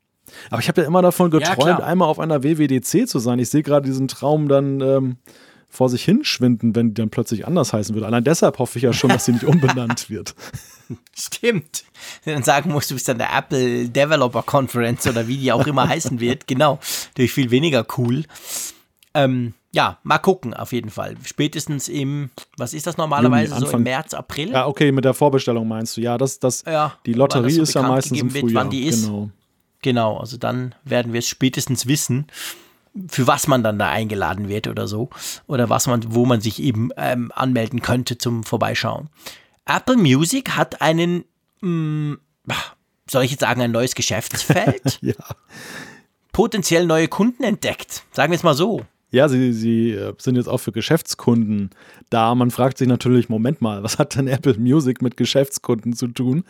Aber 0.51 0.61
ich 0.61 0.69
habe 0.69 0.83
ja 0.83 0.87
immer 0.87 1.03
davon 1.03 1.31
geträumt, 1.31 1.67
ja, 1.67 1.79
einmal 1.79 2.09
auf 2.09 2.21
einer 2.21 2.43
WWDC 2.43 3.09
zu 3.09 3.19
sein. 3.19 3.39
Ich 3.39 3.51
sehe 3.51 3.63
gerade 3.63 3.87
diesen 3.87 4.07
Traum 4.07 4.49
dann 4.49 4.81
ähm, 4.81 5.17
vor 5.71 5.89
sich 5.89 6.05
hinschwinden, 6.05 6.75
wenn 6.75 6.89
die 6.89 6.95
dann 6.95 7.11
plötzlich 7.11 7.47
anders 7.47 7.73
heißen 7.73 7.95
würde. 7.95 8.07
Allein 8.07 8.25
deshalb 8.25 8.59
hoffe 8.59 8.79
ich 8.79 8.83
ja 8.83 8.93
schon, 8.93 9.11
dass 9.11 9.25
sie 9.25 9.33
nicht 9.33 9.45
umbenannt 9.47 10.11
wird. 10.11 10.35
Stimmt. 11.17 11.85
Dann 12.25 12.43
sagen 12.43 12.73
musst, 12.73 12.91
du 12.91 12.95
bist 12.95 13.09
an 13.09 13.19
der 13.19 13.33
Apple 13.33 13.89
Developer 13.89 14.43
Conference 14.43 15.07
oder 15.07 15.29
wie 15.29 15.37
die 15.37 15.53
auch 15.53 15.67
immer 15.67 15.89
heißen 15.89 16.19
wird. 16.19 16.49
Genau. 16.49 16.81
Durch 17.15 17.33
viel 17.33 17.53
weniger 17.53 17.87
cool. 17.97 18.25
Ähm, 19.15 19.55
ja, 19.73 19.99
mal 20.03 20.19
gucken, 20.19 20.53
auf 20.55 20.73
jeden 20.73 20.91
Fall. 20.91 21.17
Spätestens 21.25 21.89
im, 21.89 22.31
was 22.57 22.75
ist 22.75 22.89
das 22.89 22.97
normalerweise, 22.97 23.55
Juni, 23.55 23.67
so 23.67 23.77
im 23.77 23.85
März, 23.85 24.15
April? 24.15 24.51
Ja, 24.51 24.67
okay, 24.67 24.91
mit 24.91 25.05
der 25.05 25.15
Vorbestellung 25.15 25.69
meinst 25.69 25.97
du. 25.97 26.01
Ja, 26.01 26.19
das, 26.19 26.41
das, 26.41 26.65
ja, 26.67 26.95
die 27.07 27.13
Lotterie 27.13 27.53
so 27.53 27.63
ist 27.63 27.75
ja 27.75 27.83
meistens 27.83 28.21
im 28.21 28.31
Frühjahr. 28.31 28.45
Wird, 28.45 28.55
wann 28.55 28.71
die 28.71 28.87
ist. 28.87 29.07
Genau. 29.07 29.31
genau, 29.83 30.17
also 30.19 30.37
dann 30.37 30.75
werden 30.85 31.13
wir 31.13 31.21
es 31.21 31.29
spätestens 31.29 31.87
wissen. 31.87 32.27
Für 33.09 33.27
was 33.27 33.47
man 33.47 33.63
dann 33.63 33.79
da 33.79 33.89
eingeladen 33.89 34.49
wird 34.49 34.67
oder 34.67 34.89
so. 34.89 35.11
Oder 35.47 35.71
was 35.71 35.87
man, 35.87 36.03
wo 36.15 36.27
man 36.27 36.41
sich 36.41 36.61
eben 36.61 36.91
ähm, 36.97 37.33
anmelden 37.35 37.83
könnte 37.83 38.19
zum 38.19 38.45
Vorbeischauen. 38.45 39.09
Apple 39.67 39.97
Music 39.97 40.51
hat 40.57 40.81
einen, 40.81 41.25
mh, 41.61 41.69
mm, 41.69 42.19
soll 43.09 43.25
ich 43.25 43.31
jetzt 43.31 43.41
sagen, 43.41 43.61
ein 43.61 43.73
neues 43.73 43.95
Geschäftsfeld? 43.95 44.99
ja. 45.03 45.15
Potenziell 46.33 46.87
neue 46.87 47.09
Kunden 47.09 47.43
entdeckt. 47.43 48.05
Sagen 48.13 48.33
wir 48.33 48.37
es 48.37 48.43
mal 48.43 48.55
so. 48.55 48.85
Ja, 49.13 49.29
sie, 49.29 49.53
sie 49.53 49.91
äh, 49.91 50.15
sind 50.19 50.37
jetzt 50.37 50.49
auch 50.49 50.59
für 50.59 50.73
Geschäftskunden 50.73 51.71
da. 52.11 52.35
Man 52.35 52.51
fragt 52.51 52.79
sich 52.79 52.87
natürlich, 52.87 53.29
Moment 53.29 53.61
mal, 53.61 53.83
was 53.83 53.99
hat 53.99 54.15
denn 54.15 54.29
Apple 54.29 54.57
Music 54.59 55.03
mit 55.03 55.17
Geschäftskunden 55.17 55.95
zu 55.95 56.09
tun? 56.09 56.45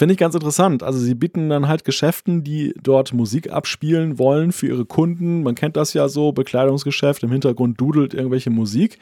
Finde 0.00 0.14
ich 0.14 0.18
ganz 0.18 0.34
interessant. 0.34 0.82
Also 0.82 0.98
sie 0.98 1.14
bieten 1.14 1.50
dann 1.50 1.68
halt 1.68 1.84
Geschäften, 1.84 2.42
die 2.42 2.72
dort 2.82 3.12
Musik 3.12 3.52
abspielen 3.52 4.18
wollen 4.18 4.50
für 4.50 4.66
ihre 4.66 4.86
Kunden. 4.86 5.42
Man 5.42 5.54
kennt 5.54 5.76
das 5.76 5.92
ja 5.92 6.08
so, 6.08 6.32
Bekleidungsgeschäft, 6.32 7.22
im 7.22 7.30
Hintergrund 7.30 7.78
dudelt 7.78 8.14
irgendwelche 8.14 8.48
Musik. 8.48 8.98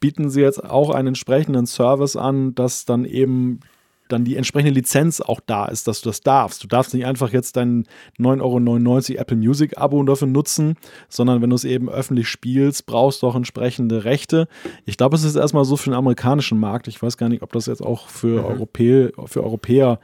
Bieten 0.00 0.30
sie 0.30 0.40
jetzt 0.40 0.64
auch 0.64 0.90
einen 0.90 1.06
entsprechenden 1.06 1.66
Service 1.66 2.16
an, 2.16 2.56
dass 2.56 2.84
dann 2.84 3.04
eben 3.04 3.60
dann 4.08 4.24
die 4.24 4.34
entsprechende 4.34 4.74
Lizenz 4.74 5.20
auch 5.20 5.38
da 5.46 5.66
ist, 5.66 5.86
dass 5.86 6.00
du 6.00 6.08
das 6.08 6.22
darfst. 6.22 6.64
Du 6.64 6.66
darfst 6.66 6.92
nicht 6.92 7.06
einfach 7.06 7.30
jetzt 7.30 7.56
dein 7.56 7.84
9,99 8.18 9.12
Euro 9.12 9.20
Apple 9.20 9.36
Music 9.36 9.78
Abo 9.78 10.02
dafür 10.02 10.26
nutzen, 10.26 10.74
sondern 11.08 11.40
wenn 11.40 11.50
du 11.50 11.56
es 11.56 11.64
eben 11.64 11.88
öffentlich 11.88 12.26
spielst, 12.26 12.86
brauchst 12.86 13.22
du 13.22 13.28
auch 13.28 13.36
entsprechende 13.36 14.04
Rechte. 14.04 14.48
Ich 14.86 14.96
glaube, 14.96 15.14
es 15.14 15.22
ist 15.22 15.36
erstmal 15.36 15.64
so 15.64 15.76
für 15.76 15.90
den 15.90 15.94
amerikanischen 15.94 16.58
Markt. 16.58 16.88
Ich 16.88 17.00
weiß 17.00 17.16
gar 17.16 17.28
nicht, 17.28 17.42
ob 17.42 17.52
das 17.52 17.66
jetzt 17.66 17.80
auch 17.80 18.08
für, 18.08 18.40
mhm. 18.40 18.44
Europä 18.44 19.12
für 19.26 19.44
Europäer 19.44 20.00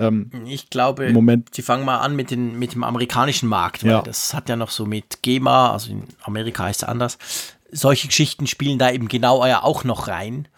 ähm, 0.00 0.30
ich 0.46 0.70
glaube, 0.70 1.12
Moment. 1.12 1.54
sie 1.54 1.62
fangen 1.62 1.84
mal 1.84 1.98
an 1.98 2.16
mit, 2.16 2.30
den, 2.30 2.58
mit 2.58 2.74
dem 2.74 2.82
amerikanischen 2.82 3.48
Markt, 3.48 3.84
weil 3.84 3.90
ja. 3.90 4.02
das 4.02 4.34
hat 4.34 4.48
ja 4.48 4.56
noch 4.56 4.70
so 4.70 4.86
mit 4.86 5.22
GEMA, 5.22 5.72
also 5.72 5.90
in 5.90 6.04
Amerika 6.22 6.64
heißt 6.64 6.82
es 6.82 6.88
anders. 6.88 7.18
Solche 7.70 8.08
Geschichten 8.08 8.46
spielen 8.46 8.78
da 8.78 8.90
eben 8.90 9.08
genau 9.08 9.44
ja 9.46 9.62
auch 9.62 9.84
noch 9.84 10.08
rein. 10.08 10.48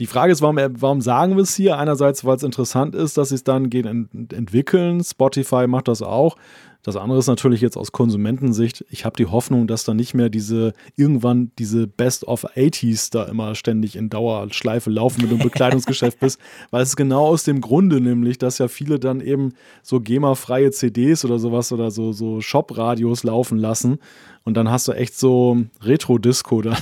Die 0.00 0.06
Frage 0.06 0.32
ist, 0.32 0.42
warum, 0.42 0.56
warum 0.56 1.00
sagen 1.00 1.36
wir 1.36 1.42
es 1.42 1.54
hier? 1.54 1.78
Einerseits, 1.78 2.24
weil 2.24 2.36
es 2.36 2.42
interessant 2.42 2.94
ist, 2.94 3.16
dass 3.18 3.28
sie 3.28 3.36
es 3.36 3.44
dann 3.44 3.70
gehen 3.70 3.86
ent 3.86 4.32
entwickeln. 4.32 5.04
Spotify 5.04 5.66
macht 5.66 5.86
das 5.86 6.02
auch. 6.02 6.36
Das 6.82 6.96
andere 6.96 7.20
ist 7.20 7.28
natürlich 7.28 7.60
jetzt 7.60 7.76
aus 7.76 7.92
Konsumentensicht, 7.92 8.84
ich 8.90 9.04
habe 9.04 9.16
die 9.16 9.26
Hoffnung, 9.26 9.68
dass 9.68 9.84
da 9.84 9.94
nicht 9.94 10.14
mehr 10.14 10.28
diese, 10.28 10.72
irgendwann 10.96 11.52
diese 11.58 11.86
Best 11.86 12.24
of 12.26 12.44
80s 12.56 13.12
da 13.12 13.24
immer 13.24 13.54
ständig 13.54 13.94
in 13.94 14.10
Dauerschleife 14.10 14.90
laufen, 14.90 15.22
wenn 15.22 15.28
du 15.28 15.36
im 15.36 15.42
Bekleidungsgeschäft 15.42 16.18
bist, 16.18 16.40
weil 16.70 16.82
es 16.82 16.96
genau 16.96 17.26
aus 17.26 17.44
dem 17.44 17.60
Grunde 17.60 18.00
nämlich, 18.00 18.36
dass 18.38 18.58
ja 18.58 18.66
viele 18.66 18.98
dann 18.98 19.20
eben 19.20 19.54
so 19.82 20.00
GEMA-freie 20.00 20.72
CDs 20.72 21.24
oder 21.24 21.38
sowas 21.38 21.72
oder 21.72 21.92
so, 21.92 22.12
so 22.12 22.40
Shop-Radios 22.40 23.22
laufen 23.22 23.58
lassen 23.58 23.98
und 24.42 24.54
dann 24.54 24.68
hast 24.68 24.88
du 24.88 24.92
echt 24.92 25.16
so 25.16 25.58
Retro-Disco 25.82 26.62
da. 26.62 26.76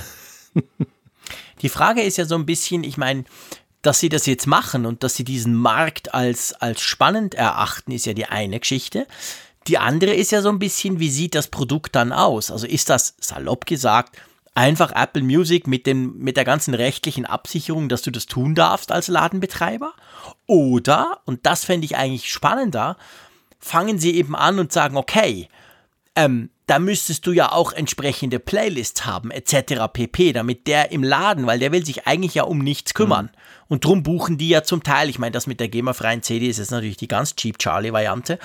Die 1.61 1.69
Frage 1.69 2.01
ist 2.01 2.17
ja 2.17 2.25
so 2.25 2.33
ein 2.33 2.47
bisschen, 2.47 2.83
ich 2.83 2.97
meine, 2.97 3.23
dass 3.83 3.99
sie 3.99 4.09
das 4.09 4.25
jetzt 4.25 4.47
machen 4.47 4.85
und 4.85 5.03
dass 5.03 5.15
sie 5.15 5.23
diesen 5.23 5.53
Markt 5.53 6.13
als, 6.13 6.53
als 6.53 6.81
spannend 6.81 7.35
erachten, 7.35 7.91
ist 7.91 8.05
ja 8.05 8.13
die 8.13 8.25
eine 8.25 8.59
Geschichte. 8.59 9.07
Die 9.67 9.77
andere 9.77 10.13
ist 10.13 10.31
ja 10.31 10.41
so 10.41 10.49
ein 10.49 10.59
bisschen, 10.59 10.99
wie 10.99 11.09
sieht 11.09 11.35
das 11.35 11.47
Produkt 11.47 11.95
dann 11.95 12.11
aus? 12.11 12.51
Also 12.51 12.65
ist 12.65 12.89
das 12.89 13.15
salopp 13.19 13.65
gesagt 13.65 14.17
einfach 14.53 14.91
Apple 14.93 15.23
Music 15.23 15.67
mit, 15.67 15.85
dem, 15.87 16.17
mit 16.17 16.37
der 16.37 16.45
ganzen 16.45 16.73
rechtlichen 16.73 17.25
Absicherung, 17.25 17.89
dass 17.89 18.01
du 18.01 18.11
das 18.11 18.25
tun 18.25 18.55
darfst 18.55 18.91
als 18.91 19.07
Ladenbetreiber? 19.07 19.93
Oder, 20.47 21.21
und 21.25 21.45
das 21.45 21.63
fände 21.63 21.85
ich 21.85 21.95
eigentlich 21.95 22.31
spannender, 22.31 22.97
fangen 23.59 23.99
sie 23.99 24.15
eben 24.15 24.35
an 24.35 24.59
und 24.59 24.71
sagen, 24.71 24.97
okay, 24.97 25.47
ähm, 26.15 26.49
da 26.71 26.79
müsstest 26.79 27.27
du 27.27 27.33
ja 27.33 27.51
auch 27.51 27.73
entsprechende 27.73 28.39
Playlists 28.39 29.05
haben, 29.05 29.29
etc. 29.29 29.91
pp, 29.91 30.31
damit 30.31 30.67
der 30.67 30.93
im 30.93 31.03
Laden, 31.03 31.45
weil 31.45 31.59
der 31.59 31.73
will 31.73 31.85
sich 31.85 32.07
eigentlich 32.07 32.35
ja 32.35 32.43
um 32.43 32.59
nichts 32.59 32.93
kümmern. 32.93 33.25
Mhm. 33.25 33.39
Und 33.67 33.83
drum 33.83 34.03
buchen 34.03 34.37
die 34.37 34.47
ja 34.47 34.63
zum 34.63 34.81
Teil, 34.81 35.09
ich 35.09 35.19
meine, 35.19 35.33
das 35.33 35.47
mit 35.47 35.59
der 35.59 35.67
GEMA-freien 35.67 36.23
CD 36.23 36.47
ist 36.47 36.59
jetzt 36.59 36.71
natürlich 36.71 36.95
die 36.95 37.09
ganz 37.09 37.35
cheap 37.35 37.57
Charlie-Variante, 37.59 38.39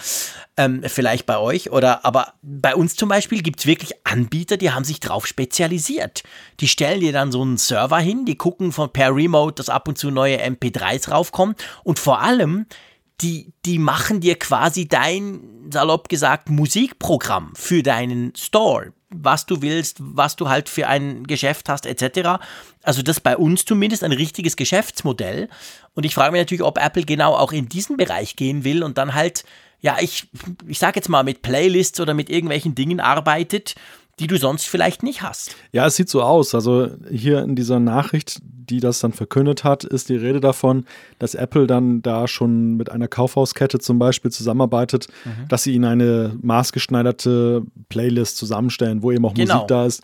ähm, 0.57 0.83
vielleicht 0.89 1.27
bei 1.27 1.39
euch, 1.39 1.71
oder 1.71 2.05
aber 2.05 2.33
bei 2.43 2.75
uns 2.75 2.97
zum 2.97 3.09
Beispiel 3.09 3.43
gibt 3.43 3.61
es 3.61 3.67
wirklich 3.67 3.93
Anbieter, 4.03 4.57
die 4.57 4.73
haben 4.73 4.83
sich 4.83 4.99
drauf 4.99 5.25
spezialisiert. 5.29 6.25
Die 6.59 6.67
stellen 6.67 7.03
dir 7.03 7.13
dann 7.13 7.31
so 7.31 7.43
einen 7.43 7.59
Server 7.59 8.01
hin, 8.01 8.25
die 8.25 8.37
gucken 8.37 8.73
von 8.73 8.93
per 8.93 9.15
Remote, 9.15 9.55
dass 9.55 9.69
ab 9.69 9.87
und 9.87 9.99
zu 9.99 10.11
neue 10.11 10.45
MP3s 10.45 11.11
raufkommen 11.11 11.55
und 11.85 12.01
vor 12.01 12.23
allem, 12.23 12.67
die, 13.21 13.53
die 13.65 13.79
machen 13.79 14.21
dir 14.21 14.39
quasi 14.39 14.89
dein, 14.89 15.71
salopp 15.71 16.09
gesagt, 16.09 16.51
Musikprogramm 16.51 17.53
für 17.55 17.83
deinen 17.83 18.35
Store. 18.37 18.93
Was 19.09 19.47
du 19.47 19.63
willst, 19.63 19.99
was 20.01 20.37
du 20.37 20.49
halt 20.49 20.69
für 20.69 20.89
ein 20.89 21.25
Geschäft 21.27 21.69
hast, 21.69 21.87
etc. 21.87 22.43
Also 22.83 23.03
das 23.03 23.21
bei 23.21 23.37
uns 23.37 23.65
zumindest 23.65 24.05
ein 24.05 24.13
richtiges 24.13 24.57
Geschäftsmodell. 24.57 25.49
Und 25.95 26.05
ich 26.05 26.15
frage 26.15 26.33
mich 26.33 26.41
natürlich, 26.41 26.65
ob 26.65 26.79
Apple 26.79 27.05
genau 27.05 27.35
auch 27.35 27.53
in 27.53 27.69
diesen 27.69 27.97
Bereich 27.97 28.37
gehen 28.37 28.65
will 28.65 28.83
und 28.83 28.99
dann 28.99 29.15
halt, 29.15 29.45
ja, 29.81 29.97
ich, 30.01 30.29
ich 30.67 30.79
sag 30.79 30.97
jetzt 30.97 31.09
mal, 31.09 31.23
mit 31.23 31.43
Playlists 31.43 32.01
oder 32.01 32.15
mit 32.15 32.29
irgendwelchen 32.29 32.75
Dingen 32.75 33.01
arbeitet, 33.01 33.77
die 34.19 34.27
du 34.27 34.39
sonst 34.39 34.67
vielleicht 34.67 35.03
nicht 35.03 35.23
hast. 35.23 35.55
Ja, 35.73 35.87
es 35.87 35.97
sieht 35.97 36.09
so 36.09 36.23
aus. 36.23 36.55
Also 36.55 36.89
hier 37.11 37.43
in 37.43 37.55
dieser 37.55 37.81
Nachricht, 37.81 38.41
die 38.43 38.81
das 38.81 39.01
dann 39.01 39.13
verkündet 39.13 39.63
hat, 39.63 39.85
ist 39.85 40.09
die 40.09 40.17
Rede 40.17 40.41
davon, 40.41 40.87
dass 41.19 41.35
Apple 41.35 41.67
dann 41.67 42.01
da 42.01 42.27
schon 42.27 42.77
mit 42.77 42.91
einer 42.91 43.09
Kaufhauskette 43.09 43.79
zum 43.79 43.99
Beispiel 43.99 44.31
zusammenarbeitet, 44.31 45.09
mhm. 45.25 45.49
dass 45.49 45.65
sie 45.65 45.75
ihnen 45.75 45.85
eine 45.85 46.37
maßgeschneiderte 46.41 47.63
Playlist 47.91 48.39
zusammenstellen, 48.39 49.03
wo 49.03 49.13
eben 49.13 49.25
auch 49.27 49.35
genau. 49.35 49.55
Musik 49.55 49.69
da 49.69 49.87
ist 49.87 50.03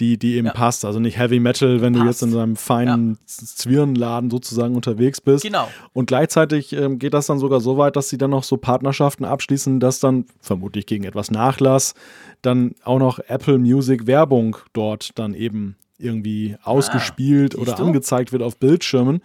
die, 0.00 0.18
die 0.18 0.36
eben 0.36 0.46
ja. 0.46 0.52
passt. 0.52 0.84
Also 0.84 0.98
nicht 0.98 1.18
Heavy 1.18 1.40
Metal, 1.40 1.80
wenn 1.80 1.92
passt. 1.92 2.04
du 2.04 2.08
jetzt 2.08 2.22
in 2.22 2.38
einem 2.38 2.56
feinen 2.56 3.12
ja. 3.12 3.18
Zwirnladen 3.26 4.30
sozusagen 4.30 4.74
unterwegs 4.74 5.20
bist. 5.20 5.44
Genau. 5.44 5.68
Und 5.92 6.06
gleichzeitig 6.06 6.72
ähm, 6.72 6.98
geht 6.98 7.14
das 7.14 7.26
dann 7.26 7.38
sogar 7.38 7.60
so 7.60 7.78
weit, 7.78 7.96
dass 7.96 8.08
sie 8.08 8.18
dann 8.18 8.30
noch 8.30 8.44
so 8.44 8.56
Partnerschaften 8.56 9.24
abschließen, 9.24 9.80
dass 9.80 10.00
dann 10.00 10.26
vermutlich 10.40 10.86
gegen 10.86 11.04
etwas 11.04 11.30
Nachlass 11.30 11.94
dann 12.42 12.74
auch 12.84 12.98
noch 12.98 13.18
Apple 13.26 13.58
Music 13.58 14.06
Werbung 14.06 14.56
dort 14.72 15.18
dann 15.18 15.34
eben 15.34 15.76
irgendwie 15.98 16.56
ah, 16.62 16.70
ausgespielt 16.70 17.56
ah, 17.56 17.62
oder 17.62 17.72
du? 17.74 17.84
angezeigt 17.84 18.32
wird 18.32 18.42
auf 18.42 18.56
Bildschirmen, 18.56 19.22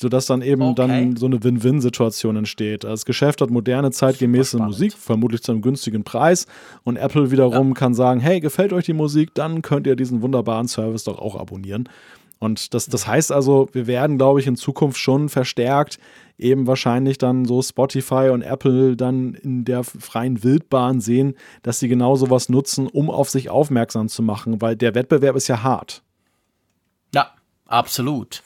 sodass 0.00 0.24
dann 0.24 0.40
eben 0.40 0.62
okay. 0.62 0.74
dann 0.76 1.16
so 1.16 1.26
eine 1.26 1.44
Win-Win-Situation 1.44 2.36
entsteht. 2.36 2.84
Das 2.84 3.04
Geschäft 3.04 3.42
hat 3.42 3.50
moderne, 3.50 3.90
zeitgemäße 3.90 4.56
Musik, 4.56 4.94
vermutlich 4.94 5.42
zu 5.42 5.52
einem 5.52 5.60
günstigen 5.60 6.04
Preis 6.04 6.46
und 6.84 6.96
Apple 6.96 7.30
wiederum 7.30 7.68
ja. 7.68 7.74
kann 7.74 7.92
sagen, 7.92 8.20
hey, 8.20 8.40
gefällt 8.40 8.72
euch 8.72 8.86
die 8.86 8.94
Musik, 8.94 9.34
dann 9.34 9.60
könnt 9.60 9.86
ihr 9.86 9.96
diesen 9.96 10.22
wunderbaren 10.22 10.68
Service 10.68 11.04
doch 11.04 11.18
auch 11.18 11.36
abonnieren. 11.36 11.86
Und 12.38 12.72
das, 12.72 12.86
das 12.86 13.06
heißt 13.06 13.30
also, 13.30 13.68
wir 13.72 13.86
werden, 13.86 14.16
glaube 14.16 14.40
ich, 14.40 14.46
in 14.46 14.56
Zukunft 14.56 14.98
schon 14.98 15.28
verstärkt 15.28 15.98
eben 16.38 16.66
wahrscheinlich 16.66 17.18
dann 17.18 17.44
so 17.44 17.60
Spotify 17.60 18.30
und 18.32 18.40
Apple 18.40 18.96
dann 18.96 19.34
in 19.34 19.66
der 19.66 19.84
freien 19.84 20.42
Wildbahn 20.42 21.02
sehen, 21.02 21.34
dass 21.62 21.78
sie 21.78 21.88
genau 21.88 22.16
sowas 22.16 22.48
nutzen, 22.48 22.86
um 22.86 23.10
auf 23.10 23.28
sich 23.28 23.50
aufmerksam 23.50 24.08
zu 24.08 24.22
machen, 24.22 24.62
weil 24.62 24.76
der 24.76 24.94
Wettbewerb 24.94 25.36
ist 25.36 25.48
ja 25.48 25.62
hart. 25.62 26.02
Ja, 27.14 27.32
absolut. 27.66 28.42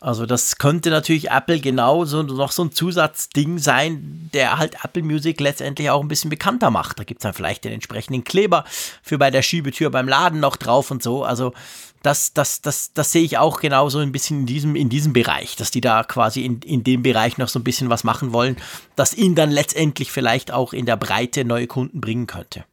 Also 0.00 0.24
das 0.24 0.56
könnte 0.56 0.88
natürlich 0.88 1.30
Apple 1.30 1.60
genauso 1.60 2.22
noch 2.22 2.52
so 2.52 2.64
ein 2.64 2.72
Zusatzding 2.72 3.58
sein, 3.58 4.30
der 4.32 4.56
halt 4.56 4.82
Apple 4.82 5.02
Music 5.02 5.38
letztendlich 5.40 5.90
auch 5.90 6.00
ein 6.00 6.08
bisschen 6.08 6.30
bekannter 6.30 6.70
macht. 6.70 6.98
Da 6.98 7.04
gibt 7.04 7.20
es 7.20 7.22
dann 7.24 7.34
vielleicht 7.34 7.64
den 7.64 7.72
entsprechenden 7.72 8.24
Kleber 8.24 8.64
für 9.02 9.18
bei 9.18 9.30
der 9.30 9.42
Schiebetür 9.42 9.90
beim 9.90 10.08
Laden 10.08 10.40
noch 10.40 10.56
drauf 10.56 10.90
und 10.90 11.02
so. 11.02 11.22
Also 11.22 11.52
das, 12.02 12.32
das, 12.32 12.62
das, 12.62 12.94
das 12.94 13.12
sehe 13.12 13.22
ich 13.22 13.36
auch 13.36 13.60
genauso 13.60 13.98
ein 13.98 14.10
bisschen 14.10 14.40
in 14.40 14.46
diesem, 14.46 14.74
in 14.74 14.88
diesem 14.88 15.12
Bereich, 15.12 15.56
dass 15.56 15.70
die 15.70 15.82
da 15.82 16.02
quasi 16.02 16.46
in, 16.46 16.62
in 16.62 16.82
dem 16.82 17.02
Bereich 17.02 17.36
noch 17.36 17.48
so 17.48 17.58
ein 17.58 17.64
bisschen 17.64 17.90
was 17.90 18.02
machen 18.02 18.32
wollen, 18.32 18.56
das 18.96 19.12
ihnen 19.12 19.34
dann 19.34 19.50
letztendlich 19.50 20.10
vielleicht 20.10 20.50
auch 20.50 20.72
in 20.72 20.86
der 20.86 20.96
Breite 20.96 21.44
neue 21.44 21.66
Kunden 21.66 22.00
bringen 22.00 22.26
könnte. 22.26 22.64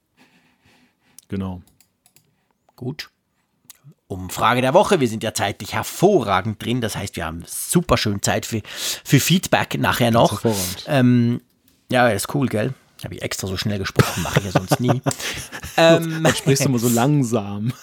Genau. 1.28 1.61
Gut. 2.78 3.09
Umfrage 4.08 4.62
der 4.62 4.74
Woche. 4.74 4.99
Wir 4.99 5.08
sind 5.08 5.24
ja 5.24 5.34
zeitlich 5.34 5.74
hervorragend 5.74 6.64
drin. 6.64 6.82
Das 6.82 6.95
heißt, 6.95 7.16
wir 7.16 7.26
haben 7.26 7.43
super 7.45 7.97
schön 7.97 8.22
Zeit 8.22 8.45
für, 8.45 8.62
für 9.03 9.20
Feedback 9.20 9.78
nachher 9.78 10.12
noch. 10.12 10.41
Ähm, 10.88 11.41
ja, 11.91 12.08
das 12.08 12.24
ist 12.24 12.36
cool, 12.36 12.47
gell? 12.47 12.74
Habe 13.03 13.16
ich 13.16 13.22
extra 13.22 13.47
so 13.47 13.58
schnell 13.58 13.78
gesprochen, 13.78 14.24
mache 14.24 14.39
ich 14.39 14.45
ja 14.45 14.51
sonst 14.51 14.80
nie. 14.80 14.89
ähm, 15.78 16.24
Dann 16.24 16.36
sprichst 16.36 16.66
du 16.66 16.70
immer 16.70 16.80
so 16.80 16.89
langsam. 16.93 17.74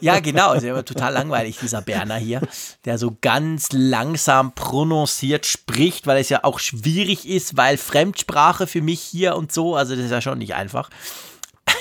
ja, 0.00 0.18
genau. 0.20 0.54
Ist 0.54 0.64
ja 0.64 0.70
immer 0.70 0.84
total 0.84 1.12
langweilig, 1.12 1.58
dieser 1.58 1.82
Berner 1.82 2.16
hier, 2.16 2.40
der 2.84 2.98
so 2.98 3.16
ganz 3.20 3.68
langsam 3.72 4.54
prononciert 4.54 5.46
spricht, 5.46 6.06
weil 6.06 6.18
es 6.20 6.30
ja 6.30 6.42
auch 6.42 6.58
schwierig 6.58 7.28
ist, 7.28 7.56
weil 7.56 7.76
Fremdsprache 7.76 8.66
für 8.66 8.82
mich 8.82 9.00
hier 9.00 9.36
und 9.36 9.52
so, 9.52 9.76
also 9.76 9.94
das 9.94 10.06
ist 10.06 10.10
ja 10.10 10.20
schon 10.20 10.38
nicht 10.38 10.54
einfach. 10.54 10.90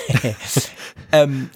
ähm, 1.12 1.50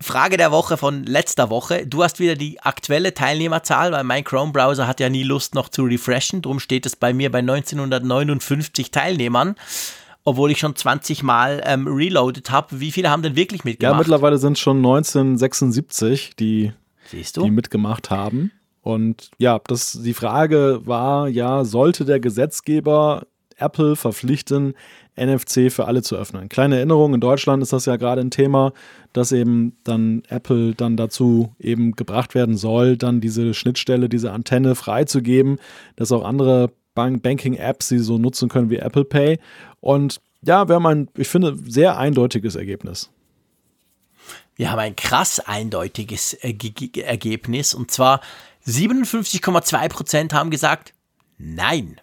Frage 0.00 0.36
der 0.36 0.52
Woche 0.52 0.76
von 0.76 1.02
letzter 1.04 1.50
Woche. 1.50 1.86
Du 1.86 2.04
hast 2.04 2.20
wieder 2.20 2.36
die 2.36 2.60
aktuelle 2.60 3.14
Teilnehmerzahl, 3.14 3.90
weil 3.90 4.04
mein 4.04 4.22
Chrome-Browser 4.22 4.86
hat 4.86 5.00
ja 5.00 5.08
nie 5.08 5.24
Lust 5.24 5.56
noch 5.56 5.68
zu 5.68 5.82
refreshen. 5.84 6.40
Darum 6.40 6.60
steht 6.60 6.86
es 6.86 6.94
bei 6.94 7.12
mir 7.12 7.32
bei 7.32 7.40
1959 7.40 8.90
Teilnehmern. 8.90 9.56
obwohl 10.24 10.50
ich 10.50 10.58
schon 10.58 10.76
20 10.76 11.22
Mal 11.22 11.62
ähm, 11.64 11.86
reloaded 11.88 12.50
habe. 12.50 12.80
Wie 12.80 12.92
viele 12.92 13.10
haben 13.10 13.22
denn 13.22 13.34
wirklich 13.34 13.64
mitgemacht? 13.64 13.94
Ja, 13.94 13.98
mittlerweile 13.98 14.36
sind 14.36 14.52
es 14.52 14.60
schon 14.60 14.76
1976, 14.76 16.36
die, 16.38 16.72
die 17.12 17.50
mitgemacht 17.50 18.10
haben. 18.10 18.52
Und 18.82 19.30
ja, 19.38 19.58
das, 19.66 19.98
die 20.02 20.12
Frage 20.14 20.82
war 20.84 21.28
ja, 21.28 21.64
sollte 21.64 22.04
der 22.04 22.20
Gesetzgeber 22.20 23.26
Apple 23.56 23.96
verpflichten, 23.96 24.74
NFC 25.18 25.70
für 25.70 25.86
alle 25.86 26.02
zu 26.02 26.16
öffnen? 26.16 26.48
Kleine 26.48 26.76
Erinnerung, 26.76 27.14
in 27.14 27.20
Deutschland 27.20 27.62
ist 27.62 27.72
das 27.72 27.86
ja 27.86 27.96
gerade 27.96 28.20
ein 28.20 28.30
Thema, 28.30 28.72
dass 29.12 29.32
eben 29.32 29.76
dann 29.84 30.22
Apple 30.28 30.74
dann 30.74 30.96
dazu 30.96 31.54
eben 31.58 31.92
gebracht 31.92 32.34
werden 32.34 32.56
soll, 32.56 32.96
dann 32.96 33.20
diese 33.20 33.54
Schnittstelle, 33.54 34.08
diese 34.08 34.32
Antenne 34.32 34.74
freizugeben, 34.74 35.58
dass 35.96 36.12
auch 36.12 36.24
andere 36.24 36.72
Banking-Apps 36.94 37.88
sie 37.88 37.98
so 37.98 38.18
nutzen 38.18 38.48
können 38.48 38.70
wie 38.70 38.78
Apple 38.78 39.04
Pay. 39.04 39.38
Und 39.80 40.20
ja, 40.42 40.68
wir 40.68 40.76
haben 40.76 40.86
ein, 40.86 41.08
ich 41.16 41.28
finde, 41.28 41.56
sehr 41.66 41.98
eindeutiges 41.98 42.56
Ergebnis. 42.56 43.10
Wir 44.56 44.72
haben 44.72 44.80
ein 44.80 44.96
krass 44.96 45.38
eindeutiges 45.38 46.34
Ergebnis 46.34 47.74
und 47.74 47.90
zwar 47.90 48.20
57,2 48.66 49.88
Prozent 49.88 50.32
haben 50.32 50.50
gesagt 50.50 50.94
Nein. 51.38 52.00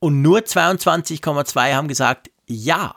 Und 0.00 0.22
nur 0.22 0.40
22,2 0.40 1.74
haben 1.74 1.88
gesagt 1.88 2.30
Ja. 2.46 2.94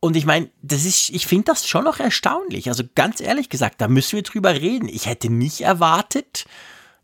Und 0.00 0.16
ich 0.16 0.26
meine, 0.26 0.50
das 0.62 0.84
ist, 0.84 1.10
ich 1.10 1.28
finde 1.28 1.44
das 1.44 1.68
schon 1.68 1.84
noch 1.84 2.00
erstaunlich. 2.00 2.68
Also 2.68 2.82
ganz 2.96 3.20
ehrlich 3.20 3.48
gesagt, 3.48 3.80
da 3.80 3.86
müssen 3.86 4.16
wir 4.16 4.24
drüber 4.24 4.52
reden. 4.52 4.88
Ich 4.88 5.06
hätte 5.06 5.30
nicht 5.30 5.60
erwartet, 5.60 6.44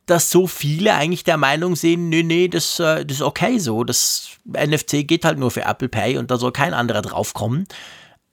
dass 0.07 0.31
so 0.31 0.49
viele 0.49 0.95
eigentlich 0.95 1.23
der 1.23 1.37
Meinung 1.37 1.77
sind, 1.77 2.09
nee, 2.09 2.25
nee, 2.25 2.49
das, 2.49 2.81
äh, 2.81 3.05
das 3.07 3.19
ist 3.19 3.23
okay 3.23 3.59
so. 3.59 3.85
Das 3.85 4.31
NFC 4.45 5.07
geht 5.07 5.25
halt 5.25 5.39
nur 5.39 5.53
für 5.53 5.63
Apple 5.63 5.89
Pay 5.89 6.19
und 6.19 6.31
da 6.31 6.39
soll 6.39 6.51
kein 6.51 6.75
anderer 6.75 7.03
draufkommen. 7.03 7.69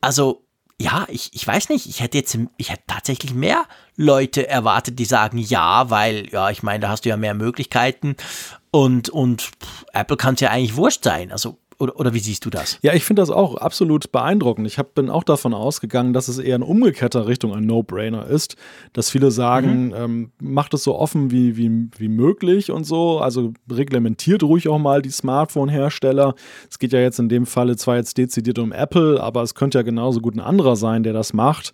Also 0.01 0.45
ja, 0.79 1.05
ich, 1.09 1.29
ich 1.33 1.45
weiß 1.45 1.69
nicht, 1.69 1.85
ich 1.85 2.01
hätte 2.01 2.17
jetzt, 2.17 2.37
ich 2.57 2.69
hätte 2.69 2.83
tatsächlich 2.87 3.33
mehr 3.33 3.65
Leute 3.95 4.47
erwartet, 4.47 4.99
die 4.99 5.05
sagen 5.05 5.37
ja, 5.37 5.89
weil, 5.89 6.29
ja, 6.31 6.49
ich 6.49 6.63
meine, 6.63 6.81
da 6.81 6.89
hast 6.89 7.05
du 7.05 7.09
ja 7.09 7.17
mehr 7.17 7.33
Möglichkeiten 7.33 8.17
und, 8.75 9.07
und 9.07 9.51
Apple 9.93 10.17
kann 10.17 10.33
es 10.33 10.41
ja 10.41 10.49
eigentlich 10.49 10.75
wurscht 10.75 11.05
sein. 11.05 11.31
Also 11.31 11.57
oder, 11.77 11.97
oder 11.97 12.13
wie 12.13 12.19
siehst 12.19 12.43
du 12.45 12.49
das? 12.49 12.77
Ja, 12.81 12.93
ich 12.93 13.05
finde 13.05 13.21
das 13.21 13.29
auch 13.29 13.55
absolut 13.55 14.11
beeindruckend. 14.11 14.67
Ich 14.67 14.77
hab, 14.77 14.95
bin 14.95 15.09
auch 15.09 15.23
davon 15.23 15.53
ausgegangen, 15.53 16.11
dass 16.11 16.27
es 16.27 16.39
eher 16.39 16.57
in 16.57 16.61
umgekehrter 16.61 17.25
Richtung 17.25 17.53
ein 17.53 17.65
No-Brainer 17.65 18.27
ist, 18.27 18.57
dass 18.91 19.09
viele 19.09 19.31
sagen, 19.31 19.87
mhm. 19.87 19.93
ähm, 19.95 20.31
macht 20.41 20.73
es 20.73 20.83
so 20.83 20.95
offen 20.95 21.31
wie, 21.31 21.55
wie, 21.55 21.89
wie 21.97 22.09
möglich 22.09 22.69
und 22.69 22.85
so. 22.85 23.19
Also 23.19 23.53
reglementiert 23.69 24.43
ruhig 24.43 24.67
auch 24.67 24.79
mal 24.79 25.01
die 25.01 25.09
Smartphone-Hersteller. 25.09 26.35
Es 26.69 26.77
geht 26.77 26.91
ja 26.91 26.99
jetzt 26.99 27.19
in 27.19 27.29
dem 27.29 27.45
Falle 27.45 27.77
zwar 27.77 27.95
jetzt 27.95 28.17
dezidiert 28.17 28.59
um 28.59 28.73
Apple, 28.73 29.21
aber 29.21 29.41
es 29.41 29.55
könnte 29.55 29.77
ja 29.77 29.83
genauso 29.83 30.19
gut 30.19 30.35
ein 30.35 30.41
anderer 30.41 30.75
sein, 30.75 31.03
der 31.03 31.13
das 31.13 31.31
macht. 31.31 31.71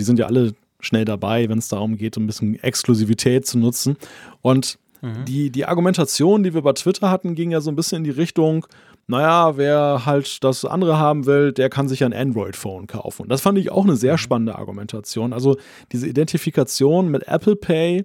Die 0.00 0.04
sind 0.04 0.18
ja 0.18 0.26
alle 0.26 0.54
schnell 0.80 1.04
dabei, 1.04 1.48
wenn 1.48 1.58
es 1.58 1.68
darum 1.68 1.96
geht, 1.96 2.16
ein 2.16 2.26
bisschen 2.26 2.60
Exklusivität 2.60 3.46
zu 3.46 3.58
nutzen. 3.58 3.96
Und 4.42 4.78
mhm. 5.00 5.24
die, 5.24 5.50
die 5.50 5.66
Argumentation, 5.66 6.42
die 6.42 6.54
wir 6.54 6.62
bei 6.62 6.72
Twitter 6.72 7.10
hatten, 7.10 7.34
ging 7.34 7.50
ja 7.50 7.60
so 7.60 7.70
ein 7.70 7.76
bisschen 7.76 7.98
in 7.98 8.04
die 8.04 8.10
Richtung, 8.10 8.66
naja, 9.06 9.56
wer 9.56 10.06
halt 10.06 10.42
das 10.44 10.64
andere 10.64 10.98
haben 10.98 11.26
will, 11.26 11.52
der 11.52 11.68
kann 11.68 11.88
sich 11.88 12.04
ein 12.04 12.12
Android-Phone 12.12 12.86
kaufen. 12.86 13.22
Und 13.22 13.28
das 13.28 13.40
fand 13.40 13.58
ich 13.58 13.72
auch 13.72 13.84
eine 13.84 13.96
sehr 13.96 14.12
mhm. 14.12 14.18
spannende 14.18 14.56
Argumentation. 14.56 15.32
Also 15.32 15.56
diese 15.92 16.06
Identifikation 16.06 17.08
mit 17.08 17.26
Apple 17.26 17.56
Pay 17.56 18.04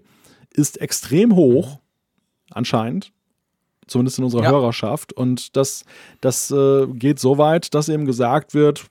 ist 0.51 0.81
extrem 0.81 1.35
hoch, 1.35 1.79
anscheinend 2.51 3.11
zumindest 3.87 4.17
in 4.17 4.23
unserer 4.23 4.43
ja. 4.43 4.51
Hörerschaft. 4.51 5.13
Und 5.13 5.55
das, 5.55 5.85
das 6.21 6.51
äh, 6.51 6.87
geht 6.87 7.19
so 7.19 7.37
weit, 7.37 7.73
dass 7.73 7.89
eben 7.89 8.05
gesagt 8.05 8.53
wird, 8.53 8.85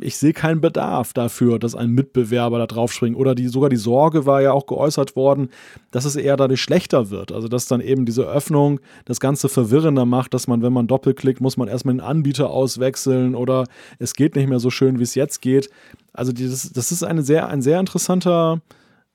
ich 0.00 0.16
sehe 0.16 0.32
keinen 0.32 0.60
Bedarf 0.60 1.12
dafür, 1.12 1.58
dass 1.58 1.74
ein 1.74 1.90
Mitbewerber 1.90 2.58
da 2.58 2.66
drauf 2.66 2.92
springt. 2.92 3.16
Oder 3.16 3.34
die, 3.34 3.48
sogar 3.48 3.70
die 3.70 3.76
Sorge 3.76 4.26
war 4.26 4.42
ja 4.42 4.52
auch 4.52 4.66
geäußert 4.66 5.16
worden, 5.16 5.50
dass 5.90 6.04
es 6.04 6.16
eher 6.16 6.36
dadurch 6.36 6.60
schlechter 6.60 7.10
wird. 7.10 7.32
Also 7.32 7.48
dass 7.48 7.66
dann 7.66 7.80
eben 7.80 8.06
diese 8.06 8.24
Öffnung 8.24 8.80
das 9.04 9.20
Ganze 9.20 9.48
verwirrender 9.48 10.04
macht, 10.04 10.34
dass 10.34 10.48
man, 10.48 10.62
wenn 10.62 10.72
man 10.72 10.86
doppelklickt, 10.86 11.40
muss 11.40 11.56
man 11.56 11.68
erstmal 11.68 11.94
den 11.94 12.00
Anbieter 12.00 12.50
auswechseln 12.50 13.34
oder 13.34 13.64
es 13.98 14.14
geht 14.14 14.34
nicht 14.36 14.48
mehr 14.48 14.60
so 14.60 14.70
schön, 14.70 14.98
wie 14.98 15.04
es 15.04 15.14
jetzt 15.14 15.40
geht. 15.40 15.70
Also 16.12 16.32
dieses, 16.32 16.72
das 16.72 16.92
ist 16.92 17.04
eine 17.04 17.22
sehr, 17.22 17.48
ein 17.48 17.62
sehr 17.62 17.78
interessanter 17.78 18.60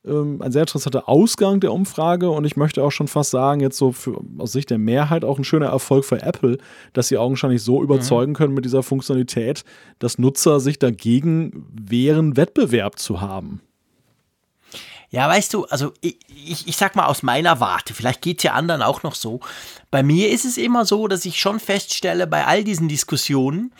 ähm, 0.07 0.41
ein 0.41 0.51
sehr 0.51 0.63
interessanter 0.63 1.07
Ausgang 1.09 1.59
der 1.59 1.73
Umfrage 1.73 2.29
und 2.29 2.45
ich 2.45 2.55
möchte 2.55 2.83
auch 2.83 2.91
schon 2.91 3.07
fast 3.07 3.31
sagen, 3.31 3.61
jetzt 3.61 3.77
so 3.77 3.91
für, 3.91 4.19
aus 4.37 4.51
Sicht 4.51 4.69
der 4.69 4.77
Mehrheit 4.77 5.23
auch 5.23 5.37
ein 5.37 5.43
schöner 5.43 5.67
Erfolg 5.67 6.05
für 6.05 6.21
Apple, 6.21 6.57
dass 6.93 7.07
sie 7.07 7.17
augenscheinlich 7.17 7.63
so 7.63 7.81
überzeugen 7.81 8.31
mhm. 8.31 8.35
können 8.35 8.53
mit 8.53 8.65
dieser 8.65 8.83
Funktionalität, 8.83 9.63
dass 9.99 10.17
Nutzer 10.17 10.59
sich 10.59 10.79
dagegen 10.79 11.65
wehren, 11.71 12.37
Wettbewerb 12.37 12.99
zu 12.99 13.21
haben. 13.21 13.61
Ja, 15.09 15.29
weißt 15.29 15.53
du, 15.53 15.65
also 15.65 15.93
ich, 16.01 16.17
ich, 16.27 16.67
ich 16.67 16.77
sag 16.77 16.95
mal 16.95 17.05
aus 17.05 17.23
meiner 17.23 17.59
Warte, 17.59 17.93
vielleicht 17.93 18.21
geht 18.21 18.39
es 18.39 18.43
ja 18.43 18.53
anderen 18.53 18.81
auch 18.81 19.03
noch 19.03 19.15
so. 19.15 19.39
Bei 19.91 20.03
mir 20.03 20.29
ist 20.29 20.45
es 20.45 20.57
immer 20.57 20.85
so, 20.85 21.07
dass 21.07 21.25
ich 21.25 21.39
schon 21.39 21.59
feststelle, 21.59 22.27
bei 22.27 22.45
all 22.45 22.63
diesen 22.63 22.87
Diskussionen 22.87 23.73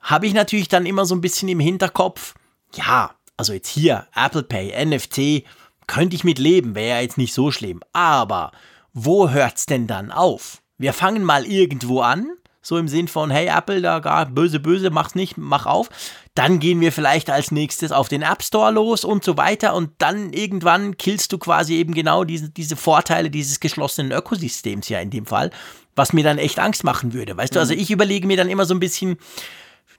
habe 0.00 0.26
ich 0.26 0.34
natürlich 0.34 0.68
dann 0.68 0.86
immer 0.86 1.06
so 1.06 1.14
ein 1.14 1.20
bisschen 1.20 1.48
im 1.48 1.60
Hinterkopf, 1.60 2.34
ja, 2.74 3.14
also 3.36 3.52
jetzt 3.52 3.68
hier, 3.68 4.06
Apple 4.14 4.42
Pay, 4.42 4.72
NFC, 4.84 5.44
könnte 5.86 6.16
ich 6.16 6.24
mit 6.24 6.38
leben, 6.38 6.74
wäre 6.74 6.96
ja 6.96 7.00
jetzt 7.00 7.18
nicht 7.18 7.34
so 7.34 7.50
schlimm. 7.50 7.80
Aber 7.92 8.52
wo 8.92 9.30
hört's 9.30 9.66
denn 9.66 9.86
dann 9.86 10.12
auf? 10.12 10.62
Wir 10.78 10.92
fangen 10.92 11.24
mal 11.24 11.44
irgendwo 11.44 12.00
an, 12.00 12.28
so 12.62 12.78
im 12.78 12.88
Sinn 12.88 13.08
von, 13.08 13.30
hey 13.30 13.46
Apple, 13.46 13.82
da 13.82 13.98
gar 13.98 14.26
böse, 14.26 14.58
böse, 14.58 14.90
mach's 14.90 15.14
nicht, 15.14 15.36
mach 15.36 15.66
auf. 15.66 15.90
Dann 16.34 16.58
gehen 16.58 16.80
wir 16.80 16.92
vielleicht 16.92 17.30
als 17.30 17.50
nächstes 17.50 17.92
auf 17.92 18.08
den 18.08 18.22
App 18.22 18.42
Store 18.42 18.72
los 18.72 19.04
und 19.04 19.22
so 19.22 19.36
weiter 19.36 19.74
und 19.74 19.90
dann 19.98 20.32
irgendwann 20.32 20.96
killst 20.96 21.32
du 21.32 21.38
quasi 21.38 21.74
eben 21.74 21.92
genau 21.94 22.24
diese, 22.24 22.50
diese 22.50 22.76
Vorteile 22.76 23.30
dieses 23.30 23.60
geschlossenen 23.60 24.12
Ökosystems 24.12 24.88
ja 24.88 24.98
in 25.00 25.10
dem 25.10 25.26
Fall, 25.26 25.50
was 25.94 26.12
mir 26.12 26.24
dann 26.24 26.38
echt 26.38 26.58
Angst 26.58 26.84
machen 26.84 27.12
würde. 27.12 27.36
Weißt 27.36 27.52
mhm. 27.52 27.56
du, 27.56 27.60
also 27.60 27.74
ich 27.74 27.90
überlege 27.90 28.26
mir 28.26 28.36
dann 28.36 28.48
immer 28.48 28.64
so 28.64 28.74
ein 28.74 28.80
bisschen, 28.80 29.18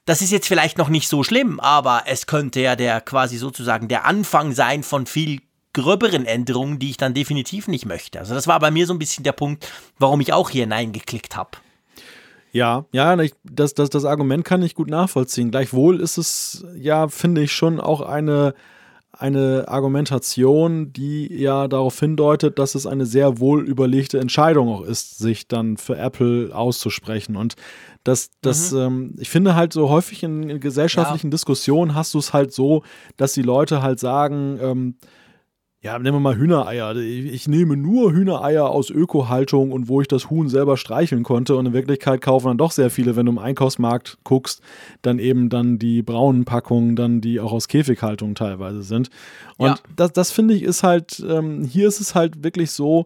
das 0.06 0.22
ist 0.22 0.32
jetzt 0.32 0.48
vielleicht 0.48 0.77
noch 0.77 0.90
nicht 0.90 1.07
so 1.07 1.23
schlimm, 1.23 1.60
aber 1.60 2.03
es 2.06 2.27
könnte 2.27 2.61
ja 2.61 2.76
der 2.76 3.02
quasi 3.02 3.38
sozusagen 3.38 3.88
der 3.88 4.06
Anfang 4.06 4.53
sein 4.53 4.84
von 4.84 5.07
viel 5.07 5.41
gröberen 5.73 6.26
Änderungen, 6.26 6.80
die 6.80 6.91
ich 6.91 6.98
dann 6.98 7.14
definitiv 7.14 7.68
nicht 7.68 7.86
möchte. 7.86 8.19
Also 8.19 8.34
das 8.34 8.48
war 8.48 8.60
bei 8.60 8.72
mir 8.72 8.88
so 8.88 8.94
ein 8.94 8.99
bisschen 8.99 9.23
der 9.23 9.34
Punkt, 9.34 9.69
warum 9.99 10.22
ich 10.22 10.32
auch 10.32 10.49
hier 10.49 10.64
hineingeklickt 10.64 11.36
habe. 11.36 11.52
Ja, 12.52 12.86
ja, 12.94 13.18
das, 13.44 13.73
das, 13.73 13.90
das 13.90 14.06
Argument 14.06 14.45
kann 14.45 14.64
ich 14.64 14.76
gut 14.76 14.90
nachvollziehen. 14.90 15.52
Gleichwohl 15.52 15.99
ist 15.99 16.18
es 16.18 16.65
ja, 16.77 17.10
finde 17.10 17.41
ich, 17.41 17.52
schon 17.52 17.82
auch 17.82 17.99
eine, 17.99 18.53
eine 19.11 19.65
Argumentation, 19.68 20.94
die 20.94 21.27
ja 21.34 21.68
darauf 21.68 21.99
hindeutet, 21.99 22.57
dass 22.57 22.76
es 22.76 22.86
eine 22.86 23.06
sehr 23.06 23.40
wohl 23.40 23.68
überlegte 23.68 24.19
Entscheidung 24.19 24.69
auch 24.69 24.84
ist, 24.84 25.18
sich 25.18 25.49
dann 25.49 25.76
für 25.76 25.98
Apple 25.98 26.56
auszusprechen. 26.56 27.36
Und 27.36 27.56
das, 28.06 28.30
das, 28.41 28.72
mhm. 28.72 28.80
ähm, 28.80 29.15
ich 29.18 29.30
finde 29.30 29.56
halt 29.56 29.73
so 29.73 29.90
häufig 29.90 30.22
in, 30.23 30.48
in 30.48 30.60
gesellschaftlichen 30.60 31.27
ja. 31.27 31.32
Diskussionen 31.32 31.95
hast 31.95 32.14
du 32.14 32.19
es 32.19 32.34
halt 32.34 32.53
so, 32.53 32.84
dass 33.18 33.34
die 33.34 33.41
Leute 33.41 33.82
halt 33.82 33.99
sagen, 33.99 34.60
ähm, 34.61 34.95
ja, 35.82 35.98
nehmen 35.99 36.18
wir 36.18 36.19
mal 36.19 36.38
Hühnereier. 36.38 36.95
Ich, 36.95 37.26
ich, 37.26 37.48
nehme 37.48 37.77
nur 37.77 38.11
Hühnereier 38.11 38.69
aus 38.69 38.90
Ökohaltung 38.90 39.72
und 39.72 39.88
wo 39.88 40.02
ich 40.02 40.07
das 40.07 40.30
Huhn 40.30 40.49
selber 40.49 40.77
streicheln 40.77 41.23
konnte. 41.23 41.56
Und 41.56 41.68
in 41.68 41.73
Wirklichkeit 41.73 42.22
kaufen 42.22 42.48
dann 42.48 42.57
doch 42.57 42.72
sehr 42.72 42.90
viele, 42.90 43.15
wenn 43.15 43.26
du 43.26 43.32
im 43.32 43.38
Einkaufsmarkt 43.38 44.18
guckst, 44.23 44.61
dann 45.03 45.19
eben 45.19 45.49
dann 45.49 45.77
die 45.77 46.02
braunen 46.02 46.45
Packungen, 46.45 46.95
dann 46.95 47.22
die 47.22 47.40
auch 47.40 47.52
aus 47.52 47.68
Käfighaltung 47.68 48.34
teilweise 48.34 48.82
sind. 48.82 49.10
Und 49.57 49.68
ja. 49.68 49.76
das, 49.95 50.14
das 50.14 50.32
finde 50.32 50.56
ich 50.56 50.64
ist 50.64 50.82
halt, 50.82 51.23
ähm, 51.27 51.64
hier 51.64 51.88
ist 51.88 51.99
es 51.99 52.15
halt 52.15 52.44
wirklich 52.44 52.72
so, 52.72 53.06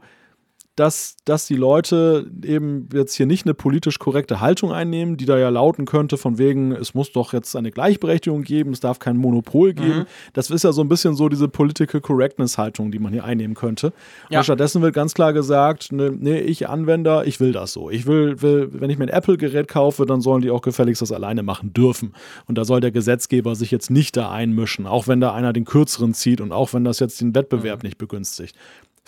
dass, 0.80 1.18
dass 1.26 1.46
die 1.46 1.58
Leute 1.58 2.32
eben 2.42 2.88
jetzt 2.94 3.14
hier 3.16 3.26
nicht 3.26 3.46
eine 3.46 3.54
politisch 3.54 4.00
korrekte 4.00 4.40
Haltung 4.40 4.72
einnehmen, 4.72 5.18
die 5.18 5.26
da 5.26 5.38
ja 5.38 5.50
lauten 5.50 5.84
könnte, 5.84 6.18
von 6.18 6.38
wegen, 6.38 6.72
es 6.72 6.94
muss 6.94 7.12
doch 7.12 7.34
jetzt 7.34 7.54
eine 7.58 7.70
Gleichberechtigung 7.70 8.44
geben, 8.44 8.72
es 8.72 8.80
darf 8.80 8.98
kein 8.98 9.18
Monopol 9.18 9.74
geben. 9.74 10.00
Mhm. 10.00 10.06
Das 10.32 10.50
ist 10.50 10.64
ja 10.64 10.72
so 10.72 10.82
ein 10.82 10.88
bisschen 10.88 11.16
so 11.16 11.28
diese 11.28 11.50
Political 11.50 12.00
Correctness-Haltung, 12.00 12.92
die 12.92 13.00
man 13.00 13.12
hier 13.12 13.26
einnehmen 13.26 13.56
könnte. 13.56 13.92
Ja. 14.30 14.40
Und 14.40 14.46
stattdessen 14.46 14.82
wird 14.82 14.96
ganz 14.96 15.14
klar 15.14 15.34
gesagt, 15.34 15.92
ne, 15.92 16.12
nee, 16.18 16.40
ich 16.40 16.70
Anwender, 16.70 17.28
ich 17.28 17.42
will 17.42 17.52
das 17.52 17.74
so. 17.74 17.90
Ich 17.90 18.06
will, 18.06 18.42
will 18.42 18.70
wenn 18.72 18.90
ich 18.90 18.98
mir 18.98 19.06
ein 19.06 19.10
Apple-Gerät 19.10 19.68
kaufe, 19.68 20.06
dann 20.06 20.22
sollen 20.22 20.42
die 20.42 20.50
auch 20.50 20.62
gefälligst 20.62 21.02
das 21.02 21.12
alleine 21.12 21.44
machen 21.44 21.74
dürfen. 21.74 22.14
Und 22.48 22.58
da 22.58 22.64
soll 22.64 22.80
der 22.80 22.92
Gesetzgeber 22.92 23.56
sich 23.56 23.72
jetzt 23.72 23.92
nicht 23.92 24.16
da 24.16 24.32
einmischen, 24.32 24.88
auch 24.88 25.10
wenn 25.10 25.20
da 25.20 25.34
einer 25.34 25.52
den 25.52 25.66
kürzeren 25.66 26.14
zieht 26.14 26.40
und 26.40 26.54
auch 26.54 26.74
wenn 26.74 26.86
das 26.86 27.00
jetzt 27.00 27.20
den 27.20 27.36
Wettbewerb 27.36 27.84
mhm. 27.84 27.88
nicht 27.88 27.98
begünstigt. 27.98 28.56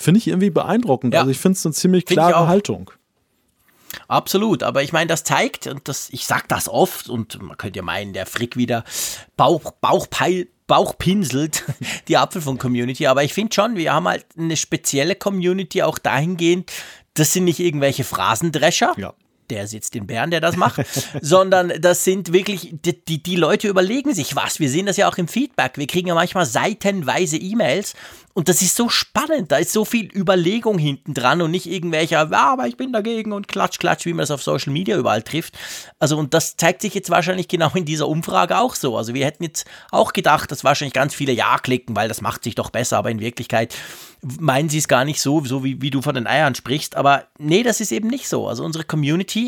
Finde 0.02 0.18
ich 0.20 0.28
irgendwie 0.28 0.50
beeindruckend. 0.50 1.14
Ja. 1.14 1.22
Also 1.22 1.32
ich 1.32 1.40
finde 1.40 1.58
es 1.58 1.66
eine 1.66 1.74
ziemlich 1.74 2.06
klare 2.06 2.48
Haltung. 2.48 2.92
Absolut, 4.08 4.64
aber 4.64 4.84
ich 4.84 4.94
meine, 4.94 5.08
das 5.08 5.24
zeigt, 5.24 5.68
und 5.68 5.88
das, 5.88 6.10
ich 6.12 6.26
sag 6.26 6.48
das 6.48 6.70
oft, 6.70 7.10
und 7.10 7.42
man 7.42 7.58
könnte 7.58 7.78
ja 7.78 7.84
meinen, 7.84 8.14
der 8.14 8.26
Frick 8.26 8.56
wieder 8.56 8.84
Bauch, 9.36 9.72
Bauchpeil, 9.82 10.48
Bauchpinselt 10.68 11.64
die 12.08 12.18
Apfelfunk-Community, 12.18 13.08
aber 13.08 13.24
ich 13.24 13.34
finde 13.34 13.54
schon, 13.54 13.76
wir 13.76 13.94
haben 13.94 14.08
halt 14.08 14.26
eine 14.38 14.56
spezielle 14.56 15.16
Community 15.16 15.84
auch 15.84 15.98
dahingehend, 15.98 16.72
das 17.14 17.34
sind 17.34 17.44
nicht 17.44 17.60
irgendwelche 17.60 18.06
Phrasendrescher. 18.06 18.94
Ja. 18.98 19.14
Der 19.52 19.68
sitzt 19.68 19.96
in 19.96 20.08
Bern, 20.08 20.32
der 20.32 20.42
das 20.42 20.56
macht, 20.56 20.82
sondern 21.22 21.74
das 21.80 22.04
sind 22.04 22.34
wirklich, 22.34 22.74
die, 22.84 23.06
die, 23.06 23.22
die 23.22 23.36
Leute 23.36 23.68
überlegen 23.68 24.14
sich 24.14 24.36
was. 24.36 24.60
Wir 24.60 24.70
sehen 24.70 24.86
das 24.86 24.98
ja 24.98 25.08
auch 25.08 25.18
im 25.18 25.28
Feedback. 25.28 25.78
Wir 25.78 25.88
kriegen 25.88 26.08
ja 26.08 26.16
manchmal 26.16 26.46
seitenweise 26.46 27.38
E-Mails 27.38 27.94
und 28.34 28.48
das 28.48 28.62
ist 28.62 28.76
so 28.76 28.88
spannend. 28.88 29.52
Da 29.52 29.58
ist 29.58 29.74
so 29.74 29.84
viel 29.84 30.10
Überlegung 30.16 30.78
hinten 30.78 31.14
dran 31.14 31.42
und 31.42 31.52
nicht 31.52 31.66
irgendwelcher, 31.66 32.30
ja, 32.32 32.52
aber 32.52 32.68
ich 32.68 32.78
bin 32.78 32.94
dagegen 32.94 33.34
und 33.34 33.48
klatsch, 33.48 33.78
klatsch, 33.80 34.06
wie 34.06 34.14
man 34.14 34.24
das 34.24 34.32
auf 34.32 34.42
Social 34.42 34.72
Media 34.72 34.98
überall 34.98 35.22
trifft. 35.22 35.58
Also, 36.00 36.18
und 36.18 36.34
das 36.34 36.56
zeigt 36.56 36.82
sich 36.82 36.94
jetzt 36.94 37.10
wahrscheinlich 37.10 37.48
genau 37.50 37.72
in 37.74 37.86
dieser 37.86 38.08
Umfrage 38.08 38.58
auch 38.58 38.76
so. 38.76 38.98
Also, 38.98 39.14
wir 39.14 39.26
hätten 39.26 39.44
jetzt 39.44 39.66
auch 39.92 40.14
gedacht, 40.14 40.52
dass 40.52 40.64
wahrscheinlich 40.64 40.94
ganz 40.94 41.14
viele 41.14 41.34
Ja 41.34 41.58
klicken, 41.58 41.96
weil 41.96 42.08
das 42.08 42.22
macht 42.22 42.44
sich 42.44 42.56
doch 42.56 42.70
besser, 42.70 42.98
aber 42.98 43.12
in 43.12 43.20
Wirklichkeit 43.20 43.76
meinen 44.40 44.70
sie 44.70 44.78
es 44.78 44.88
gar 44.88 45.04
nicht 45.04 45.20
so, 45.20 45.44
so 45.44 45.64
wie, 45.64 45.82
wie 45.82 45.90
du 45.90 46.02
von 46.02 46.16
den 46.16 46.28
Eiern 46.28 46.56
sprichst. 46.56 46.96
Aber 46.96 47.26
nee, 47.40 47.64
das 47.64 47.82
ist 47.82 47.92
eben 47.92 48.08
nicht 48.08 48.30
so. 48.30 48.48
Also, 48.48 48.64
unsere 48.64 48.86
Community, 48.86 49.41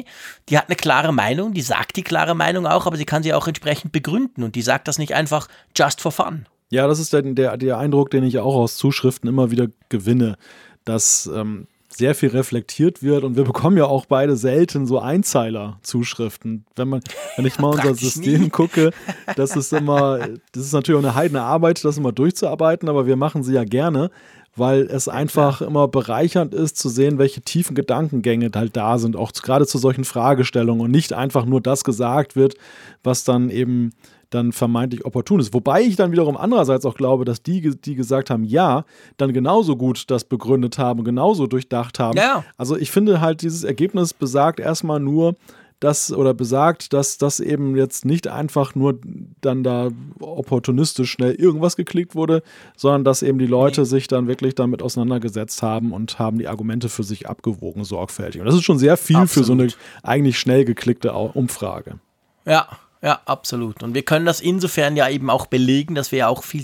die 0.49 0.57
hat 0.57 0.67
eine 0.67 0.75
klare 0.75 1.13
Meinung, 1.13 1.53
die 1.53 1.61
sagt 1.61 1.95
die 1.95 2.03
klare 2.03 2.35
Meinung 2.35 2.65
auch, 2.65 2.85
aber 2.85 2.97
sie 2.97 3.05
kann 3.05 3.23
sie 3.23 3.33
auch 3.33 3.47
entsprechend 3.47 3.91
begründen 3.91 4.43
und 4.43 4.55
die 4.55 4.61
sagt 4.61 4.87
das 4.87 4.97
nicht 4.97 5.13
einfach 5.13 5.47
just 5.75 6.01
for 6.01 6.11
fun. 6.11 6.45
Ja, 6.69 6.87
das 6.87 6.99
ist 6.99 7.13
der, 7.13 7.21
der, 7.21 7.57
der 7.57 7.77
Eindruck, 7.77 8.09
den 8.09 8.23
ich 8.23 8.39
auch 8.39 8.55
aus 8.55 8.77
Zuschriften 8.77 9.29
immer 9.29 9.51
wieder 9.51 9.67
gewinne, 9.89 10.37
dass 10.85 11.29
ähm, 11.33 11.67
sehr 11.95 12.15
viel 12.15 12.29
reflektiert 12.29 13.03
wird 13.03 13.23
und 13.23 13.35
wir 13.35 13.43
bekommen 13.43 13.77
ja 13.77 13.85
auch 13.85 14.05
beide 14.05 14.35
selten 14.35 14.85
so 14.85 14.99
Einzeiler-Zuschriften. 14.99 16.65
Wenn 16.75 16.89
man, 16.89 17.01
wenn 17.35 17.45
ich 17.45 17.59
mal 17.59 17.69
unser 17.75 17.95
System 17.95 18.43
nie. 18.43 18.49
gucke, 18.49 18.91
das 19.35 19.55
ist 19.55 19.73
immer, 19.73 20.19
das 20.51 20.65
ist 20.65 20.73
natürlich 20.73 20.99
auch 20.99 21.05
eine 21.05 21.15
heidene 21.15 21.41
Arbeit, 21.41 21.83
das 21.85 21.97
immer 21.97 22.11
durchzuarbeiten, 22.11 22.89
aber 22.89 23.05
wir 23.05 23.15
machen 23.15 23.43
sie 23.43 23.53
ja 23.53 23.63
gerne, 23.63 24.09
weil 24.55 24.83
es 24.83 25.07
einfach 25.07 25.61
immer 25.61 25.87
bereichernd 25.87 26.53
ist 26.53 26.77
zu 26.77 26.89
sehen, 26.89 27.17
welche 27.17 27.41
tiefen 27.41 27.75
Gedankengänge 27.75 28.51
halt 28.53 28.75
da 28.77 28.97
sind, 28.97 29.15
auch 29.15 29.31
gerade 29.33 29.65
zu 29.65 29.77
solchen 29.77 30.03
Fragestellungen 30.03 30.85
und 30.85 30.91
nicht 30.91 31.13
einfach 31.13 31.45
nur 31.45 31.61
das 31.61 31.83
gesagt 31.83 32.35
wird, 32.35 32.55
was 33.03 33.23
dann 33.23 33.49
eben 33.49 33.91
dann 34.29 34.51
vermeintlich 34.51 35.05
opportun 35.05 35.39
ist. 35.39 35.53
Wobei 35.53 35.81
ich 35.81 35.95
dann 35.95 36.11
wiederum 36.11 36.37
andererseits 36.37 36.85
auch 36.85 36.95
glaube, 36.95 37.25
dass 37.25 37.43
die, 37.43 37.75
die 37.79 37.95
gesagt 37.95 38.29
haben, 38.29 38.43
ja, 38.43 38.85
dann 39.17 39.33
genauso 39.33 39.75
gut 39.75 40.09
das 40.09 40.23
begründet 40.23 40.77
haben, 40.77 41.03
genauso 41.03 41.47
durchdacht 41.47 41.99
haben. 41.99 42.17
Ja. 42.17 42.43
Also 42.57 42.75
ich 42.75 42.91
finde 42.91 43.21
halt, 43.21 43.41
dieses 43.41 43.63
Ergebnis 43.63 44.13
besagt 44.13 44.59
erstmal 44.59 44.99
nur, 44.99 45.35
dass 45.83 46.13
oder 46.13 46.33
besagt, 46.33 46.93
dass 46.93 47.17
das 47.17 47.39
eben 47.39 47.75
jetzt 47.75 48.05
nicht 48.05 48.27
einfach 48.27 48.73
nur 48.75 48.99
dann 49.41 49.63
da 49.63 49.89
opportunistisch 50.19 51.11
schnell 51.11 51.33
irgendwas 51.33 51.75
geklickt 51.75 52.15
wurde, 52.15 52.41
sondern 52.77 53.03
dass 53.03 53.21
eben 53.21 53.37
die 53.37 53.47
Leute 53.47 53.81
nee. 53.81 53.87
sich 53.87 54.07
dann 54.07 54.27
wirklich 54.27 54.55
damit 54.55 54.81
auseinandergesetzt 54.81 55.61
haben 55.61 55.91
und 55.91 56.19
haben 56.19 56.37
die 56.37 56.47
Argumente 56.47 56.87
für 56.87 57.03
sich 57.03 57.27
abgewogen, 57.27 57.83
sorgfältig. 57.83 58.39
Und 58.39 58.47
das 58.47 58.55
ist 58.55 58.63
schon 58.63 58.79
sehr 58.79 58.95
viel 58.95 59.17
Absolut. 59.17 59.31
für 59.31 59.43
so 59.43 59.53
eine 59.53 59.67
eigentlich 60.03 60.39
schnell 60.39 60.63
geklickte 60.63 61.11
Umfrage. 61.13 61.99
Ja, 62.45 62.67
ja, 63.01 63.19
absolut. 63.25 63.83
Und 63.83 63.93
wir 63.93 64.03
können 64.03 64.25
das 64.25 64.39
insofern 64.39 64.95
ja 64.95 65.09
eben 65.09 65.29
auch 65.29 65.47
belegen, 65.47 65.95
dass 65.95 66.11
wir 66.11 66.19
ja 66.19 66.27
auch 66.29 66.43
viel. 66.43 66.63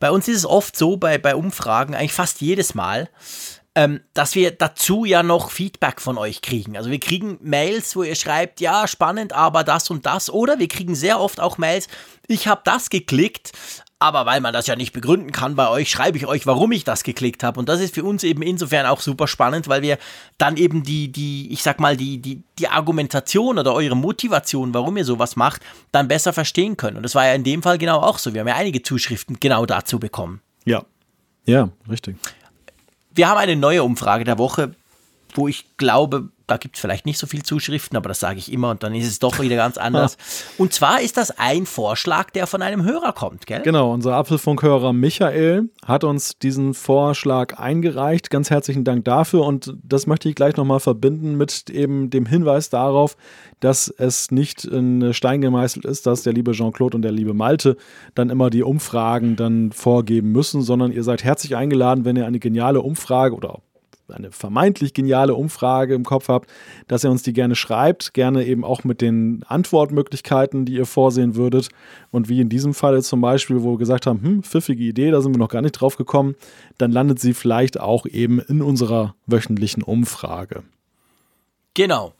Bei 0.00 0.10
uns 0.10 0.26
ist 0.26 0.38
es 0.38 0.46
oft 0.46 0.76
so, 0.76 0.96
bei, 0.96 1.16
bei 1.18 1.36
Umfragen, 1.36 1.94
eigentlich 1.94 2.12
fast 2.12 2.40
jedes 2.40 2.74
Mal, 2.74 3.08
ähm, 3.74 4.00
dass 4.12 4.34
wir 4.34 4.50
dazu 4.50 5.04
ja 5.04 5.22
noch 5.22 5.50
Feedback 5.50 6.00
von 6.00 6.18
euch 6.18 6.42
kriegen. 6.42 6.76
Also 6.76 6.90
wir 6.90 7.00
kriegen 7.00 7.38
Mails, 7.40 7.96
wo 7.96 8.02
ihr 8.02 8.14
schreibt, 8.14 8.60
ja, 8.60 8.86
spannend, 8.86 9.32
aber 9.32 9.64
das 9.64 9.88
und 9.90 10.04
das. 10.04 10.28
Oder 10.28 10.58
wir 10.58 10.68
kriegen 10.68 10.94
sehr 10.94 11.20
oft 11.20 11.40
auch 11.40 11.56
Mails, 11.58 11.88
ich 12.26 12.46
habe 12.48 12.60
das 12.64 12.90
geklickt, 12.90 13.52
aber 13.98 14.26
weil 14.26 14.40
man 14.40 14.52
das 14.52 14.66
ja 14.66 14.74
nicht 14.74 14.92
begründen 14.92 15.30
kann 15.30 15.54
bei 15.54 15.68
euch, 15.68 15.88
schreibe 15.88 16.18
ich 16.18 16.26
euch, 16.26 16.44
warum 16.44 16.72
ich 16.72 16.84
das 16.84 17.04
geklickt 17.04 17.44
habe. 17.44 17.60
Und 17.60 17.68
das 17.68 17.80
ist 17.80 17.94
für 17.94 18.04
uns 18.04 18.24
eben 18.24 18.42
insofern 18.42 18.84
auch 18.84 19.00
super 19.00 19.28
spannend, 19.28 19.68
weil 19.68 19.80
wir 19.80 19.96
dann 20.38 20.56
eben 20.56 20.82
die, 20.82 21.10
die, 21.10 21.52
ich 21.52 21.62
sag 21.62 21.78
mal, 21.80 21.96
die, 21.96 22.18
die, 22.20 22.42
die 22.58 22.68
Argumentation 22.68 23.58
oder 23.58 23.72
eure 23.72 23.96
Motivation, 23.96 24.74
warum 24.74 24.96
ihr 24.96 25.04
sowas 25.04 25.36
macht, 25.36 25.62
dann 25.92 26.08
besser 26.08 26.32
verstehen 26.32 26.76
können. 26.76 26.96
Und 26.96 27.04
das 27.04 27.14
war 27.14 27.26
ja 27.26 27.34
in 27.34 27.44
dem 27.44 27.62
Fall 27.62 27.78
genau 27.78 28.00
auch 28.00 28.18
so. 28.18 28.34
Wir 28.34 28.40
haben 28.40 28.48
ja 28.48 28.56
einige 28.56 28.82
Zuschriften 28.82 29.38
genau 29.40 29.66
dazu 29.66 29.98
bekommen. 29.98 30.42
Ja. 30.64 30.84
Ja, 31.46 31.70
richtig. 31.88 32.16
Wir 33.14 33.28
haben 33.28 33.38
eine 33.38 33.56
neue 33.56 33.82
Umfrage 33.82 34.24
der 34.24 34.38
Woche, 34.38 34.72
wo 35.36 35.48
ich 35.48 35.76
glaube, 35.76 36.30
da 36.46 36.58
gibt 36.58 36.76
es 36.76 36.80
vielleicht 36.80 37.06
nicht 37.06 37.18
so 37.18 37.26
viele 37.26 37.42
Zuschriften, 37.44 37.96
aber 37.96 38.08
das 38.08 38.20
sage 38.20 38.38
ich 38.38 38.52
immer 38.52 38.70
und 38.70 38.82
dann 38.82 38.94
ist 38.94 39.06
es 39.06 39.18
doch 39.18 39.40
wieder 39.40 39.56
ganz 39.56 39.78
anders. 39.78 40.18
und 40.58 40.72
zwar 40.72 41.00
ist 41.00 41.16
das 41.16 41.38
ein 41.38 41.64
Vorschlag, 41.64 42.30
der 42.30 42.46
von 42.46 42.60
einem 42.60 42.84
Hörer 42.84 43.12
kommt, 43.12 43.46
gell? 43.46 43.62
Genau, 43.62 43.92
unser 43.92 44.14
Apfelfunkhörer 44.16 44.92
Michael 44.92 45.70
hat 45.86 46.04
uns 46.04 46.38
diesen 46.38 46.74
Vorschlag 46.74 47.58
eingereicht. 47.58 48.28
Ganz 48.30 48.50
herzlichen 48.50 48.84
Dank 48.84 49.04
dafür 49.04 49.44
und 49.46 49.74
das 49.82 50.06
möchte 50.06 50.28
ich 50.28 50.34
gleich 50.34 50.56
nochmal 50.56 50.80
verbinden 50.80 51.36
mit 51.36 51.70
eben 51.70 52.10
dem 52.10 52.26
Hinweis 52.26 52.68
darauf, 52.68 53.16
dass 53.60 53.88
es 53.88 54.30
nicht 54.30 54.64
in 54.64 55.14
Stein 55.14 55.40
gemeißelt 55.40 55.86
ist, 55.86 56.06
dass 56.06 56.22
der 56.22 56.32
liebe 56.32 56.52
Jean-Claude 56.52 56.96
und 56.96 57.02
der 57.02 57.12
liebe 57.12 57.32
Malte 57.32 57.76
dann 58.14 58.28
immer 58.28 58.50
die 58.50 58.62
Umfragen 58.62 59.36
dann 59.36 59.72
vorgeben 59.72 60.32
müssen, 60.32 60.62
sondern 60.62 60.92
ihr 60.92 61.02
seid 61.02 61.24
herzlich 61.24 61.56
eingeladen, 61.56 62.04
wenn 62.04 62.16
ihr 62.16 62.26
eine 62.26 62.40
geniale 62.40 62.82
Umfrage 62.82 63.34
oder 63.34 63.60
eine 64.12 64.30
vermeintlich 64.30 64.94
geniale 64.94 65.34
Umfrage 65.34 65.94
im 65.94 66.04
Kopf 66.04 66.28
habt, 66.28 66.50
dass 66.88 67.04
ihr 67.04 67.10
uns 67.10 67.22
die 67.22 67.32
gerne 67.32 67.54
schreibt, 67.54 68.14
gerne 68.14 68.44
eben 68.44 68.64
auch 68.64 68.84
mit 68.84 69.00
den 69.00 69.42
Antwortmöglichkeiten, 69.46 70.64
die 70.64 70.74
ihr 70.74 70.86
vorsehen 70.86 71.34
würdet. 71.34 71.68
Und 72.10 72.28
wie 72.28 72.40
in 72.40 72.48
diesem 72.48 72.74
Fall 72.74 73.02
zum 73.02 73.20
Beispiel, 73.20 73.62
wo 73.62 73.72
wir 73.72 73.78
gesagt 73.78 74.06
haben, 74.06 74.22
hm, 74.22 74.42
pfiffige 74.42 74.84
Idee, 74.84 75.10
da 75.10 75.20
sind 75.20 75.34
wir 75.34 75.38
noch 75.38 75.48
gar 75.48 75.62
nicht 75.62 75.72
drauf 75.72 75.96
gekommen, 75.96 76.36
dann 76.78 76.92
landet 76.92 77.20
sie 77.20 77.34
vielleicht 77.34 77.80
auch 77.80 78.06
eben 78.06 78.40
in 78.40 78.62
unserer 78.62 79.14
wöchentlichen 79.26 79.82
Umfrage. 79.82 80.62
Genau. 81.74 82.12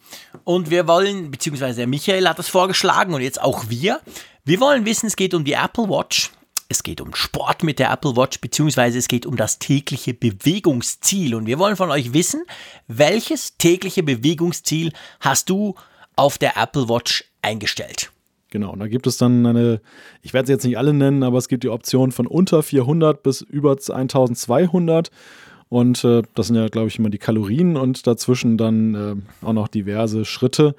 Und 0.44 0.70
wir 0.70 0.89
wollen, 0.89 1.31
beziehungsweise 1.31 1.78
der 1.78 1.86
Michael 1.86 2.27
hat 2.28 2.39
das 2.39 2.48
vorgeschlagen 2.48 3.12
und 3.14 3.20
jetzt 3.20 3.40
auch 3.40 3.69
wir, 3.69 4.01
wir 4.44 4.60
wollen 4.60 4.86
wissen, 4.86 5.06
es 5.06 5.16
geht 5.16 5.35
um 5.35 5.44
die 5.44 5.52
Apple 5.52 5.89
Watch 5.89 6.32
es 6.73 6.82
geht 6.82 7.01
um 7.01 7.15
Sport 7.15 7.62
mit 7.62 7.78
der 7.78 7.93
Apple 7.93 8.16
Watch, 8.16 8.40
beziehungsweise 8.40 8.99
es 8.99 9.07
geht 9.07 9.27
um 9.27 9.36
das 9.36 9.59
tägliche 9.59 10.15
Bewegungsziel. 10.15 11.35
Und 11.35 11.47
wir 11.47 11.59
wollen 11.59 11.77
von 11.77 11.90
euch 11.90 12.12
wissen, 12.12 12.43
welches 12.89 13.57
tägliche 13.59 14.03
Bewegungsziel 14.03 14.93
hast 15.20 15.49
du 15.49 15.77
auf 16.16 16.39
der 16.39 16.57
Apple 16.57 16.89
Watch 16.89 17.24
eingestellt? 17.43 18.11
Genau, 18.51 18.73
und 18.73 18.81
da 18.81 18.89
gibt 18.89 19.07
es 19.07 19.16
dann 19.16 19.47
eine, 19.47 19.81
ich 20.20 20.35
werde 20.35 20.47
sie 20.47 20.53
jetzt 20.53 20.65
nicht 20.65 20.77
alle 20.77 20.93
nennen, 20.93 21.23
aber 21.23 21.39
es 21.39 21.49
gibt 21.49 21.65
die 21.65 21.70
Option 21.70 22.12
von 22.12 22.27
unter 22.27 22.62
400 22.62 23.23
bis 23.23 23.40
über 23.40 23.70
1200. 23.70 25.11
Und 25.69 26.05
äh, 26.05 26.23
das 26.35 26.49
sind 26.49 26.57
ja, 26.57 26.69
glaube 26.69 26.89
ich, 26.89 26.99
immer 26.99 27.09
die 27.09 27.19
Kalorien 27.19 27.78
und 27.78 28.07
dazwischen 28.07 28.59
dann 28.59 28.94
äh, 28.94 29.47
auch 29.47 29.55
noch 29.55 29.69
diverse 29.69 30.27
Schritte. 30.27 30.74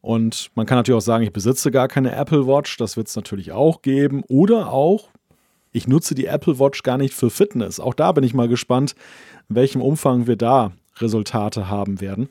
Und 0.00 0.50
man 0.56 0.66
kann 0.66 0.78
natürlich 0.78 0.98
auch 0.98 1.04
sagen, 1.04 1.22
ich 1.22 1.32
besitze 1.32 1.70
gar 1.70 1.86
keine 1.86 2.12
Apple 2.12 2.48
Watch. 2.48 2.76
Das 2.76 2.96
wird 2.96 3.06
es 3.06 3.14
natürlich 3.14 3.52
auch 3.52 3.82
geben. 3.82 4.24
Oder 4.26 4.72
auch, 4.72 5.10
ich 5.72 5.88
nutze 5.88 6.14
die 6.14 6.26
Apple 6.26 6.58
Watch 6.58 6.82
gar 6.82 6.98
nicht 6.98 7.14
für 7.14 7.30
Fitness. 7.30 7.80
Auch 7.80 7.94
da 7.94 8.12
bin 8.12 8.24
ich 8.24 8.34
mal 8.34 8.48
gespannt, 8.48 8.94
in 9.48 9.56
welchem 9.56 9.82
Umfang 9.82 10.26
wir 10.26 10.36
da 10.36 10.72
Resultate 10.98 11.68
haben 11.68 12.00
werden. 12.00 12.28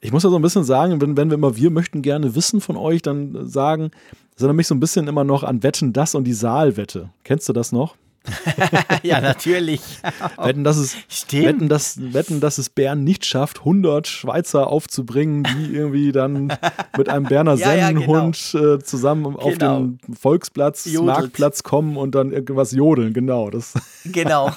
Ich 0.00 0.12
muss 0.12 0.22
ja 0.22 0.30
so 0.30 0.36
ein 0.36 0.42
bisschen 0.42 0.64
sagen, 0.64 1.00
wenn, 1.00 1.16
wenn 1.16 1.28
wir 1.28 1.34
immer, 1.34 1.56
wir 1.56 1.70
möchten 1.70 2.00
gerne 2.00 2.34
wissen 2.34 2.60
von 2.60 2.76
euch, 2.76 3.02
dann 3.02 3.46
sagen, 3.46 3.90
erinnert 4.36 4.56
mich 4.56 4.66
so 4.66 4.74
ein 4.74 4.80
bisschen 4.80 5.08
immer 5.08 5.24
noch 5.24 5.42
an 5.42 5.62
Wetten, 5.62 5.92
das 5.92 6.14
und 6.14 6.24
die 6.24 6.32
Saalwette. 6.32 7.10
Kennst 7.24 7.48
du 7.48 7.52
das 7.52 7.72
noch? 7.72 7.96
ja, 9.02 9.20
natürlich. 9.20 9.80
wetten, 10.36 10.64
dass 10.64 10.76
es, 10.76 10.96
wetten, 11.30 11.68
dass, 11.68 11.98
wetten, 12.12 12.40
dass 12.40 12.58
es 12.58 12.68
Bern 12.68 13.02
nicht 13.02 13.24
schafft, 13.24 13.60
100 13.60 14.06
Schweizer 14.06 14.66
aufzubringen, 14.66 15.44
die 15.44 15.74
irgendwie 15.74 16.12
dann 16.12 16.52
mit 16.96 17.08
einem 17.08 17.24
Berner 17.24 17.54
ja, 17.54 17.68
Sennenhund 17.68 18.52
ja, 18.52 18.60
genau. 18.60 18.74
äh, 18.74 18.78
zusammen 18.80 19.24
genau. 19.24 19.38
auf 19.38 19.58
den 19.58 19.98
Volksplatz, 20.14 20.84
Jodelt. 20.84 21.06
Marktplatz 21.06 21.62
kommen 21.62 21.96
und 21.96 22.14
dann 22.14 22.32
irgendwas 22.32 22.72
jodeln. 22.72 23.12
Genau. 23.12 23.50
Das. 23.50 23.74
Genau. 24.04 24.50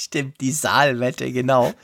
Stimmt, 0.00 0.40
die 0.40 0.52
Saalwette, 0.52 1.32
genau. 1.32 1.74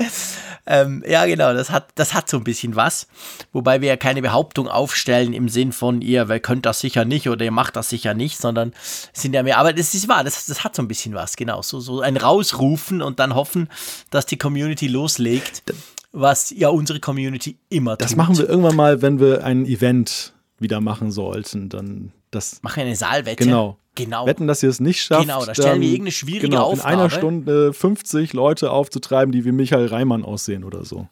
Ähm, 0.66 1.02
ja, 1.04 1.26
genau, 1.26 1.52
das 1.52 1.70
hat, 1.70 1.88
das 1.96 2.14
hat 2.14 2.28
so 2.30 2.36
ein 2.36 2.44
bisschen 2.44 2.76
was. 2.76 3.08
Wobei 3.52 3.80
wir 3.80 3.88
ja 3.88 3.96
keine 3.96 4.22
Behauptung 4.22 4.68
aufstellen 4.68 5.32
im 5.32 5.48
Sinn 5.48 5.72
von, 5.72 6.00
ihr 6.00 6.28
wer 6.28 6.38
könnt 6.38 6.64
das 6.64 6.78
sicher 6.78 7.04
nicht 7.04 7.28
oder 7.28 7.44
ihr 7.44 7.50
macht 7.50 7.74
das 7.74 7.88
sicher 7.88 8.14
nicht, 8.14 8.38
sondern 8.38 8.72
sind 9.12 9.34
ja 9.34 9.42
mehr. 9.42 9.58
Aber 9.58 9.72
das 9.72 9.94
ist 9.94 10.06
wahr, 10.06 10.22
das, 10.22 10.46
das 10.46 10.62
hat 10.62 10.76
so 10.76 10.82
ein 10.82 10.86
bisschen 10.86 11.14
was, 11.14 11.34
genau. 11.34 11.60
So, 11.62 11.80
so 11.80 12.02
ein 12.02 12.16
Rausrufen 12.16 13.02
und 13.02 13.18
dann 13.18 13.34
hoffen, 13.34 13.68
dass 14.10 14.26
die 14.26 14.38
Community 14.38 14.86
loslegt, 14.86 15.64
was 16.12 16.50
ja 16.50 16.68
unsere 16.68 17.00
Community 17.00 17.58
immer 17.68 17.98
tut. 17.98 18.02
Das 18.02 18.14
machen 18.14 18.38
wir 18.38 18.48
irgendwann 18.48 18.76
mal, 18.76 19.02
wenn 19.02 19.18
wir 19.18 19.42
ein 19.42 19.66
Event 19.66 20.34
wieder 20.60 20.80
machen 20.80 21.10
sollten. 21.10 21.68
Dann 21.68 22.12
das. 22.34 22.62
Machen 22.62 22.76
wir 22.76 22.84
eine 22.84 22.96
Saalwette. 22.96 23.44
Genau. 23.44 23.78
Genau. 23.96 24.26
Wetten, 24.26 24.48
dass 24.48 24.62
ihr 24.62 24.70
es 24.70 24.80
nicht 24.80 25.02
schafft. 25.02 25.22
Genau, 25.22 25.44
da 25.44 25.54
stellen 25.54 25.80
wir 25.80 25.88
irgendeine 25.88 26.10
schwierige 26.10 26.48
genau, 26.48 26.64
Aufgabe. 26.64 26.94
In 26.94 26.98
einer 26.98 27.10
Stunde 27.10 27.72
50 27.72 28.32
Leute 28.32 28.72
aufzutreiben, 28.72 29.30
die 29.30 29.44
wie 29.44 29.52
Michael 29.52 29.86
Reimann 29.86 30.24
aussehen 30.24 30.64
oder 30.64 30.84
so. 30.84 31.06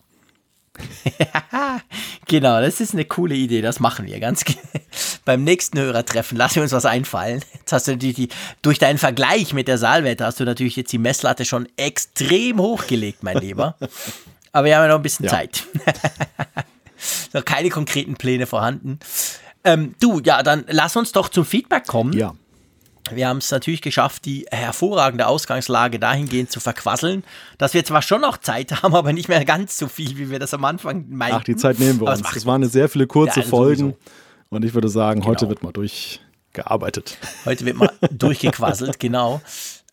genau, 2.26 2.60
das 2.60 2.80
ist 2.80 2.94
eine 2.94 3.04
coole 3.04 3.34
Idee, 3.34 3.60
das 3.60 3.78
machen 3.78 4.06
wir 4.06 4.18
ganz 4.20 4.44
beim 5.24 5.44
nächsten 5.44 5.78
Hörertreffen. 5.78 6.36
Lassen 6.36 6.56
wir 6.56 6.62
uns 6.62 6.72
was 6.72 6.86
einfallen. 6.86 7.44
Jetzt 7.54 7.72
hast 7.72 7.86
du 7.86 7.92
natürlich 7.92 8.16
die, 8.16 8.28
durch 8.62 8.78
deinen 8.78 8.98
Vergleich 8.98 9.52
mit 9.52 9.68
der 9.68 9.78
Saalwette 9.78 10.24
hast 10.24 10.40
du 10.40 10.44
natürlich 10.44 10.76
jetzt 10.76 10.92
die 10.92 10.98
Messlatte 10.98 11.44
schon 11.44 11.68
extrem 11.76 12.58
hochgelegt, 12.58 13.22
mein 13.22 13.38
Lieber. 13.38 13.76
Aber 14.52 14.66
wir 14.66 14.76
haben 14.76 14.84
ja 14.84 14.88
noch 14.88 14.96
ein 14.96 15.02
bisschen 15.02 15.26
ja. 15.26 15.30
Zeit. 15.30 15.64
noch 17.32 17.44
keine 17.44 17.70
konkreten 17.70 18.16
Pläne 18.16 18.46
vorhanden. 18.46 18.98
Ähm, 19.64 19.94
du, 20.00 20.20
ja, 20.24 20.42
dann 20.42 20.64
lass 20.68 20.96
uns 20.96 21.12
doch 21.12 21.28
zum 21.28 21.44
Feedback 21.44 21.86
kommen. 21.86 22.12
Ja. 22.12 22.34
Wir 23.10 23.28
haben 23.28 23.38
es 23.38 23.50
natürlich 23.50 23.82
geschafft, 23.82 24.24
die 24.26 24.46
hervorragende 24.50 25.26
Ausgangslage 25.26 25.98
dahingehend 25.98 26.50
zu 26.52 26.60
verquasseln, 26.60 27.24
dass 27.58 27.74
wir 27.74 27.84
zwar 27.84 28.00
schon 28.02 28.20
noch 28.20 28.38
Zeit 28.38 28.70
haben, 28.82 28.94
aber 28.94 29.12
nicht 29.12 29.28
mehr 29.28 29.44
ganz 29.44 29.76
so 29.76 29.88
viel, 29.88 30.16
wie 30.18 30.30
wir 30.30 30.38
das 30.38 30.54
am 30.54 30.64
Anfang 30.64 31.06
meinten. 31.10 31.36
Ach, 31.40 31.44
die 31.44 31.56
Zeit 31.56 31.78
nehmen 31.78 32.00
wir 32.00 32.08
Aber 32.08 32.16
uns. 32.18 32.28
Das 32.32 32.46
waren 32.46 32.64
sehr 32.68 32.88
viele 32.88 33.06
kurze 33.06 33.40
Ja, 33.40 33.46
Folgen. 33.46 33.78
sowieso. 33.80 33.98
Und 34.50 34.64
ich 34.64 34.74
würde 34.74 34.88
sagen, 34.88 35.24
heute 35.24 35.40
Genau. 35.46 35.50
wird 35.50 35.62
mal 35.62 35.72
durchgearbeitet. 35.72 37.18
Heute 37.44 37.64
wird 37.64 37.76
mal 37.76 37.90
durchgequasselt, 38.10 38.98
genau. 39.00 39.40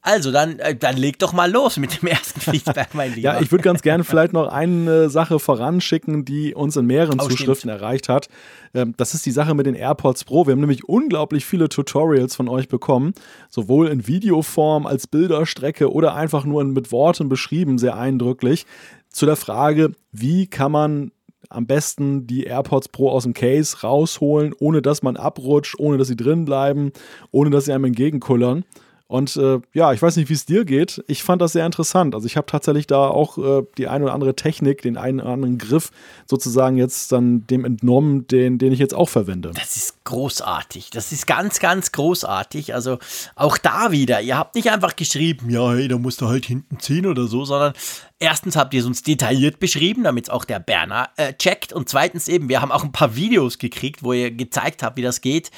Also, 0.01 0.31
dann, 0.31 0.59
äh, 0.59 0.75
dann 0.75 0.95
leg 0.95 1.19
doch 1.19 1.33
mal 1.33 1.51
los 1.51 1.77
mit 1.77 2.01
dem 2.01 2.07
ersten 2.07 2.39
Feedback, 2.51 2.89
mein 2.93 3.13
Lieber. 3.13 3.33
Ja, 3.33 3.41
ich 3.41 3.51
würde 3.51 3.63
ganz 3.63 3.81
gerne 3.81 4.03
vielleicht 4.05 4.31
noch 4.31 4.47
eine 4.47 5.09
Sache 5.09 5.39
voranschicken, 5.39 6.23
die 6.23 6.55
uns 6.55 6.77
in 6.77 6.85
mehreren 6.85 7.19
Oh, 7.19 7.27
Zuschriften 7.27 7.69
erreicht 7.69 8.07
hat. 8.07 8.29
Ähm, 8.73 8.93
Das 8.97 9.13
ist 9.13 9.25
die 9.25 9.31
Sache 9.31 9.53
mit 9.55 9.65
den 9.65 9.75
AirPods 9.75 10.23
Pro. 10.23 10.45
Wir 10.47 10.53
haben 10.53 10.61
nämlich 10.61 10.87
unglaublich 10.87 11.45
viele 11.45 11.67
Tutorials 11.67 12.35
von 12.35 12.47
euch 12.47 12.69
bekommen, 12.69 13.13
sowohl 13.49 13.87
in 13.89 14.07
Videoform 14.07 14.85
als 14.85 15.05
Bilderstrecke 15.07 15.91
oder 15.91 16.15
einfach 16.15 16.45
nur 16.45 16.63
mit 16.63 16.91
Worten 16.93 17.27
beschrieben, 17.27 17.77
sehr 17.77 17.97
eindrücklich, 17.97 18.65
zu 19.09 19.25
der 19.25 19.35
Frage, 19.35 19.91
wie 20.11 20.47
kann 20.47 20.71
man 20.71 21.11
am 21.49 21.65
besten 21.65 22.27
die 22.27 22.43
AirPods 22.43 22.89
Pro 22.89 23.09
aus 23.09 23.23
dem 23.23 23.33
Case 23.33 23.81
rausholen, 23.81 24.53
ohne 24.59 24.81
dass 24.81 25.01
man 25.01 25.17
abrutscht, 25.17 25.75
ohne 25.79 25.97
dass 25.97 26.07
sie 26.07 26.15
drin 26.15 26.45
bleiben, 26.45 26.91
ohne 27.31 27.49
dass 27.49 27.65
sie 27.65 27.73
einem 27.73 27.85
entgegenkullern. 27.85 28.63
Und 29.09 29.35
äh, 29.37 29.59
ja, 29.73 29.91
ich 29.91 30.03
weiß 30.03 30.17
nicht, 30.17 30.29
wie 30.29 30.35
es 30.35 30.45
dir 30.45 30.65
geht. 30.65 31.03
Ich 31.07 31.23
fand 31.23 31.41
das 31.41 31.53
sehr 31.53 31.65
interessant. 31.65 32.13
Also 32.13 32.27
ich 32.27 32.37
habe 32.37 32.45
tatsächlich 32.45 32.85
da 32.85 33.07
auch 33.07 33.39
äh, 33.39 33.63
die 33.79 33.87
eine 33.87 34.03
oder 34.03 34.13
andere 34.13 34.35
Technik, 34.35 34.83
den 34.83 34.97
einen 34.97 35.19
oder 35.19 35.31
anderen 35.31 35.57
Griff 35.57 35.89
sozusagen 36.27 36.77
jetzt 36.77 37.11
dann 37.11 37.47
dem 37.47 37.65
entnommen, 37.65 38.27
den, 38.27 38.59
den 38.59 38.71
ich 38.71 38.77
jetzt 38.77 38.93
auch 38.93 39.09
verwende. 39.09 39.49
Das 39.55 39.75
ist 39.77 40.03
großartig. 40.03 40.91
Das 40.91 41.11
ist 41.11 41.25
ganz, 41.25 41.59
ganz 41.59 41.91
großartig. 41.91 42.75
Also 42.75 42.99
auch 43.33 43.57
da 43.57 43.91
wieder, 43.91 44.21
ihr 44.21 44.37
habt 44.37 44.53
nicht 44.53 44.69
einfach 44.69 44.95
geschrieben, 44.95 45.49
ja, 45.49 45.71
hey, 45.71 45.87
da 45.87 45.97
musst 45.97 46.21
du 46.21 46.27
halt 46.27 46.45
hinten 46.45 46.79
ziehen 46.79 47.07
oder 47.07 47.25
so, 47.25 47.45
sondern 47.45 47.73
erstens 48.19 48.55
habt 48.55 48.75
ihr 48.75 48.81
es 48.81 48.85
uns 48.85 49.01
detailliert 49.01 49.59
beschrieben, 49.59 50.03
damit 50.03 50.25
es 50.25 50.29
auch 50.29 50.45
der 50.45 50.59
Berner 50.59 51.09
äh, 51.17 51.33
checkt. 51.33 51.73
Und 51.73 51.89
zweitens 51.89 52.27
eben, 52.27 52.47
wir 52.47 52.61
haben 52.61 52.71
auch 52.71 52.83
ein 52.83 52.91
paar 52.91 53.15
Videos 53.15 53.57
gekriegt, 53.57 54.03
wo 54.03 54.13
ihr 54.13 54.29
gezeigt 54.29 54.83
habt, 54.83 54.97
wie 54.97 55.01
das 55.01 55.21
geht. 55.21 55.49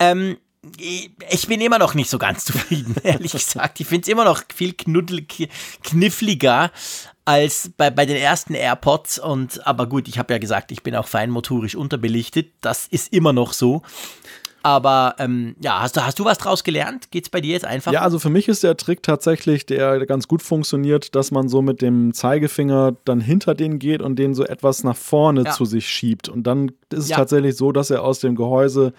Ähm, 0.00 0.38
ich 1.30 1.46
bin 1.46 1.60
immer 1.60 1.78
noch 1.78 1.94
nicht 1.94 2.10
so 2.10 2.18
ganz 2.18 2.44
zufrieden, 2.44 2.94
ehrlich 3.02 3.32
gesagt. 3.32 3.80
Ich 3.80 3.86
finde 3.86 4.02
es 4.02 4.08
immer 4.08 4.24
noch 4.24 4.42
viel 4.54 4.72
knuddel, 4.72 5.26
kniffliger 5.82 6.70
als 7.24 7.70
bei, 7.76 7.90
bei 7.90 8.06
den 8.06 8.16
ersten 8.16 8.54
AirPods. 8.54 9.18
Und 9.18 9.66
aber 9.66 9.86
gut, 9.86 10.08
ich 10.08 10.18
habe 10.18 10.32
ja 10.34 10.38
gesagt, 10.38 10.72
ich 10.72 10.82
bin 10.82 10.94
auch 10.94 11.06
feinmotorisch 11.08 11.74
unterbelichtet. 11.74 12.52
Das 12.60 12.86
ist 12.86 13.12
immer 13.12 13.32
noch 13.32 13.52
so. 13.52 13.82
Aber 14.62 15.14
ähm, 15.18 15.56
ja, 15.60 15.82
hast 15.82 15.94
du, 15.94 16.06
hast 16.06 16.18
du 16.18 16.24
was 16.24 16.38
draus 16.38 16.64
gelernt? 16.64 17.10
Geht's 17.10 17.28
bei 17.28 17.42
dir 17.42 17.52
jetzt 17.52 17.66
einfach? 17.66 17.92
Ja, 17.92 18.00
also 18.00 18.18
für 18.18 18.30
mich 18.30 18.48
ist 18.48 18.62
der 18.62 18.78
Trick 18.78 19.02
tatsächlich, 19.02 19.66
der 19.66 20.06
ganz 20.06 20.26
gut 20.26 20.40
funktioniert, 20.40 21.14
dass 21.14 21.30
man 21.30 21.50
so 21.50 21.60
mit 21.60 21.82
dem 21.82 22.14
Zeigefinger 22.14 22.96
dann 23.04 23.20
hinter 23.20 23.54
den 23.54 23.78
geht 23.78 24.00
und 24.00 24.16
den 24.18 24.34
so 24.34 24.42
etwas 24.42 24.82
nach 24.82 24.96
vorne 24.96 25.42
Ja. 25.44 25.50
zu 25.50 25.66
sich 25.66 25.86
schiebt. 25.86 26.30
Und 26.30 26.44
dann 26.46 26.68
ist 26.88 26.98
es 27.04 27.08
Ja. 27.10 27.16
tatsächlich 27.16 27.56
so, 27.56 27.72
dass 27.72 27.90
er 27.90 28.02
aus 28.02 28.20
dem 28.20 28.36
Gehäuse 28.36 28.94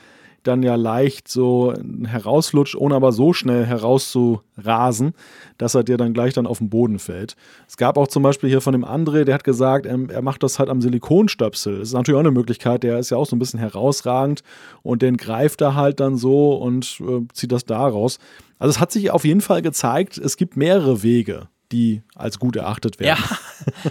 dann 0.48 0.64
ja 0.64 0.76
leicht 0.76 1.28
so 1.28 1.74
herauslutscht, 2.06 2.76
ohne 2.76 2.96
aber 2.96 3.12
so 3.12 3.34
schnell 3.34 3.66
herauszurasen, 3.66 5.14
dass 5.58 5.76
er 5.76 5.84
dir 5.84 5.98
dann 5.98 6.14
gleich 6.14 6.34
dann 6.34 6.48
auf 6.48 6.60
den 6.60 6.70
Boden 6.70 7.00
fällt. 7.00 7.36
Es 7.68 7.78
gab 7.78 7.98
auch 7.98 8.08
zum 8.08 8.24
Beispiel 8.24 8.50
hier 8.50 8.62
von 8.62 8.74
dem 8.74 8.86
André, 8.86 9.24
der 9.24 9.36
hat 9.36 9.44
gesagt, 9.44 9.86
ähm, 9.86 10.10
er 10.10 10.22
macht 10.22 10.44
das 10.44 10.60
halt 10.60 10.70
am 10.70 10.82
Silikonstöpsel. 10.82 11.80
Das 11.80 11.90
ist 11.90 11.94
natürlich 11.94 12.16
auch 12.16 12.26
eine 12.26 12.32
Möglichkeit, 12.32 12.84
der 12.84 13.00
ist 13.00 13.10
ja 13.10 13.18
auch 13.18 13.26
so 13.26 13.36
ein 13.36 13.40
bisschen 13.40 13.60
herausragend 13.60 14.44
und 14.84 15.02
den 15.02 15.18
greift 15.18 15.62
er 15.62 15.76
halt 15.76 16.00
dann 16.00 16.18
so 16.18 16.54
und 16.54 17.02
äh, 17.02 17.22
zieht 17.34 17.52
das 17.52 17.66
da 17.66 17.88
raus. 17.88 18.20
Also 18.60 18.72
es 18.72 18.80
hat 18.80 18.92
sich 18.92 19.12
auf 19.12 19.26
jeden 19.26 19.42
Fall 19.42 19.62
gezeigt, 19.62 20.18
es 20.18 20.38
gibt 20.38 20.56
mehrere 20.56 21.04
Wege, 21.04 21.50
die 21.72 22.04
als 22.16 22.40
gut 22.40 22.56
erachtet 22.56 23.00
werden. 23.00 23.18
Ja, 23.20 23.38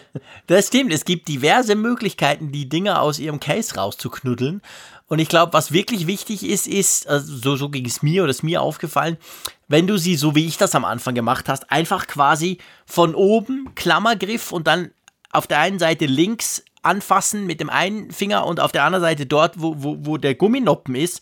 das 0.46 0.68
stimmt. 0.68 0.92
Es 0.92 1.04
gibt 1.04 1.28
diverse 1.28 1.74
Möglichkeiten, 1.74 2.52
die 2.52 2.68
Dinger 2.68 3.02
aus 3.02 3.18
ihrem 3.18 3.40
Case 3.40 3.74
rauszuknuddeln. 3.74 4.62
Und 5.06 5.18
ich 5.18 5.28
glaube, 5.28 5.52
was 5.52 5.72
wirklich 5.72 6.06
wichtig 6.06 6.44
ist, 6.44 6.66
ist, 6.66 7.06
also 7.06 7.56
so, 7.56 7.68
ging 7.68 7.84
es 7.84 8.02
mir 8.02 8.22
oder 8.22 8.30
ist 8.30 8.42
mir 8.42 8.62
aufgefallen, 8.62 9.18
wenn 9.68 9.86
du 9.86 9.98
sie, 9.98 10.16
so 10.16 10.34
wie 10.34 10.46
ich 10.46 10.56
das 10.56 10.74
am 10.74 10.84
Anfang 10.84 11.14
gemacht 11.14 11.48
hast, 11.48 11.70
einfach 11.70 12.06
quasi 12.06 12.58
von 12.86 13.14
oben 13.14 13.74
Klammergriff 13.74 14.50
und 14.50 14.66
dann 14.66 14.90
auf 15.30 15.46
der 15.46 15.58
einen 15.60 15.78
Seite 15.78 16.06
links 16.06 16.64
anfassen 16.82 17.46
mit 17.46 17.60
dem 17.60 17.70
einen 17.70 18.10
Finger 18.10 18.46
und 18.46 18.60
auf 18.60 18.72
der 18.72 18.84
anderen 18.84 19.02
Seite 19.02 19.26
dort, 19.26 19.60
wo, 19.60 19.74
wo, 19.78 19.96
wo 20.00 20.16
der 20.16 20.34
Gumminoppen 20.34 20.94
ist, 20.94 21.20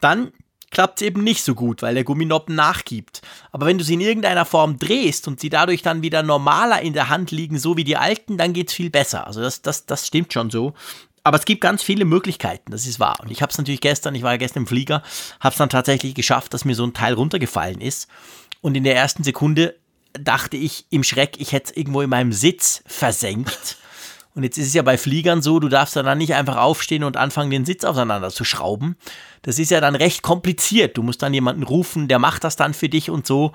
dann 0.00 0.32
klappt 0.70 1.00
es 1.00 1.06
eben 1.06 1.24
nicht 1.24 1.44
so 1.44 1.54
gut, 1.54 1.82
weil 1.82 1.94
der 1.94 2.04
Gumminoppen 2.04 2.54
nachgibt. 2.54 3.22
Aber 3.50 3.66
wenn 3.66 3.78
du 3.78 3.84
sie 3.84 3.94
in 3.94 4.00
irgendeiner 4.00 4.44
Form 4.44 4.78
drehst 4.78 5.26
und 5.26 5.40
sie 5.40 5.50
dadurch 5.50 5.82
dann 5.82 6.02
wieder 6.02 6.22
normaler 6.22 6.80
in 6.80 6.92
der 6.92 7.08
Hand 7.08 7.32
liegen, 7.32 7.58
so 7.58 7.76
wie 7.76 7.84
die 7.84 7.96
alten, 7.96 8.38
dann 8.38 8.52
geht 8.52 8.68
es 8.68 8.74
viel 8.74 8.90
besser. 8.90 9.26
Also 9.26 9.40
das, 9.40 9.62
das, 9.62 9.86
das 9.86 10.06
stimmt 10.06 10.32
schon 10.32 10.50
so. 10.50 10.74
Aber 11.22 11.38
es 11.38 11.44
gibt 11.44 11.60
ganz 11.60 11.82
viele 11.82 12.04
Möglichkeiten, 12.04 12.72
das 12.72 12.86
ist 12.86 12.98
wahr. 12.98 13.18
Und 13.20 13.30
ich 13.30 13.42
habe 13.42 13.50
es 13.50 13.58
natürlich 13.58 13.80
gestern, 13.80 14.14
ich 14.14 14.22
war 14.22 14.32
ja 14.32 14.38
gestern 14.38 14.62
im 14.62 14.66
Flieger, 14.66 15.02
habe 15.38 15.52
es 15.52 15.58
dann 15.58 15.68
tatsächlich 15.68 16.14
geschafft, 16.14 16.54
dass 16.54 16.64
mir 16.64 16.74
so 16.74 16.84
ein 16.84 16.94
Teil 16.94 17.14
runtergefallen 17.14 17.80
ist. 17.80 18.08
Und 18.62 18.76
in 18.76 18.84
der 18.84 18.96
ersten 18.96 19.22
Sekunde 19.22 19.76
dachte 20.12 20.56
ich 20.56 20.86
im 20.90 21.04
Schreck, 21.04 21.38
ich 21.38 21.52
hätte 21.52 21.70
es 21.70 21.76
irgendwo 21.76 22.00
in 22.00 22.10
meinem 22.10 22.32
Sitz 22.32 22.82
versenkt. 22.86 23.76
Und 24.34 24.44
jetzt 24.44 24.58
ist 24.58 24.68
es 24.68 24.74
ja 24.74 24.82
bei 24.82 24.96
Fliegern 24.96 25.42
so, 25.42 25.58
du 25.58 25.68
darfst 25.68 25.96
dann 25.96 26.18
nicht 26.18 26.34
einfach 26.34 26.56
aufstehen 26.56 27.04
und 27.04 27.16
anfangen, 27.16 27.50
den 27.50 27.64
Sitz 27.64 27.84
auseinanderzuschrauben. 27.84 28.96
Das 29.42 29.58
ist 29.58 29.70
ja 29.70 29.80
dann 29.80 29.96
recht 29.96 30.22
kompliziert. 30.22 30.96
Du 30.96 31.02
musst 31.02 31.22
dann 31.22 31.34
jemanden 31.34 31.64
rufen, 31.64 32.06
der 32.06 32.18
macht 32.18 32.44
das 32.44 32.56
dann 32.56 32.72
für 32.72 32.88
dich 32.88 33.10
und 33.10 33.26
so. 33.26 33.52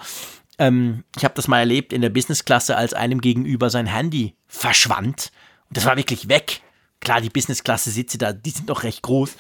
Ähm, 0.58 1.04
ich 1.18 1.24
habe 1.24 1.34
das 1.34 1.48
mal 1.48 1.60
erlebt 1.60 1.94
in 1.94 2.02
der 2.02 2.10
Businessklasse, 2.10 2.76
als 2.76 2.94
einem 2.94 3.22
gegenüber 3.22 3.70
sein 3.70 3.88
Handy 3.88 4.36
verschwand. 4.48 5.32
Und 5.70 5.78
das 5.78 5.86
war 5.86 5.96
wirklich 5.98 6.28
weg. 6.28 6.62
Klar, 7.00 7.22
die 7.22 7.30
Businessklasse-Sitze 7.30 8.18
da, 8.18 8.34
die 8.34 8.50
sind 8.50 8.68
noch 8.68 8.84
recht 8.84 9.04
groß. 9.04 9.36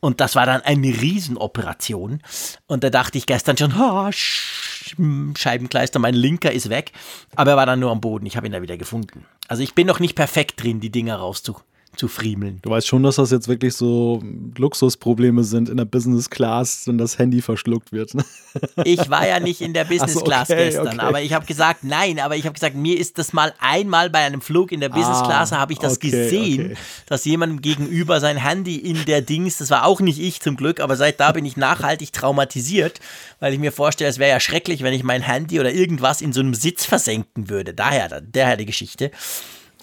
Und 0.00 0.20
das 0.20 0.36
war 0.36 0.46
dann 0.46 0.62
eine 0.62 0.88
Riesenoperation. 0.88 2.22
Und 2.66 2.82
da 2.82 2.90
dachte 2.90 3.18
ich 3.18 3.26
gestern 3.26 3.56
schon, 3.56 3.72
Sch 4.12 4.96
Scheibenkleister, 5.36 5.98
mein 5.98 6.14
linker 6.14 6.52
ist 6.52 6.70
weg. 6.70 6.92
Aber 7.36 7.52
er 7.52 7.56
war 7.56 7.66
dann 7.66 7.80
nur 7.80 7.90
am 7.90 8.00
Boden. 8.00 8.26
Ich 8.26 8.36
habe 8.36 8.46
ihn 8.46 8.52
da 8.52 8.62
wieder 8.62 8.76
gefunden. 8.76 9.26
Also 9.48 9.62
ich 9.62 9.74
bin 9.74 9.86
noch 9.86 10.00
nicht 10.00 10.14
perfekt 10.14 10.62
drin, 10.62 10.80
die 10.80 10.90
Dinger 10.90 11.16
rauszu 11.16 11.56
zu 11.96 12.08
friemeln. 12.08 12.60
Du 12.62 12.70
weißt 12.70 12.86
schon, 12.86 13.02
dass 13.02 13.16
das 13.16 13.30
jetzt 13.30 13.48
wirklich 13.48 13.74
so 13.74 14.22
Luxusprobleme 14.56 15.44
sind 15.44 15.68
in 15.68 15.76
der 15.76 15.84
Business 15.84 16.30
Class, 16.30 16.86
wenn 16.86 16.98
das 16.98 17.18
Handy 17.18 17.42
verschluckt 17.42 17.92
wird. 17.92 18.14
ne? 18.14 18.24
Ich 18.84 19.10
war 19.10 19.26
ja 19.26 19.40
nicht 19.40 19.60
in 19.60 19.74
der 19.74 19.84
Business 19.84 20.14
so, 20.14 20.20
Class 20.20 20.50
okay, 20.50 20.66
gestern, 20.66 20.88
okay. 20.88 20.98
aber 21.00 21.22
ich 21.22 21.32
habe 21.32 21.46
gesagt, 21.46 21.84
nein, 21.84 22.18
aber 22.18 22.36
ich 22.36 22.44
habe 22.44 22.54
gesagt, 22.54 22.74
mir 22.74 22.98
ist 22.98 23.18
das 23.18 23.32
mal 23.32 23.54
einmal 23.58 24.08
bei 24.10 24.20
einem 24.20 24.40
Flug 24.40 24.72
in 24.72 24.80
der 24.80 24.88
Business 24.88 25.18
Ah, 25.18 25.26
Class, 25.26 25.52
habe 25.52 25.72
ich 25.72 25.78
das 25.78 25.96
okay, 25.96 26.10
gesehen, 26.10 26.76
dass 27.06 27.24
jemandem 27.24 27.60
gegenüber 27.60 28.20
sein 28.20 28.36
Handy 28.36 28.76
in 28.76 29.04
der 29.04 29.20
Dings, 29.20 29.58
das 29.58 29.70
war 29.70 29.84
auch 29.84 30.00
nicht 30.00 30.20
ich 30.20 30.40
zum 30.40 30.56
Glück, 30.56 30.80
aber 30.80 30.96
seit 30.96 31.20
da 31.20 31.32
bin 31.32 31.44
ich 31.44 31.56
nachhaltig 31.56 32.12
traumatisiert, 32.12 33.00
weil 33.40 33.52
ich 33.52 33.58
mir 33.58 33.72
vorstelle, 33.72 34.10
es 34.10 34.18
wäre 34.18 34.30
ja 34.30 34.40
schrecklich, 34.40 34.82
wenn 34.82 34.94
ich 34.94 35.02
mein 35.02 35.22
Handy 35.22 35.60
oder 35.60 35.72
irgendwas 35.72 36.20
in 36.22 36.32
so 36.32 36.40
einem 36.40 36.54
Sitz 36.54 36.84
versenken 36.84 37.50
würde. 37.50 37.74
Daher, 37.74 38.20
daher 38.20 38.56
die 38.56 38.66
Geschichte. 38.66 39.10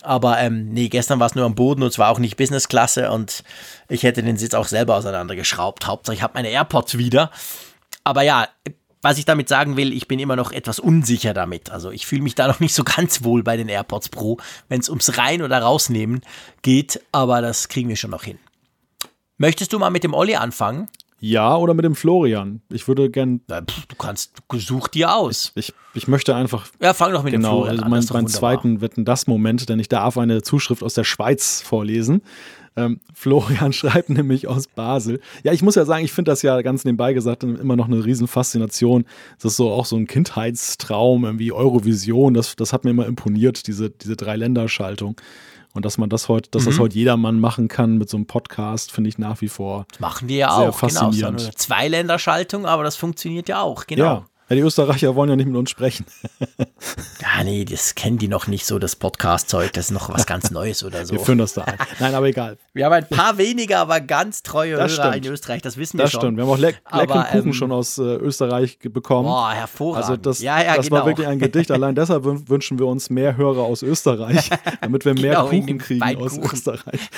Aber 0.07 0.39
ähm, 0.39 0.69
nee, 0.69 0.87
gestern 0.87 1.19
war 1.19 1.27
es 1.27 1.35
nur 1.35 1.45
am 1.45 1.55
Boden 1.55 1.83
und 1.83 1.91
zwar 1.91 2.09
auch 2.09 2.19
nicht 2.19 2.37
Businessklasse 2.37 3.11
und 3.11 3.43
ich 3.89 4.03
hätte 4.03 4.23
den 4.23 4.37
Sitz 4.37 4.53
auch 4.53 4.67
selber 4.67 4.95
auseinandergeschraubt. 4.95 5.85
Hauptsache, 5.85 6.15
ich 6.15 6.21
habe 6.21 6.35
meine 6.35 6.49
AirPods 6.49 6.97
wieder. 6.97 7.29
Aber 8.05 8.21
ja, 8.21 8.47
was 9.01 9.17
ich 9.17 9.25
damit 9.25 9.49
sagen 9.49 9.75
will, 9.75 9.91
ich 9.91 10.07
bin 10.07 10.19
immer 10.19 10.37
noch 10.37 10.51
etwas 10.51 10.79
unsicher 10.79 11.33
damit. 11.33 11.69
Also 11.69 11.91
ich 11.91 12.05
fühle 12.07 12.21
mich 12.21 12.35
da 12.35 12.47
noch 12.49 12.61
nicht 12.61 12.73
so 12.73 12.83
ganz 12.83 13.23
wohl 13.23 13.43
bei 13.43 13.57
den 13.57 13.67
AirPods 13.67 14.09
Pro, 14.09 14.37
wenn 14.69 14.79
es 14.79 14.89
ums 14.89 15.17
Rein- 15.17 15.41
oder 15.41 15.59
Rausnehmen 15.59 16.21
geht. 16.61 17.01
Aber 17.11 17.41
das 17.41 17.67
kriegen 17.67 17.89
wir 17.89 17.97
schon 17.97 18.11
noch 18.11 18.23
hin. 18.23 18.39
Möchtest 19.37 19.73
du 19.73 19.79
mal 19.79 19.89
mit 19.89 20.03
dem 20.03 20.13
Olli 20.13 20.35
anfangen? 20.35 20.89
Ja, 21.19 21.55
oder 21.57 21.73
mit 21.73 21.83
dem 21.83 21.95
Florian. 21.95 22.61
Ich 22.69 22.87
würde 22.87 23.09
gern, 23.09 23.41
Na, 23.47 23.61
pff, 23.61 23.85
Du 23.87 23.95
kannst, 23.95 24.33
such 24.57 24.87
dir 24.89 25.15
aus. 25.15 25.51
ich, 25.55 25.73
ich 25.95 26.07
möchte 26.07 26.35
einfach 26.35 26.67
Ja, 26.81 26.93
fang 26.93 27.11
doch 27.11 27.23
mit 27.23 27.33
dem 27.33 27.41
Genau, 27.41 27.63
Florian 27.63 27.71
also 27.71 27.83
an. 27.85 27.89
mein, 27.89 27.97
das 27.97 28.05
ist 28.05 28.09
doch 28.09 28.13
mein 28.15 28.23
wunderbar. 28.25 28.39
zweiten 28.39 28.81
Wetten 28.81 29.05
das 29.05 29.25
Moment, 29.27 29.67
denn 29.69 29.79
ich 29.79 29.89
darf 29.89 30.17
eine 30.17 30.41
Zuschrift 30.43 30.83
aus 30.83 30.93
der 30.93 31.03
Schweiz 31.03 31.61
vorlesen. 31.61 32.21
Ähm, 32.75 32.99
Florian 33.15 33.73
schreibt 33.73 34.09
nämlich 34.09 34.47
aus 34.47 34.67
Basel. 34.67 35.19
Ja, 35.43 35.51
ich 35.53 35.63
muss 35.63 35.73
ja 35.73 35.85
sagen, 35.85 36.05
ich 36.05 36.11
finde 36.13 36.29
das 36.31 36.43
ja 36.43 36.61
ganz 36.61 36.85
nebenbei 36.85 37.13
gesagt 37.13 37.43
immer 37.43 37.75
noch 37.75 37.87
eine 37.87 38.05
Riesenfaszination. 38.05 39.05
Das 39.41 39.53
ist 39.53 39.57
so 39.57 39.71
auch 39.71 39.85
so 39.85 39.95
ein 39.95 40.05
Kindheitstraum, 40.05 41.25
irgendwie 41.25 41.51
Eurovision. 41.51 42.35
Das, 42.35 42.55
das 42.55 42.73
hat 42.73 42.83
mir 42.83 42.91
immer 42.91 43.07
imponiert, 43.07 43.65
diese, 43.65 43.89
diese 43.89 44.15
Drei-Länder-Schaltung. 44.15 45.15
Und 45.77 45.85
dass 45.85 45.97
man 45.99 46.09
das 46.09 46.27
heute, 46.27 46.49
dass 46.49 46.63
Mhm. 46.63 46.69
das 46.71 46.79
heute 46.79 46.95
jedermann 46.95 47.39
machen 47.39 47.67
kann 47.67 47.97
mit 47.97 48.09
so 48.09 48.17
einem 48.17 48.25
Podcast, 48.25 48.91
finde 48.91 49.09
ich 49.09 49.17
nach 49.19 49.41
wie 49.41 49.47
vor. 49.47 49.85
Machen 49.99 50.27
wir 50.27 50.37
ja 50.37 50.47
Sehr 50.49 50.57
auch, 50.57 50.61
genau. 50.61 50.71
Faszinierend. 50.73 51.37
nur 51.37 51.45
eine 51.47 51.55
Zweiländerschaltung, 51.55 52.65
aber 52.65 52.83
das 52.83 52.95
funktioniert 52.95 53.47
ja 53.47 53.61
auch, 53.61 53.85
genau. 53.85 54.03
Ja. 54.03 54.25
Ja, 54.49 54.55
die 54.55 54.61
Österreicher 54.61 55.13
wollen 55.15 55.29
ja 55.29 55.35
nicht 55.35 55.47
mit 55.47 55.57
uns 55.57 55.69
sprechen. 55.69 56.05
ja, 57.21 57.43
nee, 57.43 57.65
das 57.65 57.95
kennen 57.95 58.17
die 58.17 58.29
noch 58.29 58.47
nicht 58.47 58.65
so, 58.65 58.79
das 58.79 58.95
Podcast-Zeug. 58.95 59.73
Das 59.73 59.87
ist 59.87 59.91
noch 59.91 60.07
was 60.07 60.25
ganz 60.25 60.51
Neues 60.51 60.85
oder 60.85 61.05
so. 61.05 61.15
Wir 61.15 61.19
führen 61.19 61.39
das 61.39 61.53
da 61.53 61.63
ein. 61.63 61.77
Nein, 61.99 62.15
aber 62.15 62.27
egal. 62.27 62.57
Wir 62.73 62.85
haben 62.85 62.93
ein 62.93 63.09
paar 63.09 63.37
weniger, 63.37 63.79
aber 63.79 63.99
ganz 63.99 64.43
treue 64.43 64.77
das 64.77 64.93
Hörer 64.97 65.09
stimmt. 65.11 65.25
in 65.25 65.33
Österreich, 65.33 65.61
das 65.63 65.75
wissen 65.75 65.97
wir 65.97 66.03
das 66.03 66.13
schon. 66.13 66.19
Das 66.19 66.27
stimmt. 66.27 66.37
Wir 66.37 66.45
haben 66.45 66.51
auch 66.51 66.57
Le 66.57 66.75
leckeren 66.97 67.23
Kuchen 67.25 67.47
ähm, 67.47 67.53
schon 67.53 67.71
aus 67.73 67.97
äh, 67.97 68.03
Österreich 68.03 68.79
bekommen. 68.79 69.27
Boah, 69.27 69.51
hervorragend. 69.51 70.09
Also 70.09 70.15
das, 70.15 70.39
ja, 70.39 70.63
ja, 70.63 70.77
das 70.77 70.87
genau. 70.87 70.99
war 70.99 71.07
wirklich 71.07 71.27
ein 71.27 71.39
Gedicht. 71.39 71.69
Allein 71.69 71.93
deshalb 71.95 72.23
wünschen 72.23 72.79
wir 72.79 72.87
uns 72.87 73.09
mehr 73.09 73.35
Hörer 73.35 73.63
aus 73.63 73.83
Österreich, 73.83 74.49
damit 74.81 75.03
wir 75.03 75.13
mehr 75.13 75.31
genau, 75.31 75.47
Kuchen 75.49 75.77
kriegen 75.77 76.21
aus 76.21 76.37
Österreich. 76.37 77.09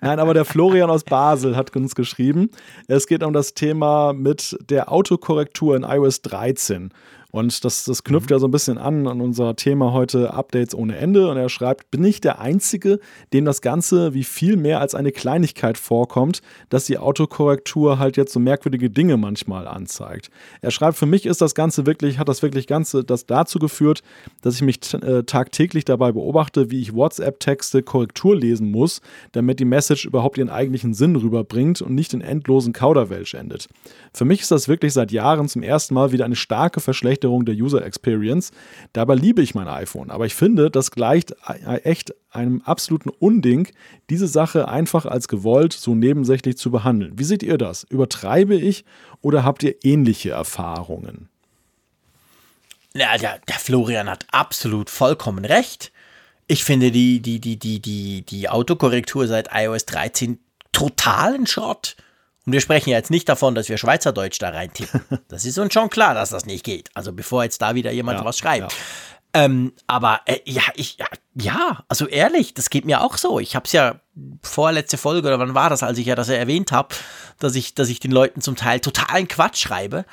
Nein, 0.00 0.18
aber 0.18 0.34
der 0.34 0.44
Florian 0.44 0.90
aus 0.90 1.04
Basel 1.04 1.54
hat 1.54 1.76
uns 1.76 1.94
geschrieben. 1.94 2.50
Es 2.88 3.06
geht 3.06 3.22
um 3.22 3.32
das 3.32 3.54
Thema 3.54 4.12
mit 4.12 4.58
der 4.68 4.90
Autokorrektur 4.90 5.76
in 5.76 5.84
iOS 5.84 6.22
13. 6.40 6.90
Und 7.30 7.64
das, 7.64 7.84
das 7.84 8.04
knüpft 8.04 8.30
mhm. 8.30 8.34
ja 8.34 8.38
so 8.38 8.48
ein 8.48 8.50
bisschen 8.50 8.78
an 8.78 9.06
an 9.06 9.20
unser 9.20 9.56
Thema 9.56 9.92
heute 9.92 10.34
Updates 10.34 10.74
ohne 10.74 10.96
Ende. 10.96 11.28
Und 11.28 11.36
er 11.36 11.48
schreibt, 11.48 11.90
bin 11.90 12.04
ich 12.04 12.20
der 12.20 12.40
Einzige, 12.40 13.00
dem 13.32 13.44
das 13.44 13.60
Ganze 13.60 14.14
wie 14.14 14.24
viel 14.24 14.56
mehr 14.56 14.80
als 14.80 14.94
eine 14.94 15.12
Kleinigkeit 15.12 15.78
vorkommt, 15.78 16.42
dass 16.68 16.84
die 16.84 16.98
Autokorrektur 16.98 17.98
halt 17.98 18.16
jetzt 18.16 18.32
so 18.32 18.40
merkwürdige 18.40 18.90
Dinge 18.90 19.16
manchmal 19.16 19.66
anzeigt. 19.66 20.30
Er 20.60 20.70
schreibt, 20.70 20.96
für 20.96 21.06
mich 21.06 21.26
ist 21.26 21.40
das 21.40 21.54
Ganze 21.54 21.86
wirklich, 21.86 22.18
hat 22.18 22.28
das 22.28 22.42
wirklich 22.42 22.66
Ganze 22.66 23.04
das 23.04 23.26
dazu 23.26 23.58
geführt, 23.58 24.02
dass 24.42 24.56
ich 24.56 24.62
mich 24.62 24.80
äh, 24.94 25.22
tagtäglich 25.22 25.84
dabei 25.84 26.12
beobachte, 26.12 26.70
wie 26.70 26.80
ich 26.80 26.94
WhatsApp-Texte 26.94 27.82
Korrektur 27.82 28.36
lesen 28.36 28.70
muss, 28.70 29.00
damit 29.32 29.60
die 29.60 29.64
Message 29.64 30.04
überhaupt 30.04 30.38
ihren 30.38 30.50
eigentlichen 30.50 30.94
Sinn 30.94 31.16
rüberbringt 31.16 31.82
und 31.82 31.94
nicht 31.94 32.12
in 32.14 32.20
endlosen 32.20 32.72
Kauderwelsch 32.72 33.34
endet. 33.34 33.68
Für 34.12 34.24
mich 34.24 34.40
ist 34.40 34.50
das 34.50 34.68
wirklich 34.68 34.92
seit 34.92 35.12
Jahren 35.12 35.48
zum 35.48 35.62
ersten 35.62 35.94
Mal 35.94 36.12
wieder 36.12 36.24
eine 36.24 36.36
starke 36.36 36.80
Verschlechterung 36.80 37.19
Verschlechterung 37.20 37.44
der 37.44 37.54
User 37.54 37.84
Experience. 37.84 38.50
Dabei 38.92 39.14
liebe 39.14 39.42
ich 39.42 39.54
mein 39.54 39.68
iPhone, 39.68 40.10
aber 40.10 40.26
ich 40.26 40.34
finde, 40.34 40.70
das 40.70 40.90
gleicht 40.90 41.34
echt 41.84 42.14
einem 42.30 42.62
absoluten 42.62 43.10
Unding, 43.10 43.68
diese 44.08 44.26
Sache 44.26 44.68
einfach 44.68 45.04
als 45.04 45.28
gewollt 45.28 45.72
so 45.72 45.94
nebensächlich 45.94 46.56
zu 46.56 46.70
behandeln. 46.70 47.18
Wie 47.18 47.24
seht 47.24 47.42
ihr 47.42 47.58
das? 47.58 47.84
Übertreibe 47.84 48.54
ich 48.54 48.84
oder 49.20 49.44
habt 49.44 49.62
ihr 49.62 49.74
ähnliche 49.82 50.30
Erfahrungen? 50.30 51.28
Ja, 52.94 53.16
der, 53.18 53.38
der 53.46 53.58
Florian 53.58 54.08
hat 54.08 54.26
absolut 54.32 54.90
vollkommen 54.90 55.44
recht. 55.44 55.92
Ich 56.48 56.64
finde 56.64 56.90
die, 56.90 57.20
die, 57.20 57.38
die, 57.40 57.56
die, 57.56 57.80
die, 57.80 58.22
die 58.22 58.48
Autokorrektur 58.48 59.28
seit 59.28 59.50
iOS 59.52 59.86
13 59.86 60.38
totalen 60.72 61.46
Schrott. 61.46 61.96
Und 62.46 62.52
wir 62.52 62.60
sprechen 62.60 62.90
ja 62.90 62.96
jetzt 62.96 63.10
nicht 63.10 63.28
davon, 63.28 63.54
dass 63.54 63.68
wir 63.68 63.76
Schweizerdeutsch 63.76 64.38
da 64.40 64.50
reintippen. 64.50 65.02
Das 65.28 65.44
ist 65.44 65.58
uns 65.58 65.72
schon 65.72 65.90
klar, 65.90 66.14
dass 66.14 66.30
das 66.30 66.46
nicht 66.46 66.64
geht. 66.64 66.90
Also 66.94 67.12
bevor 67.12 67.44
jetzt 67.44 67.62
da 67.62 67.74
wieder 67.74 67.92
jemand 67.92 68.18
ja, 68.18 68.24
was 68.24 68.38
schreibt. 68.38 68.72
Ja. 68.72 68.78
Ähm, 69.32 69.72
aber 69.86 70.20
äh, 70.24 70.38
ja, 70.44 70.62
ich, 70.74 70.98
ja, 70.98 71.06
ja, 71.34 71.84
also 71.88 72.06
ehrlich, 72.06 72.54
das 72.54 72.70
geht 72.70 72.84
mir 72.84 73.02
auch 73.02 73.16
so. 73.16 73.38
Ich 73.38 73.54
habe 73.54 73.66
es 73.66 73.72
ja 73.72 74.00
vorletzte 74.42 74.98
Folge 74.98 75.28
oder 75.28 75.38
wann 75.38 75.54
war 75.54 75.70
das, 75.70 75.82
als 75.82 75.98
ich 75.98 76.06
ja 76.06 76.16
das 76.16 76.28
erwähnt 76.28 76.72
habe, 76.72 76.94
dass 77.38 77.54
ich, 77.54 77.74
dass 77.74 77.88
ich 77.88 78.00
den 78.00 78.10
Leuten 78.10 78.40
zum 78.40 78.56
Teil 78.56 78.80
totalen 78.80 79.28
Quatsch 79.28 79.58
schreibe. 79.58 80.04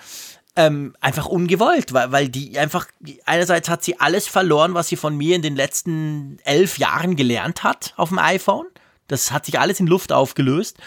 Ähm, 0.56 0.96
einfach 1.02 1.28
ungewollt, 1.28 1.94
weil, 1.94 2.12
weil 2.12 2.30
die 2.30 2.58
einfach, 2.58 2.88
einerseits 3.26 3.70
hat 3.70 3.84
sie 3.84 4.00
alles 4.00 4.28
verloren, 4.28 4.74
was 4.74 4.88
sie 4.88 4.96
von 4.96 5.16
mir 5.16 5.36
in 5.36 5.42
den 5.42 5.56
letzten 5.56 6.38
elf 6.44 6.78
Jahren 6.78 7.16
gelernt 7.16 7.64
hat 7.64 7.94
auf 7.96 8.10
dem 8.10 8.20
iPhone. 8.20 8.68
Das 9.08 9.32
hat 9.32 9.46
sich 9.46 9.60
alles 9.60 9.80
in 9.80 9.88
Luft 9.88 10.12
aufgelöst. 10.12 10.78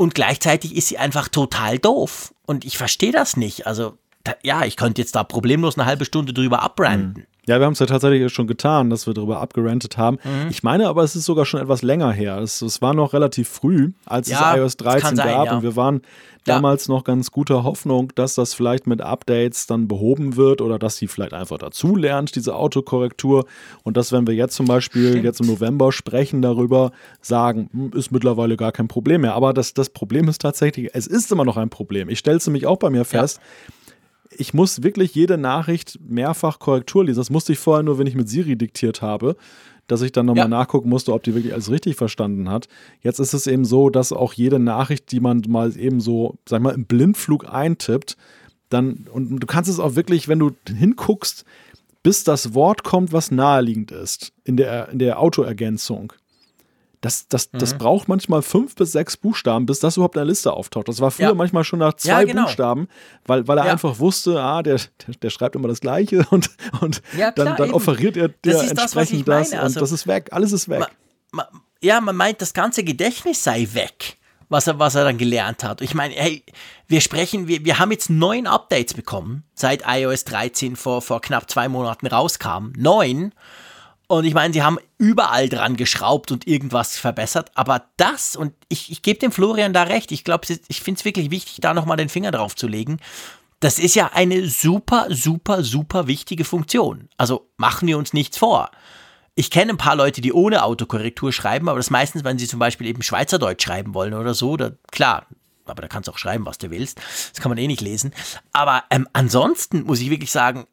Und 0.00 0.14
gleichzeitig 0.14 0.76
ist 0.76 0.88
sie 0.88 0.96
einfach 0.96 1.28
total 1.28 1.78
doof. 1.78 2.32
Und 2.46 2.64
ich 2.64 2.78
verstehe 2.78 3.12
das 3.12 3.36
nicht. 3.36 3.66
Also, 3.66 3.98
da, 4.24 4.32
ja, 4.42 4.64
ich 4.64 4.78
könnte 4.78 5.02
jetzt 5.02 5.14
da 5.14 5.24
problemlos 5.24 5.76
eine 5.76 5.84
halbe 5.84 6.06
Stunde 6.06 6.32
drüber 6.32 6.62
abbranden. 6.62 7.26
Ja, 7.50 7.58
wir 7.58 7.66
haben 7.66 7.72
es 7.72 7.80
ja 7.80 7.86
tatsächlich 7.86 8.32
schon 8.32 8.46
getan, 8.46 8.90
dass 8.90 9.08
wir 9.08 9.14
darüber 9.14 9.40
abgerantet 9.40 9.98
haben. 9.98 10.18
Mhm. 10.22 10.50
Ich 10.50 10.62
meine 10.62 10.86
aber, 10.86 11.02
es 11.02 11.16
ist 11.16 11.24
sogar 11.24 11.44
schon 11.44 11.60
etwas 11.60 11.82
länger 11.82 12.12
her. 12.12 12.38
Es, 12.38 12.62
es 12.62 12.80
war 12.80 12.94
noch 12.94 13.12
relativ 13.12 13.48
früh, 13.48 13.90
als 14.06 14.28
ja, 14.28 14.54
es 14.54 14.60
iOS 14.60 14.76
13 14.76 15.16
sein, 15.16 15.26
gab. 15.26 15.46
Ja. 15.46 15.56
Und 15.56 15.64
wir 15.64 15.74
waren 15.74 16.02
damals 16.44 16.86
noch 16.86 17.02
ganz 17.02 17.32
guter 17.32 17.64
Hoffnung, 17.64 18.12
dass 18.14 18.36
das 18.36 18.54
vielleicht 18.54 18.86
mit 18.86 19.00
Updates 19.00 19.66
dann 19.66 19.88
behoben 19.88 20.36
wird 20.36 20.60
oder 20.60 20.78
dass 20.78 20.96
sie 20.96 21.08
vielleicht 21.08 21.32
einfach 21.32 21.58
dazulernt, 21.58 22.36
diese 22.36 22.54
Autokorrektur. 22.54 23.46
Und 23.82 23.96
dass, 23.96 24.12
wenn 24.12 24.28
wir 24.28 24.34
jetzt 24.34 24.54
zum 24.54 24.66
Beispiel 24.66 25.08
Stimmt. 25.08 25.24
jetzt 25.24 25.40
im 25.40 25.48
November 25.48 25.90
sprechen 25.90 26.42
darüber, 26.42 26.92
sagen, 27.20 27.68
hm, 27.72 27.90
ist 27.98 28.12
mittlerweile 28.12 28.56
gar 28.56 28.70
kein 28.70 28.86
Problem 28.86 29.22
mehr. 29.22 29.34
Aber 29.34 29.52
das, 29.52 29.74
das 29.74 29.90
Problem 29.90 30.28
ist 30.28 30.40
tatsächlich, 30.40 30.90
es 30.92 31.08
ist 31.08 31.32
immer 31.32 31.44
noch 31.44 31.56
ein 31.56 31.68
Problem. 31.68 32.10
Ich 32.10 32.20
stelle 32.20 32.36
es 32.36 32.46
nämlich 32.46 32.66
auch 32.66 32.78
bei 32.78 32.90
mir 32.90 33.04
fest. 33.04 33.40
Ja 33.42 33.74
ich 34.36 34.54
muss 34.54 34.82
wirklich 34.82 35.14
jede 35.14 35.38
Nachricht 35.38 35.98
mehrfach 36.06 36.58
Korrektur 36.58 37.04
lesen. 37.04 37.18
Das 37.18 37.30
musste 37.30 37.52
ich 37.52 37.58
vorher 37.58 37.82
nur, 37.82 37.98
wenn 37.98 38.06
ich 38.06 38.14
mit 38.14 38.28
Siri 38.28 38.56
diktiert 38.56 39.02
habe 39.02 39.36
dass 39.90 40.02
ich 40.02 40.12
dann 40.12 40.26
nochmal 40.26 40.44
ja. 40.44 40.48
nachgucken 40.48 40.88
musste, 40.88 41.12
ob 41.12 41.24
die 41.24 41.34
wirklich 41.34 41.52
alles 41.52 41.70
richtig 41.70 41.96
verstanden 41.96 42.48
hat. 42.48 42.68
Jetzt 43.02 43.18
ist 43.18 43.34
es 43.34 43.46
eben 43.46 43.64
so, 43.64 43.90
dass 43.90 44.12
auch 44.12 44.32
jede 44.32 44.60
Nachricht, 44.60 45.10
die 45.10 45.18
man 45.18 45.42
mal 45.48 45.76
eben 45.76 46.00
so, 46.00 46.36
sag 46.48 46.62
mal, 46.62 46.74
im 46.74 46.84
Blindflug 46.84 47.52
eintippt, 47.52 48.16
dann, 48.68 49.08
und 49.12 49.40
du 49.40 49.46
kannst 49.48 49.68
es 49.68 49.80
auch 49.80 49.96
wirklich, 49.96 50.28
wenn 50.28 50.38
du 50.38 50.52
hinguckst, 50.68 51.44
bis 52.04 52.22
das 52.22 52.54
Wort 52.54 52.84
kommt, 52.84 53.12
was 53.12 53.32
naheliegend 53.32 53.90
ist 53.90 54.32
in 54.44 54.56
der, 54.56 54.90
in 54.90 55.00
der 55.00 55.18
Autoergänzung. 55.18 56.12
Das, 57.00 57.28
das, 57.28 57.50
mhm. 57.52 57.58
das 57.58 57.78
braucht 57.78 58.08
manchmal 58.08 58.42
fünf 58.42 58.74
bis 58.74 58.92
sechs 58.92 59.16
Buchstaben, 59.16 59.64
bis 59.64 59.80
das 59.80 59.96
überhaupt 59.96 60.16
in 60.16 60.20
der 60.20 60.26
Liste 60.26 60.52
auftaucht. 60.52 60.88
Das 60.88 61.00
war 61.00 61.10
früher 61.10 61.28
ja. 61.28 61.34
manchmal 61.34 61.64
schon 61.64 61.78
nach 61.78 61.94
zwei 61.94 62.10
ja, 62.10 62.24
genau. 62.24 62.42
Buchstaben, 62.42 62.88
weil, 63.24 63.48
weil 63.48 63.56
er 63.56 63.66
ja. 63.66 63.72
einfach 63.72 63.98
wusste, 63.98 64.40
ah, 64.40 64.62
der, 64.62 64.76
der, 64.76 65.14
der, 65.14 65.30
schreibt 65.30 65.56
immer 65.56 65.68
das 65.68 65.80
Gleiche 65.80 66.26
und, 66.30 66.50
und 66.80 67.02
klar, 67.12 67.32
dann, 67.32 67.56
dann 67.56 67.70
offeriert 67.70 68.16
er 68.18 68.28
dir 68.28 68.60
entsprechend 68.60 69.26
das, 69.26 69.50
das 69.50 69.58
und 69.58 69.64
also, 69.64 69.80
das 69.80 69.92
ist 69.92 70.06
weg, 70.06 70.28
alles 70.32 70.52
ist 70.52 70.68
weg. 70.68 70.80
Ma, 70.80 70.88
ma, 71.32 71.48
ja, 71.80 72.00
man 72.02 72.16
meint, 72.16 72.42
das 72.42 72.52
ganze 72.52 72.84
Gedächtnis 72.84 73.42
sei 73.42 73.66
weg, 73.72 74.18
was 74.50 74.66
er, 74.66 74.78
was 74.78 74.94
er 74.94 75.04
dann 75.04 75.16
gelernt 75.16 75.64
hat. 75.64 75.80
Ich 75.80 75.94
meine, 75.94 76.12
hey, 76.14 76.44
wir 76.86 77.00
sprechen, 77.00 77.48
wir, 77.48 77.64
wir 77.64 77.78
haben 77.78 77.92
jetzt 77.92 78.10
neun 78.10 78.46
Updates 78.46 78.92
bekommen, 78.92 79.44
seit 79.54 79.84
iOS 79.86 80.24
13 80.24 80.76
vor, 80.76 81.00
vor 81.00 81.22
knapp 81.22 81.50
zwei 81.50 81.68
Monaten 81.68 82.06
rauskam. 82.06 82.72
Neun. 82.76 83.32
Und 84.10 84.24
ich 84.24 84.34
meine, 84.34 84.52
sie 84.52 84.64
haben 84.64 84.78
überall 84.98 85.48
dran 85.48 85.76
geschraubt 85.76 86.32
und 86.32 86.44
irgendwas 86.44 86.98
verbessert. 86.98 87.52
Aber 87.54 87.84
das, 87.96 88.34
und 88.34 88.52
ich, 88.68 88.90
ich 88.90 89.02
gebe 89.02 89.20
dem 89.20 89.30
Florian 89.30 89.72
da 89.72 89.84
recht, 89.84 90.10
ich 90.10 90.24
glaube, 90.24 90.48
ich 90.66 90.80
finde 90.80 90.98
es 90.98 91.04
wirklich 91.04 91.30
wichtig, 91.30 91.58
da 91.60 91.74
nochmal 91.74 91.96
den 91.96 92.08
Finger 92.08 92.32
drauf 92.32 92.56
zu 92.56 92.66
legen. 92.66 92.98
Das 93.60 93.78
ist 93.78 93.94
ja 93.94 94.10
eine 94.12 94.48
super, 94.48 95.06
super, 95.10 95.62
super 95.62 96.08
wichtige 96.08 96.44
Funktion. 96.44 97.08
Also 97.18 97.46
machen 97.56 97.86
wir 97.86 97.96
uns 97.98 98.12
nichts 98.12 98.36
vor. 98.36 98.72
Ich 99.36 99.52
kenne 99.52 99.74
ein 99.74 99.78
paar 99.78 99.94
Leute, 99.94 100.20
die 100.20 100.32
ohne 100.32 100.64
Autokorrektur 100.64 101.32
schreiben, 101.32 101.68
aber 101.68 101.78
das 101.78 101.90
meistens, 101.90 102.24
wenn 102.24 102.36
sie 102.36 102.48
zum 102.48 102.58
Beispiel 102.58 102.88
eben 102.88 103.02
Schweizerdeutsch 103.02 103.64
schreiben 103.64 103.94
wollen 103.94 104.14
oder 104.14 104.34
so. 104.34 104.56
Da, 104.56 104.72
klar, 104.90 105.26
aber 105.66 105.82
da 105.82 105.88
kannst 105.88 106.08
du 106.08 106.12
auch 106.12 106.18
schreiben, 106.18 106.46
was 106.46 106.58
du 106.58 106.72
willst. 106.72 106.98
Das 107.32 107.40
kann 107.40 107.50
man 107.50 107.58
eh 107.58 107.68
nicht 107.68 107.80
lesen. 107.80 108.12
Aber 108.52 108.82
ähm, 108.90 109.06
ansonsten 109.12 109.84
muss 109.84 110.00
ich 110.00 110.10
wirklich 110.10 110.32
sagen, 110.32 110.66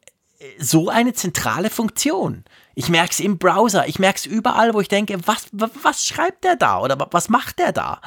so 0.58 0.88
eine 0.88 1.12
zentrale 1.12 1.70
Funktion. 1.70 2.44
Ich 2.78 2.88
merke 2.90 3.10
es 3.10 3.18
im 3.18 3.38
Browser, 3.38 3.88
ich 3.88 3.98
merke 3.98 4.18
es 4.18 4.24
überall, 4.24 4.72
wo 4.72 4.80
ich 4.80 4.86
denke, 4.86 5.18
was, 5.26 5.48
was 5.50 6.04
schreibt 6.04 6.44
der 6.44 6.54
da 6.54 6.78
oder 6.78 7.08
was 7.10 7.28
macht 7.28 7.58
der 7.58 7.72
da? 7.72 8.00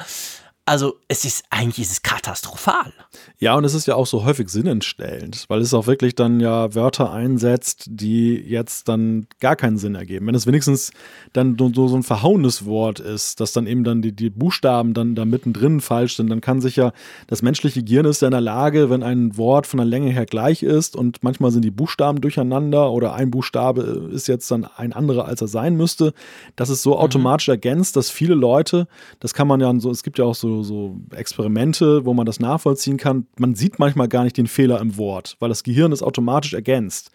Also 0.64 0.94
es 1.08 1.24
ist 1.24 1.42
eigentlich 1.50 1.80
ist 1.80 1.90
es 1.90 2.02
katastrophal. 2.02 2.92
Ja, 3.40 3.56
und 3.56 3.64
es 3.64 3.74
ist 3.74 3.88
ja 3.88 3.96
auch 3.96 4.06
so 4.06 4.24
häufig 4.24 4.48
sinnentstellend, 4.48 5.46
weil 5.48 5.60
es 5.60 5.74
auch 5.74 5.88
wirklich 5.88 6.14
dann 6.14 6.38
ja 6.38 6.72
Wörter 6.76 7.12
einsetzt, 7.12 7.86
die 7.88 8.36
jetzt 8.36 8.88
dann 8.88 9.26
gar 9.40 9.56
keinen 9.56 9.76
Sinn 9.76 9.96
ergeben. 9.96 10.28
Wenn 10.28 10.36
es 10.36 10.46
wenigstens 10.46 10.92
dann 11.32 11.56
so, 11.58 11.88
so 11.88 11.96
ein 11.96 12.04
verhauenes 12.04 12.64
Wort 12.64 13.00
ist, 13.00 13.40
dass 13.40 13.52
dann 13.52 13.66
eben 13.66 13.82
dann 13.82 14.02
die, 14.02 14.12
die 14.12 14.30
Buchstaben 14.30 14.94
dann 14.94 15.16
da 15.16 15.24
mittendrin 15.24 15.80
falsch 15.80 16.16
sind, 16.16 16.30
dann 16.30 16.40
kann 16.40 16.60
sich 16.60 16.76
ja 16.76 16.92
das 17.26 17.42
menschliche 17.42 17.82
Gehirn 17.82 18.06
ist 18.06 18.22
ja 18.22 18.28
in 18.28 18.32
der 18.32 18.40
Lage, 18.40 18.88
wenn 18.88 19.02
ein 19.02 19.36
Wort 19.36 19.66
von 19.66 19.78
der 19.78 19.86
Länge 19.86 20.12
her 20.12 20.26
gleich 20.26 20.62
ist 20.62 20.94
und 20.94 21.24
manchmal 21.24 21.50
sind 21.50 21.64
die 21.64 21.72
Buchstaben 21.72 22.20
durcheinander 22.20 22.92
oder 22.92 23.14
ein 23.14 23.32
Buchstabe 23.32 24.10
ist 24.12 24.28
jetzt 24.28 24.48
dann 24.52 24.64
ein 24.76 24.92
anderer, 24.92 25.24
als 25.24 25.40
er 25.40 25.48
sein 25.48 25.76
müsste, 25.76 26.14
dass 26.54 26.68
es 26.68 26.84
so 26.84 26.92
mhm. 26.92 26.98
automatisch 26.98 27.48
ergänzt, 27.48 27.96
dass 27.96 28.10
viele 28.10 28.34
Leute, 28.34 28.86
das 29.18 29.34
kann 29.34 29.48
man 29.48 29.60
ja 29.60 29.72
so, 29.80 29.90
es 29.90 30.04
gibt 30.04 30.18
ja 30.18 30.24
auch 30.26 30.36
so 30.36 30.51
so, 30.60 31.00
Experimente, 31.14 32.04
wo 32.04 32.12
man 32.12 32.26
das 32.26 32.40
nachvollziehen 32.40 32.98
kann. 32.98 33.26
Man 33.38 33.54
sieht 33.54 33.78
manchmal 33.78 34.08
gar 34.08 34.24
nicht 34.24 34.36
den 34.36 34.46
Fehler 34.46 34.80
im 34.80 34.98
Wort, 34.98 35.36
weil 35.40 35.48
das 35.48 35.62
Gehirn 35.62 35.92
es 35.92 36.02
automatisch 36.02 36.52
ergänzt. 36.52 37.10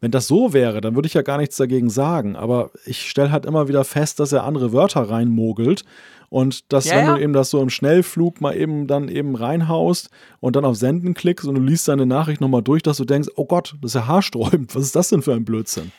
Wenn 0.00 0.10
das 0.10 0.26
so 0.26 0.52
wäre, 0.52 0.80
dann 0.80 0.94
würde 0.96 1.06
ich 1.06 1.14
ja 1.14 1.22
gar 1.22 1.38
nichts 1.38 1.56
dagegen 1.56 1.90
sagen. 1.90 2.34
Aber 2.34 2.70
ich 2.86 3.08
stelle 3.08 3.30
halt 3.30 3.46
immer 3.46 3.68
wieder 3.68 3.84
fest, 3.84 4.18
dass 4.18 4.32
er 4.32 4.44
andere 4.44 4.72
Wörter 4.72 5.02
reinmogelt. 5.02 5.84
Und 6.30 6.72
dass, 6.72 6.86
ja, 6.86 6.96
wenn 6.96 7.06
ja. 7.06 7.14
du 7.14 7.22
eben 7.22 7.32
das 7.32 7.50
so 7.50 7.60
im 7.60 7.70
Schnellflug 7.70 8.40
mal 8.40 8.56
eben 8.56 8.86
dann 8.86 9.08
eben 9.08 9.34
reinhaust 9.34 10.10
und 10.38 10.56
dann 10.56 10.64
auf 10.64 10.76
Senden 10.76 11.12
klickst 11.14 11.46
und 11.46 11.56
du 11.56 11.60
liest 11.60 11.88
deine 11.88 12.06
Nachricht 12.06 12.40
nochmal 12.40 12.62
durch, 12.62 12.82
dass 12.82 12.96
du 12.96 13.04
denkst, 13.04 13.28
oh 13.36 13.44
Gott, 13.44 13.76
das 13.82 13.90
ist 13.90 13.94
ja 13.94 14.06
haarsträubend. 14.06 14.74
Was 14.74 14.84
ist 14.84 14.96
das 14.96 15.08
denn 15.08 15.22
für 15.22 15.34
ein 15.34 15.44
Blödsinn? 15.44 15.92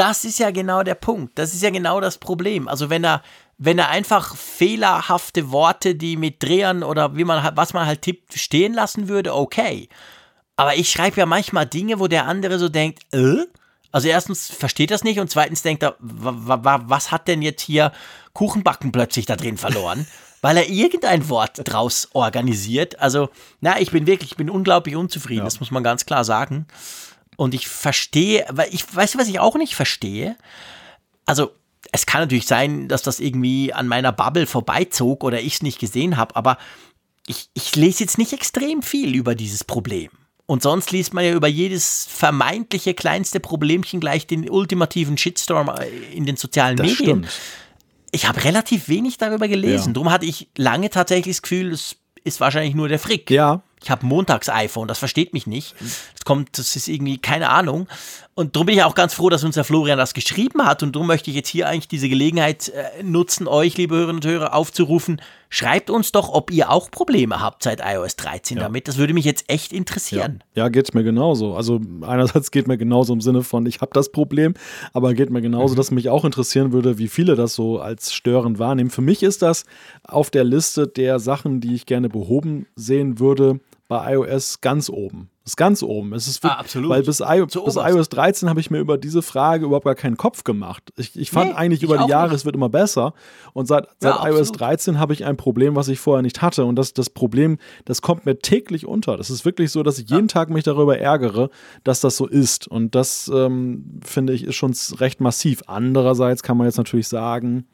Das 0.00 0.24
ist 0.24 0.38
ja 0.38 0.50
genau 0.50 0.82
der 0.82 0.94
Punkt. 0.94 1.38
Das 1.38 1.52
ist 1.52 1.62
ja 1.62 1.68
genau 1.70 2.00
das 2.00 2.16
Problem. 2.16 2.68
Also 2.68 2.90
wenn 2.90 3.04
er, 3.04 3.22
wenn 3.62 3.78
er 3.78 3.90
einfach 3.90 4.36
fehlerhafte 4.36 5.50
Worte, 5.52 5.94
die 5.94 6.16
mit 6.16 6.42
Drehern 6.42 6.82
oder 6.82 7.14
wie 7.14 7.24
man 7.24 7.54
was 7.56 7.74
man 7.74 7.84
halt 7.84 8.00
tippt, 8.00 8.38
stehen 8.38 8.72
lassen 8.72 9.06
würde, 9.08 9.34
okay. 9.34 9.90
Aber 10.56 10.76
ich 10.76 10.90
schreibe 10.90 11.20
ja 11.20 11.26
manchmal 11.26 11.66
Dinge, 11.66 12.00
wo 12.00 12.06
der 12.06 12.26
andere 12.26 12.58
so 12.58 12.70
denkt, 12.70 13.02
äh? 13.12 13.44
Also 13.92 14.08
erstens 14.08 14.50
versteht 14.50 14.90
das 14.90 15.04
nicht 15.04 15.20
und 15.20 15.30
zweitens 15.30 15.62
denkt 15.62 15.82
er, 15.82 15.96
was 16.00 17.10
hat 17.10 17.28
denn 17.28 17.42
jetzt 17.42 17.60
hier 17.60 17.92
Kuchenbacken 18.32 18.92
plötzlich 18.92 19.26
da 19.26 19.36
drin 19.36 19.58
verloren? 19.58 20.06
weil 20.40 20.56
er 20.56 20.70
irgendein 20.70 21.28
Wort 21.28 21.60
draus 21.64 22.08
organisiert. 22.14 22.98
Also, 22.98 23.28
na, 23.60 23.78
ich 23.78 23.90
bin 23.90 24.06
wirklich, 24.06 24.30
ich 24.30 24.36
bin 24.38 24.48
unglaublich 24.48 24.96
unzufrieden, 24.96 25.40
ja. 25.40 25.44
das 25.44 25.60
muss 25.60 25.70
man 25.70 25.84
ganz 25.84 26.06
klar 26.06 26.24
sagen. 26.24 26.66
Und 27.36 27.54
ich 27.54 27.68
verstehe, 27.68 28.46
weil 28.48 28.72
ich, 28.72 28.84
weißt 28.94 29.14
du, 29.14 29.18
was 29.18 29.28
ich 29.28 29.38
auch 29.38 29.56
nicht 29.56 29.74
verstehe? 29.74 30.36
Also, 31.26 31.50
es 31.92 32.06
kann 32.06 32.22
natürlich 32.22 32.46
sein, 32.46 32.88
dass 32.88 33.02
das 33.02 33.20
irgendwie 33.20 33.72
an 33.72 33.88
meiner 33.88 34.12
Bubble 34.12 34.46
vorbeizog 34.46 35.24
oder 35.24 35.40
ich 35.40 35.54
es 35.54 35.62
nicht 35.62 35.78
gesehen 35.78 36.16
habe, 36.16 36.36
aber 36.36 36.58
ich, 37.26 37.48
ich 37.54 37.76
lese 37.76 38.04
jetzt 38.04 38.18
nicht 38.18 38.32
extrem 38.32 38.82
viel 38.82 39.14
über 39.14 39.34
dieses 39.34 39.64
Problem. 39.64 40.10
Und 40.46 40.62
sonst 40.62 40.90
liest 40.90 41.14
man 41.14 41.24
ja 41.24 41.32
über 41.32 41.46
jedes 41.46 42.06
vermeintliche 42.10 42.94
kleinste 42.94 43.38
Problemchen 43.38 44.00
gleich 44.00 44.26
den 44.26 44.50
ultimativen 44.50 45.16
Shitstorm 45.16 45.68
äh, 45.68 45.86
in 46.12 46.26
den 46.26 46.36
sozialen 46.36 46.76
das 46.76 46.86
Medien. 46.86 47.24
Stimmt. 47.24 47.28
Ich 48.10 48.26
habe 48.26 48.42
relativ 48.42 48.88
wenig 48.88 49.16
darüber 49.16 49.46
gelesen. 49.46 49.88
Ja. 49.88 49.92
Darum 49.92 50.10
hatte 50.10 50.26
ich 50.26 50.48
lange 50.56 50.90
tatsächlich 50.90 51.36
das 51.36 51.42
Gefühl, 51.42 51.72
es 51.72 51.96
ist 52.24 52.40
wahrscheinlich 52.40 52.74
nur 52.74 52.88
der 52.88 52.98
Frick. 52.98 53.30
Ja. 53.30 53.62
Ich 53.82 53.90
habe 53.90 54.04
Montags-iPhone, 54.04 54.88
das 54.88 54.98
versteht 54.98 55.32
mich 55.32 55.46
nicht. 55.46 55.76
Kommt, 56.24 56.58
das 56.58 56.76
ist 56.76 56.88
irgendwie 56.88 57.18
keine 57.18 57.48
Ahnung. 57.48 57.88
Und 58.34 58.56
darum 58.56 58.66
bin 58.66 58.76
ich 58.76 58.82
auch 58.84 58.94
ganz 58.94 59.12
froh, 59.12 59.28
dass 59.28 59.44
uns 59.44 59.56
der 59.56 59.64
Florian 59.64 59.98
das 59.98 60.14
geschrieben 60.14 60.64
hat. 60.64 60.82
Und 60.82 60.96
darum 60.96 61.06
möchte 61.06 61.28
ich 61.28 61.36
jetzt 61.36 61.48
hier 61.48 61.68
eigentlich 61.68 61.88
diese 61.88 62.08
Gelegenheit 62.08 62.70
äh, 62.70 63.02
nutzen, 63.02 63.46
euch, 63.46 63.76
liebe 63.76 63.94
Hörerinnen 63.96 64.22
und 64.22 64.26
Hörer, 64.26 64.54
aufzurufen. 64.54 65.20
Schreibt 65.50 65.90
uns 65.90 66.12
doch, 66.12 66.30
ob 66.30 66.50
ihr 66.50 66.70
auch 66.70 66.90
Probleme 66.90 67.40
habt 67.40 67.64
seit 67.64 67.82
iOS 67.84 68.16
13 68.16 68.56
ja. 68.56 68.62
damit. 68.62 68.88
Das 68.88 68.96
würde 68.96 69.12
mich 69.12 69.24
jetzt 69.24 69.44
echt 69.48 69.72
interessieren. 69.72 70.42
Ja, 70.54 70.64
ja 70.64 70.68
geht 70.70 70.94
mir 70.94 71.02
genauso. 71.02 71.54
Also 71.54 71.80
einerseits 72.02 72.50
geht 72.50 72.66
mir 72.66 72.78
genauso 72.78 73.12
im 73.12 73.20
Sinne 73.20 73.42
von, 73.42 73.66
ich 73.66 73.80
habe 73.80 73.90
das 73.92 74.10
Problem, 74.12 74.54
aber 74.92 75.12
geht 75.12 75.28
mir 75.28 75.42
genauso, 75.42 75.74
mhm. 75.74 75.76
dass 75.76 75.90
mich 75.90 76.08
auch 76.08 76.24
interessieren 76.24 76.72
würde, 76.72 76.96
wie 76.96 77.08
viele 77.08 77.34
das 77.34 77.54
so 77.54 77.80
als 77.80 78.12
störend 78.12 78.58
wahrnehmen. 78.58 78.90
Für 78.90 79.02
mich 79.02 79.22
ist 79.22 79.42
das 79.42 79.64
auf 80.04 80.30
der 80.30 80.44
Liste 80.44 80.86
der 80.86 81.18
Sachen, 81.18 81.60
die 81.60 81.74
ich 81.74 81.84
gerne 81.84 82.08
behoben 82.08 82.66
sehen 82.76 83.18
würde, 83.18 83.60
bei 83.88 84.14
iOS 84.14 84.60
ganz 84.60 84.88
oben. 84.88 85.28
Ist 85.50 85.56
ganz 85.56 85.82
oben. 85.82 86.12
Es 86.12 86.28
ist 86.28 86.44
ah, 86.44 86.50
absolut. 86.50 86.90
Weil 86.90 87.02
bis, 87.02 87.18
I, 87.18 87.44
bis 87.44 87.74
iOS 87.74 88.08
13 88.08 88.48
habe 88.48 88.60
ich 88.60 88.70
mir 88.70 88.78
über 88.78 88.96
diese 88.96 89.20
Frage 89.20 89.64
überhaupt 89.64 89.84
gar 89.84 89.96
keinen 89.96 90.16
Kopf 90.16 90.44
gemacht. 90.44 90.92
Ich, 90.96 91.18
ich 91.18 91.32
fand 91.32 91.50
nee, 91.50 91.56
eigentlich 91.56 91.80
ich 91.80 91.88
über 91.88 91.98
die 91.98 92.08
Jahre, 92.08 92.28
nicht. 92.28 92.36
es 92.36 92.44
wird 92.44 92.54
immer 92.54 92.68
besser. 92.68 93.14
Und 93.52 93.66
seit, 93.66 93.88
seit 93.98 94.14
ja, 94.14 94.28
iOS 94.28 94.52
13 94.52 95.00
habe 95.00 95.12
ich 95.12 95.24
ein 95.24 95.36
Problem, 95.36 95.74
was 95.74 95.88
ich 95.88 95.98
vorher 95.98 96.22
nicht 96.22 96.40
hatte. 96.40 96.64
Und 96.66 96.76
das, 96.76 96.94
das 96.94 97.10
Problem, 97.10 97.58
das 97.84 98.00
kommt 98.00 98.26
mir 98.26 98.38
täglich 98.38 98.86
unter. 98.86 99.16
Das 99.16 99.28
ist 99.28 99.44
wirklich 99.44 99.72
so, 99.72 99.82
dass 99.82 99.98
ich 99.98 100.08
ja. 100.08 100.14
jeden 100.18 100.28
Tag 100.28 100.50
mich 100.50 100.62
darüber 100.62 100.96
ärgere, 100.96 101.50
dass 101.82 101.98
das 101.98 102.16
so 102.16 102.28
ist. 102.28 102.68
Und 102.68 102.94
das, 102.94 103.28
ähm, 103.34 103.98
finde 104.04 104.34
ich, 104.34 104.44
ist 104.44 104.54
schon 104.54 104.72
recht 105.00 105.20
massiv. 105.20 105.64
Andererseits 105.66 106.44
kann 106.44 106.58
man 106.58 106.68
jetzt 106.68 106.78
natürlich 106.78 107.08
sagen, 107.08 107.66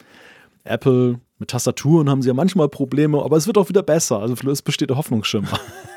Apple 0.65 1.20
mit 1.39 1.51
Tastaturen 1.51 2.09
haben 2.09 2.23
sie 2.23 2.28
ja 2.28 2.35
manchmal 2.35 2.70
Probleme, 2.70 3.23
aber 3.23 3.36
es 3.36 3.47
wird 3.47 3.59
auch 3.59 3.69
wieder 3.69 3.82
besser. 3.82 4.20
Also 4.20 4.35
es 4.51 4.62
besteht 4.62 4.89
der 4.89 4.97
Hoffnungsschimmer. 4.97 5.61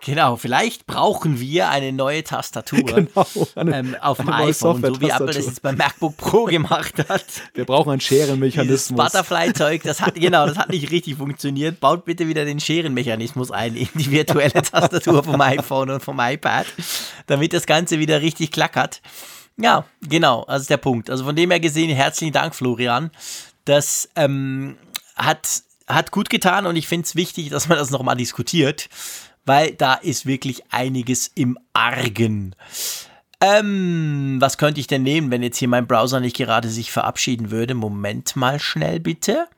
Genau, 0.00 0.36
vielleicht 0.36 0.86
brauchen 0.86 1.40
wir 1.40 1.68
eine 1.68 1.92
neue 1.92 2.24
Tastatur 2.24 2.78
genau, 2.84 3.26
eine, 3.54 3.78
ähm, 3.78 3.96
auf 4.00 4.18
dem 4.18 4.28
iPhone, 4.28 4.82
so 4.82 5.00
wie 5.00 5.10
Apple 5.10 5.26
das 5.26 5.36
jetzt 5.36 5.62
beim 5.62 5.76
MacBook 5.76 6.16
Pro 6.16 6.44
gemacht 6.44 6.94
hat. 7.08 7.24
Wir 7.54 7.64
brauchen 7.64 7.92
einen 7.92 8.00
Scherenmechanismus. 8.00 8.96
Das 8.96 9.12
Butterfly-Zeug, 9.12 9.82
das 9.82 10.00
hat, 10.00 10.14
genau, 10.14 10.46
das 10.46 10.58
hat 10.58 10.70
nicht 10.70 10.90
richtig 10.90 11.16
funktioniert. 11.16 11.80
Baut 11.80 12.04
bitte 12.04 12.28
wieder 12.28 12.44
den 12.44 12.60
Scherenmechanismus 12.60 13.50
ein 13.50 13.76
in 13.76 13.88
die 13.94 14.10
virtuelle 14.10 14.62
Tastatur 14.62 15.22
vom 15.24 15.40
iPhone 15.40 15.90
und 15.90 16.00
vom 16.02 16.18
iPad, 16.20 16.66
damit 17.26 17.52
das 17.52 17.66
Ganze 17.66 17.98
wieder 17.98 18.20
richtig 18.22 18.50
klackert. 18.50 19.00
Ja, 19.56 19.84
genau, 20.00 20.42
also 20.42 20.62
ist 20.62 20.70
der 20.70 20.78
Punkt. 20.78 21.10
Also 21.10 21.24
von 21.24 21.36
dem 21.36 21.50
her 21.50 21.60
gesehen, 21.60 21.94
herzlichen 21.94 22.32
Dank, 22.32 22.54
Florian. 22.54 23.10
Das 23.64 24.08
ähm, 24.16 24.76
hat, 25.16 25.62
hat 25.86 26.10
gut 26.10 26.28
getan 26.28 26.66
und 26.66 26.76
ich 26.76 26.88
finde 26.88 27.04
es 27.04 27.14
wichtig, 27.14 27.50
dass 27.50 27.68
man 27.68 27.78
das 27.78 27.90
nochmal 27.90 28.16
diskutiert 28.16 28.88
weil 29.44 29.74
da 29.74 29.94
ist 29.94 30.26
wirklich 30.26 30.62
einiges 30.70 31.30
im 31.34 31.58
Argen. 31.72 32.54
Ähm, 33.40 34.36
was 34.40 34.56
könnte 34.58 34.80
ich 34.80 34.86
denn 34.86 35.02
nehmen, 35.02 35.30
wenn 35.30 35.42
jetzt 35.42 35.58
hier 35.58 35.68
mein 35.68 35.86
Browser 35.86 36.20
nicht 36.20 36.36
gerade 36.36 36.68
sich 36.68 36.90
verabschieden 36.90 37.50
würde? 37.50 37.74
Moment 37.74 38.36
mal 38.36 38.58
schnell 38.58 39.00
bitte. 39.00 39.48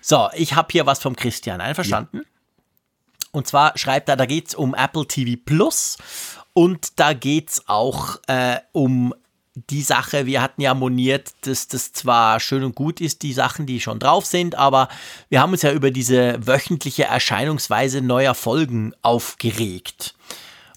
So, 0.00 0.28
ich 0.34 0.54
habe 0.54 0.68
hier 0.72 0.86
was 0.86 0.98
vom 0.98 1.16
Christian. 1.16 1.60
Einverstanden? 1.60 2.18
Ja. 2.18 2.22
Und 3.32 3.46
zwar 3.46 3.76
schreibt 3.76 4.08
er, 4.08 4.16
da 4.16 4.26
geht 4.26 4.48
es 4.48 4.54
um 4.54 4.74
Apple 4.74 5.06
TV 5.06 5.38
Plus 5.44 5.98
und 6.54 6.98
da 6.98 7.12
geht 7.12 7.50
es 7.50 7.68
auch 7.68 8.16
äh, 8.28 8.60
um 8.72 9.14
die 9.56 9.82
Sache, 9.82 10.26
wir 10.26 10.42
hatten 10.42 10.60
ja 10.60 10.74
moniert, 10.74 11.32
dass 11.40 11.66
das 11.66 11.92
zwar 11.92 12.40
schön 12.40 12.62
und 12.62 12.74
gut 12.74 13.00
ist, 13.00 13.22
die 13.22 13.32
Sachen, 13.32 13.64
die 13.64 13.80
schon 13.80 13.98
drauf 13.98 14.26
sind, 14.26 14.54
aber 14.54 14.88
wir 15.30 15.40
haben 15.40 15.52
uns 15.52 15.62
ja 15.62 15.72
über 15.72 15.90
diese 15.90 16.46
wöchentliche 16.46 17.04
Erscheinungsweise 17.04 18.02
neuer 18.02 18.34
Folgen 18.34 18.92
aufgeregt. 19.00 20.14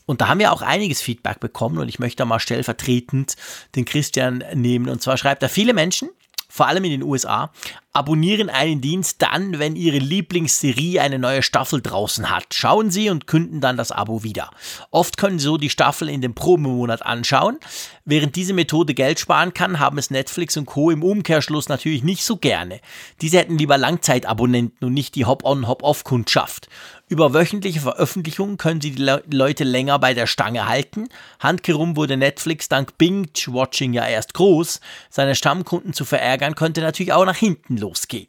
Und 0.05 0.21
da 0.21 0.29
haben 0.29 0.39
wir 0.39 0.53
auch 0.53 0.61
einiges 0.61 1.01
Feedback 1.01 1.41
bekommen 1.41 1.77
und 1.77 1.89
ich 1.89 1.99
möchte 1.99 2.17
da 2.17 2.25
mal 2.25 2.39
stellvertretend 2.39 3.35
den 3.75 3.83
Christian 3.85 4.43
nehmen. 4.55 4.89
Und 4.89 5.01
zwar 5.01 5.17
schreibt 5.17 5.43
er, 5.43 5.49
viele 5.49 5.73
Menschen 5.73 6.09
vor 6.47 6.67
allem 6.67 6.83
in 6.85 6.91
den 6.91 7.03
USA, 7.03 7.51
abonnieren 7.91 8.49
einen 8.49 8.81
Dienst 8.81 9.21
dann, 9.21 9.57
wenn 9.57 9.75
ihre 9.75 9.97
Lieblingsserie 9.97 11.01
eine 11.01 11.17
neue 11.17 11.41
Staffel 11.41 11.81
draußen 11.81 12.29
hat. 12.29 12.53
Schauen 12.53 12.91
sie 12.91 13.09
und 13.09 13.25
künden 13.25 13.61
dann 13.61 13.77
das 13.77 13.91
Abo 13.91 14.23
wieder. 14.23 14.51
Oft 14.91 15.17
können 15.17 15.39
sie 15.39 15.45
so 15.45 15.57
die 15.57 15.71
Staffel 15.71 16.07
in 16.07 16.21
dem 16.21 16.35
Probemonat 16.35 17.03
anschauen. 17.03 17.57
Während 18.05 18.35
diese 18.35 18.53
Methode 18.53 18.93
Geld 18.93 19.19
sparen 19.19 19.53
kann, 19.53 19.79
haben 19.79 19.97
es 19.97 20.11
Netflix 20.11 20.55
und 20.57 20.65
Co. 20.65 20.91
im 20.91 21.03
Umkehrschluss 21.03 21.67
natürlich 21.67 22.03
nicht 22.03 22.23
so 22.23 22.37
gerne. 22.37 22.79
Diese 23.21 23.37
hätten 23.37 23.57
lieber 23.57 23.77
Langzeitabonnenten 23.77 24.87
und 24.87 24.93
nicht 24.93 25.15
die 25.15 25.25
Hop-on-Hop-off-Kundschaft. 25.25 26.69
Über 27.07 27.33
wöchentliche 27.33 27.79
Veröffentlichungen 27.79 28.57
können 28.57 28.81
sie 28.81 28.91
die 28.91 29.01
Le 29.01 29.23
Leute 29.31 29.63
länger 29.63 29.97
bei 29.97 30.13
der 30.13 30.27
Stange 30.27 30.67
halten. 30.67 31.09
Handkerum 31.39 31.95
wurde 31.95 32.17
Netflix 32.17 32.69
dank 32.69 32.99
Binge-Watching 32.99 33.93
ja 33.93 34.07
erst 34.07 34.35
groß. 34.35 34.79
Seine 35.09 35.33
Stammkunden 35.33 35.93
zu 35.93 36.05
verärgern, 36.05 36.53
könnte 36.53 36.81
natürlich 36.81 37.13
auch 37.13 37.25
nach 37.25 37.35
hinten 37.35 37.77
losgehen. 37.79 38.27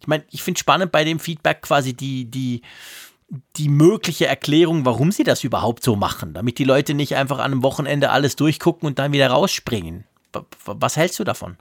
Ich 0.00 0.06
meine, 0.06 0.24
ich 0.30 0.42
finde 0.42 0.60
spannend 0.60 0.92
bei 0.92 1.04
dem 1.04 1.18
Feedback 1.18 1.62
quasi 1.62 1.94
die, 1.94 2.26
die, 2.26 2.62
die 3.56 3.68
mögliche 3.68 4.26
Erklärung, 4.26 4.84
warum 4.84 5.12
sie 5.12 5.24
das 5.24 5.44
überhaupt 5.44 5.82
so 5.82 5.96
machen, 5.96 6.34
damit 6.34 6.58
die 6.58 6.64
Leute 6.64 6.94
nicht 6.94 7.16
einfach 7.16 7.38
an 7.38 7.52
einem 7.52 7.62
Wochenende 7.62 8.10
alles 8.10 8.36
durchgucken 8.36 8.86
und 8.86 8.98
dann 8.98 9.12
wieder 9.12 9.28
rausspringen. 9.28 10.04
Was 10.66 10.96
hältst 10.96 11.18
du 11.18 11.24
davon? 11.24 11.56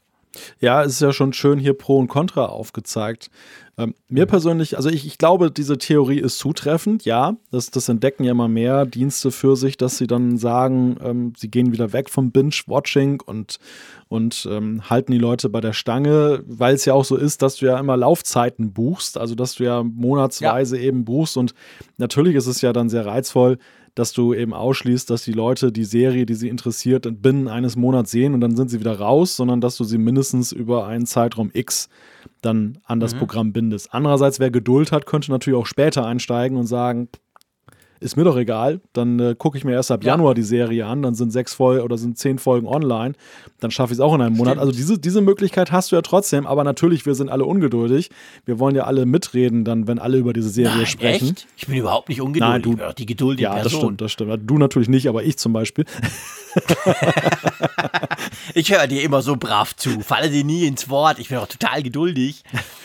Ja, 0.59 0.83
es 0.83 0.93
ist 0.93 1.01
ja 1.01 1.13
schon 1.13 1.33
schön 1.33 1.59
hier 1.59 1.73
Pro 1.73 1.97
und 1.97 2.07
Contra 2.07 2.45
aufgezeigt. 2.45 3.29
Ähm, 3.75 3.95
mir 4.07 4.27
persönlich, 4.27 4.77
also 4.77 4.89
ich, 4.89 5.07
ich 5.07 5.17
glaube, 5.17 5.49
diese 5.49 5.79
Theorie 5.79 6.19
ist 6.19 6.37
zutreffend, 6.37 7.05
ja. 7.05 7.37
Das, 7.49 7.71
das 7.71 7.89
entdecken 7.89 8.23
ja 8.23 8.31
immer 8.31 8.47
mehr 8.47 8.85
Dienste 8.85 9.31
für 9.31 9.55
sich, 9.55 9.77
dass 9.77 9.97
sie 9.97 10.05
dann 10.05 10.37
sagen, 10.37 10.97
ähm, 11.03 11.33
sie 11.35 11.49
gehen 11.49 11.71
wieder 11.71 11.91
weg 11.91 12.11
vom 12.11 12.31
Binge-Watching 12.31 13.21
und, 13.21 13.57
und 14.09 14.47
ähm, 14.51 14.87
halten 14.91 15.11
die 15.11 15.17
Leute 15.17 15.49
bei 15.49 15.59
der 15.59 15.73
Stange, 15.73 16.43
weil 16.45 16.75
es 16.75 16.85
ja 16.85 16.93
auch 16.93 17.05
so 17.05 17.15
ist, 17.15 17.41
dass 17.41 17.55
du 17.55 17.65
ja 17.65 17.79
immer 17.79 17.97
Laufzeiten 17.97 18.73
buchst, 18.73 19.17
also 19.17 19.33
dass 19.33 19.55
du 19.55 19.63
ja 19.63 19.81
monatsweise 19.81 20.77
ja. 20.77 20.83
eben 20.83 21.03
buchst 21.03 21.35
und 21.35 21.55
natürlich 21.97 22.35
ist 22.35 22.47
es 22.47 22.61
ja 22.61 22.73
dann 22.73 22.89
sehr 22.89 23.07
reizvoll, 23.07 23.57
dass 23.95 24.11
du 24.11 24.33
eben 24.33 24.53
ausschließt, 24.53 25.09
dass 25.09 25.23
die 25.23 25.33
Leute 25.33 25.71
die 25.71 25.83
Serie, 25.83 26.25
die 26.25 26.33
sie 26.33 26.49
interessiert, 26.49 27.07
binnen 27.21 27.47
eines 27.47 27.75
Monats 27.75 28.11
sehen 28.11 28.33
und 28.33 28.41
dann 28.41 28.55
sind 28.55 28.69
sie 28.69 28.79
wieder 28.79 28.99
raus, 28.99 29.35
sondern 29.35 29.61
dass 29.61 29.77
du 29.77 29.83
sie 29.83 29.97
mindestens 29.97 30.51
über 30.51 30.87
einen 30.87 31.05
Zeitraum 31.05 31.51
X 31.53 31.89
dann 32.41 32.79
an 32.85 32.99
das 32.99 33.13
mhm. 33.13 33.19
Programm 33.19 33.53
bindest. 33.53 33.93
Andererseits, 33.93 34.39
wer 34.39 34.51
Geduld 34.51 34.91
hat, 34.91 35.05
könnte 35.05 35.31
natürlich 35.31 35.59
auch 35.59 35.67
später 35.67 36.05
einsteigen 36.05 36.57
und 36.57 36.65
sagen, 36.65 37.09
ist 38.03 38.17
mir 38.17 38.23
doch 38.23 38.37
egal. 38.37 38.81
Dann 38.93 39.19
äh, 39.19 39.35
gucke 39.37 39.57
ich 39.57 39.63
mir 39.63 39.71
erst 39.71 39.91
ab 39.91 40.03
ja. 40.03 40.13
Januar 40.13 40.35
die 40.35 40.43
Serie 40.43 40.85
an, 40.85 41.01
dann 41.01 41.15
sind 41.15 41.31
sechs 41.31 41.53
Folgen 41.53 41.83
oder 41.83 41.97
sind 41.97 42.17
zehn 42.17 42.37
Folgen 42.37 42.67
online. 42.67 43.13
Dann 43.59 43.71
schaffe 43.71 43.93
ich 43.93 43.97
es 43.97 44.01
auch 44.01 44.13
in 44.13 44.21
einem 44.21 44.35
Monat. 44.35 44.57
Also 44.57 44.71
diese, 44.71 44.99
diese 44.99 45.21
Möglichkeit 45.21 45.71
hast 45.71 45.91
du 45.91 45.95
ja 45.95 46.01
trotzdem, 46.01 46.45
aber 46.45 46.63
natürlich, 46.63 47.05
wir 47.05 47.15
sind 47.15 47.29
alle 47.29 47.45
ungeduldig. 47.45 48.09
Wir 48.45 48.59
wollen 48.59 48.75
ja 48.75 48.83
alle 48.83 49.05
mitreden, 49.05 49.63
dann, 49.63 49.87
wenn 49.87 49.99
alle 49.99 50.17
über 50.17 50.33
diese 50.33 50.49
Serie 50.49 50.77
Nein, 50.77 50.85
sprechen. 50.85 51.29
Echt? 51.29 51.47
Ich 51.57 51.67
bin 51.67 51.77
überhaupt 51.77 52.09
nicht 52.09 52.21
ungeduldig. 52.21 52.65
Nein, 52.77 52.89
du, 52.89 52.93
die 52.97 53.05
Geduld 53.05 53.39
Ja, 53.39 53.53
Person. 53.53 53.63
das 53.63 53.79
stimmt, 53.79 54.01
das 54.01 54.11
stimmt. 54.11 54.49
Du 54.49 54.57
natürlich 54.57 54.89
nicht, 54.89 55.07
aber 55.07 55.23
ich 55.23 55.37
zum 55.37 55.53
Beispiel. 55.53 55.85
ich 58.53 58.71
höre 58.71 58.87
dir 58.87 59.03
immer 59.03 59.21
so 59.21 59.35
brav 59.35 59.75
zu, 59.75 60.01
falle 60.01 60.29
dir 60.29 60.43
nie 60.43 60.65
ins 60.65 60.89
Wort. 60.89 61.19
Ich 61.19 61.29
bin 61.29 61.37
auch 61.37 61.47
total 61.47 61.83
geduldig. 61.83 62.43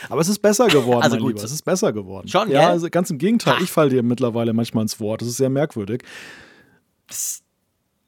Aber 0.09 0.21
es 0.21 0.29
ist 0.29 0.41
besser 0.41 0.69
geworden, 0.69 1.03
also 1.03 1.17
mein 1.17 1.23
gut. 1.23 1.35
Lieber. 1.35 1.45
Es 1.45 1.53
ist 1.53 1.63
besser 1.63 1.93
geworden. 1.93 2.29
Schon, 2.29 2.51
ja. 2.51 2.69
Also 2.69 2.89
ganz 2.91 3.11
im 3.11 3.19
Gegenteil. 3.19 3.55
Ach. 3.59 3.63
Ich 3.63 3.71
falle 3.71 3.91
dir 3.91 4.03
mittlerweile 4.03 4.53
manchmal 4.53 4.83
ins 4.83 5.01
Wort. 5.01 5.21
Das 5.21 5.29
ist 5.29 5.37
sehr 5.37 5.51
merkwürdig. 5.51 6.03
Das, 7.07 7.43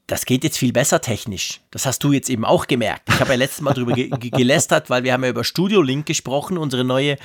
das 0.07 0.27
geht 0.27 0.45
jetzt 0.45 0.59
viel 0.59 0.73
besser 0.73 1.01
technisch. 1.01 1.61
Das 1.71 1.87
hast 1.87 2.03
du 2.03 2.13
jetzt 2.13 2.31
eben 2.31 2.45
auch 2.45 2.67
gemerkt. 2.67 3.09
Ich 3.09 3.21
habe 3.21 3.31
ja 3.31 3.37
letztes 3.37 3.61
Mal 3.61 3.75
darüber 3.75 3.93
ge 3.93 4.09
gelästert, 4.09 4.91
weil 4.91 5.05
wir 5.05 5.13
haben 5.13 5.23
ja 5.23 5.31
über 5.31 5.45
Studio 5.45 5.83
Link 5.83 6.07
gesprochen, 6.07 6.59
unsere 6.59 6.85
neue 6.85 7.17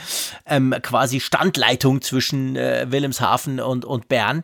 ähm, 0.46 0.76
quasi 0.82 1.20
Standleitung 1.20 2.02
zwischen 2.02 2.56
äh, 2.56 2.86
Wilhelmshaven 2.90 3.60
und, 3.60 3.86
und 3.86 4.08
Bern. 4.08 4.44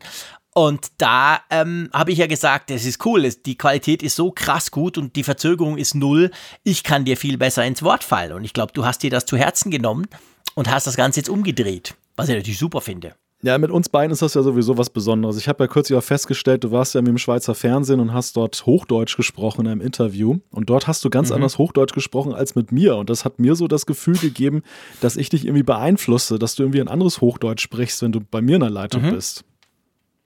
Und 0.53 0.88
da 0.98 1.40
ähm, 1.49 1.90
habe 1.94 2.11
ich 2.11 2.18
ja 2.18 2.28
gesagt, 2.28 2.72
es 2.72 2.86
ist 2.86 3.06
cool, 3.06 3.30
die 3.45 3.57
Qualität 3.57 4.03
ist 4.03 4.18
so 4.18 4.32
krass 4.32 4.69
gut 4.69 4.98
und 4.98 5.15
die 5.15 5.23
Verzögerung 5.23 5.78
ist 5.78 5.95
null. 5.95 6.30
Ich 6.64 6.84
kann 6.84 7.06
dir 7.06 7.15
viel 7.15 7.38
besser 7.38 7.65
ins 7.65 7.84
Wort 7.84 8.03
fallen. 8.03 8.34
Und 8.34 8.44
ich 8.44 8.53
glaube, 8.53 8.73
du 8.73 8.86
hast 8.86 9.02
dir 9.02 9.10
das 9.10 9.26
zu 9.26 9.38
Herzen 9.38 9.72
genommen 9.72 10.07
und 10.56 10.69
hast 10.69 10.88
das 10.88 10.98
Ganze 10.98 11.22
jetzt 11.22 11.30
umgedreht, 11.30 11.95
was 12.18 12.28
ich 12.28 12.36
natürlich 12.36 12.60
super 12.60 12.82
finde. 12.82 13.15
Ja, 13.44 13.57
mit 13.57 13.72
uns 13.72 13.90
beiden 13.90 14.11
ist 14.11 14.22
das 14.22 14.36
ja 14.36 14.44
sowieso 14.44 14.78
was 14.78 14.91
Besonderes. 14.91 15.38
Ich 15.38 15.48
habe 15.48 15.64
ja 15.64 15.68
kürzlich 15.68 15.98
auch 15.98 16.03
festgestellt, 16.03 16.64
du 16.64 16.72
warst 16.72 16.94
ja 16.94 17.02
mit 17.02 17.07
dem 17.07 17.18
Schweizer 17.18 17.56
Fernsehen 17.56 17.99
und 17.99 18.14
hast 18.14 18.38
dort 18.38 18.64
Hochdeutsch 18.68 19.18
gesprochen 19.18 19.61
in 19.61 19.72
einem 19.72 19.82
Interview. 19.82 20.38
Und 20.52 20.69
dort 20.69 20.86
hast 20.86 21.03
du 21.03 21.10
ganz 21.10 21.30
mhm. 21.30 21.36
anders 21.36 21.57
Hochdeutsch 21.57 21.94
gesprochen 21.94 22.34
als 22.34 22.53
mit 22.53 22.72
mir. 22.72 22.98
Und 22.98 23.10
das 23.10 23.26
hat 23.26 23.40
mir 23.40 23.56
so 23.56 23.68
das 23.68 23.88
Gefühl 23.88 24.18
gegeben, 24.18 24.61
dass 24.99 25.18
ich 25.18 25.30
dich 25.30 25.45
irgendwie 25.45 25.64
beeinflusse, 25.64 26.38
dass 26.38 26.53
du 26.53 26.64
irgendwie 26.64 26.82
ein 26.82 26.88
anderes 26.88 27.19
Hochdeutsch 27.19 27.64
sprichst, 27.64 28.03
wenn 28.03 28.11
du 28.11 28.19
bei 28.19 28.41
mir 28.41 28.56
in 28.56 28.61
der 28.61 28.69
Leitung 28.69 29.07
mhm. 29.07 29.11
bist. 29.11 29.44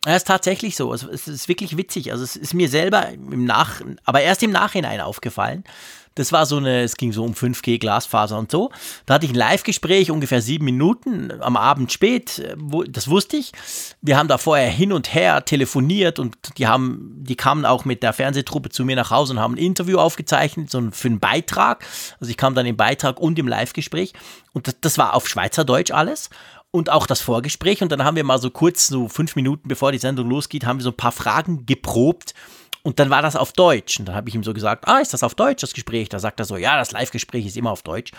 Ja, 0.06 0.16
ist 0.16 0.28
tatsächlich 0.28 0.76
so. 0.76 0.94
Es 0.94 1.28
ist 1.28 1.48
wirklich 1.48 1.78
witzig. 1.78 2.12
Also 2.12 2.24
es 2.24 2.36
ist 2.36 2.54
mir 2.54 2.70
selber 2.70 3.10
im 3.10 3.46
Nach, 3.46 3.82
aber 4.04 4.22
erst 4.22 4.44
im 4.44 4.52
Nachhinein 4.52 5.02
aufgefallen. 5.02 5.64
Das 6.16 6.32
war 6.32 6.46
so 6.46 6.58
eine, 6.58 6.82
es 6.82 6.96
ging 6.96 7.12
so 7.12 7.26
um 7.26 7.34
5G 7.34 7.78
Glasfaser 7.78 8.40
und 8.40 8.50
so. 8.50 8.72
Da 9.06 9.16
hatte 9.16 9.26
ich 9.26 9.34
ein 9.34 9.38
Live-Gespräch, 9.38 10.12
ungefähr 10.12 10.42
sieben 10.42 10.64
Minuten, 10.64 11.34
am 11.42 11.58
Abend 11.58 11.92
spät, 11.92 12.40
äh, 12.40 12.56
das 12.88 13.10
wusste 13.10 13.36
ich. 13.36 13.52
Wir 14.02 14.18
haben 14.18 14.30
da 14.30 14.38
vorher 14.38 14.70
hin 14.70 14.94
und 14.94 15.14
her 15.14 15.44
telefoniert 15.44 16.18
und 16.18 16.38
die 16.58 16.68
haben, 16.68 17.16
die 17.18 17.36
kamen 17.36 17.66
auch 17.66 17.84
mit 17.84 18.02
der 18.02 18.14
Fernsehtruppe 18.14 18.70
zu 18.70 18.86
mir 18.86 18.96
nach 18.96 19.12
Hause 19.12 19.34
und 19.34 19.40
haben 19.40 19.56
ein 19.56 19.58
Interview 19.58 19.98
aufgezeichnet, 19.98 20.72
so 20.72 20.82
für 20.92 21.10
einen 21.10 21.20
Beitrag. 21.20 21.86
Also 22.22 22.30
ich 22.32 22.38
kam 22.38 22.56
dann 22.56 22.66
im 22.66 22.78
Beitrag 22.78 23.20
und 23.20 23.38
im 23.38 23.50
Live-Gespräch 23.50 24.14
und 24.54 24.68
das, 24.68 24.76
das 24.80 24.98
war 24.98 25.16
auf 25.16 25.28
Schweizerdeutsch 25.28 25.92
alles 25.92 26.30
und 26.76 26.90
auch 26.90 27.08
das 27.08 27.22
Vorgespräch. 27.22 27.82
Und 27.82 27.92
dann 27.92 28.04
haben 28.04 28.18
wir 28.18 28.24
mal 28.24 28.38
so 28.38 28.50
kurz, 28.50 28.88
so 28.88 29.08
fünf 29.08 29.36
Minuten 29.36 29.68
bevor 29.68 29.92
die 29.92 29.98
Sendung 29.98 30.30
losgeht, 30.30 30.66
haben 30.66 30.80
wir 30.80 30.84
so 30.84 30.90
ein 30.90 30.98
paar 30.98 31.14
Fragen 31.14 31.66
geprobt 31.66 32.34
und 32.84 33.00
dann 33.00 33.10
war 33.10 33.22
das 33.22 33.36
auf 33.36 33.54
Deutsch. 33.54 33.98
Und 33.98 34.10
dann 34.10 34.16
habe 34.16 34.30
ich 34.30 34.36
ihm 34.36 34.44
so 34.44 34.54
gesagt, 34.54 34.88
ah, 34.88 35.00
ist 35.00 35.14
das 35.14 35.24
auf 35.24 35.36
Deutsch, 35.36 35.62
das 35.62 35.74
Gespräch? 35.74 36.10
Da 36.10 36.20
sagt 36.20 36.40
er 36.40 36.46
so, 36.46 36.58
ja, 36.58 36.78
das 36.78 36.92
Live-Gespräch 36.92 37.46
ist 37.46 37.58
immer 37.58 37.72
auf 37.72 37.82
Deutsch. 37.82 38.12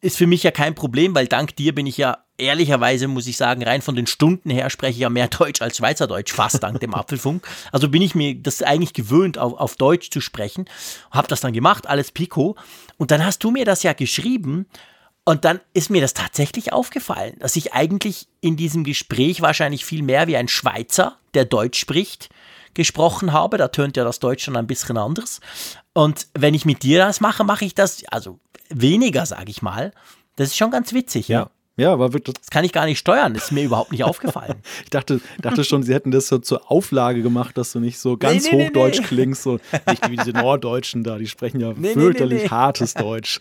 Ist 0.00 0.16
für 0.16 0.26
mich 0.26 0.42
ja 0.42 0.50
kein 0.50 0.74
Problem, 0.74 1.14
weil 1.14 1.26
dank 1.26 1.54
dir 1.56 1.74
bin 1.74 1.86
ich 1.86 1.98
ja 1.98 2.16
ehrlicherweise, 2.38 3.06
muss 3.06 3.26
ich 3.26 3.36
sagen, 3.36 3.62
rein 3.62 3.82
von 3.82 3.94
den 3.94 4.06
Stunden 4.06 4.48
her 4.48 4.70
spreche 4.70 4.94
ich 4.94 5.00
ja 5.00 5.10
mehr 5.10 5.28
Deutsch 5.38 5.60
als 5.60 5.76
Schweizerdeutsch, 5.76 6.32
fast 6.32 6.62
dank 6.62 6.80
dem 6.80 6.94
Apfelfunk. 6.94 7.46
Also 7.70 7.90
bin 7.90 8.00
ich 8.00 8.14
mir 8.14 8.34
das 8.34 8.62
eigentlich 8.62 8.94
gewöhnt, 8.94 9.36
auf, 9.36 9.52
auf 9.52 9.76
Deutsch 9.76 10.10
zu 10.10 10.22
sprechen. 10.22 10.64
Habe 11.10 11.28
das 11.28 11.42
dann 11.42 11.52
gemacht, 11.52 11.86
alles 11.86 12.12
Pico. 12.12 12.56
Und 12.96 13.10
dann 13.10 13.24
hast 13.24 13.44
du 13.44 13.50
mir 13.50 13.66
das 13.66 13.82
ja 13.82 13.92
geschrieben. 13.92 14.66
Und 15.24 15.44
dann 15.44 15.60
ist 15.74 15.90
mir 15.90 16.00
das 16.00 16.14
tatsächlich 16.14 16.72
aufgefallen, 16.72 17.36
dass 17.38 17.56
ich 17.56 17.72
eigentlich 17.72 18.26
in 18.40 18.56
diesem 18.56 18.84
Gespräch 18.84 19.42
wahrscheinlich 19.42 19.84
viel 19.84 20.02
mehr 20.02 20.26
wie 20.26 20.36
ein 20.36 20.48
Schweizer, 20.48 21.18
der 21.34 21.44
Deutsch 21.44 21.78
spricht, 21.78 22.30
gesprochen 22.74 23.32
habe. 23.32 23.58
Da 23.58 23.68
tönt 23.68 23.96
ja 23.96 24.04
das 24.04 24.18
Deutsch 24.18 24.44
schon 24.44 24.56
ein 24.56 24.66
bisschen 24.66 24.96
anders. 24.96 25.40
Und 25.92 26.28
wenn 26.34 26.54
ich 26.54 26.64
mit 26.64 26.82
dir 26.82 26.98
das 26.98 27.20
mache, 27.20 27.44
mache 27.44 27.64
ich 27.64 27.74
das, 27.74 28.04
also 28.08 28.38
weniger, 28.70 29.26
sage 29.26 29.50
ich 29.50 29.62
mal. 29.62 29.92
Das 30.36 30.48
ist 30.48 30.56
schon 30.56 30.70
ganz 30.70 30.92
witzig. 30.92 31.28
Ja. 31.28 31.40
ja. 31.40 31.50
Ja, 31.80 31.98
war 31.98 32.12
wirklich. 32.12 32.36
Das 32.36 32.50
kann 32.50 32.62
ich 32.62 32.72
gar 32.72 32.84
nicht 32.84 32.98
steuern, 32.98 33.32
das 33.32 33.44
ist 33.44 33.52
mir 33.52 33.64
überhaupt 33.64 33.90
nicht 33.90 34.04
aufgefallen. 34.04 34.56
ich 34.84 34.90
dachte, 34.90 35.20
dachte 35.40 35.64
schon, 35.64 35.82
sie 35.82 35.94
hätten 35.94 36.10
das 36.10 36.28
so 36.28 36.36
zur 36.36 36.70
Auflage 36.70 37.22
gemacht, 37.22 37.56
dass 37.56 37.72
du 37.72 37.80
nicht 37.80 37.98
so 37.98 38.18
ganz 38.18 38.44
nee, 38.44 38.56
nee, 38.56 38.66
hochdeutsch 38.66 39.00
nee, 39.00 39.06
klingst, 39.06 39.42
so 39.42 39.58
nicht 39.88 40.10
wie 40.10 40.16
diese 40.16 40.32
Norddeutschen 40.32 41.04
da, 41.04 41.16
die 41.16 41.26
sprechen 41.26 41.58
ja 41.60 41.72
fürchterlich 41.74 42.50
hartes 42.50 42.92
Deutsch. 42.94 43.40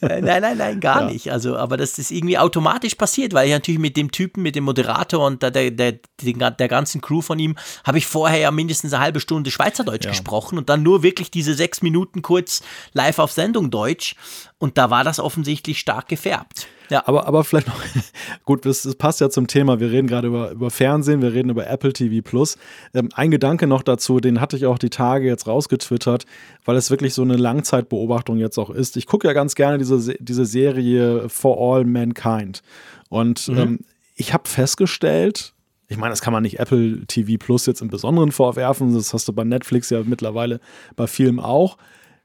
Äh, 0.00 0.20
nein, 0.20 0.42
nein, 0.42 0.58
nein, 0.58 0.80
gar 0.80 1.02
ja. 1.02 1.10
nicht. 1.10 1.32
Also, 1.32 1.56
aber 1.56 1.76
das 1.76 1.98
ist 1.98 2.10
irgendwie 2.10 2.38
automatisch 2.38 2.94
passiert, 2.94 3.34
weil 3.34 3.48
ich 3.48 3.52
natürlich 3.52 3.80
mit 3.80 3.96
dem 3.96 4.12
Typen, 4.12 4.42
mit 4.42 4.54
dem 4.54 4.64
Moderator 4.64 5.26
und 5.26 5.42
der, 5.42 5.50
der, 5.50 5.70
der, 5.70 6.50
der 6.50 6.68
ganzen 6.68 7.00
Crew 7.00 7.20
von 7.20 7.38
ihm, 7.38 7.56
habe 7.84 7.98
ich 7.98 8.06
vorher 8.06 8.38
ja 8.38 8.50
mindestens 8.50 8.92
eine 8.92 9.02
halbe 9.02 9.20
Stunde 9.20 9.50
Schweizerdeutsch 9.50 10.04
ja. 10.04 10.10
gesprochen 10.10 10.58
und 10.58 10.68
dann 10.68 10.82
nur 10.82 11.02
wirklich 11.02 11.30
diese 11.30 11.54
sechs 11.54 11.82
Minuten 11.82 12.22
kurz 12.22 12.62
live 12.92 13.18
auf 13.18 13.32
Sendung 13.32 13.70
Deutsch. 13.70 14.14
Und 14.58 14.78
da 14.78 14.88
war 14.88 15.04
das 15.04 15.20
offensichtlich 15.20 15.78
stark 15.78 16.08
gefärbt. 16.08 16.66
Ja. 16.88 17.02
Aber, 17.06 17.26
aber 17.26 17.44
vielleicht 17.44 17.66
noch, 17.66 17.78
gut, 18.44 18.64
das, 18.64 18.82
das, 18.82 18.94
passt 18.94 19.20
ja 19.20 19.28
zum 19.28 19.48
Thema. 19.48 19.80
Wir 19.80 19.90
reden 19.90 20.06
gerade 20.06 20.28
über, 20.28 20.52
über 20.52 20.70
Fernsehen, 20.70 21.20
wir 21.20 21.34
reden 21.34 21.50
über 21.50 21.66
Apple 21.66 21.92
TV 21.92 22.26
Plus. 22.26 22.56
Ähm, 22.94 23.10
ein 23.14 23.30
Gedanke 23.30 23.66
noch 23.66 23.82
dazu, 23.82 24.18
den 24.18 24.40
hatte 24.40 24.56
ich 24.56 24.64
auch 24.64 24.78
die 24.78 24.88
Tage 24.88 25.26
jetzt 25.26 25.46
rausgetwittert, 25.46 26.24
weil 26.64 26.76
es 26.76 26.90
wirklich 26.90 27.12
so 27.12 27.22
eine 27.22 27.36
Langzeitbeobachtung 27.36 28.38
jetzt 28.38 28.56
auch 28.58 28.70
ist. 28.70 28.96
Ich 28.96 29.06
gucke 29.06 29.26
ja 29.26 29.34
ganz 29.34 29.56
gerne 29.56 29.76
diese, 29.76 30.14
diese 30.18 30.46
Serie 30.46 31.28
For 31.28 31.58
All 31.58 31.84
Mankind. 31.84 32.62
Und 33.10 33.48
mhm. 33.48 33.58
ähm, 33.58 33.80
ich 34.14 34.32
habe 34.32 34.48
festgestellt, 34.48 35.52
ich 35.88 35.98
meine, 35.98 36.10
das 36.10 36.22
kann 36.22 36.32
man 36.32 36.42
nicht 36.42 36.58
Apple 36.58 37.06
TV 37.06 37.36
Plus 37.38 37.66
jetzt 37.66 37.82
im 37.82 37.88
Besonderen 37.88 38.32
vorwerfen, 38.32 38.94
das 38.94 39.12
hast 39.12 39.28
du 39.28 39.32
bei 39.32 39.44
Netflix 39.44 39.90
ja 39.90 40.02
mittlerweile 40.04 40.60
bei 40.96 41.06
Filmen 41.06 41.40
auch, 41.40 41.76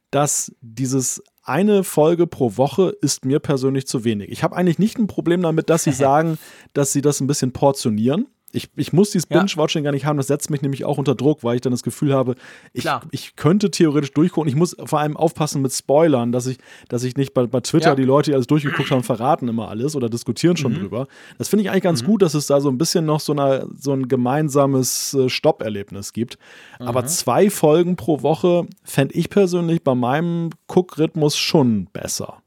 dass 0.10 0.54
dieses 0.62 1.22
eine 1.52 1.84
Folge 1.84 2.28
pro 2.28 2.56
Woche 2.56 2.96
ist 3.02 3.26
mir 3.26 3.40
persönlich 3.40 3.86
zu 3.86 4.06
wenig. 4.06 4.32
Ich 4.32 4.42
habe 4.42 4.56
eigentlich 4.56 4.80
nicht 4.80 4.98
ein 4.98 5.08
Problem 5.08 5.42
damit, 5.42 5.70
dass 5.70 5.84
sie 5.84 5.92
sagen, 5.92 6.38
dass 6.74 6.94
sie 6.94 7.02
das 7.02 7.20
ein 7.20 7.28
bisschen 7.28 7.52
portionieren 7.52 8.28
ich, 8.54 8.70
ich 8.76 8.94
muss 8.94 9.12
dieses 9.12 9.26
Binge-Watching 9.26 9.84
gar 9.84 9.92
nicht 9.92 10.06
haben, 10.06 10.18
das 10.18 10.28
setzt 10.28 10.50
mich 10.50 10.62
nämlich 10.62 10.86
auch 10.86 10.98
unter 10.98 11.16
Druck, 11.16 11.44
weil 11.44 11.56
ich 11.56 11.62
dann 11.62 11.72
das 11.72 11.84
Gefühl 11.84 12.14
habe, 12.14 12.36
ich, 12.74 12.88
ich 13.12 13.36
könnte 13.36 13.72
theoretisch 13.72 14.14
durchgucken. 14.14 14.50
Ich 14.50 14.56
muss 14.56 14.76
vor 14.84 15.00
allem 15.00 15.18
aufpassen 15.18 15.62
mit 15.62 15.72
Spoilern, 15.72 16.32
dass 16.32 16.48
ich, 16.48 16.58
dass 16.90 17.04
ich 17.04 17.16
nicht 17.16 17.34
bei, 17.34 17.46
bei 17.48 17.62
Twitter 17.62 17.96
die 17.96 18.04
Leute, 18.04 18.32
die 18.32 18.36
alles 18.36 18.48
durchgeguckt 18.48 18.92
haben, 18.92 19.04
verraten 19.04 19.48
immer 19.48 19.70
alles 19.70 19.96
oder 19.96 20.10
diskutieren 20.10 20.58
schon 20.58 20.74
mhm. 20.74 20.80
drüber. 20.80 21.08
Das 21.38 21.48
finde 21.48 21.64
ich 21.64 21.70
eigentlich 21.70 21.84
ganz 21.84 22.04
mhm. 22.04 22.08
gut, 22.08 22.22
dass 22.22 22.34
es 22.34 22.48
da 22.48 22.62
so 22.62 22.70
ein 22.70 22.78
bisschen 22.78 23.06
noch 23.06 23.20
so, 23.20 23.34
eine, 23.34 23.68
so 23.78 23.94
ein 23.94 24.08
gemeinsames 24.08 25.14
äh, 25.14 25.30
Stopperlebnis 25.30 26.14
gibt. 26.14 26.38
Mhm. 26.80 26.88
Aber 26.88 27.06
zwei 27.06 27.50
Folgen 27.50 27.96
pro 27.96 28.22
Woche 28.22 28.68
fände 28.84 29.14
ich 29.16 29.30
persönlich 29.30 29.84
bei 29.84 29.96
meinem 29.96 30.50
Guck-Rhythmus 30.68 31.38
schon 31.38 31.86
besser. 31.86 32.42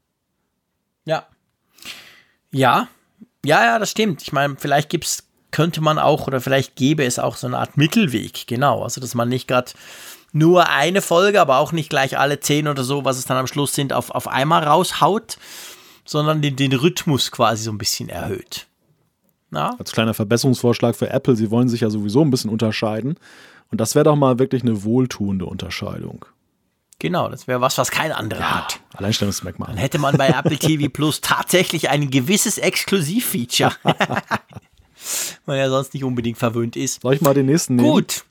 Ja. 1.05 1.25
Ja, 2.51 2.87
ja, 3.45 3.63
ja, 3.63 3.79
das 3.79 3.91
stimmt. 3.91 4.23
Ich 4.23 4.33
meine, 4.33 4.55
vielleicht 4.57 4.89
gibt 4.89 5.05
es 5.05 5.24
könnte 5.55 5.79
man 5.79 5.99
auch 5.99 6.27
oder 6.27 6.41
vielleicht 6.41 6.75
gäbe 6.75 7.05
es 7.05 7.17
auch 7.17 7.37
so 7.37 7.47
eine 7.47 7.57
Art 7.57 7.77
Mittelweg, 7.77 8.45
genau. 8.45 8.83
Also, 8.83 8.99
dass 8.99 9.15
man 9.15 9.29
nicht 9.29 9.47
gerade 9.47 9.71
nur 10.33 10.67
eine 10.67 11.01
Folge, 11.01 11.39
aber 11.39 11.59
auch 11.59 11.71
nicht 11.71 11.89
gleich 11.89 12.19
alle 12.19 12.41
zehn 12.41 12.67
oder 12.67 12.83
so, 12.83 13.05
was 13.05 13.17
es 13.17 13.23
dann 13.23 13.37
am 13.37 13.47
Schluss 13.47 13.73
sind, 13.73 13.93
auf, 13.93 14.11
auf 14.11 14.27
einmal 14.27 14.65
raushaut, 14.65 15.37
sondern 16.03 16.41
den, 16.41 16.57
den 16.57 16.73
Rhythmus 16.73 17.31
quasi 17.31 17.63
so 17.63 17.71
ein 17.71 17.77
bisschen 17.77 18.09
erhöht. 18.09 18.67
Ja? 19.53 19.77
Als 19.79 19.93
kleiner 19.93 20.13
Verbesserungsvorschlag 20.13 20.93
für 20.93 21.09
Apple, 21.09 21.37
sie 21.37 21.49
wollen 21.51 21.69
sich 21.69 21.79
ja 21.79 21.89
sowieso 21.89 22.21
ein 22.21 22.31
bisschen 22.31 22.51
unterscheiden. 22.51 23.15
Und 23.71 23.79
das 23.79 23.95
wäre 23.95 24.03
doch 24.03 24.17
mal 24.17 24.37
wirklich 24.39 24.61
eine 24.61 24.83
wohltuende 24.83 25.45
Unterscheidung. 25.45 26.25
Genau, 26.99 27.29
das 27.29 27.47
wäre 27.47 27.61
was, 27.61 27.77
was 27.77 27.91
kein 27.91 28.11
anderer 28.11 28.41
ja, 28.41 28.55
hat. 28.63 28.81
Alleinstellungsmerkmal. 28.93 29.69
Dann 29.69 29.77
hätte 29.77 29.99
man 29.99 30.17
bei 30.17 30.27
Apple 30.37 30.57
TV 30.57 30.89
Plus 30.89 31.21
tatsächlich 31.21 31.89
ein 31.89 32.09
gewisses 32.09 32.57
Exklusivfeature. 32.57 33.71
man 35.45 35.57
ja 35.57 35.69
sonst 35.69 35.93
nicht 35.93 36.03
unbedingt 36.03 36.37
verwöhnt 36.37 36.75
ist. 36.75 37.01
Soll 37.01 37.13
ich 37.13 37.21
mal 37.21 37.33
den 37.33 37.45
nächsten 37.45 37.75
nehmen? 37.75 37.89
Gut. 37.89 38.25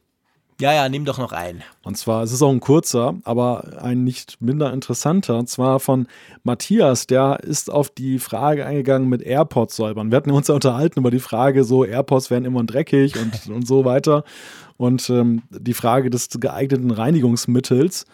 Ja, 0.60 0.72
ja, 0.72 0.88
nimm 0.88 1.04
doch 1.04 1.18
noch 1.18 1.32
einen. 1.32 1.64
Und 1.82 1.98
zwar, 1.98 2.22
es 2.22 2.30
ist 2.30 2.40
auch 2.40 2.52
ein 2.52 2.60
kurzer, 2.60 3.16
aber 3.24 3.82
ein 3.82 4.04
nicht 4.04 4.40
minder 4.40 4.72
interessanter. 4.72 5.36
Und 5.36 5.48
zwar 5.48 5.80
von 5.80 6.06
Matthias, 6.44 7.08
der 7.08 7.40
ist 7.42 7.70
auf 7.70 7.90
die 7.90 8.20
Frage 8.20 8.64
eingegangen 8.64 9.08
mit 9.08 9.20
AirPods 9.22 9.74
säubern. 9.74 10.12
Wir 10.12 10.16
hatten 10.16 10.30
uns 10.30 10.46
ja 10.46 10.54
unterhalten 10.54 11.00
über 11.00 11.10
die 11.10 11.18
Frage, 11.18 11.64
so 11.64 11.84
AirPods 11.84 12.30
werden 12.30 12.44
immer 12.44 12.62
dreckig 12.62 13.18
und, 13.18 13.52
und 13.52 13.66
so 13.66 13.84
weiter. 13.84 14.22
Und 14.76 15.10
ähm, 15.10 15.42
die 15.50 15.74
Frage 15.74 16.08
des 16.08 16.28
geeigneten 16.28 16.92
Reinigungsmittels. 16.92 18.06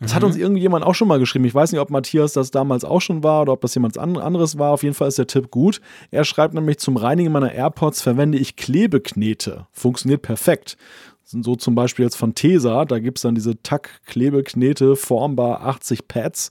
Das 0.00 0.12
mhm. 0.12 0.16
hat 0.16 0.24
uns 0.24 0.36
irgendwie 0.36 0.62
jemand 0.62 0.84
auch 0.84 0.94
schon 0.94 1.08
mal 1.08 1.18
geschrieben. 1.18 1.44
Ich 1.44 1.54
weiß 1.54 1.72
nicht, 1.72 1.80
ob 1.80 1.90
Matthias 1.90 2.32
das 2.32 2.50
damals 2.50 2.84
auch 2.84 3.00
schon 3.00 3.22
war 3.22 3.42
oder 3.42 3.52
ob 3.52 3.60
das 3.60 3.74
jemand 3.74 3.96
anderes 3.98 4.58
war. 4.58 4.72
Auf 4.72 4.82
jeden 4.82 4.94
Fall 4.94 5.08
ist 5.08 5.18
der 5.18 5.26
Tipp 5.26 5.50
gut. 5.50 5.80
Er 6.10 6.24
schreibt 6.24 6.54
nämlich, 6.54 6.78
zum 6.78 6.96
Reinigen 6.96 7.32
meiner 7.32 7.52
AirPods 7.52 8.02
verwende 8.02 8.38
ich 8.38 8.56
Klebeknete. 8.56 9.66
Funktioniert 9.72 10.22
perfekt. 10.22 10.76
So 11.24 11.56
zum 11.56 11.74
Beispiel 11.74 12.04
jetzt 12.04 12.16
von 12.16 12.34
Tesa. 12.34 12.84
Da 12.84 12.98
gibt 12.98 13.18
es 13.18 13.22
dann 13.22 13.34
diese 13.34 13.60
Tack-Klebeknete, 13.62 14.96
formbar 14.96 15.62
80 15.66 16.06
Pads. 16.06 16.50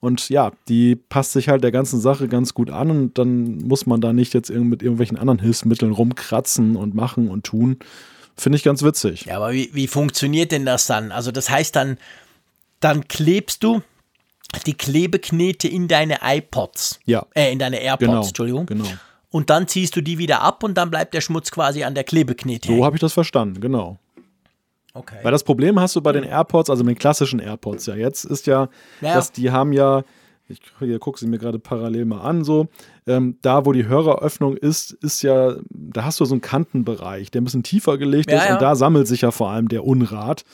Und 0.00 0.28
ja, 0.28 0.50
die 0.68 0.96
passt 0.96 1.32
sich 1.32 1.48
halt 1.48 1.62
der 1.62 1.70
ganzen 1.70 2.00
Sache 2.00 2.26
ganz 2.26 2.54
gut 2.54 2.70
an 2.70 2.90
und 2.90 3.18
dann 3.18 3.58
muss 3.58 3.86
man 3.86 4.00
da 4.00 4.12
nicht 4.12 4.34
jetzt 4.34 4.50
mit 4.50 4.82
irgendwelchen 4.82 5.16
anderen 5.16 5.38
Hilfsmitteln 5.38 5.92
rumkratzen 5.92 6.74
und 6.74 6.94
machen 6.94 7.28
und 7.28 7.44
tun. 7.44 7.78
Finde 8.36 8.56
ich 8.56 8.64
ganz 8.64 8.82
witzig. 8.82 9.26
Ja, 9.26 9.36
aber 9.36 9.52
wie, 9.52 9.70
wie 9.72 9.86
funktioniert 9.86 10.50
denn 10.50 10.64
das 10.64 10.86
dann? 10.86 11.12
Also 11.12 11.30
das 11.30 11.50
heißt 11.50 11.76
dann, 11.76 11.98
dann 12.82 13.08
klebst 13.08 13.62
du 13.62 13.82
die 14.66 14.74
Klebeknete 14.74 15.68
in 15.68 15.88
deine 15.88 16.18
iPods. 16.22 17.00
Ja. 17.04 17.26
Äh, 17.34 17.52
in 17.52 17.58
deine 17.58 17.80
AirPods, 17.80 18.06
genau, 18.06 18.26
Entschuldigung. 18.26 18.66
Genau. 18.66 18.88
Und 19.30 19.48
dann 19.48 19.66
ziehst 19.66 19.96
du 19.96 20.02
die 20.02 20.18
wieder 20.18 20.42
ab 20.42 20.62
und 20.62 20.74
dann 20.74 20.90
bleibt 20.90 21.14
der 21.14 21.22
Schmutz 21.22 21.50
quasi 21.50 21.84
an 21.84 21.94
der 21.94 22.04
Klebeknete. 22.04 22.68
So 22.68 22.84
habe 22.84 22.96
ich 22.96 23.00
das 23.00 23.14
verstanden, 23.14 23.60
genau. 23.60 23.98
Okay. 24.94 25.16
Weil 25.22 25.32
das 25.32 25.42
Problem 25.42 25.80
hast 25.80 25.96
du 25.96 26.02
bei 26.02 26.12
den 26.12 26.24
AirPods, 26.24 26.68
also 26.68 26.84
mit 26.84 26.96
den 26.96 26.98
klassischen 26.98 27.38
AirPods 27.38 27.86
ja 27.86 27.94
jetzt, 27.94 28.24
ist 28.24 28.46
ja, 28.46 28.68
ja. 29.00 29.14
dass 29.14 29.32
die 29.32 29.50
haben 29.50 29.72
ja, 29.72 30.02
ich 30.48 30.60
gucke 31.00 31.18
sie 31.18 31.26
mir 31.26 31.38
gerade 31.38 31.58
parallel 31.58 32.04
mal 32.04 32.20
an, 32.20 32.44
so, 32.44 32.68
ähm, 33.06 33.38
da 33.40 33.64
wo 33.64 33.72
die 33.72 33.86
Höreröffnung 33.86 34.54
ist, 34.58 34.92
ist 34.92 35.22
ja 35.22 35.56
da 35.70 36.04
hast 36.04 36.20
du 36.20 36.26
so 36.26 36.34
einen 36.34 36.42
Kantenbereich, 36.42 37.30
der 37.30 37.40
ein 37.40 37.44
bisschen 37.44 37.62
tiefer 37.62 37.96
gelegt 37.96 38.30
Ja, 38.30 38.36
ist 38.36 38.48
ja. 38.48 38.54
und 38.54 38.60
da 38.60 38.74
sammelt 38.74 39.08
sich 39.08 39.22
ja 39.22 39.30
vor 39.30 39.48
allem 39.48 39.68
der 39.68 39.84
Unrat. 39.84 40.44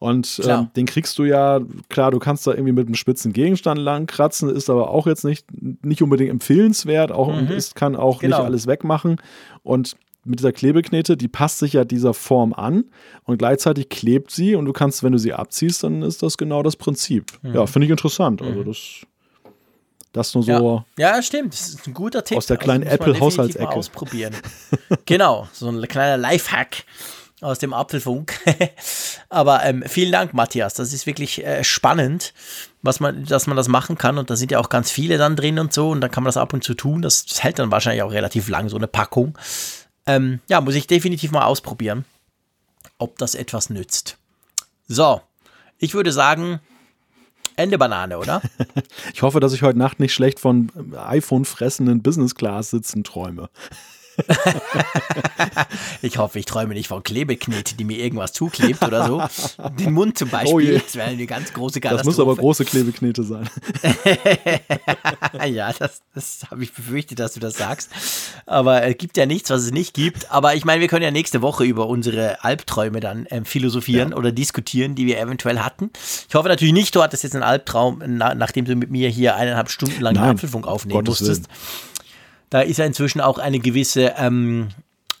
Und 0.00 0.40
ähm, 0.46 0.70
den 0.76 0.86
kriegst 0.86 1.18
du 1.18 1.24
ja, 1.24 1.60
klar, 1.90 2.10
du 2.10 2.18
kannst 2.18 2.46
da 2.46 2.52
irgendwie 2.52 2.72
mit 2.72 2.86
einem 2.86 2.94
spitzen 2.94 3.34
Gegenstand 3.34 3.78
langkratzen, 3.78 4.48
ist 4.48 4.70
aber 4.70 4.88
auch 4.88 5.06
jetzt 5.06 5.24
nicht, 5.24 5.46
nicht 5.84 6.02
unbedingt 6.02 6.30
empfehlenswert 6.30 7.12
auch, 7.12 7.28
und 7.28 7.50
ist, 7.50 7.74
kann 7.76 7.94
auch 7.96 8.20
Genau. 8.20 8.38
nicht 8.38 8.46
alles 8.46 8.66
wegmachen. 8.66 9.20
Und 9.62 9.96
mit 10.24 10.38
dieser 10.38 10.52
Klebeknete, 10.52 11.18
die 11.18 11.28
passt 11.28 11.58
sich 11.58 11.74
ja 11.74 11.84
dieser 11.84 12.14
Form 12.14 12.54
an 12.54 12.84
und 13.24 13.36
gleichzeitig 13.36 13.90
klebt 13.90 14.30
sie 14.30 14.54
und 14.54 14.64
du 14.64 14.72
kannst, 14.72 15.02
wenn 15.02 15.12
du 15.12 15.18
sie 15.18 15.34
abziehst, 15.34 15.84
dann 15.84 16.00
ist 16.02 16.22
das 16.22 16.38
genau 16.38 16.62
das 16.62 16.76
Prinzip. 16.76 17.26
Ja, 17.42 17.66
finde 17.66 17.84
ich 17.84 17.90
interessant. 17.90 18.40
Also 18.40 18.64
das, 18.64 19.06
das 20.12 20.34
nur 20.34 20.44
so. 20.44 20.84
Ja. 20.96 21.16
ja, 21.16 21.22
stimmt. 21.22 21.52
Das 21.52 21.68
ist 21.68 21.86
ein 21.86 21.92
guter 21.92 22.24
Tipp. 22.24 22.38
Aus 22.38 22.46
der 22.46 22.56
kleinen 22.56 22.84
muss 22.84 22.90
man 22.90 22.98
definitiv 23.00 23.16
Apple-Haushaltsecke. 23.16 23.68
ausprobieren. 23.68 24.34
genau, 25.04 25.46
so 25.52 25.68
ein 25.68 25.80
kleiner 25.82 26.16
Lifehack 26.16 26.84
aus 27.40 27.58
dem 27.58 27.72
Apfelfunk. 27.72 28.34
Aber 29.28 29.64
ähm, 29.64 29.84
vielen 29.86 30.12
Dank, 30.12 30.34
Matthias. 30.34 30.74
Das 30.74 30.92
ist 30.92 31.06
wirklich 31.06 31.44
äh, 31.44 31.64
spannend, 31.64 32.34
was 32.82 33.00
man, 33.00 33.24
dass 33.24 33.46
man 33.46 33.56
das 33.56 33.68
machen 33.68 33.96
kann. 33.96 34.18
Und 34.18 34.30
da 34.30 34.36
sind 34.36 34.50
ja 34.50 34.58
auch 34.58 34.68
ganz 34.68 34.90
viele 34.90 35.18
dann 35.18 35.36
drin 35.36 35.58
und 35.58 35.72
so. 35.72 35.90
Und 35.90 36.00
dann 36.00 36.10
kann 36.10 36.22
man 36.22 36.28
das 36.28 36.36
ab 36.36 36.52
und 36.52 36.64
zu 36.64 36.74
tun. 36.74 37.02
Das, 37.02 37.24
das 37.24 37.42
hält 37.42 37.58
dann 37.58 37.70
wahrscheinlich 37.70 38.02
auch 38.02 38.12
relativ 38.12 38.48
lang, 38.48 38.68
so 38.68 38.76
eine 38.76 38.88
Packung. 38.88 39.36
Ähm, 40.06 40.40
ja, 40.48 40.60
muss 40.60 40.74
ich 40.74 40.86
definitiv 40.86 41.30
mal 41.30 41.44
ausprobieren, 41.44 42.04
ob 42.98 43.18
das 43.18 43.34
etwas 43.34 43.70
nützt. 43.70 44.18
So, 44.88 45.20
ich 45.78 45.94
würde 45.94 46.12
sagen, 46.12 46.60
Ende 47.56 47.78
Banane, 47.78 48.18
oder? 48.18 48.42
Ich 49.14 49.22
hoffe, 49.22 49.40
dass 49.40 49.52
ich 49.52 49.62
heute 49.62 49.78
Nacht 49.78 50.00
nicht 50.00 50.14
schlecht 50.14 50.40
von 50.40 50.70
iPhone 50.96 51.44
fressenden 51.44 52.02
Business 52.02 52.34
Class 52.34 52.70
sitzen 52.70 53.04
träume. 53.04 53.50
Ich 56.02 56.18
hoffe, 56.18 56.38
ich 56.38 56.46
träume 56.46 56.74
nicht 56.74 56.88
von 56.88 57.02
Klebeknete, 57.02 57.74
die 57.74 57.84
mir 57.84 57.98
irgendwas 57.98 58.32
zuklebt 58.32 58.82
oder 58.82 59.06
so. 59.06 59.22
Den 59.78 59.92
Mund 59.92 60.16
zum 60.16 60.28
Beispiel. 60.28 60.54
Oh 60.54 60.60
je. 60.60 60.78
Das 60.78 60.94
wäre 60.96 61.08
eine 61.08 61.26
ganz 61.26 61.52
große 61.52 61.80
Das 61.80 61.90
Katastrophe. 61.90 62.08
muss 62.08 62.20
aber 62.20 62.36
große 62.36 62.64
Klebeknete 62.64 63.22
sein. 63.22 63.48
ja, 65.52 65.72
das, 65.72 66.02
das 66.14 66.40
habe 66.50 66.62
ich 66.62 66.72
befürchtet, 66.72 67.18
dass 67.18 67.34
du 67.34 67.40
das 67.40 67.56
sagst. 67.58 67.90
Aber 68.46 68.82
es 68.82 68.96
gibt 68.98 69.16
ja 69.16 69.26
nichts, 69.26 69.50
was 69.50 69.62
es 69.62 69.72
nicht 69.72 69.94
gibt. 69.94 70.30
Aber 70.30 70.54
ich 70.54 70.64
meine, 70.64 70.80
wir 70.80 70.88
können 70.88 71.04
ja 71.04 71.10
nächste 71.10 71.42
Woche 71.42 71.64
über 71.64 71.86
unsere 71.86 72.42
Albträume 72.42 73.00
dann 73.00 73.26
ähm, 73.30 73.44
philosophieren 73.44 74.14
oder 74.14 74.32
diskutieren, 74.32 74.94
die 74.94 75.06
wir 75.06 75.20
eventuell 75.20 75.60
hatten. 75.60 75.90
Ich 76.28 76.34
hoffe 76.34 76.48
natürlich 76.48 76.74
nicht, 76.74 76.94
du 76.94 77.02
hattest 77.02 77.22
jetzt 77.24 77.34
einen 77.34 77.44
Albtraum, 77.44 78.02
na, 78.06 78.34
nachdem 78.34 78.64
du 78.64 78.74
mit 78.74 78.90
mir 78.90 79.08
hier 79.08 79.36
eineinhalb 79.36 79.70
Stunden 79.70 80.00
lang 80.00 80.14
den 80.14 80.22
Nein, 80.22 80.34
Apfelfunk 80.36 80.66
aufnehmen 80.66 81.04
Gottes 81.04 81.20
musstest. 81.20 81.48
Da 82.50 82.60
ist 82.60 82.78
ja 82.78 82.84
inzwischen 82.84 83.20
auch 83.20 83.38
eine 83.38 83.60
gewisse, 83.60 84.14
ähm, 84.18 84.68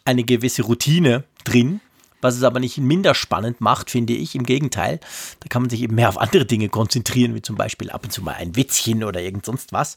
eine 0.04 0.24
gewisse 0.24 0.62
Routine 0.62 1.24
drin, 1.44 1.80
was 2.20 2.36
es 2.36 2.42
aber 2.42 2.60
nicht 2.60 2.76
minder 2.78 3.14
spannend 3.14 3.60
macht, 3.60 3.90
finde 3.90 4.12
ich. 4.12 4.34
Im 4.34 4.44
Gegenteil, 4.44 5.00
da 5.40 5.48
kann 5.48 5.62
man 5.62 5.70
sich 5.70 5.80
eben 5.80 5.94
mehr 5.94 6.08
auf 6.08 6.18
andere 6.18 6.44
Dinge 6.44 6.68
konzentrieren, 6.68 7.34
wie 7.34 7.42
zum 7.42 7.56
Beispiel 7.56 7.90
ab 7.90 8.04
und 8.04 8.10
zu 8.10 8.22
mal 8.22 8.34
ein 8.34 8.56
Witzchen 8.56 9.04
oder 9.04 9.20
irgend 9.20 9.46
sonst 9.46 9.72
was. 9.72 9.96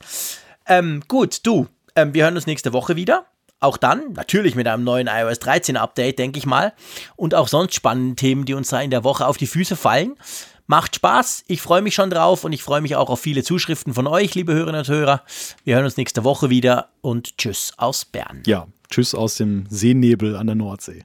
Ähm, 0.68 1.04
gut, 1.08 1.42
du, 1.44 1.68
ähm, 1.96 2.14
wir 2.14 2.24
hören 2.24 2.36
uns 2.36 2.48
nächste 2.48 2.72
Woche 2.72 2.96
wieder. 2.96 3.26
Auch 3.60 3.78
dann, 3.78 4.12
natürlich 4.14 4.56
mit 4.56 4.68
einem 4.68 4.84
neuen 4.84 5.08
iOS 5.08 5.40
13 5.40 5.78
Update, 5.78 6.20
denke 6.20 6.38
ich 6.38 6.46
mal. 6.46 6.74
Und 7.16 7.34
auch 7.34 7.48
sonst 7.48 7.74
spannende 7.76 8.16
Themen, 8.16 8.46
die 8.46 8.54
uns 8.54 8.70
da 8.70 8.82
in 8.82 8.92
der 8.92 9.06
Woche 9.06 9.26
auf 9.26 9.38
die 9.38 9.48
Füße 9.48 9.76
fallen. 9.76 10.16
Macht 10.65 10.95
Spaß, 10.95 11.44
ich 11.48 11.61
freue 11.61 11.81
mich 11.81 11.94
schon 11.94 12.10
drauf 12.10 12.45
und 12.45 12.53
ich 12.53 12.64
freue 12.64 12.80
mich 12.80 12.95
auch 12.95 13.10
auf 13.10 13.19
viele 13.19 13.44
Zuschriften 13.44 13.94
von 13.94 14.07
euch, 14.07 14.34
liebe 14.34 14.53
Hörerinnen 14.53 14.80
und 14.80 14.88
Hörer. 14.88 15.22
Wir 15.65 15.76
hören 15.76 15.84
uns 15.84 15.98
nächste 15.98 16.23
Woche 16.23 16.49
wieder 16.49 16.90
und 17.02 17.38
tschüss 17.38 17.73
aus 17.76 18.06
Bern. 18.06 18.44
Ja, 18.45 18.68
tschüss 18.90 19.14
aus 19.14 19.35
dem 19.35 19.65
Seenebel 19.69 20.38
an 20.38 20.48
der 20.48 20.56
Nordsee. 20.56 21.03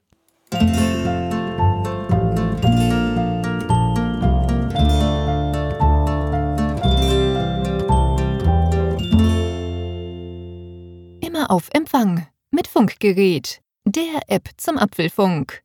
Immer 11.21 11.51
auf 11.51 11.69
Empfang 11.73 12.29
mit 12.53 12.69
Funkgerät, 12.69 13.61
der 13.85 14.23
App 14.29 14.51
zum 14.57 14.79
Apfelfunk. 14.79 15.65